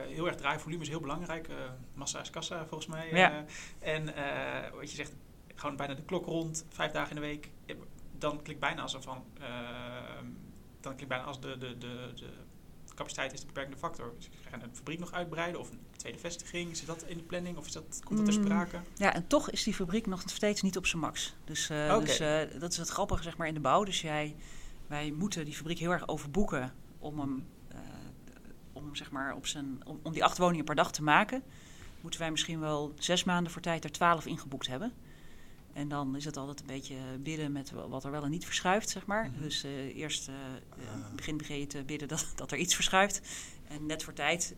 heel 0.07 0.27
erg 0.27 0.35
draaien. 0.35 0.59
Volume 0.59 0.81
is 0.81 0.89
heel 0.89 0.99
belangrijk. 0.99 1.47
eh, 1.47 1.55
massa 1.93 2.21
is 2.21 2.29
kassa 2.29 2.65
volgens 2.67 2.87
mij. 2.89 3.09
eh. 3.11 3.17
Ja. 3.17 3.45
en 3.79 4.15
eh, 4.15 4.71
wat 4.73 4.89
je 4.89 4.95
zegt, 4.95 5.11
gewoon 5.55 5.75
bijna 5.75 5.93
de 5.93 6.03
klok 6.03 6.25
rond, 6.25 6.65
vijf 6.69 6.91
dagen 6.91 7.09
in 7.09 7.21
de 7.21 7.27
week. 7.27 7.49
Eh, 7.65 7.75
Dan 8.17 8.41
klinkt 8.41 8.61
bijna 8.61 8.81
alsof 8.81 9.03
van, 9.03 9.23
eh, 9.39 9.47
dan 10.81 10.91
klinkt 10.93 11.07
bijna 11.07 11.23
als 11.23 11.39
de, 11.39 11.57
de, 11.57 11.77
de, 11.77 12.11
de 12.15 12.29
capaciteit 12.95 13.33
is 13.33 13.39
de 13.39 13.45
beperkende 13.45 13.77
factor. 13.77 14.13
Dus 14.17 14.29
ga 14.49 14.57
je 14.57 14.63
een 14.63 14.75
fabriek 14.75 14.99
nog 14.99 15.11
uitbreiden 15.11 15.59
of 15.59 15.71
een 15.71 15.79
tweede 15.95 16.19
vestiging? 16.19 16.77
Zit 16.77 16.87
dat 16.87 17.03
in 17.03 17.17
de 17.17 17.23
planning 17.23 17.57
of 17.57 17.65
is 17.65 17.71
dat, 17.71 18.01
komt 18.03 18.17
dat 18.19 18.27
ter 18.27 18.39
Mm. 18.39 18.45
sprake? 18.45 18.79
Ja, 18.95 19.13
en 19.13 19.27
toch 19.27 19.49
is 19.49 19.63
die 19.63 19.73
fabriek 19.73 20.07
nog 20.07 20.23
steeds 20.25 20.61
niet 20.61 20.77
op 20.77 20.85
zijn 20.85 21.01
max. 21.01 21.35
Dus, 21.43 21.69
eh, 21.69 21.99
dus 21.99 22.19
eh, 22.19 22.59
dat 22.59 22.71
is 22.71 22.77
het 22.77 22.89
grappige 22.89 23.23
zeg 23.23 23.37
maar, 23.37 23.47
in 23.47 23.53
de 23.53 23.59
bouw. 23.59 23.83
Dus 23.83 24.01
jij, 24.01 24.35
wij 24.87 25.11
moeten 25.11 25.45
die 25.45 25.55
fabriek 25.55 25.79
heel 25.79 25.91
erg 25.91 26.07
overboeken 26.07 26.73
om 26.99 27.19
hem, 27.19 27.45
eh, 27.67 27.77
om, 28.73 28.83
hem, 28.85 28.95
zeg 28.95 29.11
maar, 29.11 29.35
op 29.35 29.47
zijn, 29.47 29.79
om, 29.85 29.99
om 30.03 30.11
die 30.11 30.23
acht 30.23 30.37
woningen 30.37 30.65
per 30.65 30.75
dag 30.75 30.91
te 30.91 31.03
maken. 31.03 31.43
Moeten 32.01 32.19
wij 32.19 32.31
misschien 32.31 32.59
wel 32.59 32.93
zes 32.97 33.23
maanden 33.23 33.51
voor 33.51 33.61
tijd 33.61 33.83
er 33.83 33.91
twaalf 33.91 34.25
ingeboekt 34.25 34.67
hebben. 34.67 34.93
En 35.76 35.88
dan 35.88 36.15
is 36.15 36.26
het 36.26 36.38
altijd 36.38 36.59
een 36.59 36.65
beetje 36.65 36.95
bidden 37.19 37.51
met 37.51 37.71
wat 37.71 38.03
er 38.03 38.11
wel 38.11 38.23
en 38.23 38.30
niet 38.30 38.45
verschuift, 38.45 38.89
zeg 38.89 39.05
maar. 39.05 39.30
Mhm. 39.30 39.41
Dus 39.41 39.63
eh, 39.63 39.95
eerst 39.95 40.26
het 40.26 41.15
begin 41.15 41.38
begin 41.38 41.59
je 41.59 41.67
te 41.67 41.84
bidden 41.84 42.07
dat, 42.07 42.28
dat 42.36 42.51
er 42.51 42.57
iets 42.57 42.76
verschuift. 42.76 43.21
En 43.67 43.86
net 43.86 44.03
voor 44.03 44.13
tijd, 44.13 44.55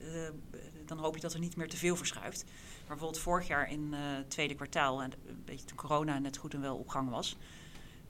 dan 0.85 0.97
hoop 0.97 1.15
je 1.15 1.21
dat 1.21 1.33
er 1.33 1.39
niet 1.39 1.55
meer 1.55 1.69
te 1.69 1.77
veel 1.77 1.95
verschuift. 1.95 2.43
Maar 2.45 2.87
bijvoorbeeld 2.87 3.19
vorig 3.19 3.47
jaar 3.47 3.71
in 3.71 3.93
het 3.93 4.29
tweede 4.29 4.55
kwartaal, 4.55 5.01
en 5.01 5.11
een 5.27 5.41
beetje 5.45 5.65
toen 5.65 5.77
corona 5.77 6.19
net 6.19 6.37
goed 6.37 6.53
en 6.53 6.61
wel 6.61 6.77
op 6.77 6.87
gang 6.87 7.09
was, 7.09 7.37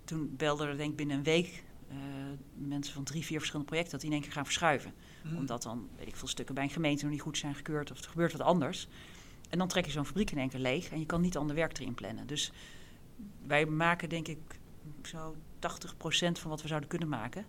toen 0.03 0.35
belden 0.37 0.67
er 0.67 0.77
denk 0.77 0.89
ik 0.91 0.95
binnen 0.95 1.17
een 1.17 1.23
week 1.23 1.63
mensen 2.53 2.93
van 2.93 3.03
drie, 3.03 3.25
vier 3.25 3.37
verschillende 3.37 3.67
projecten 3.67 3.91
dat 3.91 4.01
die 4.01 4.09
in 4.09 4.15
één 4.15 4.25
keer 4.25 4.35
gaan 4.35 4.45
verschuiven. 4.45 4.93
Mhm. 5.23 5.35
Omdat 5.35 5.63
dan, 5.63 5.89
weet 5.97 6.07
ik 6.07 6.15
veel, 6.15 6.27
stukken 6.27 6.55
bij 6.55 6.63
een 6.63 6.69
gemeente 6.69 7.03
nog 7.03 7.11
niet 7.11 7.21
goed 7.21 7.37
zijn 7.37 7.55
gekeurd 7.55 7.91
of 7.91 7.97
er 7.97 8.09
gebeurt 8.09 8.31
wat 8.31 8.41
anders. 8.41 8.87
En 9.49 9.57
dan 9.57 9.67
trek 9.67 9.85
je 9.85 9.91
zo'n 9.91 10.05
fabriek 10.05 10.31
in 10.31 10.37
één 10.37 10.49
keer 10.49 10.59
leeg 10.59 10.89
en 10.89 10.99
je 10.99 11.05
kan 11.05 11.21
niet 11.21 11.37
ander 11.37 11.55
werk 11.55 11.79
erin 11.79 11.93
plannen. 11.93 12.27
Dus 12.27 12.51
wij 13.47 13.65
maken 13.65 14.09
denk 14.09 14.27
ik 14.27 14.59
zo 15.03 15.35
80% 15.35 15.37
van 16.31 16.49
wat 16.49 16.61
we 16.61 16.67
zouden 16.67 16.89
kunnen 16.89 17.07
maken. 17.07 17.45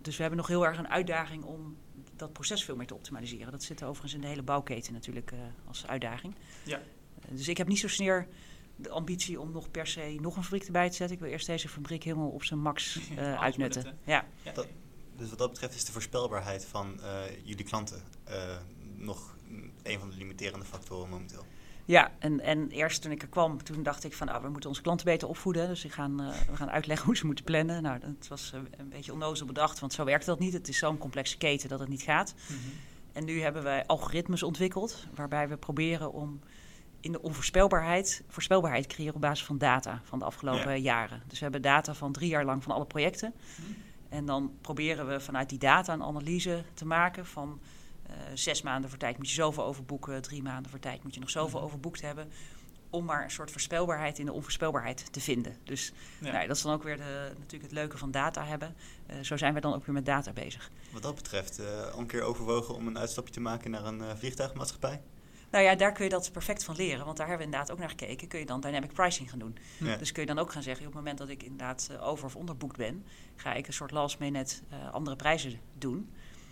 Dus 0.00 0.14
we 0.14 0.20
hebben 0.20 0.40
nog 0.40 0.48
heel 0.48 0.66
erg 0.66 0.78
een 0.78 0.88
uitdaging 0.88 1.44
om 1.44 1.76
dat 2.16 2.32
proces 2.32 2.64
veel 2.64 2.76
meer 2.76 2.86
te 2.86 2.94
optimaliseren. 2.94 3.50
Dat 3.50 3.62
zit 3.62 3.82
overigens 3.82 4.14
in 4.14 4.20
de 4.20 4.26
hele 4.26 4.42
bouwketen 4.42 4.92
natuurlijk 4.92 5.32
uh, 5.32 5.38
als 5.66 5.86
uitdaging. 5.86 6.34
Ja. 6.64 6.80
dus 7.28 7.48
ik 7.48 7.56
heb 7.56 7.68
niet 7.68 7.78
zozeer 7.78 8.28
de 8.76 8.90
ambitie 8.90 9.40
om 9.40 9.50
nog 9.50 9.70
per 9.70 9.86
se 9.86 10.18
nog 10.20 10.36
een 10.36 10.42
fabriek 10.42 10.64
erbij 10.64 10.88
te 10.88 10.96
zetten. 10.96 11.16
Ik 11.16 11.22
wil 11.22 11.32
eerst 11.32 11.46
deze 11.46 11.68
fabriek 11.68 12.04
helemaal 12.04 12.28
op 12.28 12.44
zijn 12.44 12.60
max 12.60 12.96
uh, 13.10 13.40
uitnutten. 13.40 13.98
Ja. 14.04 14.26
ja. 14.42 14.52
Dat, 14.52 14.66
dus 15.16 15.28
wat 15.28 15.38
dat 15.38 15.50
betreft 15.50 15.74
is 15.74 15.84
de 15.84 15.92
voorspelbaarheid 15.92 16.64
van 16.64 17.00
uh, 17.00 17.20
jullie 17.42 17.64
klanten 17.64 18.02
nog 18.96 19.36
een 19.82 19.98
van 19.98 20.10
de 20.10 20.16
limiterende 20.16 20.66
factoren 20.66 21.08
momenteel. 21.08 21.44
Ja, 21.88 22.10
en, 22.18 22.40
en 22.40 22.70
eerst 22.70 23.02
toen 23.02 23.12
ik 23.12 23.22
er 23.22 23.28
kwam, 23.28 23.62
toen 23.62 23.82
dacht 23.82 24.04
ik 24.04 24.14
van, 24.14 24.28
ah, 24.28 24.42
we 24.42 24.48
moeten 24.48 24.68
onze 24.68 24.82
klanten 24.82 25.06
beter 25.06 25.28
opvoeden. 25.28 25.68
Dus 25.68 25.82
we 25.82 25.88
gaan, 25.88 26.22
uh, 26.22 26.28
we 26.50 26.56
gaan 26.56 26.70
uitleggen 26.70 27.06
hoe 27.08 27.16
ze 27.16 27.26
moeten 27.26 27.44
plannen. 27.44 27.82
Nou, 27.82 27.98
dat 27.98 28.28
was 28.28 28.52
uh, 28.54 28.60
een 28.76 28.88
beetje 28.88 29.12
onnozel 29.12 29.46
bedacht, 29.46 29.78
want 29.78 29.92
zo 29.92 30.04
werkt 30.04 30.26
dat 30.26 30.38
niet. 30.38 30.52
Het 30.52 30.68
is 30.68 30.78
zo'n 30.78 30.98
complexe 30.98 31.36
keten 31.36 31.68
dat 31.68 31.80
het 31.80 31.88
niet 31.88 32.02
gaat. 32.02 32.34
Mm 32.36 32.56
-hmm. 32.56 32.72
En 33.12 33.24
nu 33.24 33.40
hebben 33.40 33.62
wij 33.62 33.86
algoritmes 33.86 34.42
ontwikkeld, 34.42 35.06
waarbij 35.14 35.48
we 35.48 35.56
proberen 35.56 36.12
om 36.12 36.40
in 37.00 37.12
de 37.12 37.22
onvoorspelbaarheid, 37.22 38.22
voorspelbaarheid 38.28 38.88
te 38.88 38.94
creëren 38.94 39.14
op 39.14 39.20
basis 39.20 39.46
van 39.46 39.58
data 39.58 40.00
van 40.04 40.18
de 40.18 40.24
afgelopen 40.24 40.70
ja. 40.70 40.76
jaren. 40.76 41.22
Dus 41.26 41.38
we 41.38 41.44
hebben 41.44 41.62
data 41.62 41.94
van 41.94 42.12
drie 42.12 42.28
jaar 42.28 42.44
lang 42.44 42.62
van 42.62 42.74
alle 42.74 42.86
projecten. 42.86 43.32
Mm 43.34 43.64
-hmm. 43.64 43.76
En 44.08 44.26
dan 44.26 44.52
proberen 44.60 45.08
we 45.08 45.20
vanuit 45.20 45.48
die 45.48 45.58
data 45.58 45.92
een 45.92 46.02
analyse 46.02 46.64
te 46.74 46.86
maken 46.86 47.26
van 47.26 47.60
zes 48.34 48.62
maanden 48.62 48.90
voor 48.90 48.98
tijd 48.98 49.16
moet 49.16 49.28
je 49.28 49.34
zoveel 49.34 49.64
overboeken, 49.64 50.22
drie 50.22 50.42
maanden 50.42 50.70
voor 50.70 50.80
tijd 50.80 51.02
moet 51.02 51.14
je 51.14 51.20
nog 51.20 51.30
zoveel 51.30 51.58
Mhm. 51.58 51.66
overboekt 51.68 52.00
hebben. 52.00 52.28
Om 52.90 53.04
maar 53.04 53.24
een 53.24 53.30
soort 53.30 53.50
voorspelbaarheid 53.50 54.18
in 54.18 54.26
de 54.26 54.32
onvoorspelbaarheid 54.32 55.12
te 55.12 55.20
vinden. 55.20 55.56
Dus 55.64 55.92
Ja. 56.20 56.32
nou, 56.32 56.46
dat 56.46 56.56
is 56.56 56.62
dan 56.62 56.72
ook 56.72 56.82
weer 56.82 56.96
de, 56.96 57.28
natuurlijk 57.38 57.62
het 57.62 57.72
leuke 57.72 57.98
van 57.98 58.10
data 58.10 58.44
hebben. 58.44 58.74
Eh, 59.06 59.16
zo 59.20 59.36
zijn 59.36 59.54
we 59.54 59.60
dan 59.60 59.74
ook 59.74 59.84
weer 59.86 59.94
met 59.94 60.06
data 60.06 60.32
bezig. 60.32 60.70
Wat 60.92 61.02
dat 61.02 61.14
betreft, 61.14 61.58
eh, 61.58 61.90
al 61.92 61.98
een 61.98 62.06
keer 62.06 62.22
overwogen 62.22 62.74
om 62.74 62.86
een 62.86 62.98
uitstapje 62.98 63.32
te 63.32 63.40
maken 63.40 63.70
naar 63.70 63.84
een 63.84 64.02
eh, 64.02 64.16
vliegtuigmaatschappij? 64.16 65.00
Nou 65.50 65.64
ja, 65.64 65.74
daar 65.74 65.92
kun 65.92 66.04
je 66.04 66.10
dat 66.10 66.32
perfect 66.32 66.64
van 66.64 66.76
leren. 66.76 67.04
Want 67.04 67.16
daar 67.16 67.26
hebben 67.28 67.46
we 67.46 67.52
inderdaad 67.52 67.72
ook 67.76 67.78
naar 67.80 67.88
gekeken. 67.98 68.28
Kun 68.28 68.38
je 68.38 68.46
dan 68.46 68.60
dynamic 68.60 68.92
pricing 68.92 69.30
gaan 69.30 69.38
doen. 69.38 69.56
Ja. 69.78 69.96
Dus 69.96 70.12
kun 70.12 70.22
je 70.22 70.28
dan 70.28 70.38
ook 70.38 70.52
gaan 70.52 70.62
zeggen, 70.62 70.86
op 70.86 70.92
het 70.92 71.00
moment 71.00 71.18
dat 71.18 71.28
ik 71.28 71.42
inderdaad 71.42 71.88
eh, 71.92 72.06
over 72.06 72.24
of 72.24 72.36
onderboekt 72.36 72.76
ben, 72.76 73.04
ga 73.36 73.54
ik 73.54 73.66
een 73.66 73.72
soort 73.72 73.90
last 73.90 74.18
minute 74.18 74.54
eh, 74.68 74.90
andere 74.92 75.16
prijzen 75.16 75.60
doen. 75.78 76.10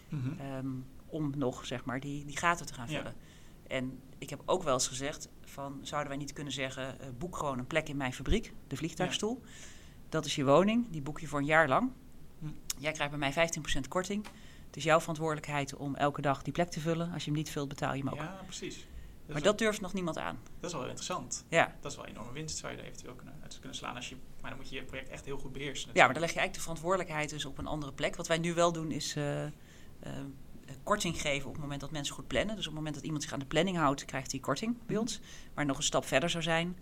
Mhm. 0.08 0.40
ehm, 0.40 0.66
om 1.16 1.32
nog 1.36 1.66
zeg 1.66 1.84
maar 1.84 2.00
die, 2.00 2.24
die 2.24 2.36
gaten 2.36 2.66
te 2.66 2.74
gaan 2.74 2.88
Ja. 2.90 2.96
vullen. 2.96 3.14
En 3.66 4.00
ik 4.18 4.30
heb 4.30 4.42
ook 4.44 4.62
wel 4.62 4.74
eens 4.74 4.88
gezegd 4.88 5.28
van 5.44 5.78
zouden 5.82 6.08
wij 6.10 6.18
niet 6.18 6.32
kunnen 6.32 6.52
zeggen 6.52 7.00
eh, 7.00 7.06
boek 7.18 7.36
gewoon 7.36 7.58
een 7.58 7.66
plek 7.66 7.88
in 7.88 7.96
mijn 7.96 8.12
fabriek, 8.12 8.52
de 8.66 8.76
vliegtuigstoel. 8.76 9.42
Dat 10.08 10.24
is 10.24 10.34
je 10.34 10.44
woning, 10.44 10.86
die 10.90 11.02
boek 11.02 11.20
je 11.20 11.26
voor 11.26 11.38
een 11.38 11.44
jaar 11.44 11.68
lang. 11.68 11.90
Hm. 12.38 12.46
Jij 12.78 12.92
krijgt 12.92 13.18
bij 13.18 13.32
mij 13.32 13.32
15% 13.32 13.88
korting. 13.88 14.26
Het 14.66 14.76
is 14.76 14.84
jouw 14.84 15.00
verantwoordelijkheid 15.00 15.74
om 15.76 15.94
elke 15.94 16.20
dag 16.20 16.42
die 16.42 16.52
plek 16.52 16.70
te 16.70 16.80
vullen. 16.80 17.12
Als 17.12 17.24
je 17.24 17.30
hem 17.30 17.38
niet 17.38 17.50
vult, 17.50 17.68
betaal 17.68 17.94
je 17.94 17.98
hem 17.98 18.08
ook. 18.08 18.18
Ja, 18.18 18.40
precies. 18.44 18.74
Dat 18.76 18.86
maar 19.34 19.42
wel, 19.42 19.52
dat 19.52 19.58
durft 19.58 19.80
nog 19.80 19.92
niemand 19.92 20.18
aan. 20.18 20.38
dat 20.60 20.70
is 20.70 20.76
wel 20.76 20.86
interessant. 20.86 21.44
Ja. 21.48 21.74
Dat 21.80 21.90
is 21.90 21.96
wel 21.96 22.06
een 22.06 22.12
enorme 22.12 22.32
winst, 22.32 22.56
zou 22.56 22.72
je 22.72 22.78
er 22.78 22.84
eventueel 22.84 23.14
kunnen, 23.14 23.34
uit 23.42 23.58
kunnen 23.58 23.76
slaan. 23.76 23.96
Als 23.96 24.08
je, 24.08 24.16
maar 24.40 24.50
dan 24.50 24.58
moet 24.58 24.68
je 24.68 24.74
je 24.76 24.82
project 24.84 25.08
echt 25.08 25.24
heel 25.24 25.38
goed 25.38 25.52
beheersen. 25.52 25.90
Ja, 25.92 26.04
maar 26.04 26.12
dan 26.12 26.22
leg 26.22 26.32
je 26.32 26.38
eigenlijk 26.38 26.54
de 26.54 26.60
verantwoordelijkheid 26.60 27.30
dus 27.30 27.44
op 27.44 27.58
een 27.58 27.66
andere 27.66 27.92
plek. 27.92 28.16
Wat 28.16 28.26
wij 28.26 28.38
nu 28.38 28.54
wel 28.54 28.72
doen 28.72 28.90
is 28.90 29.16
eh, 29.16 29.44
eh, 29.44 29.50
korting 30.82 31.20
geven 31.20 31.46
op 31.46 31.52
het 31.52 31.62
moment 31.62 31.80
dat 31.80 31.90
mensen 31.90 32.14
goed 32.14 32.26
plannen. 32.26 32.56
Dus 32.56 32.64
op 32.66 32.70
het 32.70 32.76
moment 32.76 32.94
dat 32.94 33.04
iemand 33.04 33.22
zich 33.22 33.32
aan 33.32 33.38
de 33.38 33.44
planning 33.46 33.76
houdt, 33.76 34.04
krijgt 34.04 34.30
hij 34.30 34.40
korting 34.40 34.76
bij 34.86 34.96
ons. 34.96 35.20
Maar 35.54 35.66
nog 35.66 35.76
een 35.76 35.82
stap 35.82 36.04
verder 36.06 36.30
zou 36.30 36.42
zijn, 36.42 36.76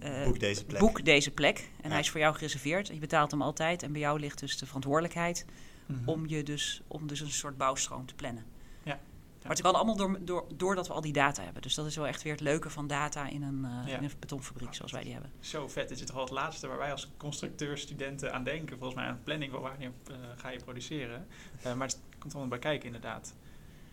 eh, 0.00 0.24
Boek 0.24 0.40
deze 0.40 0.64
plek. 0.64 0.80
boek 0.80 1.04
deze 1.04 1.30
plek. 1.30 1.58
En 1.58 1.82
Ja. 1.82 1.88
hij 1.90 2.00
is 2.00 2.10
voor 2.10 2.20
jou 2.20 2.34
gereserveerd. 2.34 2.86
Je 2.86 2.98
betaalt 2.98 3.30
hem 3.30 3.42
altijd. 3.42 3.82
En 3.82 3.92
bij 3.92 4.00
jou 4.00 4.20
ligt 4.20 4.38
dus 4.38 4.58
de 4.58 4.66
verantwoordelijkheid 4.66 5.46
Mhm. 5.86 6.08
om, 6.08 6.26
je 6.26 6.42
dus, 6.42 6.82
om 6.86 7.06
dus 7.06 7.20
een 7.20 7.30
soort 7.30 7.56
bouwstroom 7.56 8.06
te 8.06 8.14
plannen. 8.14 8.44
Ja. 8.82 8.98
Maar 9.42 9.50
het 9.56 9.60
kan 9.64 9.74
allemaal 9.74 9.96
door, 9.96 10.18
door, 10.24 10.46
doordat 10.54 10.86
we 10.86 10.92
al 10.92 11.00
die 11.00 11.12
data 11.12 11.42
hebben. 11.42 11.62
Dus 11.62 11.74
dat 11.74 11.86
is 11.86 11.96
wel 11.96 12.06
echt 12.06 12.22
weer 12.22 12.32
het 12.32 12.40
leuke 12.40 12.70
van 12.70 12.86
data 12.86 13.28
in 13.28 13.42
een, 13.42 13.64
eh, 13.64 13.88
Ja. 13.88 13.96
in 13.98 14.04
een 14.04 14.10
betonfabriek 14.18 14.74
zoals 14.74 14.92
wij 14.92 15.02
die 15.02 15.12
hebben. 15.12 15.32
Zo 15.40 15.68
vet. 15.68 15.88
Dit 15.88 15.98
is 15.98 16.04
toch 16.06 16.14
wel 16.14 16.24
het 16.24 16.32
laatste 16.32 16.66
waar 16.66 16.78
wij 16.78 16.90
als 16.92 17.10
constructeurstudenten 17.16 18.32
aan 18.32 18.44
denken. 18.44 18.76
Volgens 18.78 18.94
mij 19.00 19.08
aan 19.08 19.20
planning 19.24 19.52
van 19.52 19.60
wanneer 19.60 19.90
eh, 20.10 20.14
ga 20.36 20.48
je 20.48 20.58
produceren. 20.64 21.26
Eh, 21.62 21.74
maar 21.74 21.86
het 21.86 22.00
komt 22.26 22.38
allemaal 22.38 22.58
bij 22.60 22.70
kijken 22.70 22.86
inderdaad. 22.86 23.34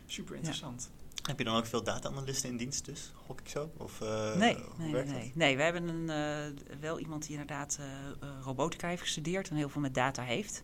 Super 0.05 0.35
interessant. 0.35 0.89
Heb 1.27 1.37
je 1.37 1.43
dan 1.45 1.55
ook 1.55 1.65
veel 1.65 1.83
data-analysten 1.83 2.49
in 2.49 2.57
dienst 2.57 2.85
dus? 2.85 3.11
Gok 3.25 3.39
ik 3.39 3.49
zo? 3.49 3.71
Of, 3.77 4.01
eh, 4.01 4.35
Nee, 4.35 4.57
nee, 4.77 4.91
werkt 4.91 5.11
nee. 5.11 5.31
nee, 5.35 5.55
we 5.57 5.63
hebben 5.63 5.87
een, 5.87 6.09
eh, 6.09 6.79
wel 6.79 6.99
iemand 6.99 7.21
die 7.21 7.31
inderdaad 7.31 7.77
eh, 7.79 8.27
robotica 8.43 8.87
heeft 8.87 9.01
gestudeerd 9.01 9.49
en 9.49 9.55
heel 9.55 9.69
veel 9.69 9.81
met 9.81 9.93
data 9.93 10.23
heeft. 10.23 10.63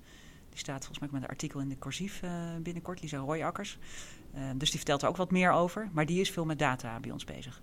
Die 0.49 0.59
staat 0.59 0.77
volgens 0.85 0.99
mij 0.99 1.09
met 1.11 1.21
een 1.21 1.27
artikel 1.29 1.59
in 1.59 1.69
de 1.69 1.77
Corsief 1.77 2.21
eh, 2.21 2.55
binnenkort, 2.59 3.01
Lisa 3.01 3.17
Royakkers. 3.17 3.77
Eh, 4.33 4.41
dus 4.55 4.69
die 4.69 4.77
vertelt 4.79 5.01
er 5.01 5.07
ook 5.07 5.17
wat 5.17 5.31
meer 5.31 5.51
over. 5.51 5.89
Maar 5.93 6.05
die 6.05 6.19
is 6.21 6.31
veel 6.31 6.45
met 6.45 6.59
data 6.59 6.99
bij 6.99 7.11
ons 7.11 7.23
bezig. 7.23 7.61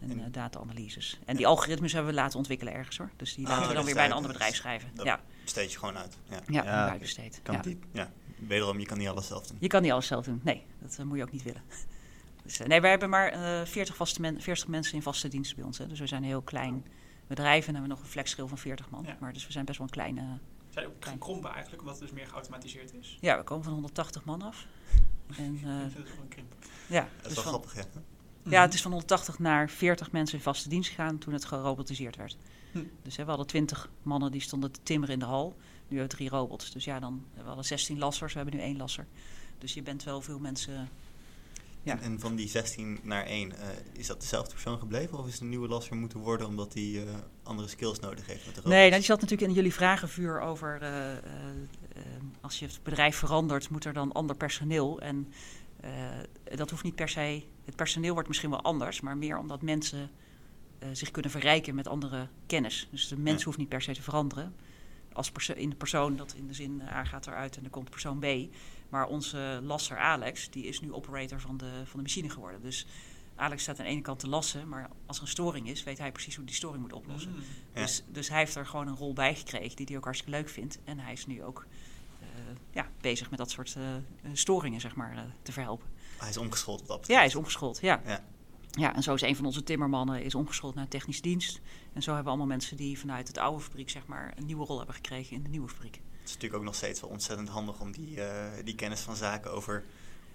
En, 0.00 0.20
En- 0.20 0.32
data-analyses. 0.32 1.18
En 1.24 1.36
die 1.36 1.46
algoritmes 1.46 1.92
hebben 1.92 2.10
we 2.14 2.20
laten 2.20 2.38
ontwikkelen 2.38 2.72
ergens 2.74 2.96
hoor. 2.98 3.10
Dus 3.16 3.34
die 3.34 3.44
Ah, 3.46 3.50
laten 3.52 3.68
we 3.68 3.74
dan 3.74 3.84
weer 3.84 3.94
bij 3.94 4.04
een 4.04 4.12
ander 4.12 4.30
bedrijf 4.32 4.54
schrijven. 4.54 4.90
dat- 4.94 5.06
Ja, 5.06 5.20
Besteed 5.42 5.72
je 5.72 5.78
gewoon 5.78 5.96
uit. 5.96 6.16
Ja. 6.28 6.36
ja, 6.46 6.62
Ja, 6.64 6.64
ja 6.64 6.88
oké. 6.88 6.98
besteed. 6.98 7.40
Kan 7.42 7.54
Ja. 7.54 7.62
ja. 7.92 8.10
Wederom, 8.46 8.78
je 8.78 8.86
kan 8.86 8.98
niet 8.98 9.08
alles 9.08 9.26
zelf 9.26 9.46
doen. 9.46 9.56
Je 9.60 9.66
kan 9.66 9.82
niet 9.82 9.92
alles 9.92 10.06
zelf 10.06 10.24
doen. 10.24 10.40
Nee, 10.42 10.62
dat 10.80 10.96
eh, 10.98 11.04
moet 11.04 11.16
je 11.16 11.22
ook 11.22 11.32
niet 11.32 11.42
willen. 11.42 11.62
Dus, 12.42 12.60
eh, 12.60 12.66
nee, 12.66 12.80
wij 12.80 12.90
hebben 12.90 13.10
maar 13.10 13.28
eh 13.28 13.66
40, 13.66 13.96
vaste 13.96 14.20
men 14.20 14.40
40 14.40 14.68
mensen 14.68 14.94
in 14.94 15.02
vaste 15.02 15.28
dienst 15.28 15.56
bij 15.56 15.64
ons. 15.64 15.78
Hè. 15.78 15.86
Dus 15.86 16.00
we 16.00 16.06
zijn 16.06 16.22
een 16.22 16.28
heel 16.28 16.42
klein 16.42 16.84
bedrijf 17.26 17.66
en 17.66 17.72
hebben 17.72 17.90
nog 17.90 18.00
een 18.00 18.06
flexschil 18.06 18.48
van 18.48 18.58
40 18.58 18.90
man. 18.90 19.04
Ja. 19.06 19.16
Maar 19.20 19.32
dus 19.32 19.46
we 19.46 19.52
zijn 19.52 19.64
best 19.64 19.78
wel 19.78 19.86
een 19.86 19.92
kleine... 19.92 20.38
Zijn 20.68 20.86
ook 20.86 20.92
gekrompen 21.04 21.50
eigenlijk, 21.50 21.82
omdat 21.82 21.98
het 21.98 22.08
dus 22.08 22.18
meer 22.18 22.26
geautomatiseerd 22.26 22.94
is. 22.94 23.18
Ja, 23.20 23.36
we 23.36 23.44
komen 23.44 23.64
van 23.64 23.72
180 23.72 24.24
man 24.24 24.42
af. 24.42 24.66
En, 25.36 25.60
eh, 25.64 25.96
dat 25.96 26.06
is 26.06 26.12
krimp. 26.28 26.54
ja, 26.88 27.00
Dat 27.00 27.30
is 27.30 27.34
dus 27.34 27.34
wel 27.34 27.42
van, 27.42 27.52
grappig, 27.52 27.74
hè? 27.74 28.50
ja, 28.50 28.62
het 28.62 28.74
is 28.74 28.82
van 28.82 28.90
180 28.90 29.38
naar 29.38 29.70
40 29.70 30.12
mensen 30.12 30.36
in 30.36 30.44
vaste 30.44 30.68
dienst 30.68 30.88
gegaan 30.88 31.18
toen 31.18 31.32
het 31.32 31.44
gerobotiseerd 31.44 32.16
werd. 32.16 32.36
Hm. 32.72 32.78
Dus 33.02 33.16
hè, 33.16 33.22
we 33.22 33.28
hadden 33.28 33.46
20 33.46 33.90
mannen 34.02 34.32
die 34.32 34.40
stonden 34.40 34.72
te 34.72 34.80
timmeren 34.82 35.14
in 35.14 35.20
de 35.20 35.24
hal. 35.24 35.56
Nu 35.92 35.98
hebben 35.98 36.16
we 36.18 36.24
drie 36.24 36.38
robots. 36.40 36.70
Dus 36.72 36.84
ja, 36.84 37.00
dan, 37.00 37.24
we 37.34 37.42
hadden 37.42 37.64
16 37.64 37.98
lassers, 37.98 38.32
we 38.32 38.38
hebben 38.38 38.56
nu 38.58 38.64
één 38.64 38.76
lasser. 38.76 39.06
Dus 39.58 39.74
je 39.74 39.82
bent 39.82 40.04
wel 40.04 40.20
veel 40.20 40.38
mensen... 40.38 40.88
Ja. 41.82 42.00
En, 42.00 42.20
van 42.20 42.34
die 42.36 42.48
16 42.48 42.98
naar 43.02 43.24
1, 43.26 43.52
is 43.92 44.06
dat 44.06 44.20
dezelfde 44.20 44.52
persoon 44.52 44.78
gebleven? 44.78 45.18
Of 45.18 45.26
is 45.26 45.32
het 45.32 45.40
een 45.42 45.48
nieuwe 45.48 45.68
lasser 45.68 45.96
moeten 45.96 46.18
worden 46.18 46.46
omdat 46.46 46.74
hij 46.74 47.06
eh, 47.06 47.14
andere 47.42 47.68
skills 47.68 48.00
nodig 48.00 48.26
heeft 48.26 48.46
met 48.46 48.54
de 48.54 48.60
robots? 48.60 48.74
Nee, 48.76 48.84
nou, 48.88 48.94
die 49.00 49.02
zat 49.10 49.20
natuurlijk 49.20 49.48
in 49.50 49.56
jullie 49.56 49.72
vragenvuur 49.74 50.40
over... 50.40 50.78
eh, 50.82 51.12
eh, 51.12 51.18
eh, 51.94 52.02
als 52.40 52.58
je 52.58 52.66
het 52.66 52.80
bedrijf 52.82 53.16
verandert, 53.16 53.70
moet 53.70 53.84
er 53.84 53.92
dan 53.92 54.12
ander 54.12 54.36
personeel. 54.36 55.00
En 55.00 55.32
eh, 55.80 55.90
dat 56.56 56.70
hoeft 56.70 56.82
niet 56.84 56.94
per 56.94 57.08
se... 57.08 57.42
Het 57.64 57.76
personeel 57.76 58.12
wordt 58.12 58.28
misschien 58.28 58.50
wel 58.50 58.62
anders, 58.62 59.00
maar 59.00 59.16
meer 59.16 59.38
omdat 59.38 59.62
mensen 59.62 60.10
eh, 60.78 60.88
zich 60.92 61.10
kunnen 61.10 61.30
verrijken 61.30 61.74
met 61.74 61.88
andere 61.88 62.28
kennis. 62.46 62.88
Dus 62.90 63.08
de 63.08 63.18
mens 63.18 63.38
Ja. 63.38 63.44
hoeft 63.44 63.58
niet 63.58 63.68
per 63.68 63.82
se 63.82 63.92
te 63.94 64.02
veranderen. 64.02 64.54
Als 65.12 65.30
perso- 65.30 65.52
in 65.52 65.70
de 65.70 65.76
persoon, 65.76 66.16
dat 66.16 66.34
in 66.34 66.46
de 66.46 66.54
zin 66.54 66.80
eh, 66.80 66.96
A 66.96 67.04
gaat 67.04 67.26
eruit 67.26 67.56
en 67.56 67.64
er 67.64 67.70
komt 67.70 67.90
persoon 67.90 68.18
B. 68.18 68.26
Maar 68.88 69.06
onze 69.06 69.60
lasser 69.62 69.98
Alex, 69.98 70.50
die 70.50 70.64
is 70.64 70.80
nu 70.80 70.92
operator 70.92 71.40
van 71.40 71.56
de, 71.56 71.70
van 71.84 71.96
de 71.96 72.02
machine 72.02 72.30
geworden. 72.30 72.62
Dus 72.62 72.86
Alex 73.36 73.62
staat 73.62 73.78
aan 73.78 73.84
de 73.84 73.90
ene 73.90 74.00
kant 74.00 74.18
te 74.18 74.28
lassen, 74.28 74.68
maar 74.68 74.90
als 75.06 75.16
er 75.16 75.22
een 75.22 75.28
storing 75.28 75.68
is, 75.68 75.82
weet 75.82 75.98
hij 75.98 76.12
precies 76.12 76.36
hoe 76.36 76.44
die 76.44 76.54
storing 76.54 76.82
moet 76.82 76.92
oplossen. 76.92 77.30
Mm. 77.30 77.42
Ja. 77.74 77.80
Dus, 77.80 78.02
dus 78.08 78.28
hij 78.28 78.38
heeft 78.38 78.54
er 78.54 78.66
gewoon 78.66 78.86
een 78.86 78.96
rol 78.96 79.12
bij 79.12 79.34
gekregen 79.34 79.76
die 79.76 79.86
hij 79.86 79.96
ook 79.96 80.04
hartstikke 80.04 80.36
leuk 80.36 80.48
vindt. 80.48 80.78
En 80.84 80.98
hij 80.98 81.12
is 81.12 81.26
nu 81.26 81.42
ook 81.42 81.66
eh, 82.20 82.26
ja, 82.72 82.88
bezig 83.00 83.30
met 83.30 83.38
dat 83.38 83.50
soort 83.50 83.74
eh, 83.76 83.94
eh, 83.94 84.02
storingen, 84.32 84.80
zeg 84.80 84.94
maar, 84.94 85.16
eh, 85.16 85.22
te 85.42 85.52
verhelpen. 85.52 85.88
Hij 86.18 86.28
is 86.28 86.36
omgeschoold 86.36 86.80
op 86.80 86.86
dat 86.86 87.06
Ja, 87.06 87.16
hij 87.16 87.26
is 87.26 87.36
omgeschoold, 87.36 87.80
ja. 87.80 88.00
Ja. 88.06 88.24
Ja, 88.78 88.94
en 88.94 89.02
zo 89.02 89.14
is 89.14 89.22
een 89.22 89.36
van 89.36 89.44
onze 89.44 89.62
timmermannen 89.62 90.22
is 90.22 90.34
omgeschoold 90.34 90.74
naar 90.74 90.88
technische 90.88 91.22
dienst. 91.22 91.60
En 91.92 92.02
zo 92.02 92.06
hebben 92.06 92.22
we 92.24 92.28
allemaal 92.28 92.46
mensen 92.56 92.76
die 92.76 92.98
vanuit 92.98 93.28
het 93.28 93.38
oude 93.38 93.60
fabriek, 93.62 93.90
zeg 93.90 94.06
maar, 94.06 94.32
een 94.36 94.46
nieuwe 94.46 94.64
rol 94.64 94.76
hebben 94.76 94.94
gekregen 94.94 95.36
in 95.36 95.42
de 95.42 95.48
nieuwe 95.48 95.68
fabriek. 95.68 95.94
Het 95.94 96.28
is 96.28 96.34
natuurlijk 96.34 96.60
ook 96.60 96.66
nog 96.66 96.74
steeds 96.74 97.00
wel 97.00 97.10
ontzettend 97.10 97.48
handig 97.48 97.80
om 97.80 97.92
die, 97.92 98.22
eh, 98.22 98.64
die 98.64 98.74
kennis 98.74 99.00
van 99.00 99.16
zaken 99.16 99.52
over 99.52 99.84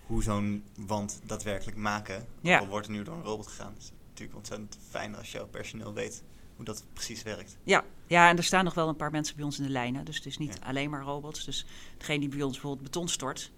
hoe 0.06 0.24
zo'n 0.24 0.64
wand 0.78 1.20
daadwerkelijk 1.24 1.78
maken. 1.78 2.26
Ja. 2.42 2.60
Al 2.60 2.68
wordt 2.68 2.86
er 2.88 2.92
nu 2.94 3.04
door 3.04 3.16
een 3.16 3.24
robot 3.24 3.48
gegaan. 3.48 3.74
Het 3.74 3.84
is 3.84 3.92
natuurlijk 4.10 4.38
ontzettend 4.38 4.78
fijn 4.90 5.16
als 5.16 5.32
jouw 5.32 5.48
personeel 5.48 5.94
weet 5.94 6.24
hoe 6.56 6.66
dat 6.66 6.84
precies 6.94 7.24
werkt. 7.24 7.58
Ja, 7.64 7.84
ja, 8.08 8.30
en 8.30 8.38
er 8.38 8.44
staan 8.44 8.64
nog 8.64 8.74
wel 8.74 8.88
een 8.88 8.96
paar 8.96 9.12
mensen 9.12 9.36
bij 9.36 9.46
ons 9.46 9.58
in 9.58 9.64
de 9.64 9.70
lijnen. 9.70 10.06
Dus 10.06 10.16
het 10.16 10.26
is 10.26 10.38
niet 10.38 10.58
Ja. 10.62 10.68
alleen 10.68 10.90
maar 10.90 11.02
robots. 11.02 11.46
Dus 11.46 11.66
degene 11.98 12.20
die 12.20 12.30
bij 12.30 12.42
ons 12.42 12.52
bijvoorbeeld 12.52 12.84
beton 12.84 13.08
stort. 13.08 13.52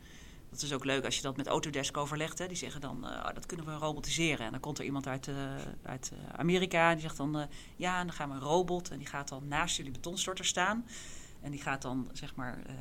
Dat 0.49 0.61
is 0.61 0.73
ook 0.73 0.85
leuk 0.85 1.05
als 1.05 1.15
je 1.15 1.21
dat 1.21 1.37
met 1.37 1.47
Autodesk 1.47 1.97
overlegt. 1.97 2.47
Die 2.47 2.57
zeggen 2.57 2.81
dan, 2.81 3.07
eh, 3.07 3.11
oh, 3.11 3.33
dat 3.33 3.45
kunnen 3.45 3.65
we 3.65 3.71
robotiseren. 3.71 4.45
En 4.45 4.51
dan 4.51 4.59
komt 4.59 4.79
er 4.79 4.85
iemand 4.85 5.07
uit, 5.07 5.27
eh, 5.27 5.35
uit 5.83 6.11
eh, 6.13 6.39
Amerika. 6.39 6.89
En 6.89 6.93
die 6.93 7.01
zegt 7.01 7.17
dan, 7.17 7.47
ja, 7.75 8.03
dan 8.03 8.13
gaan 8.13 8.29
we 8.29 8.35
een 8.35 8.41
robot. 8.41 8.89
En 8.89 8.97
die 8.97 9.07
gaat 9.07 9.27
dan 9.27 9.47
naast 9.47 9.77
jullie 9.77 9.91
betonstorter 9.91 10.45
staan. 10.45 10.85
En 11.41 11.51
die 11.51 11.61
gaat 11.61 11.81
dan, 11.81 12.09
zeg 12.13 12.35
maar, 12.35 12.61
eh, 12.65 12.75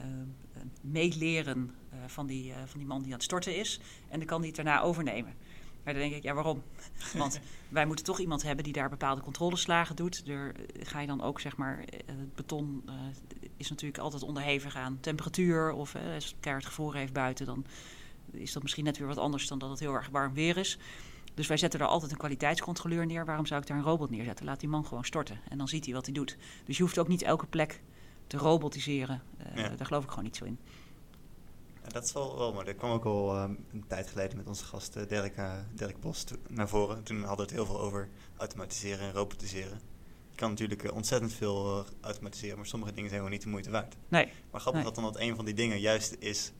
meeleren 0.80 1.74
van, 2.06 2.26
die, 2.26 2.52
van 2.66 2.78
die 2.78 2.88
man 2.88 2.98
die 2.98 3.06
aan 3.06 3.12
het 3.12 3.22
storten 3.22 3.56
is. 3.56 3.80
En 4.08 4.18
dan 4.18 4.26
kan 4.26 4.40
die 4.40 4.52
het 4.52 4.64
daarna 4.64 4.80
overnemen. 4.80 5.34
Maar 5.88 5.96
dan 5.96 6.08
denk 6.08 6.16
ik, 6.16 6.28
ja, 6.28 6.34
waarom? 6.34 6.62
Want 7.14 7.40
wij 7.68 7.86
moeten 7.86 8.04
toch 8.04 8.18
iemand 8.18 8.42
hebben 8.42 8.64
die 8.64 8.72
daar 8.72 8.88
bepaalde 8.88 9.20
controleslagen 9.20 9.96
doet. 9.96 10.22
Er 10.26 10.54
eh, 10.54 10.86
ga 10.86 11.00
je 11.00 11.06
dan 11.06 11.22
ook, 11.22 11.40
zeg 11.40 11.56
maar, 11.56 11.78
eh, 11.78 11.98
het 12.06 12.34
beton 12.34 12.82
eh, 12.86 12.94
is 13.56 13.70
natuurlijk 13.70 14.02
altijd 14.02 14.22
onderhevig 14.22 14.76
aan 14.76 14.98
temperatuur. 15.00 15.72
Of 15.72 15.94
als 16.14 16.24
het 16.24 16.34
keihard 16.40 16.66
gevroren 16.66 16.98
heeft 16.98 17.12
buiten, 17.12 17.46
dan 17.46 17.64
is 18.30 18.52
dat 18.52 18.62
misschien 18.62 18.84
net 18.84 18.98
weer 18.98 19.06
wat 19.06 19.18
anders 19.18 19.48
dan 19.48 19.58
dat 19.58 19.70
het 19.70 19.78
heel 19.78 19.94
erg 19.94 20.08
warm 20.08 20.34
weer 20.34 20.56
is. 20.56 20.78
Dus 21.34 21.46
wij 21.46 21.56
zetten 21.56 21.78
daar 21.78 21.88
altijd 21.88 22.10
een 22.10 22.18
kwaliteitscontroleur 22.18 23.06
neer. 23.06 23.24
Waarom 23.24 23.46
zou 23.46 23.60
ik 23.60 23.66
daar 23.66 23.76
een 23.76 23.82
robot 23.82 24.10
neerzetten? 24.10 24.44
Laat 24.44 24.60
die 24.60 24.68
man 24.68 24.86
gewoon 24.86 25.04
storten 25.04 25.40
en 25.48 25.58
dan 25.58 25.68
ziet 25.68 25.84
hij 25.84 25.94
wat 25.94 26.04
hij 26.04 26.14
doet. 26.14 26.36
Dus 26.64 26.76
je 26.76 26.82
hoeft 26.82 26.98
ook 26.98 27.08
niet 27.08 27.22
elke 27.22 27.46
plek 27.46 27.80
te 28.26 28.36
robotiseren. 28.36 29.22
Uh, 29.40 29.56
Ja. 29.56 29.68
Daar 29.68 29.86
geloof 29.86 30.04
ik 30.04 30.08
gewoon 30.08 30.24
niet 30.24 30.36
zo 30.36 30.44
in. 30.44 30.58
Ja, 31.88 31.94
dat 31.94 32.04
is 32.04 32.12
wel, 32.12 32.38
wel 32.38 32.52
maar 32.52 32.64
dat 32.64 32.76
kwam 32.76 32.90
ook 32.90 33.04
al 33.04 33.34
ehm, 33.36 33.54
een 33.72 33.84
tijd 33.88 34.08
geleden 34.08 34.36
met 34.36 34.46
onze 34.46 34.64
gast 34.64 34.96
eh, 34.96 35.06
Dirk, 35.08 35.34
Dirk 35.74 36.00
Bos 36.00 36.24
naar 36.48 36.68
voren. 36.68 37.02
Toen 37.02 37.16
hadden 37.18 37.36
we 37.36 37.42
het 37.42 37.50
heel 37.50 37.66
veel 37.66 37.80
over 37.80 38.08
automatiseren 38.36 39.06
en 39.06 39.12
robotiseren. 39.12 39.80
Je 40.30 40.36
kan 40.36 40.50
natuurlijk 40.50 40.82
eh, 40.84 40.94
ontzettend 40.94 41.32
veel 41.32 41.78
eh, 41.78 41.84
automatiseren, 42.00 42.56
maar 42.56 42.66
sommige 42.66 42.92
dingen 42.92 43.08
zijn 43.08 43.20
gewoon 43.20 43.34
niet 43.36 43.44
de 43.44 43.50
moeite 43.50 43.70
waard. 43.70 43.96
Nee, 44.08 44.32
Maar 44.50 44.60
grappig 44.60 44.82
Nee. 44.82 44.92
dat 44.92 45.02
dan 45.02 45.12
dat 45.12 45.20
een 45.22 45.36
van 45.36 45.44
die 45.44 45.54
dingen 45.54 45.80
juist 45.80 46.16
is 46.18 46.52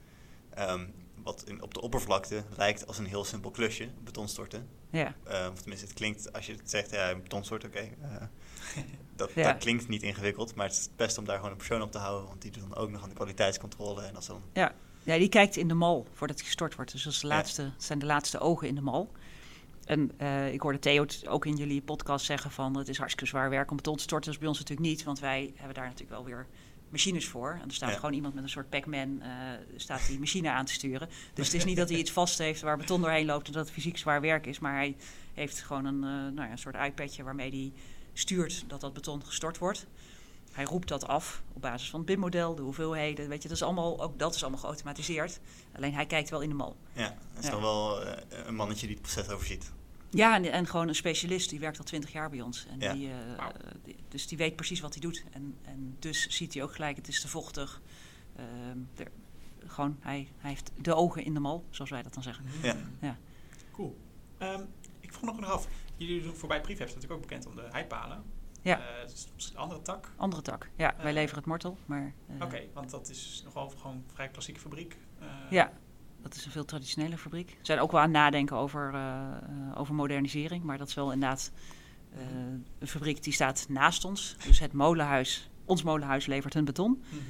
ehm, 0.51 0.87
wat 1.23 1.43
in, 1.47 1.63
op 1.63 1.75
de 1.75 1.81
oppervlakte 1.81 2.43
lijkt 2.57 2.87
als 2.87 2.99
een 2.99 3.07
heel 3.07 3.25
simpel 3.25 3.51
klusje, 3.51 3.89
beton 4.05 4.29
storten. 4.29 4.69
ja. 4.91 5.15
Eh, 5.25 5.49
of 5.53 5.59
tenminste, 5.61 5.87
het 5.87 5.95
klinkt 5.95 6.33
als 6.33 6.47
je 6.47 6.53
het 6.53 6.71
zegt, 6.71 6.91
ja, 6.91 7.15
beton 7.15 7.45
storten, 7.45 7.69
oké. 7.69 7.79
eh, 8.03 8.23
dat, 9.17 9.31
Ja. 9.35 9.43
dat 9.53 9.59
klinkt 9.59 9.89
niet 9.89 10.03
ingewikkeld, 10.03 10.55
maar 10.55 10.67
het 10.67 10.75
is 10.77 10.83
het 10.83 10.97
beste 10.97 11.21
om 11.21 11.27
daar 11.27 11.37
gewoon 11.37 11.51
een 11.51 11.57
persoon 11.57 11.83
op 11.83 11.93
te 11.93 11.99
houden, 11.99 12.29
want 12.29 12.43
die 12.43 12.51
doet 12.51 12.63
dan 12.63 12.75
ook 12.77 12.91
nog 12.91 13.03
aan 13.03 13.09
de 13.09 13.15
kwaliteitscontrole. 13.15 14.03
En 14.03 14.17
als 14.17 14.27
dan, 14.27 14.43
Ja, 14.53 14.75
die 15.17 15.29
kijkt 15.29 15.57
in 15.57 15.69
de 15.69 15.75
mal 15.75 16.07
voordat 16.13 16.37
hij 16.37 16.47
gestort 16.47 16.75
wordt. 16.75 16.93
Dus 16.93 17.03
dat, 17.03 17.13
is 17.13 17.21
de 17.21 17.27
Ja. 17.27 17.35
laatste, 17.35 17.71
zijn 17.77 17.99
de 17.99 18.07
laatste 18.07 18.39
ogen 18.39 18.69
in 18.69 18.75
de 18.75 18.81
mal. 18.81 19.11
En 19.85 20.11
eh, 20.17 20.53
ik 20.53 20.61
hoorde 20.61 20.79
Theo 20.79 21.03
het 21.03 21.27
ook 21.27 21.47
in 21.47 21.57
jullie 21.57 21.83
podcast 21.83 22.25
zeggen 22.27 22.51
van 22.51 22.77
het 22.77 22.89
is 22.89 22.99
hartstikke 22.99 23.29
zwaar 23.31 23.51
werk 23.51 23.71
om 23.71 23.77
beton 23.77 23.97
te 23.97 24.03
storten. 24.03 24.25
Dat 24.27 24.35
is 24.35 24.41
bij 24.41 24.49
ons 24.49 24.59
natuurlijk 24.59 24.89
niet, 24.89 25.03
want 25.05 25.19
wij 25.21 25.53
hebben 25.57 25.75
daar 25.75 25.85
natuurlijk 25.85 26.11
wel 26.11 26.25
weer 26.25 26.47
machines 26.89 27.27
voor. 27.29 27.59
En 27.63 27.69
er 27.69 27.75
staat 27.75 27.91
Ja. 27.91 27.95
gewoon 27.97 28.13
iemand 28.15 28.35
met 28.35 28.43
een 28.43 28.49
soort 28.51 28.69
Pac-Man 28.69 29.21
eh, 29.23 29.29
staat 29.77 30.07
die 30.07 30.19
machine 30.19 30.51
aan 30.51 30.65
te 30.65 30.73
sturen. 30.73 31.09
Dus 31.35 31.47
het 31.47 31.55
is 31.57 31.65
niet 31.65 31.77
dat 31.77 31.89
hij 31.89 31.99
iets 31.99 32.11
vast 32.11 32.39
heeft 32.39 32.61
waar 32.61 32.77
beton 32.77 33.01
doorheen 33.01 33.27
loopt 33.27 33.47
en 33.47 33.53
dat 33.53 33.65
het 33.65 33.75
fysiek 33.75 33.99
zwaar 33.99 34.21
werk 34.21 34.47
is. 34.47 34.59
Maar 34.59 34.75
hij 34.75 34.97
heeft 35.35 35.61
gewoon 35.63 35.85
een, 35.85 36.03
eh, 36.05 36.11
nou 36.11 36.35
ja, 36.43 36.51
een 36.51 36.59
soort 36.59 36.77
iPadje 36.77 37.23
waarmee 37.23 37.51
hij 37.51 37.73
stuurt 38.13 38.65
dat 38.67 38.81
dat 38.81 38.93
beton 38.93 39.25
gestort 39.25 39.59
wordt. 39.59 39.87
Hij 40.59 40.67
roept 40.67 40.89
dat 40.89 41.07
af 41.07 41.43
op 41.53 41.63
basis 41.63 41.91
van 41.91 41.99
het 42.01 42.09
BIM-model, 42.09 42.55
de 42.55 42.63
hoeveelheden. 42.63 43.29
Weet 43.29 43.43
je, 43.43 43.49
dat 43.49 43.57
is 43.57 43.63
allemaal, 43.63 44.03
ook 44.03 44.19
dat 44.19 44.35
is 44.35 44.43
allemaal 44.43 44.61
geautomatiseerd. 44.61 45.41
Alleen 45.77 45.95
hij 45.95 46.07
kijkt 46.07 46.31
wel 46.31 46.41
in 46.41 46.49
de 46.49 46.55
mal. 46.55 46.77
ja, 46.93 47.09
dat 47.09 47.39
is 47.39 47.45
Ja. 47.45 47.51
dan 47.51 47.61
wel 47.61 48.03
eh, 48.05 48.23
een 48.47 48.55
mannetje 48.55 48.87
die 48.87 48.97
het 48.97 49.05
proces 49.05 49.29
overziet. 49.29 49.73
Ja, 50.11 50.35
en, 50.35 50.45
en 50.53 50.67
gewoon 50.67 50.89
een 50.89 50.95
specialist, 50.95 51.51
die 51.51 51.61
werkt 51.61 51.79
al 51.79 51.85
twintig 51.85 52.13
jaar 52.13 52.31
bij 52.31 52.41
ons. 52.41 52.67
En 52.71 52.81
Ja. 52.81 52.93
die, 52.93 53.09
eh, 53.11 53.47
die- 53.85 53.97
dus 54.09 54.27
die 54.27 54.39
weet 54.39 54.57
precies 54.57 54.81
wat 54.81 54.93
hij 54.93 55.01
doet. 55.03 55.25
En, 55.33 55.55
en 55.65 55.97
dus 55.99 56.27
ziet 56.29 56.55
hij 56.55 56.63
ook 56.63 56.75
gelijk, 56.75 56.97
het 56.97 57.09
is 57.09 57.21
te 57.21 57.29
vochtig. 57.29 57.81
Ehm, 58.37 58.79
er- 58.97 59.11
gewoon, 59.67 59.97
hij, 60.01 60.29
hij 60.39 60.51
heeft 60.51 60.71
de 60.81 60.95
ogen 60.95 61.25
in 61.25 61.35
de 61.35 61.41
mal, 61.41 61.65
zoals 61.71 61.91
wij 61.91 62.03
dat 62.03 62.15
dan 62.15 62.23
zeggen. 62.23 62.45
Ja. 62.63 62.77
Ja. 63.01 63.17
Cool. 63.73 63.97
Ehm, 64.39 64.63
ik 65.01 65.13
vroeg 65.13 65.25
nog 65.25 65.41
nog 65.41 65.51
af. 65.51 65.69
Jullie 65.97 66.23
doen 66.23 66.35
voorbij 66.37 66.61
Prefab 66.61 66.87
is 66.87 66.95
natuurlijk 66.95 67.21
ook 67.23 67.29
bekend 67.29 67.47
om 67.47 67.55
de 67.57 67.67
heipalen. 67.71 68.23
Ja. 68.63 68.79
Eh, 68.79 69.09
dus 69.09 69.29
misschien 69.35 69.57
een 69.57 69.63
andere 69.63 69.83
tak. 69.83 70.13
Andere 70.17 70.43
tak. 70.43 70.71
Ja, 70.77 70.95
wij 70.97 71.07
Eh. 71.07 71.13
leveren 71.13 71.37
het 71.39 71.47
mortel, 71.47 71.77
maar... 71.87 72.13
eh, 72.27 72.43
Oké, 72.43 72.61
want 72.75 72.91
dat 72.91 73.09
is 73.09 73.41
nogal 73.45 73.69
gewoon 73.69 73.97
een 73.97 74.05
vrij 74.15 74.29
klassieke 74.29 74.61
fabriek. 74.61 74.97
Ja, 75.51 75.73
dat 76.23 76.35
is 76.35 76.45
een 76.45 76.51
veel 76.51 76.65
traditionele 76.65 77.19
fabriek. 77.19 77.49
We 77.51 77.67
zijn 77.67 77.79
ook 77.81 77.91
wel 77.93 78.01
aan 78.01 78.07
het 78.07 78.17
nadenken 78.17 78.57
over, 78.57 78.95
over 79.75 79.95
modernisering. 79.95 80.65
Maar 80.65 80.79
dat 80.79 80.89
is 80.89 80.95
wel 80.95 81.13
inderdaad 81.13 81.53
een 82.79 82.87
fabriek 82.89 83.23
die 83.23 83.33
staat 83.33 83.67
naast 83.69 84.05
ons. 84.05 84.37
Dus 84.47 84.59
het 84.59 84.73
molenhuis, 84.73 85.51
ons 85.65 85.83
molenhuis 85.83 86.27
levert 86.27 86.55
hun 86.55 86.65
beton. 86.65 87.03
mhm. 87.11 87.23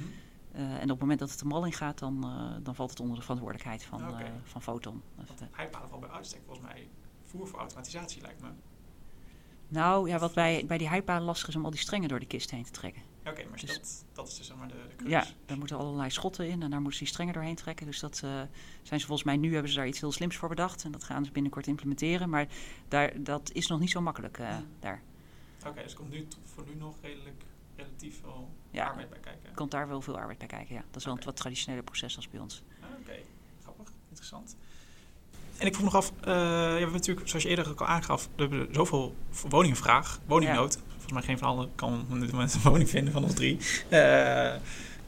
En 0.51 0.83
op 0.83 0.89
het 0.89 0.99
moment 0.99 1.19
dat 1.19 1.29
het 1.29 1.39
de 1.39 1.45
mal 1.45 1.65
in 1.65 1.73
gaat, 1.73 1.99
dan, 1.99 2.21
dan 2.63 2.75
valt 2.75 2.89
het 2.89 2.99
onder 2.99 3.15
de 3.15 3.21
verantwoordelijkheid 3.21 3.83
van, 3.83 4.01
van 4.43 4.61
Foton. 4.61 5.01
Dus, 5.15 5.29
eh, 5.39 5.47
heipalen 5.51 5.89
valt 5.89 6.01
bij 6.01 6.09
uitstek 6.09 6.41
volgens 6.45 6.67
mij 6.67 6.87
voer 7.23 7.47
voor 7.47 7.59
automatisatie 7.59 8.21
lijkt 8.21 8.41
me. 8.41 8.47
Nou, 9.69 10.09
ja, 10.09 10.17
wat 10.19 10.33
bij, 10.33 10.63
bij 10.67 10.77
die 10.77 10.87
heipalen 10.87 11.23
lastig 11.23 11.47
is 11.47 11.55
om 11.55 11.65
al 11.65 11.71
die 11.71 11.79
strengen 11.79 12.09
door 12.09 12.19
de 12.19 12.25
kist 12.25 12.51
heen 12.51 12.63
te 12.63 12.71
trekken. 12.71 13.01
Oké, 13.25 13.43
maar 13.49 13.59
Dus- 13.59 13.73
dat, 13.73 14.05
dat 14.13 14.27
is 14.27 14.37
dus 14.37 14.47
zeg 14.47 14.57
maar 14.57 14.67
de, 14.67 14.73
de 14.89 14.95
crux. 14.95 15.09
Ja, 15.11 15.25
daar 15.45 15.57
moeten 15.57 15.77
allerlei 15.77 16.09
schotten 16.09 16.47
in 16.49 16.61
en 16.63 16.69
daar 16.69 16.81
moeten 16.81 16.93
ze 16.97 17.03
die 17.03 17.07
strengen 17.13 17.33
doorheen 17.33 17.55
trekken. 17.55 17.85
Dus 17.85 17.99
dat 17.99 18.21
eh, 18.23 18.41
zijn 18.83 18.99
ze 18.99 19.05
volgens 19.05 19.23
mij 19.23 19.37
nu 19.37 19.53
hebben 19.53 19.71
ze 19.71 19.77
daar 19.77 19.87
iets 19.87 19.99
heel 19.99 20.11
slims 20.11 20.35
voor 20.35 20.49
bedacht. 20.49 20.83
En 20.83 20.91
dat 20.91 21.03
gaan 21.03 21.25
ze 21.25 21.31
binnenkort 21.31 21.67
implementeren. 21.67 22.29
Maar 22.29 22.47
daar, 22.87 23.23
dat 23.23 23.51
is 23.53 23.67
nog 23.67 23.79
niet 23.79 23.89
zo 23.89 24.01
makkelijk 24.01 24.37
eh, 24.37 24.47
Ja. 24.49 24.63
daar. 24.79 25.01
Oké, 25.67 25.81
dus 25.83 25.91
er 25.91 25.97
komt 25.97 26.09
nu 26.09 26.27
voor 26.43 26.65
nu 26.67 26.75
nog 26.75 26.95
redelijk 27.01 27.43
relatief 27.75 28.19
veel 28.21 28.49
Ja. 28.71 28.85
arbeid 28.87 29.09
bij 29.09 29.19
kijken. 29.19 29.53
komt 29.53 29.71
daar 29.71 29.87
wel 29.87 30.01
veel 30.01 30.17
arbeid 30.17 30.37
bij 30.37 30.47
kijken. 30.47 30.75
Ja. 30.75 30.81
Dat 30.87 30.95
is 30.95 31.05
wel 31.05 31.17
een 31.17 31.23
wat 31.25 31.35
traditionele 31.35 31.83
proces 31.83 32.15
als 32.15 32.29
bij 32.29 32.39
ons. 32.39 32.63
Ah, 32.81 32.87
Oké, 32.99 33.15
grappig, 33.61 33.91
interessant. 34.07 34.55
En 35.59 35.67
ik 35.67 35.75
vroeg 35.75 35.85
nog 35.85 35.95
af, 35.95 36.11
eh, 36.21 36.33
ja, 36.33 36.73
we 36.73 36.79
hebben 36.79 36.91
natuurlijk, 36.91 37.27
zoals 37.27 37.43
je 37.43 37.49
eerder 37.49 37.69
ook 37.69 37.79
al 37.79 37.87
aangaf, 37.87 38.29
we 38.35 38.41
hebben 38.41 38.67
zoveel 38.71 39.15
woningenvraag, 39.49 40.19
woningnood. 40.25 40.79
Volgens 40.87 41.11
mij 41.11 41.21
geen 41.21 41.37
van 41.37 41.47
allen 41.47 41.69
kan 41.75 42.05
op 42.11 42.19
dit 42.19 42.31
moment 42.31 42.53
een 42.53 42.61
woning 42.61 42.89
vinden 42.89 43.13
van 43.13 43.23
ons 43.23 43.33
drie. 43.33 43.57
Eh, 43.89 44.53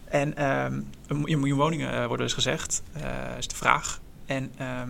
en 0.05 0.37
ehm, 0.37 0.81
een 1.07 1.21
miljoen 1.21 1.57
woningen 1.57 1.91
eh, 1.93 1.97
worden 1.97 2.25
dus 2.25 2.33
gezegd, 2.33 2.83
is 3.37 3.47
de 3.47 3.55
vraag. 3.55 3.99
En 4.25 4.51
ehm, 4.57 4.89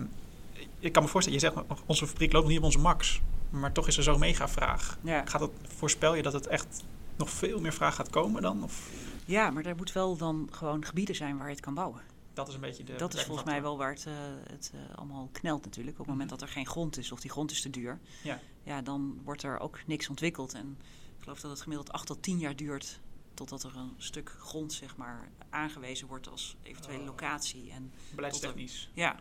ik 0.78 0.92
kan 0.92 1.02
me 1.02 1.08
voorstellen, 1.08 1.40
je 1.40 1.46
zegt 1.46 1.64
onze 1.86 2.06
fabriek 2.06 2.32
loopt 2.32 2.44
nog 2.44 2.52
niet 2.52 2.62
op 2.62 2.66
onze 2.66 2.78
max. 2.78 3.20
Maar 3.50 3.72
toch 3.72 3.86
is 3.86 3.96
er 3.96 4.02
zo'n 4.02 4.18
mega 4.18 4.48
vraag. 4.48 4.98
Ja. 5.00 5.22
Gaat 5.24 5.40
het, 5.40 5.50
voorspel 5.76 6.14
je 6.14 6.22
dat 6.22 6.32
het 6.32 6.46
echt 6.46 6.84
nog 7.16 7.30
veel 7.30 7.60
meer 7.60 7.72
vraag 7.72 7.94
gaat 7.94 8.10
komen 8.10 8.42
dan? 8.42 8.64
Of 8.64 8.88
ja, 9.24 9.50
maar 9.50 9.64
er 9.64 9.76
moet 9.76 9.92
wel 9.92 10.16
dan 10.16 10.48
gewoon 10.50 10.84
gebieden 10.84 11.14
zijn 11.14 11.36
waar 11.36 11.46
je 11.46 11.52
het 11.52 11.62
kan 11.62 11.74
bouwen. 11.74 12.00
Dat 12.34 12.48
is 12.48 12.54
een 12.54 12.60
beetje 12.60 12.84
de 12.84 12.94
dat 12.96 13.14
is 13.14 13.22
volgens 13.24 13.46
mij 13.46 13.62
wel 13.62 13.76
waar 13.76 13.90
het, 13.92 14.06
eh, 14.06 14.12
het 14.50 14.72
eh, 14.74 14.94
allemaal 14.96 15.28
knelt 15.32 15.64
natuurlijk. 15.64 15.98
Op 15.98 16.06
het 16.06 16.12
moment 16.14 16.30
Mhm. 16.30 16.38
dat 16.38 16.48
er 16.48 16.54
geen 16.54 16.66
grond 16.66 16.96
is 16.96 17.12
of 17.12 17.20
die 17.20 17.30
grond 17.30 17.50
is 17.50 17.62
te 17.62 17.70
duur. 17.70 18.00
Ja. 18.22 18.40
ja, 18.62 18.82
dan 18.82 19.20
wordt 19.24 19.42
er 19.42 19.58
ook 19.58 19.80
niks 19.86 20.08
ontwikkeld. 20.08 20.54
En 20.54 20.78
ik 21.16 21.22
geloof 21.22 21.40
dat 21.40 21.50
het 21.50 21.60
gemiddeld 21.60 21.92
acht 21.92 22.06
tot 22.06 22.22
tien 22.22 22.38
jaar 22.38 22.56
duurt 22.56 23.00
totdat 23.34 23.62
er 23.62 23.76
een 23.76 23.94
stuk 23.96 24.36
grond 24.38 24.72
zeg 24.72 24.96
maar, 24.96 25.28
aangewezen 25.50 26.06
wordt 26.08 26.28
als 26.28 26.56
eventuele 26.62 27.00
Oh. 27.00 27.06
locatie. 27.06 27.70
En. 27.70 27.92
Beleidstechnisch. 28.14 28.90
Ja. 28.94 29.16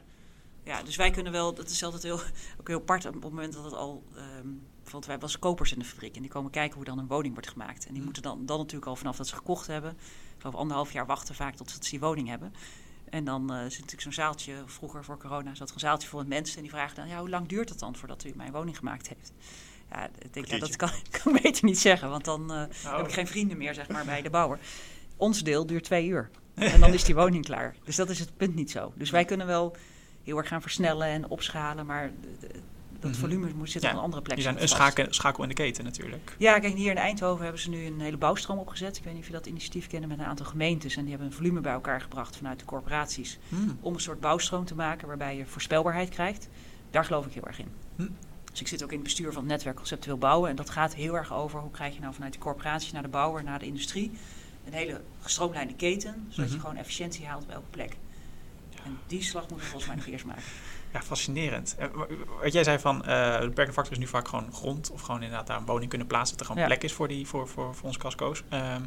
ja, 0.64 0.84
dus 0.84 0.96
wij 0.96 1.12
kunnen 1.12 1.32
wel, 1.32 1.54
dat 1.54 1.70
is 1.70 1.84
altijd 1.84 2.04
heel, 2.04 2.20
ook 2.60 2.68
heel 2.68 2.80
apart 2.80 3.06
op 3.06 3.14
het 3.14 3.24
moment 3.24 3.54
dat 3.54 3.64
het 3.64 3.74
al, 3.74 4.04
ehm 4.16 4.48
bijvoorbeeld 4.84 5.12
wij 5.12 5.22
hebben 5.22 5.40
als 5.40 5.40
kopers 5.40 5.74
in 5.74 5.80
de 5.80 5.86
fabriek 5.86 6.16
en 6.16 6.22
die 6.22 6.32
komen 6.32 6.52
kijken 6.52 6.76
hoe 6.76 6.86
dan 6.86 6.98
een 7.00 7.08
woning 7.08 7.34
wordt 7.34 7.50
gemaakt. 7.50 7.84
En 7.86 7.90
die 7.90 7.98
Mm. 8.00 8.04
moeten 8.04 8.24
dan, 8.24 8.46
dan 8.46 8.58
natuurlijk 8.58 8.86
al 8.86 8.96
vanaf 8.96 9.16
dat 9.18 9.28
ze 9.28 9.36
gekocht 9.36 9.68
hebben, 9.68 9.92
ik 9.92 10.36
geloof 10.38 10.56
anderhalf 10.56 10.92
jaar 10.94 11.06
wachten 11.06 11.36
vaak 11.36 11.56
tot 11.56 11.70
ze 11.72 11.80
die 11.90 12.00
woning 12.00 12.28
hebben. 12.28 12.54
En 13.12 13.24
dan 13.24 13.52
eh 13.54 13.60
zit 13.62 13.70
natuurlijk 13.72 14.02
zo'n 14.02 14.14
zaaltje, 14.14 14.54
vroeger 14.66 15.04
voor 15.04 15.18
corona 15.18 15.56
zat 15.56 15.68
er 15.68 15.74
een 15.74 15.80
zaaltje 15.80 16.08
vol 16.08 16.20
met 16.20 16.28
mensen 16.28 16.56
en 16.56 16.62
die 16.62 16.72
vragen 16.72 16.96
dan, 16.96 17.08
ja, 17.08 17.20
hoe 17.20 17.30
lang 17.30 17.48
duurt 17.48 17.70
het 17.70 17.80
dan 17.80 17.96
voordat 17.96 18.24
u 18.24 18.32
mijn 18.36 18.52
woning 18.52 18.78
gemaakt 18.78 19.08
heeft? 19.08 19.34
Ja, 19.90 20.10
ik 20.20 20.34
denk, 20.34 20.46
ja, 20.46 20.58
dat 20.60 20.76
kan, 20.76 20.90
kan 21.24 21.36
ik 21.36 21.42
beter 21.42 21.66
niet 21.66 21.80
zeggen, 21.80 22.10
want 22.10 22.26
dan 22.26 22.52
eh, 22.54 22.64
Oh. 22.86 22.98
heb 22.98 23.08
ik 23.08 23.14
geen 23.14 23.28
vrienden 23.28 23.58
meer, 23.58 23.74
zeg 23.74 23.88
maar, 23.90 24.06
bij 24.06 24.22
de 24.22 24.30
bouwer. 24.30 24.60
Ons 25.18 25.44
deel 25.44 25.66
duurt 25.66 25.84
twee 25.84 26.08
uur. 26.08 26.30
En 26.56 26.80
dan 26.80 26.94
is 26.94 27.04
die 27.04 27.16
woning 27.16 27.46
klaar. 27.46 27.76
Dus 27.84 27.96
dat 27.96 28.10
is 28.10 28.20
het 28.20 28.38
punt 28.38 28.56
niet 28.56 28.72
zo. 28.72 28.94
Dus 28.96 29.10
wij 29.10 29.26
kunnen 29.26 29.48
wel 29.48 29.76
heel 30.24 30.38
erg 30.38 30.48
gaan 30.48 30.62
versnellen 30.62 31.08
en 31.08 31.28
opschalen, 31.30 31.86
maar 31.86 32.12
de- 32.22 32.48
de- 32.48 32.60
dat 33.02 33.12
Mhm. 33.12 33.20
volume 33.20 33.50
moet 33.56 33.70
zitten 33.70 33.82
Ja, 33.90 33.90
op 33.90 33.98
een 34.00 34.04
andere 34.06 34.22
plek. 34.22 34.36
Die 34.36 34.44
zijn 34.46 34.62
een 34.62 34.68
schakel, 34.68 35.06
schakel 35.10 35.44
in 35.44 35.50
de 35.50 35.56
keten 35.56 35.84
natuurlijk. 35.84 36.36
Ja, 36.38 36.60
kijk, 36.60 36.74
hier 36.76 36.92
in 36.92 36.98
Eindhoven 36.98 37.44
hebben 37.44 37.62
ze 37.62 37.70
nu 37.70 37.86
een 37.86 38.00
hele 38.02 38.18
bouwstroom 38.18 38.60
opgezet. 38.60 38.98
Ik 38.98 39.04
weet 39.04 39.14
niet 39.14 39.22
of 39.22 39.28
je 39.28 39.34
dat 39.34 39.46
initiatief 39.46 39.88
kennen 39.88 40.10
met 40.10 40.20
een 40.20 40.26
aantal 40.26 40.46
gemeentes. 40.46 40.96
En 40.96 41.02
die 41.02 41.10
hebben 41.10 41.28
een 41.28 41.34
volume 41.34 41.60
bij 41.62 41.74
elkaar 41.74 42.02
gebracht 42.02 42.36
vanuit 42.38 42.60
de 42.60 42.66
corporaties. 42.66 43.38
Hmm. 43.50 43.78
Om 43.82 43.94
een 43.94 44.00
soort 44.00 44.20
bouwstroom 44.20 44.66
te 44.66 44.76
maken 44.76 45.08
waarbij 45.08 45.38
je 45.38 45.46
voorspelbaarheid 45.46 46.10
krijgt. 46.10 46.48
Daar 46.92 47.06
geloof 47.06 47.26
ik 47.26 47.34
heel 47.34 47.48
erg 47.48 47.60
in. 47.60 47.68
Hm. 47.96 48.08
Dus 48.52 48.62
ik 48.62 48.68
zit 48.68 48.84
ook 48.84 48.90
in 48.90 48.96
het 48.96 49.04
bestuur 49.04 49.32
van 49.34 49.42
het 49.42 49.52
netwerk 49.52 49.76
conceptueel 49.76 50.18
bouwen. 50.18 50.50
En 50.50 50.56
dat 50.56 50.70
gaat 50.70 50.96
heel 50.96 51.16
erg 51.16 51.34
over 51.34 51.60
hoe 51.60 51.72
krijg 51.72 51.94
je 51.94 52.00
nou 52.02 52.14
vanuit 52.14 52.34
de 52.34 52.40
corporaties 52.40 52.92
naar 52.92 53.02
de 53.02 53.08
bouwer, 53.08 53.44
naar 53.44 53.60
de 53.60 53.66
industrie. 53.66 54.12
Een 54.66 54.74
hele 54.74 55.02
gestroomlijnde 55.22 55.74
keten, 55.74 56.26
zodat 56.30 56.46
Mhm. 56.46 56.56
je 56.56 56.62
gewoon 56.62 56.76
efficiëntie 56.76 57.26
haalt 57.26 57.46
bij 57.46 57.56
elke 57.56 57.68
plek. 57.70 57.96
En 58.86 58.98
die 59.08 59.24
slag 59.24 59.42
moeten 59.42 59.58
we 59.58 59.64
volgens 59.64 59.86
mij 59.88 59.96
nog 59.96 60.06
eerst 60.06 60.26
maken. 60.26 60.44
Ja, 60.94 61.02
fascinerend. 61.02 61.76
Wa- 61.94 62.08
Wat 62.42 62.54
jij 62.54 62.64
zei 62.64 62.80
van, 62.80 63.06
eh, 63.06 63.34
de 63.34 63.40
beperkende 63.48 63.74
factor 63.74 63.92
is 63.94 63.98
nu 64.00 64.08
vaak 64.08 64.28
gewoon 64.28 64.54
grond. 64.54 64.92
Of 64.92 65.02
gewoon 65.02 65.22
inderdaad 65.22 65.48
daar 65.48 65.58
een 65.58 65.66
woning 65.66 65.90
kunnen 65.90 66.08
plaatsen. 66.08 66.38
Dat 66.38 66.40
er 66.40 66.52
gewoon 66.54 66.62
Ja. 66.70 66.74
plek 66.74 66.84
is 66.84 66.94
voor, 66.94 67.08
die, 67.08 67.28
voor, 67.28 67.48
voor, 67.48 67.76
voor 67.76 67.86
onze 67.88 68.00
casco's. 68.00 68.44
Ehm 68.50 68.82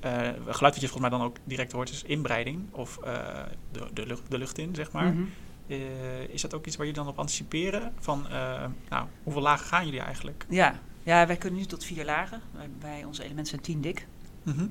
eh, 0.00 0.10
geluid 0.46 0.60
wat 0.60 0.80
je 0.80 0.88
volgens 0.88 1.00
mij 1.00 1.10
dan 1.10 1.22
ook 1.22 1.36
direct 1.44 1.72
hoort 1.72 1.90
is 1.90 2.02
inbreiding. 2.02 2.62
Of 2.70 2.96
eh, 2.98 3.42
de, 3.72 3.86
de, 3.92 4.06
lucht, 4.06 4.22
de 4.30 4.38
lucht 4.38 4.58
in, 4.58 4.74
zeg 4.74 4.92
maar. 4.92 5.12
Mhm. 5.12 5.22
Is 6.28 6.42
dat 6.42 6.54
ook 6.54 6.66
iets 6.66 6.76
waar 6.76 6.86
jullie 6.86 7.02
dan 7.02 7.10
op 7.12 7.18
anticiperen? 7.18 7.92
Van, 7.98 8.26
nou, 8.88 9.06
hoeveel 9.22 9.42
lagen 9.42 9.66
gaan 9.66 9.84
jullie 9.84 10.00
eigenlijk? 10.00 10.46
Ja. 10.48 10.74
ja, 11.02 11.26
wij 11.26 11.36
kunnen 11.36 11.58
nu 11.60 11.66
tot 11.66 11.84
vier 11.84 12.04
lagen. 12.04 12.40
Wij, 12.52 12.68
wij- 12.80 13.04
onze 13.04 13.22
elementen 13.22 13.46
zijn 13.50 13.60
tien 13.60 13.80
dik. 13.80 14.06
Mhm. 14.42 14.66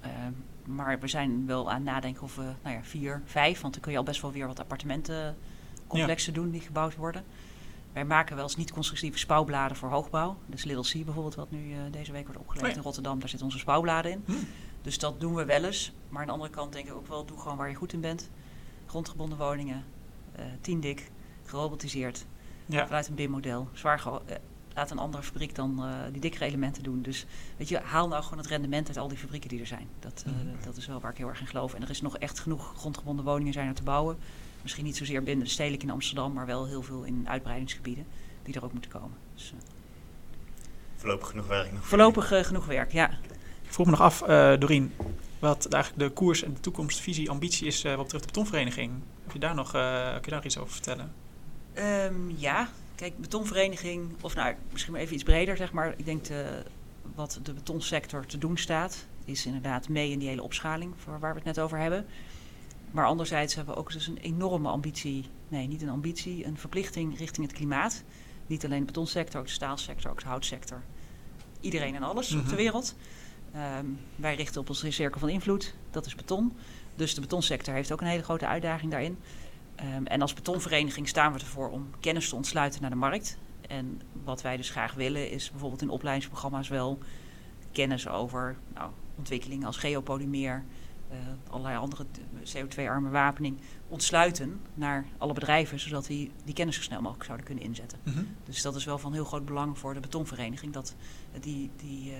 Eh, 0.00 0.10
maar 0.66 1.00
we 1.00 1.08
zijn 1.08 1.46
wel 1.46 1.68
aan 1.70 1.74
het 1.74 1.84
nadenken 1.84 2.22
of 2.22 2.36
we, 2.36 2.42
nou 2.62 2.74
ja, 2.76 2.82
vier, 2.82 3.22
vijf, 3.24 3.60
want 3.60 3.72
dan 3.72 3.82
kun 3.82 3.92
je 3.92 3.98
al 3.98 4.04
best 4.04 4.20
wel 4.22 4.32
weer 4.32 4.46
wat 4.46 4.58
appartementencomplexen 5.94 6.34
doen 6.34 6.50
die 6.50 6.60
gebouwd 6.60 6.96
worden. 6.96 7.24
Wij 7.92 8.04
maken 8.04 8.34
wel 8.36 8.44
eens 8.44 8.56
niet-constructieve 8.56 9.18
spouwbladen 9.18 9.76
voor 9.76 9.88
hoogbouw. 9.90 10.36
Dus 10.46 10.64
Little 10.64 11.00
C 11.00 11.04
bijvoorbeeld, 11.04 11.34
wat 11.34 11.50
nu 11.50 11.72
eh, 11.72 11.78
deze 11.90 12.12
week 12.12 12.24
wordt 12.24 12.40
opgeleverd 12.40 12.62
Oh 12.68 12.70
ja. 12.72 12.76
in 12.78 12.84
Rotterdam, 12.84 13.18
daar 13.18 13.28
zitten 13.28 13.46
onze 13.46 13.58
spouwbladen 13.58 14.10
in. 14.10 14.22
Hm. 14.26 14.32
Dus 14.82 14.98
dat 14.98 15.20
doen 15.20 15.34
we 15.34 15.44
wel 15.44 15.64
eens. 15.64 15.92
Maar 16.08 16.20
aan 16.20 16.26
de 16.26 16.32
andere 16.32 16.50
kant 16.50 16.72
denk 16.72 16.86
ik 16.86 16.94
ook 16.94 17.06
wel, 17.08 17.24
doe 17.24 17.38
gewoon 17.38 17.56
waar 17.56 17.68
je 17.68 17.74
goed 17.74 17.92
in 17.92 18.00
bent. 18.00 18.30
Grondgebonden 18.86 19.38
woningen, 19.38 19.84
eh 20.36 20.44
tien 20.60 20.80
dik, 20.80 21.10
gerobotiseerd, 21.44 22.24
Ja. 22.66 22.86
vanuit 22.86 23.08
een 23.08 23.14
BIM-model. 23.14 23.68
Zwaar 23.72 23.98
ge- 24.00 24.20
eh, 24.26 24.36
laat 24.74 24.90
een 24.90 24.98
andere 24.98 25.22
fabriek 25.22 25.54
dan 25.54 25.82
die 26.12 26.20
dikkere 26.20 26.44
elementen 26.44 26.82
doen. 26.82 27.02
Dus 27.02 27.26
weet 27.56 27.68
je, 27.68 27.78
haal 27.78 28.08
nou 28.08 28.22
gewoon 28.22 28.38
het 28.38 28.46
rendement 28.46 28.88
uit 28.88 28.96
al 28.96 29.08
die 29.08 29.18
fabrieken 29.18 29.48
die 29.48 29.60
er 29.60 29.66
zijn. 29.66 29.88
Dat, 30.00 30.24
Mhm. 30.26 30.64
dat 30.64 30.76
is 30.76 30.86
wel 30.86 31.00
waar 31.00 31.10
ik 31.10 31.16
heel 31.18 31.28
erg 31.28 31.40
in 31.40 31.46
geloof. 31.46 31.74
En 31.74 31.82
er 31.82 31.90
is 31.90 32.00
nog 32.00 32.18
echt 32.18 32.38
genoeg 32.38 32.72
grondgebonden 32.76 33.24
woningen 33.24 33.52
zijn 33.52 33.68
er 33.68 33.74
te 33.74 33.82
bouwen. 33.82 34.18
Misschien 34.64 34.84
niet 34.84 34.96
zozeer 34.96 35.22
binnen 35.22 35.44
de 35.44 35.50
stedelijk 35.50 35.82
in 35.82 35.90
Amsterdam, 35.90 36.32
maar 36.32 36.46
wel 36.46 36.66
heel 36.66 36.82
veel 36.82 37.02
in 37.04 37.24
uitbreidingsgebieden 37.28 38.06
die 38.42 38.54
er 38.54 38.64
ook 38.64 38.72
moeten 38.72 38.90
komen. 38.90 39.16
Dus, 39.34 39.52
eh, 39.52 39.70
Voorlopig 40.96 41.28
genoeg 41.28 41.46
werk 41.46 41.70
nog. 41.70 41.80
voor 41.80 41.88
voorlopig 41.88 42.32
eh, 42.32 42.44
genoeg 42.44 42.66
werk, 42.66 42.92
ja. 42.92 43.10
Ik 43.62 43.72
vroeg 43.80 43.86
me 43.86 43.92
nog 43.92 44.00
af, 44.00 44.22
eh 44.22 44.58
Dorien, 44.58 44.92
wat 45.38 45.66
eigenlijk 45.72 46.04
de 46.04 46.10
koers 46.10 46.42
en 46.42 46.54
de 46.54 46.60
toekomstvisie, 46.60 47.30
ambitie 47.30 47.66
is 47.66 47.84
eh, 47.84 47.94
wat 47.94 48.02
betreft 48.02 48.24
de 48.24 48.30
betonvereniging. 48.32 48.92
Of 49.26 49.32
je 49.32 49.38
daar 49.38 49.54
nog, 49.54 49.74
eh, 49.74 50.06
kun 50.12 50.20
je 50.22 50.28
daar 50.30 50.34
nog 50.34 50.44
iets 50.44 50.58
over 50.58 50.72
vertellen? 50.72 51.12
Ehm, 51.72 52.30
ja, 52.36 52.68
kijk, 52.94 53.18
betonvereniging, 53.18 54.10
of 54.20 54.34
nou, 54.34 54.54
misschien 54.70 54.92
maar 54.92 55.02
even 55.02 55.14
iets 55.14 55.22
breder, 55.22 55.56
zeg 55.56 55.72
maar. 55.72 55.94
Ik 55.96 56.04
denk 56.04 56.24
de, 56.24 56.62
wat 57.14 57.40
de 57.42 57.52
betonsector 57.52 58.26
te 58.26 58.38
doen 58.38 58.56
staat, 58.58 59.06
is 59.24 59.46
inderdaad 59.46 59.88
mee 59.88 60.10
in 60.10 60.18
die 60.18 60.28
hele 60.28 60.42
opschaling, 60.42 60.92
voor 60.96 61.18
waar 61.18 61.30
we 61.30 61.36
het 61.36 61.56
net 61.56 61.60
over 61.60 61.78
hebben. 61.78 62.06
Maar 62.94 63.06
anderzijds 63.06 63.54
hebben 63.54 63.74
we 63.74 63.80
ook 63.80 63.92
dus 63.92 64.06
een 64.06 64.16
enorme 64.18 64.68
ambitie, 64.68 65.24
nee, 65.48 65.66
niet 65.66 65.82
een 65.82 65.88
ambitie, 65.88 66.46
een 66.46 66.58
verplichting 66.58 67.18
richting 67.18 67.46
het 67.46 67.56
klimaat. 67.56 68.02
Niet 68.46 68.64
alleen 68.64 68.78
de 68.78 68.84
betonsector, 68.84 69.40
ook 69.40 69.46
de 69.46 69.52
staalsector, 69.52 70.10
ook 70.10 70.20
de 70.20 70.26
houtsector. 70.26 70.82
Iedereen 71.60 71.94
en 71.94 72.02
alles 72.02 72.32
op 72.32 72.38
de 72.38 72.46
Mhm. 72.46 72.54
wereld. 72.56 72.94
Ehm, 73.52 73.86
wij 74.16 74.34
richten 74.34 74.60
op 74.60 74.68
onze 74.68 74.90
cirkel 74.90 75.20
van 75.20 75.28
invloed, 75.28 75.74
dat 75.90 76.06
is 76.06 76.14
beton. 76.14 76.52
Dus 76.94 77.14
de 77.14 77.20
betonsector 77.20 77.74
heeft 77.74 77.92
ook 77.92 78.00
een 78.00 78.06
hele 78.06 78.22
grote 78.22 78.46
uitdaging 78.46 78.90
daarin. 78.90 79.18
Ehm, 79.74 80.04
en 80.04 80.20
als 80.20 80.34
betonvereniging 80.34 81.08
staan 81.08 81.32
we 81.32 81.38
ervoor 81.38 81.70
om 81.70 81.90
kennis 82.00 82.28
te 82.28 82.36
ontsluiten 82.36 82.80
naar 82.80 82.90
de 82.90 82.96
markt. 82.96 83.38
En 83.68 84.00
wat 84.24 84.42
wij 84.42 84.56
dus 84.56 84.70
graag 84.70 84.94
willen 84.94 85.30
is 85.30 85.50
bijvoorbeeld 85.50 85.82
in 85.82 85.90
opleidingsprogramma's 85.90 86.68
wel 86.68 86.98
kennis 87.72 88.08
over 88.08 88.56
nou, 88.74 88.90
ontwikkelingen 89.16 89.66
als 89.66 89.76
geopolymeer, 89.76 90.64
allerlei 91.50 91.76
andere 91.76 92.06
CO2-arme 92.54 93.10
wapening 93.10 93.58
ontsluiten 93.88 94.60
naar 94.74 95.06
alle 95.18 95.32
bedrijven, 95.32 95.80
zodat 95.80 96.06
die 96.06 96.30
die 96.44 96.54
kennis 96.54 96.76
zo 96.76 96.82
snel 96.82 97.00
mogelijk 97.00 97.24
zouden 97.24 97.46
kunnen 97.46 97.64
inzetten. 97.64 97.98
Dus 98.44 98.62
dat 98.62 98.74
is 98.74 98.84
wel 98.84 98.98
van 98.98 99.12
heel 99.12 99.24
groot 99.24 99.44
belang 99.44 99.78
voor 99.78 99.94
de 99.94 100.00
betonvereniging. 100.00 100.72
Dat, 100.72 100.94
eh, 101.32 101.42
die 101.42 101.70
die 101.76 102.10
eh, 102.10 102.18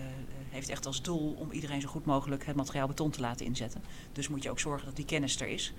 heeft 0.49 0.69
echt 0.69 0.87
als 0.87 1.03
doel 1.03 1.33
om 1.39 1.51
iedereen 1.51 1.81
zo 1.81 1.89
goed 1.89 2.05
mogelijk 2.05 2.47
het 2.47 2.57
materiaal 2.57 2.87
beton 2.87 3.11
te 3.11 3.21
laten 3.21 3.47
inzetten. 3.47 3.83
Dus 4.13 4.29
moet 4.29 4.43
je 4.43 4.51
ook 4.51 4.61
zorgen 4.61 4.87
dat 4.87 4.97
die 4.97 5.05
kennis 5.05 5.41
er 5.41 5.49
is. 5.49 5.73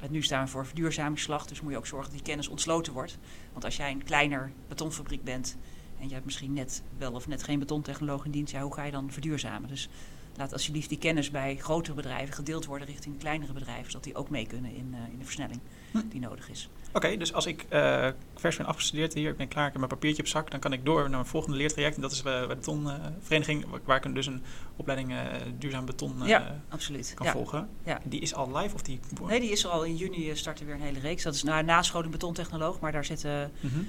En 0.00 0.10
nu 0.10 0.22
staan 0.22 0.44
we 0.44 0.50
voor 0.50 0.66
verduurzamingsslag, 0.66 1.46
dus 1.46 1.60
moet 1.60 1.72
je 1.72 1.78
ook 1.78 1.86
zorgen 1.86 2.08
dat 2.08 2.18
die 2.18 2.28
kennis 2.28 2.48
ontsloten 2.48 2.92
wordt. 2.92 3.18
Want 3.52 3.64
als 3.64 3.76
jij 3.76 3.90
een 3.90 4.04
kleiner 4.04 4.52
betonfabriek 4.68 5.24
bent 5.24 5.56
en 6.00 6.08
je 6.08 6.12
hebt 6.14 6.24
misschien 6.24 6.52
net 6.52 6.82
wel 6.98 7.12
of 7.12 7.28
net 7.28 7.42
geen 7.42 7.58
betontechnoloog 7.58 8.24
in 8.24 8.30
dienst, 8.30 8.52
ja, 8.52 8.62
hoe 8.62 8.74
ga 8.74 8.84
je 8.84 8.90
dan 8.90 9.12
verduurzamen? 9.12 9.68
Dus 9.68 9.88
laat 10.36 10.52
alsjeblieft 10.52 10.88
die 10.88 10.98
kennis 10.98 11.30
bij 11.30 11.56
grotere 11.56 11.94
bedrijven 11.96 12.34
gedeeld 12.34 12.64
worden 12.64 12.86
richting 12.86 13.18
kleinere 13.18 13.52
bedrijven, 13.52 13.86
zodat 13.90 14.04
die 14.04 14.14
ook 14.14 14.30
mee 14.30 14.46
kunnen 14.46 14.74
in, 14.74 14.94
eh, 14.94 15.12
in 15.12 15.18
de 15.18 15.24
versnelling 15.24 15.60
Hm. 15.90 15.98
die 16.08 16.20
nodig 16.20 16.48
is. 16.50 16.68
Oké, 16.92 17.16
dus 17.16 17.32
als 17.32 17.46
ik 17.46 17.66
eh, 17.68 18.08
vers 18.34 18.56
ben 18.56 18.66
afgestudeerd 18.66 19.14
hier, 19.14 19.30
ik 19.30 19.36
ben 19.36 19.48
klaar, 19.48 19.64
ik 19.66 19.70
heb 19.70 19.78
mijn 19.80 19.92
papiertje 19.94 20.22
op 20.22 20.28
zak, 20.28 20.50
dan 20.50 20.60
kan 20.60 20.72
ik 20.72 20.84
door 20.84 21.00
naar 21.00 21.10
mijn 21.10 21.26
volgende 21.26 21.56
leertraject. 21.56 21.96
En 21.96 22.02
dat 22.02 22.12
is 22.12 22.22
bij 22.22 22.40
de 22.40 22.46
betonvereniging, 22.46 23.64
waar- 23.84 24.04
ik 24.06 24.14
dus 24.14 24.26
een 24.26 24.42
opleiding 24.76 25.12
eh, 25.12 25.18
duurzaam 25.58 25.84
beton 25.84 26.14
Ja. 26.24 26.60
Absoluut. 26.68 27.12
kan 27.14 27.26
Ja. 27.26 27.32
volgen. 27.32 27.68
Ja. 27.84 28.00
Die 28.04 28.20
is 28.20 28.34
al 28.34 28.56
live 28.56 28.74
of 28.74 28.82
die... 28.82 29.00
Nee, 29.26 29.40
die 29.40 29.50
is 29.50 29.64
er 29.64 29.70
al 29.70 29.84
in 29.84 29.96
juni 29.96 30.36
starten 30.36 30.66
weer 30.66 30.74
een 30.74 30.80
hele 30.80 30.98
reeks. 30.98 31.22
Dat 31.22 31.34
is 31.34 31.42
na 31.42 31.60
nascholing 31.60 32.12
betontechnoloog, 32.12 32.80
maar 32.80 32.92
daar 32.92 33.04
zitten 33.04 33.52
Mhm. 33.60 33.80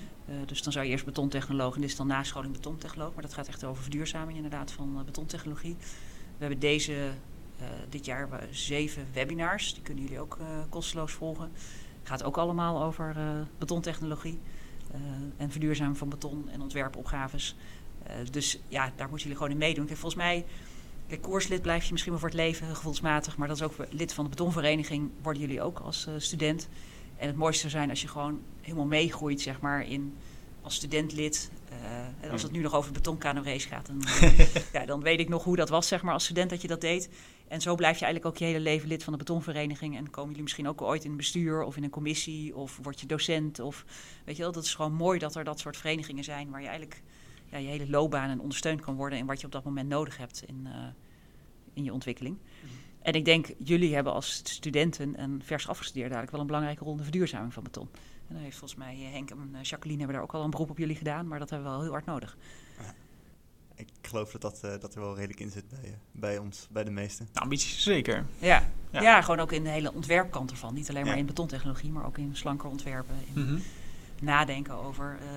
Dus 0.46 0.62
dan 0.64 0.74
zou 0.74 0.86
je 0.86 0.92
eerst 0.92 1.06
betontechnoloog 1.06 1.76
en 1.76 1.82
dit 1.82 1.90
is 1.90 1.96
dan 1.96 2.08
nascholing 2.08 2.54
betontechnoloog. 2.54 3.14
Maar 3.14 3.24
dat 3.24 3.34
gaat 3.34 3.48
echt 3.48 3.64
over 3.64 3.82
verduurzaming 3.82 4.36
inderdaad 4.36 4.72
van 4.72 5.02
betontechnologie. 5.06 5.76
We 6.38 6.44
hebben 6.44 6.60
deze, 6.60 6.94
eh, 7.60 7.66
dit 7.90 8.06
jaar 8.06 8.30
zeven 8.52 9.08
webinars. 9.14 9.74
Die 9.74 9.84
kunnen 9.84 10.04
jullie 10.04 10.20
ook 10.20 10.38
eh, 10.40 10.46
kosteloos 10.70 11.12
volgen. 11.12 11.52
gaat 12.04 12.24
ook 12.24 12.38
allemaal 12.38 12.84
over 12.84 13.14
eh, 13.18 13.42
betontechnologie. 13.58 14.40
en 15.38 15.52
verduurzaming 15.52 15.98
van 15.98 16.10
beton 16.10 16.50
en 16.50 16.62
ontwerpopgaves. 16.62 17.56
Dus 18.32 18.60
ja, 18.68 18.92
daar 18.96 19.10
moeten 19.10 19.28
jullie 19.28 19.36
gewoon 19.36 19.52
in 19.52 19.58
meedoen. 19.58 19.86
Kijk, 19.86 19.98
volgens 19.98 20.22
mij, 20.22 20.46
kijk, 21.08 21.22
koerslid 21.22 21.62
blijf 21.62 21.84
je 21.84 21.92
misschien 21.92 22.12
wel 22.12 22.22
voor 22.22 22.30
het 22.30 22.38
leven 22.38 22.76
gevoelsmatig. 22.76 23.38
Maar 23.38 23.48
dat 23.48 23.58
is 23.58 23.64
ook 23.64 23.74
lid 23.90 24.14
van 24.14 24.24
de 24.24 24.30
betonvereniging 24.30 25.10
worden 25.22 25.42
jullie 25.42 25.62
ook 25.62 25.80
als 25.80 26.08
student. 26.18 26.70
En 27.18 27.28
het 27.28 27.36
mooiste 27.36 27.60
zou 27.60 27.72
zijn 27.72 27.90
als 27.90 28.02
je 28.02 28.08
gewoon 28.08 28.42
helemaal 28.62 28.86
meegroeit, 28.86 29.42
zeg 29.42 29.60
maar, 29.60 29.88
in 29.88 30.16
als 30.62 30.76
studentlid. 30.76 31.52
Eh, 31.84 32.26
en 32.26 32.32
als 32.32 32.44
het 32.44 32.52
nu 32.52 32.62
nog 32.62 32.74
over 32.74 32.94
de 32.94 33.00
betonkano 33.00 33.42
race 33.42 33.68
gaat, 33.68 33.86
dan, 33.88 34.04
ja, 34.80 34.86
dan 34.86 35.02
weet 35.02 35.20
ik 35.20 35.30
nog 35.30 35.44
hoe 35.44 35.56
dat 35.56 35.70
was, 35.70 35.88
zeg 35.88 36.02
maar, 36.02 36.14
als 36.14 36.24
student 36.24 36.50
dat 36.50 36.62
je 36.62 36.68
dat 36.68 36.82
deed. 36.82 37.10
En 37.48 37.62
zo 37.62 37.76
blijf 37.76 38.00
je 38.00 38.06
eigenlijk 38.06 38.36
ook 38.36 38.40
je 38.40 38.46
hele 38.46 38.60
leven 38.60 38.88
lid 38.88 39.04
van 39.04 39.14
de 39.14 39.20
betonvereniging. 39.20 39.98
En 39.98 40.10
komen 40.10 40.30
jullie 40.30 40.44
misschien 40.44 40.68
ook 40.68 40.82
ooit 40.82 41.04
in 41.04 41.12
een 41.12 41.18
bestuur 41.18 41.64
of 41.64 41.78
in 41.78 41.84
een 41.84 41.90
commissie 41.90 42.56
of 42.56 42.80
word 42.82 43.00
je 43.00 43.06
docent. 43.06 43.60
Of, 43.60 43.86
weet 44.26 44.36
je 44.36 44.42
wel, 44.42 44.52
dat 44.52 44.64
is 44.64 44.76
gewoon 44.76 44.94
mooi 44.94 45.20
dat 45.20 45.36
er 45.36 45.44
dat 45.44 45.60
soort 45.60 45.78
verenigingen 45.78 46.24
zijn 46.24 46.50
waar 46.50 46.62
je 46.62 46.68
eigenlijk 46.68 47.02
ja, 47.52 47.58
je 47.58 47.68
hele 47.68 47.90
loopbaan 47.90 48.30
en 48.30 48.40
ondersteund 48.40 48.82
kan 48.82 48.96
worden 48.96 49.20
in 49.20 49.26
wat 49.26 49.40
je 49.40 49.46
op 49.46 49.52
dat 49.52 49.64
moment 49.64 49.90
nodig 49.90 50.18
hebt 50.18 50.44
in, 50.48 50.62
eh, 50.66 50.88
in 51.74 51.84
je 51.84 51.94
ontwikkeling. 51.94 52.38
En 53.02 53.14
ik 53.14 53.26
denk, 53.26 53.54
jullie 53.64 53.94
hebben 53.94 54.14
als 54.14 54.36
studenten 54.44 55.16
en 55.16 55.42
vers 55.44 55.68
afgestudeerd 55.68 56.12
eigenlijk 56.12 56.32
wel 56.32 56.42
een 56.42 56.48
belangrijke 56.48 56.84
rol 56.84 56.92
in 56.92 56.98
de 56.98 57.04
verduurzaming 57.04 57.54
van 57.54 57.64
beton. 57.64 57.90
En 58.28 58.34
dan 58.34 58.44
heeft 58.44 58.58
volgens 58.58 58.80
mij 58.80 58.94
eh, 58.96 59.12
Henk 59.12 59.30
en 59.30 59.50
eh, 59.54 59.62
Jacqueline 59.64 60.00
hebben 60.00 60.16
daar 60.20 60.26
ook 60.26 60.34
al 60.34 60.44
een 60.44 60.50
beroep 60.50 60.70
op 60.70 60.78
jullie 60.78 60.96
gedaan, 60.96 61.28
maar 61.28 61.40
dat 61.40 61.50
hebben 61.50 61.68
we 61.68 61.74
wel 61.74 61.84
heel 61.84 61.92
hard 61.92 62.06
nodig. 62.06 62.38
Ik 63.76 63.88
geloof 64.02 64.32
dat 64.32 64.42
dat, 64.42 64.60
eh, 64.64 64.80
dat 64.80 64.96
er 64.96 65.02
wel 65.02 65.16
redelijk 65.16 65.40
in 65.40 65.50
zit 65.50 65.70
bij, 65.70 65.84
eh, 65.84 65.92
bij 66.12 66.38
ons, 66.38 66.68
bij 66.72 66.84
de 66.84 66.92
meesten. 66.92 67.28
Nou, 67.34 67.44
ambities 67.44 67.84
zeker. 67.84 68.26
Ja. 68.40 68.70
Ja. 68.92 69.02
Ja. 69.02 69.22
gewoon 69.22 69.40
ook 69.40 69.52
in 69.52 69.64
de 69.64 69.70
hele 69.70 69.94
ontwerpkant 69.94 70.52
ervan. 70.52 70.74
Niet 70.74 70.90
alleen 70.90 71.04
maar 71.06 71.14
Ja. 71.14 71.20
in 71.20 71.26
betontechnologie, 71.26 71.92
maar 71.92 72.06
ook 72.06 72.18
in 72.18 72.36
slanker 72.36 72.70
ontwerpen. 72.70 73.16
In 73.34 73.42
Mhm. 73.44 73.60
nadenken 74.22 74.74
over 74.74 75.18
eh, 75.22 75.28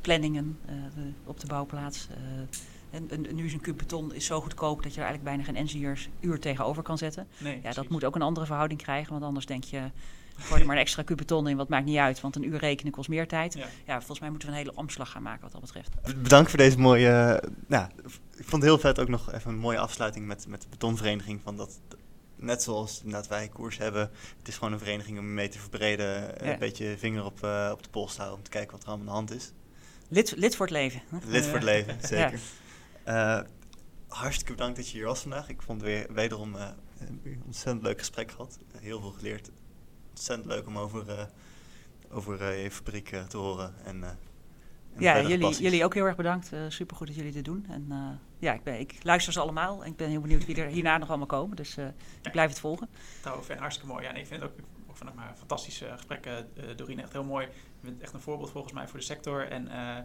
planningen 0.00 0.58
eh, 0.66 0.74
de- 0.94 1.12
op 1.24 1.40
de 1.40 1.46
bouwplaats. 1.46 2.08
eh. 2.10 2.16
en, 2.90 3.10
en 3.10 3.34
nu 3.34 3.44
is 3.44 3.52
een 3.52 3.60
kuub 3.60 3.78
beton 3.78 4.14
is 4.14 4.24
zo 4.26 4.40
goedkoop 4.40 4.82
dat 4.82 4.94
je 4.94 5.00
er 5.00 5.06
eigenlijk 5.06 5.36
bijna 5.36 5.52
geen 5.52 5.62
ingenieuruur 5.62 6.40
tegenover 6.40 6.82
kan 6.82 6.98
zetten. 6.98 7.26
Nee, 7.38 7.54
Ja, 7.56 7.62
dat 7.62 7.72
precies. 7.72 7.90
moet 7.90 8.04
ook 8.04 8.14
een 8.14 8.22
andere 8.22 8.46
verhouding 8.46 8.82
krijgen, 8.82 9.12
want 9.12 9.24
anders 9.24 9.46
denk 9.46 9.64
je, 9.64 9.90
gooi 10.38 10.60
er 10.60 10.66
maar 10.66 10.76
een 10.76 10.82
extra 10.82 11.02
kuub 11.02 11.16
beton 11.18 11.48
in, 11.48 11.56
wat 11.56 11.68
maakt 11.68 11.84
niet 11.84 11.96
uit, 11.96 12.20
want 12.20 12.36
een 12.36 12.44
uur 12.46 12.58
rekenen 12.58 12.92
kost 12.92 13.08
meer 13.08 13.28
tijd. 13.28 13.54
Ja. 13.54 13.66
Ja, 13.86 13.96
volgens 13.98 14.20
mij 14.20 14.30
moeten 14.30 14.48
we 14.48 14.54
een 14.54 14.60
hele 14.60 14.74
omslag 14.76 15.10
gaan 15.10 15.22
maken 15.22 15.42
wat 15.42 15.52
dat 15.52 15.60
betreft. 15.60 15.90
Bedankt 16.22 16.50
voor 16.50 16.58
deze 16.58 16.78
mooie. 16.78 17.08
eh, 17.42 17.50
nou, 17.66 17.88
ik 18.36 18.44
vond 18.44 18.62
het 18.62 18.70
heel 18.70 18.78
vet 18.78 18.98
ook 19.00 19.08
nog 19.08 19.32
even 19.32 19.50
een 19.50 19.58
mooie 19.58 19.78
afsluiting 19.78 20.26
met, 20.26 20.46
met 20.46 20.62
de 20.62 20.68
betonvereniging. 20.68 21.40
Van 21.42 21.56
dat, 21.56 21.80
net 22.36 22.62
zoals 22.62 22.98
inderdaad 22.98 23.28
wij 23.28 23.48
koers 23.48 23.78
hebben. 23.78 24.10
Het 24.38 24.48
is 24.48 24.56
gewoon 24.56 24.72
een 24.72 24.78
vereniging 24.78 25.18
om 25.18 25.24
je 25.24 25.30
mee 25.32 25.48
te 25.48 25.58
verbreden. 25.58 26.38
eh, 26.40 26.46
Ja. 26.46 26.52
Een 26.52 26.58
beetje 26.58 26.94
vinger 26.98 27.24
op, 27.24 27.42
eh, 27.44 27.68
op 27.72 27.82
de 27.82 27.88
pols 27.90 28.10
te 28.12 28.16
houden 28.18 28.38
om 28.38 28.44
te 28.44 28.50
kijken 28.50 28.72
wat 28.72 28.82
er 28.82 28.88
allemaal 28.88 29.16
aan 29.16 29.26
de 29.26 29.32
hand 29.32 29.42
is. 29.42 29.52
Lid, 30.08 30.34
lid 30.36 30.56
voor 30.56 30.66
het 30.66 30.74
leven. 30.74 31.02
Lid 31.26 31.44
voor 31.44 31.54
het 31.54 31.62
leven, 31.64 31.96
zeker. 32.02 32.40
Eh, 33.04 33.40
hartstikke 34.08 34.52
bedankt 34.52 34.76
dat 34.76 34.88
je 34.90 34.96
hier 34.96 35.06
was 35.06 35.20
vandaag. 35.20 35.48
Ik 35.48 35.62
vond 35.62 35.80
het 35.80 35.90
weer 35.90 36.06
wederom 36.12 36.54
een 36.54 37.42
ontzettend 37.44 37.82
leuk 37.84 37.98
gesprek 37.98 38.30
gehad. 38.30 38.58
Heel 38.80 39.00
veel 39.00 39.10
geleerd. 39.10 39.50
Ontzettend 40.18 40.46
leuk 40.48 40.66
om 40.66 40.78
over, 40.78 41.08
eh, 41.08 41.24
over 42.10 42.42
eh, 42.42 42.62
je 42.62 42.70
fabriek 42.70 43.12
eh, 43.12 43.22
te 43.24 43.36
horen. 43.36 43.74
En, 43.84 44.02
eh, 44.04 44.08
en 44.08 44.16
Ja, 45.02 45.20
jullie, 45.20 45.38
passies. 45.38 45.58
jullie 45.58 45.84
ook 45.84 45.94
heel 45.94 46.04
erg 46.04 46.16
bedankt. 46.16 46.52
Uh, 46.52 46.60
supergoed 46.68 47.06
dat 47.06 47.16
jullie 47.16 47.32
dit 47.32 47.44
doen. 47.44 47.66
En 47.68 47.86
eh, 47.90 48.08
ja, 48.38 48.52
ik, 48.52 48.62
ben, 48.62 48.78
ik 48.78 48.94
luister 49.02 49.32
ze 49.32 49.40
allemaal 49.40 49.84
en 49.84 49.90
ik 49.90 49.96
ben 49.96 50.08
heel 50.08 50.20
benieuwd 50.20 50.46
wie 50.46 50.56
er 50.56 50.66
hierna 50.66 50.98
nog 50.98 51.08
allemaal 51.08 51.26
komen. 51.26 51.56
Dus 51.56 51.76
eh, 51.76 51.86
ik 52.22 52.32
blijf 52.32 52.48
het 52.50 52.58
volgen. 52.60 52.88
Tof 53.22 53.48
en 53.48 53.58
hartstikke 53.58 53.92
mooi. 53.92 54.04
Ja, 54.04 54.12
nee, 54.12 54.20
ik 54.20 54.26
vind 54.26 54.42
het 54.42 54.50
ook, 54.50 54.58
ook 54.90 54.96
vanuit 54.96 55.16
mijn 55.16 55.36
fantastische 55.36 55.88
gesprekken, 55.96 56.48
uh, 56.58 56.76
Doreen, 56.76 57.00
echt 57.00 57.12
heel 57.12 57.24
mooi. 57.24 57.46
Je 57.80 57.86
bent 57.90 58.00
echt 58.00 58.12
een 58.12 58.20
voorbeeld 58.20 58.50
volgens 58.50 58.72
mij 58.72 58.88
voor 58.88 58.98
de 58.98 59.04
sector. 59.04 59.48
En 59.48 59.66
uh, 59.66 59.96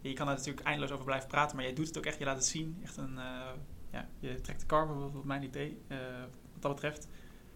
je 0.00 0.12
kan 0.12 0.28
er 0.28 0.34
natuurlijk 0.34 0.66
eindeloos 0.66 0.92
over 0.92 1.04
blijven 1.04 1.28
praten, 1.28 1.56
maar 1.56 1.64
jij 1.64 1.74
doet 1.74 1.86
het 1.86 1.98
ook 1.98 2.06
echt, 2.06 2.18
je 2.18 2.24
laat 2.24 2.36
het 2.36 2.46
zien. 2.46 2.80
Echt 2.82 2.96
een, 2.96 3.12
uh, 3.16 3.50
ja, 3.90 4.08
je 4.18 4.40
trekt 4.40 4.60
de 4.60 4.66
kar, 4.66 5.12
wat 5.12 5.24
mijn 5.24 5.42
idee, 5.42 5.78
uh, 5.88 5.98
wat 6.52 6.62
dat 6.62 6.72
betreft. 6.74 7.08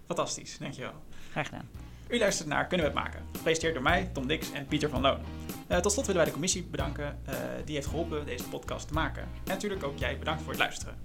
Fantastisch, 0.06 0.58
dankjewel. 0.58 0.92
Graag 1.30 1.46
gedaan. 1.48 1.68
U 2.08 2.18
luistert 2.18 2.48
naar 2.48 2.66
Kunnen 2.66 2.86
we 2.86 2.92
het 2.92 3.02
maken? 3.02 3.22
Gepresenteerd 3.36 3.74
door 3.74 3.82
mij, 3.82 4.10
Tom 4.12 4.26
Dix 4.26 4.52
en 4.52 4.66
Pieter 4.66 4.88
van 4.88 5.00
Loon. 5.00 5.18
Uh, 5.68 5.78
tot 5.78 5.92
slot 5.92 6.06
willen 6.06 6.16
wij 6.16 6.24
de 6.24 6.32
commissie 6.32 6.64
bedanken 6.64 7.18
uh, 7.28 7.34
die 7.64 7.74
heeft 7.74 7.86
geholpen 7.86 8.26
deze 8.26 8.44
podcast 8.44 8.88
te 8.88 8.94
maken. 8.94 9.22
En 9.22 9.28
natuurlijk 9.44 9.84
ook 9.84 9.98
jij 9.98 10.18
bedankt 10.18 10.42
voor 10.42 10.50
het 10.50 10.60
luisteren. 10.60 10.96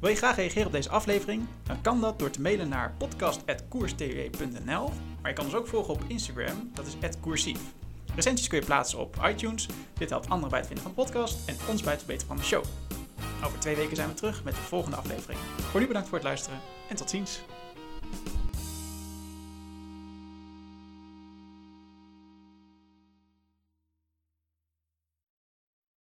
Wil 0.00 0.10
je 0.10 0.16
graag 0.16 0.36
reageren 0.36 0.66
op 0.66 0.72
deze 0.72 0.88
aflevering? 0.88 1.46
Dan 1.62 1.80
kan 1.80 2.00
dat 2.00 2.18
door 2.18 2.30
te 2.30 2.40
mailen 2.40 2.68
naar 2.68 2.94
podcast.koerstw.nl. 2.98 4.90
Maar 5.20 5.30
je 5.30 5.36
kan 5.36 5.44
ons 5.44 5.54
ook 5.54 5.66
volgen 5.66 5.94
op 5.94 6.02
Instagram, 6.06 6.70
dat 6.74 6.86
is 6.86 6.96
@koersief. 7.20 7.60
Recensies 8.14 8.48
kun 8.48 8.58
je 8.58 8.64
plaatsen 8.64 8.98
op 8.98 9.16
iTunes. 9.28 9.68
Dit 9.98 10.10
helpt 10.10 10.28
anderen 10.28 10.50
bij 10.50 10.58
het 10.58 10.66
vinden 10.66 10.84
van 10.84 10.94
de 10.94 11.02
podcast 11.02 11.48
en 11.48 11.56
ons 11.68 11.82
bij 11.82 11.92
het 11.92 12.02
verbeteren 12.02 12.28
van 12.28 12.36
de 12.36 12.42
show. 12.42 12.64
Over 13.44 13.58
twee 13.58 13.76
weken 13.76 13.96
zijn 13.96 14.08
we 14.08 14.14
terug 14.14 14.44
met 14.44 14.54
de 14.54 14.60
volgende 14.60 14.96
aflevering. 14.96 15.40
Voor 15.56 15.80
nu 15.80 15.86
bedankt 15.86 16.08
voor 16.08 16.18
het 16.18 16.26
luisteren 16.26 16.58
en 16.88 16.96
tot 16.96 17.10
ziens. 17.10 17.40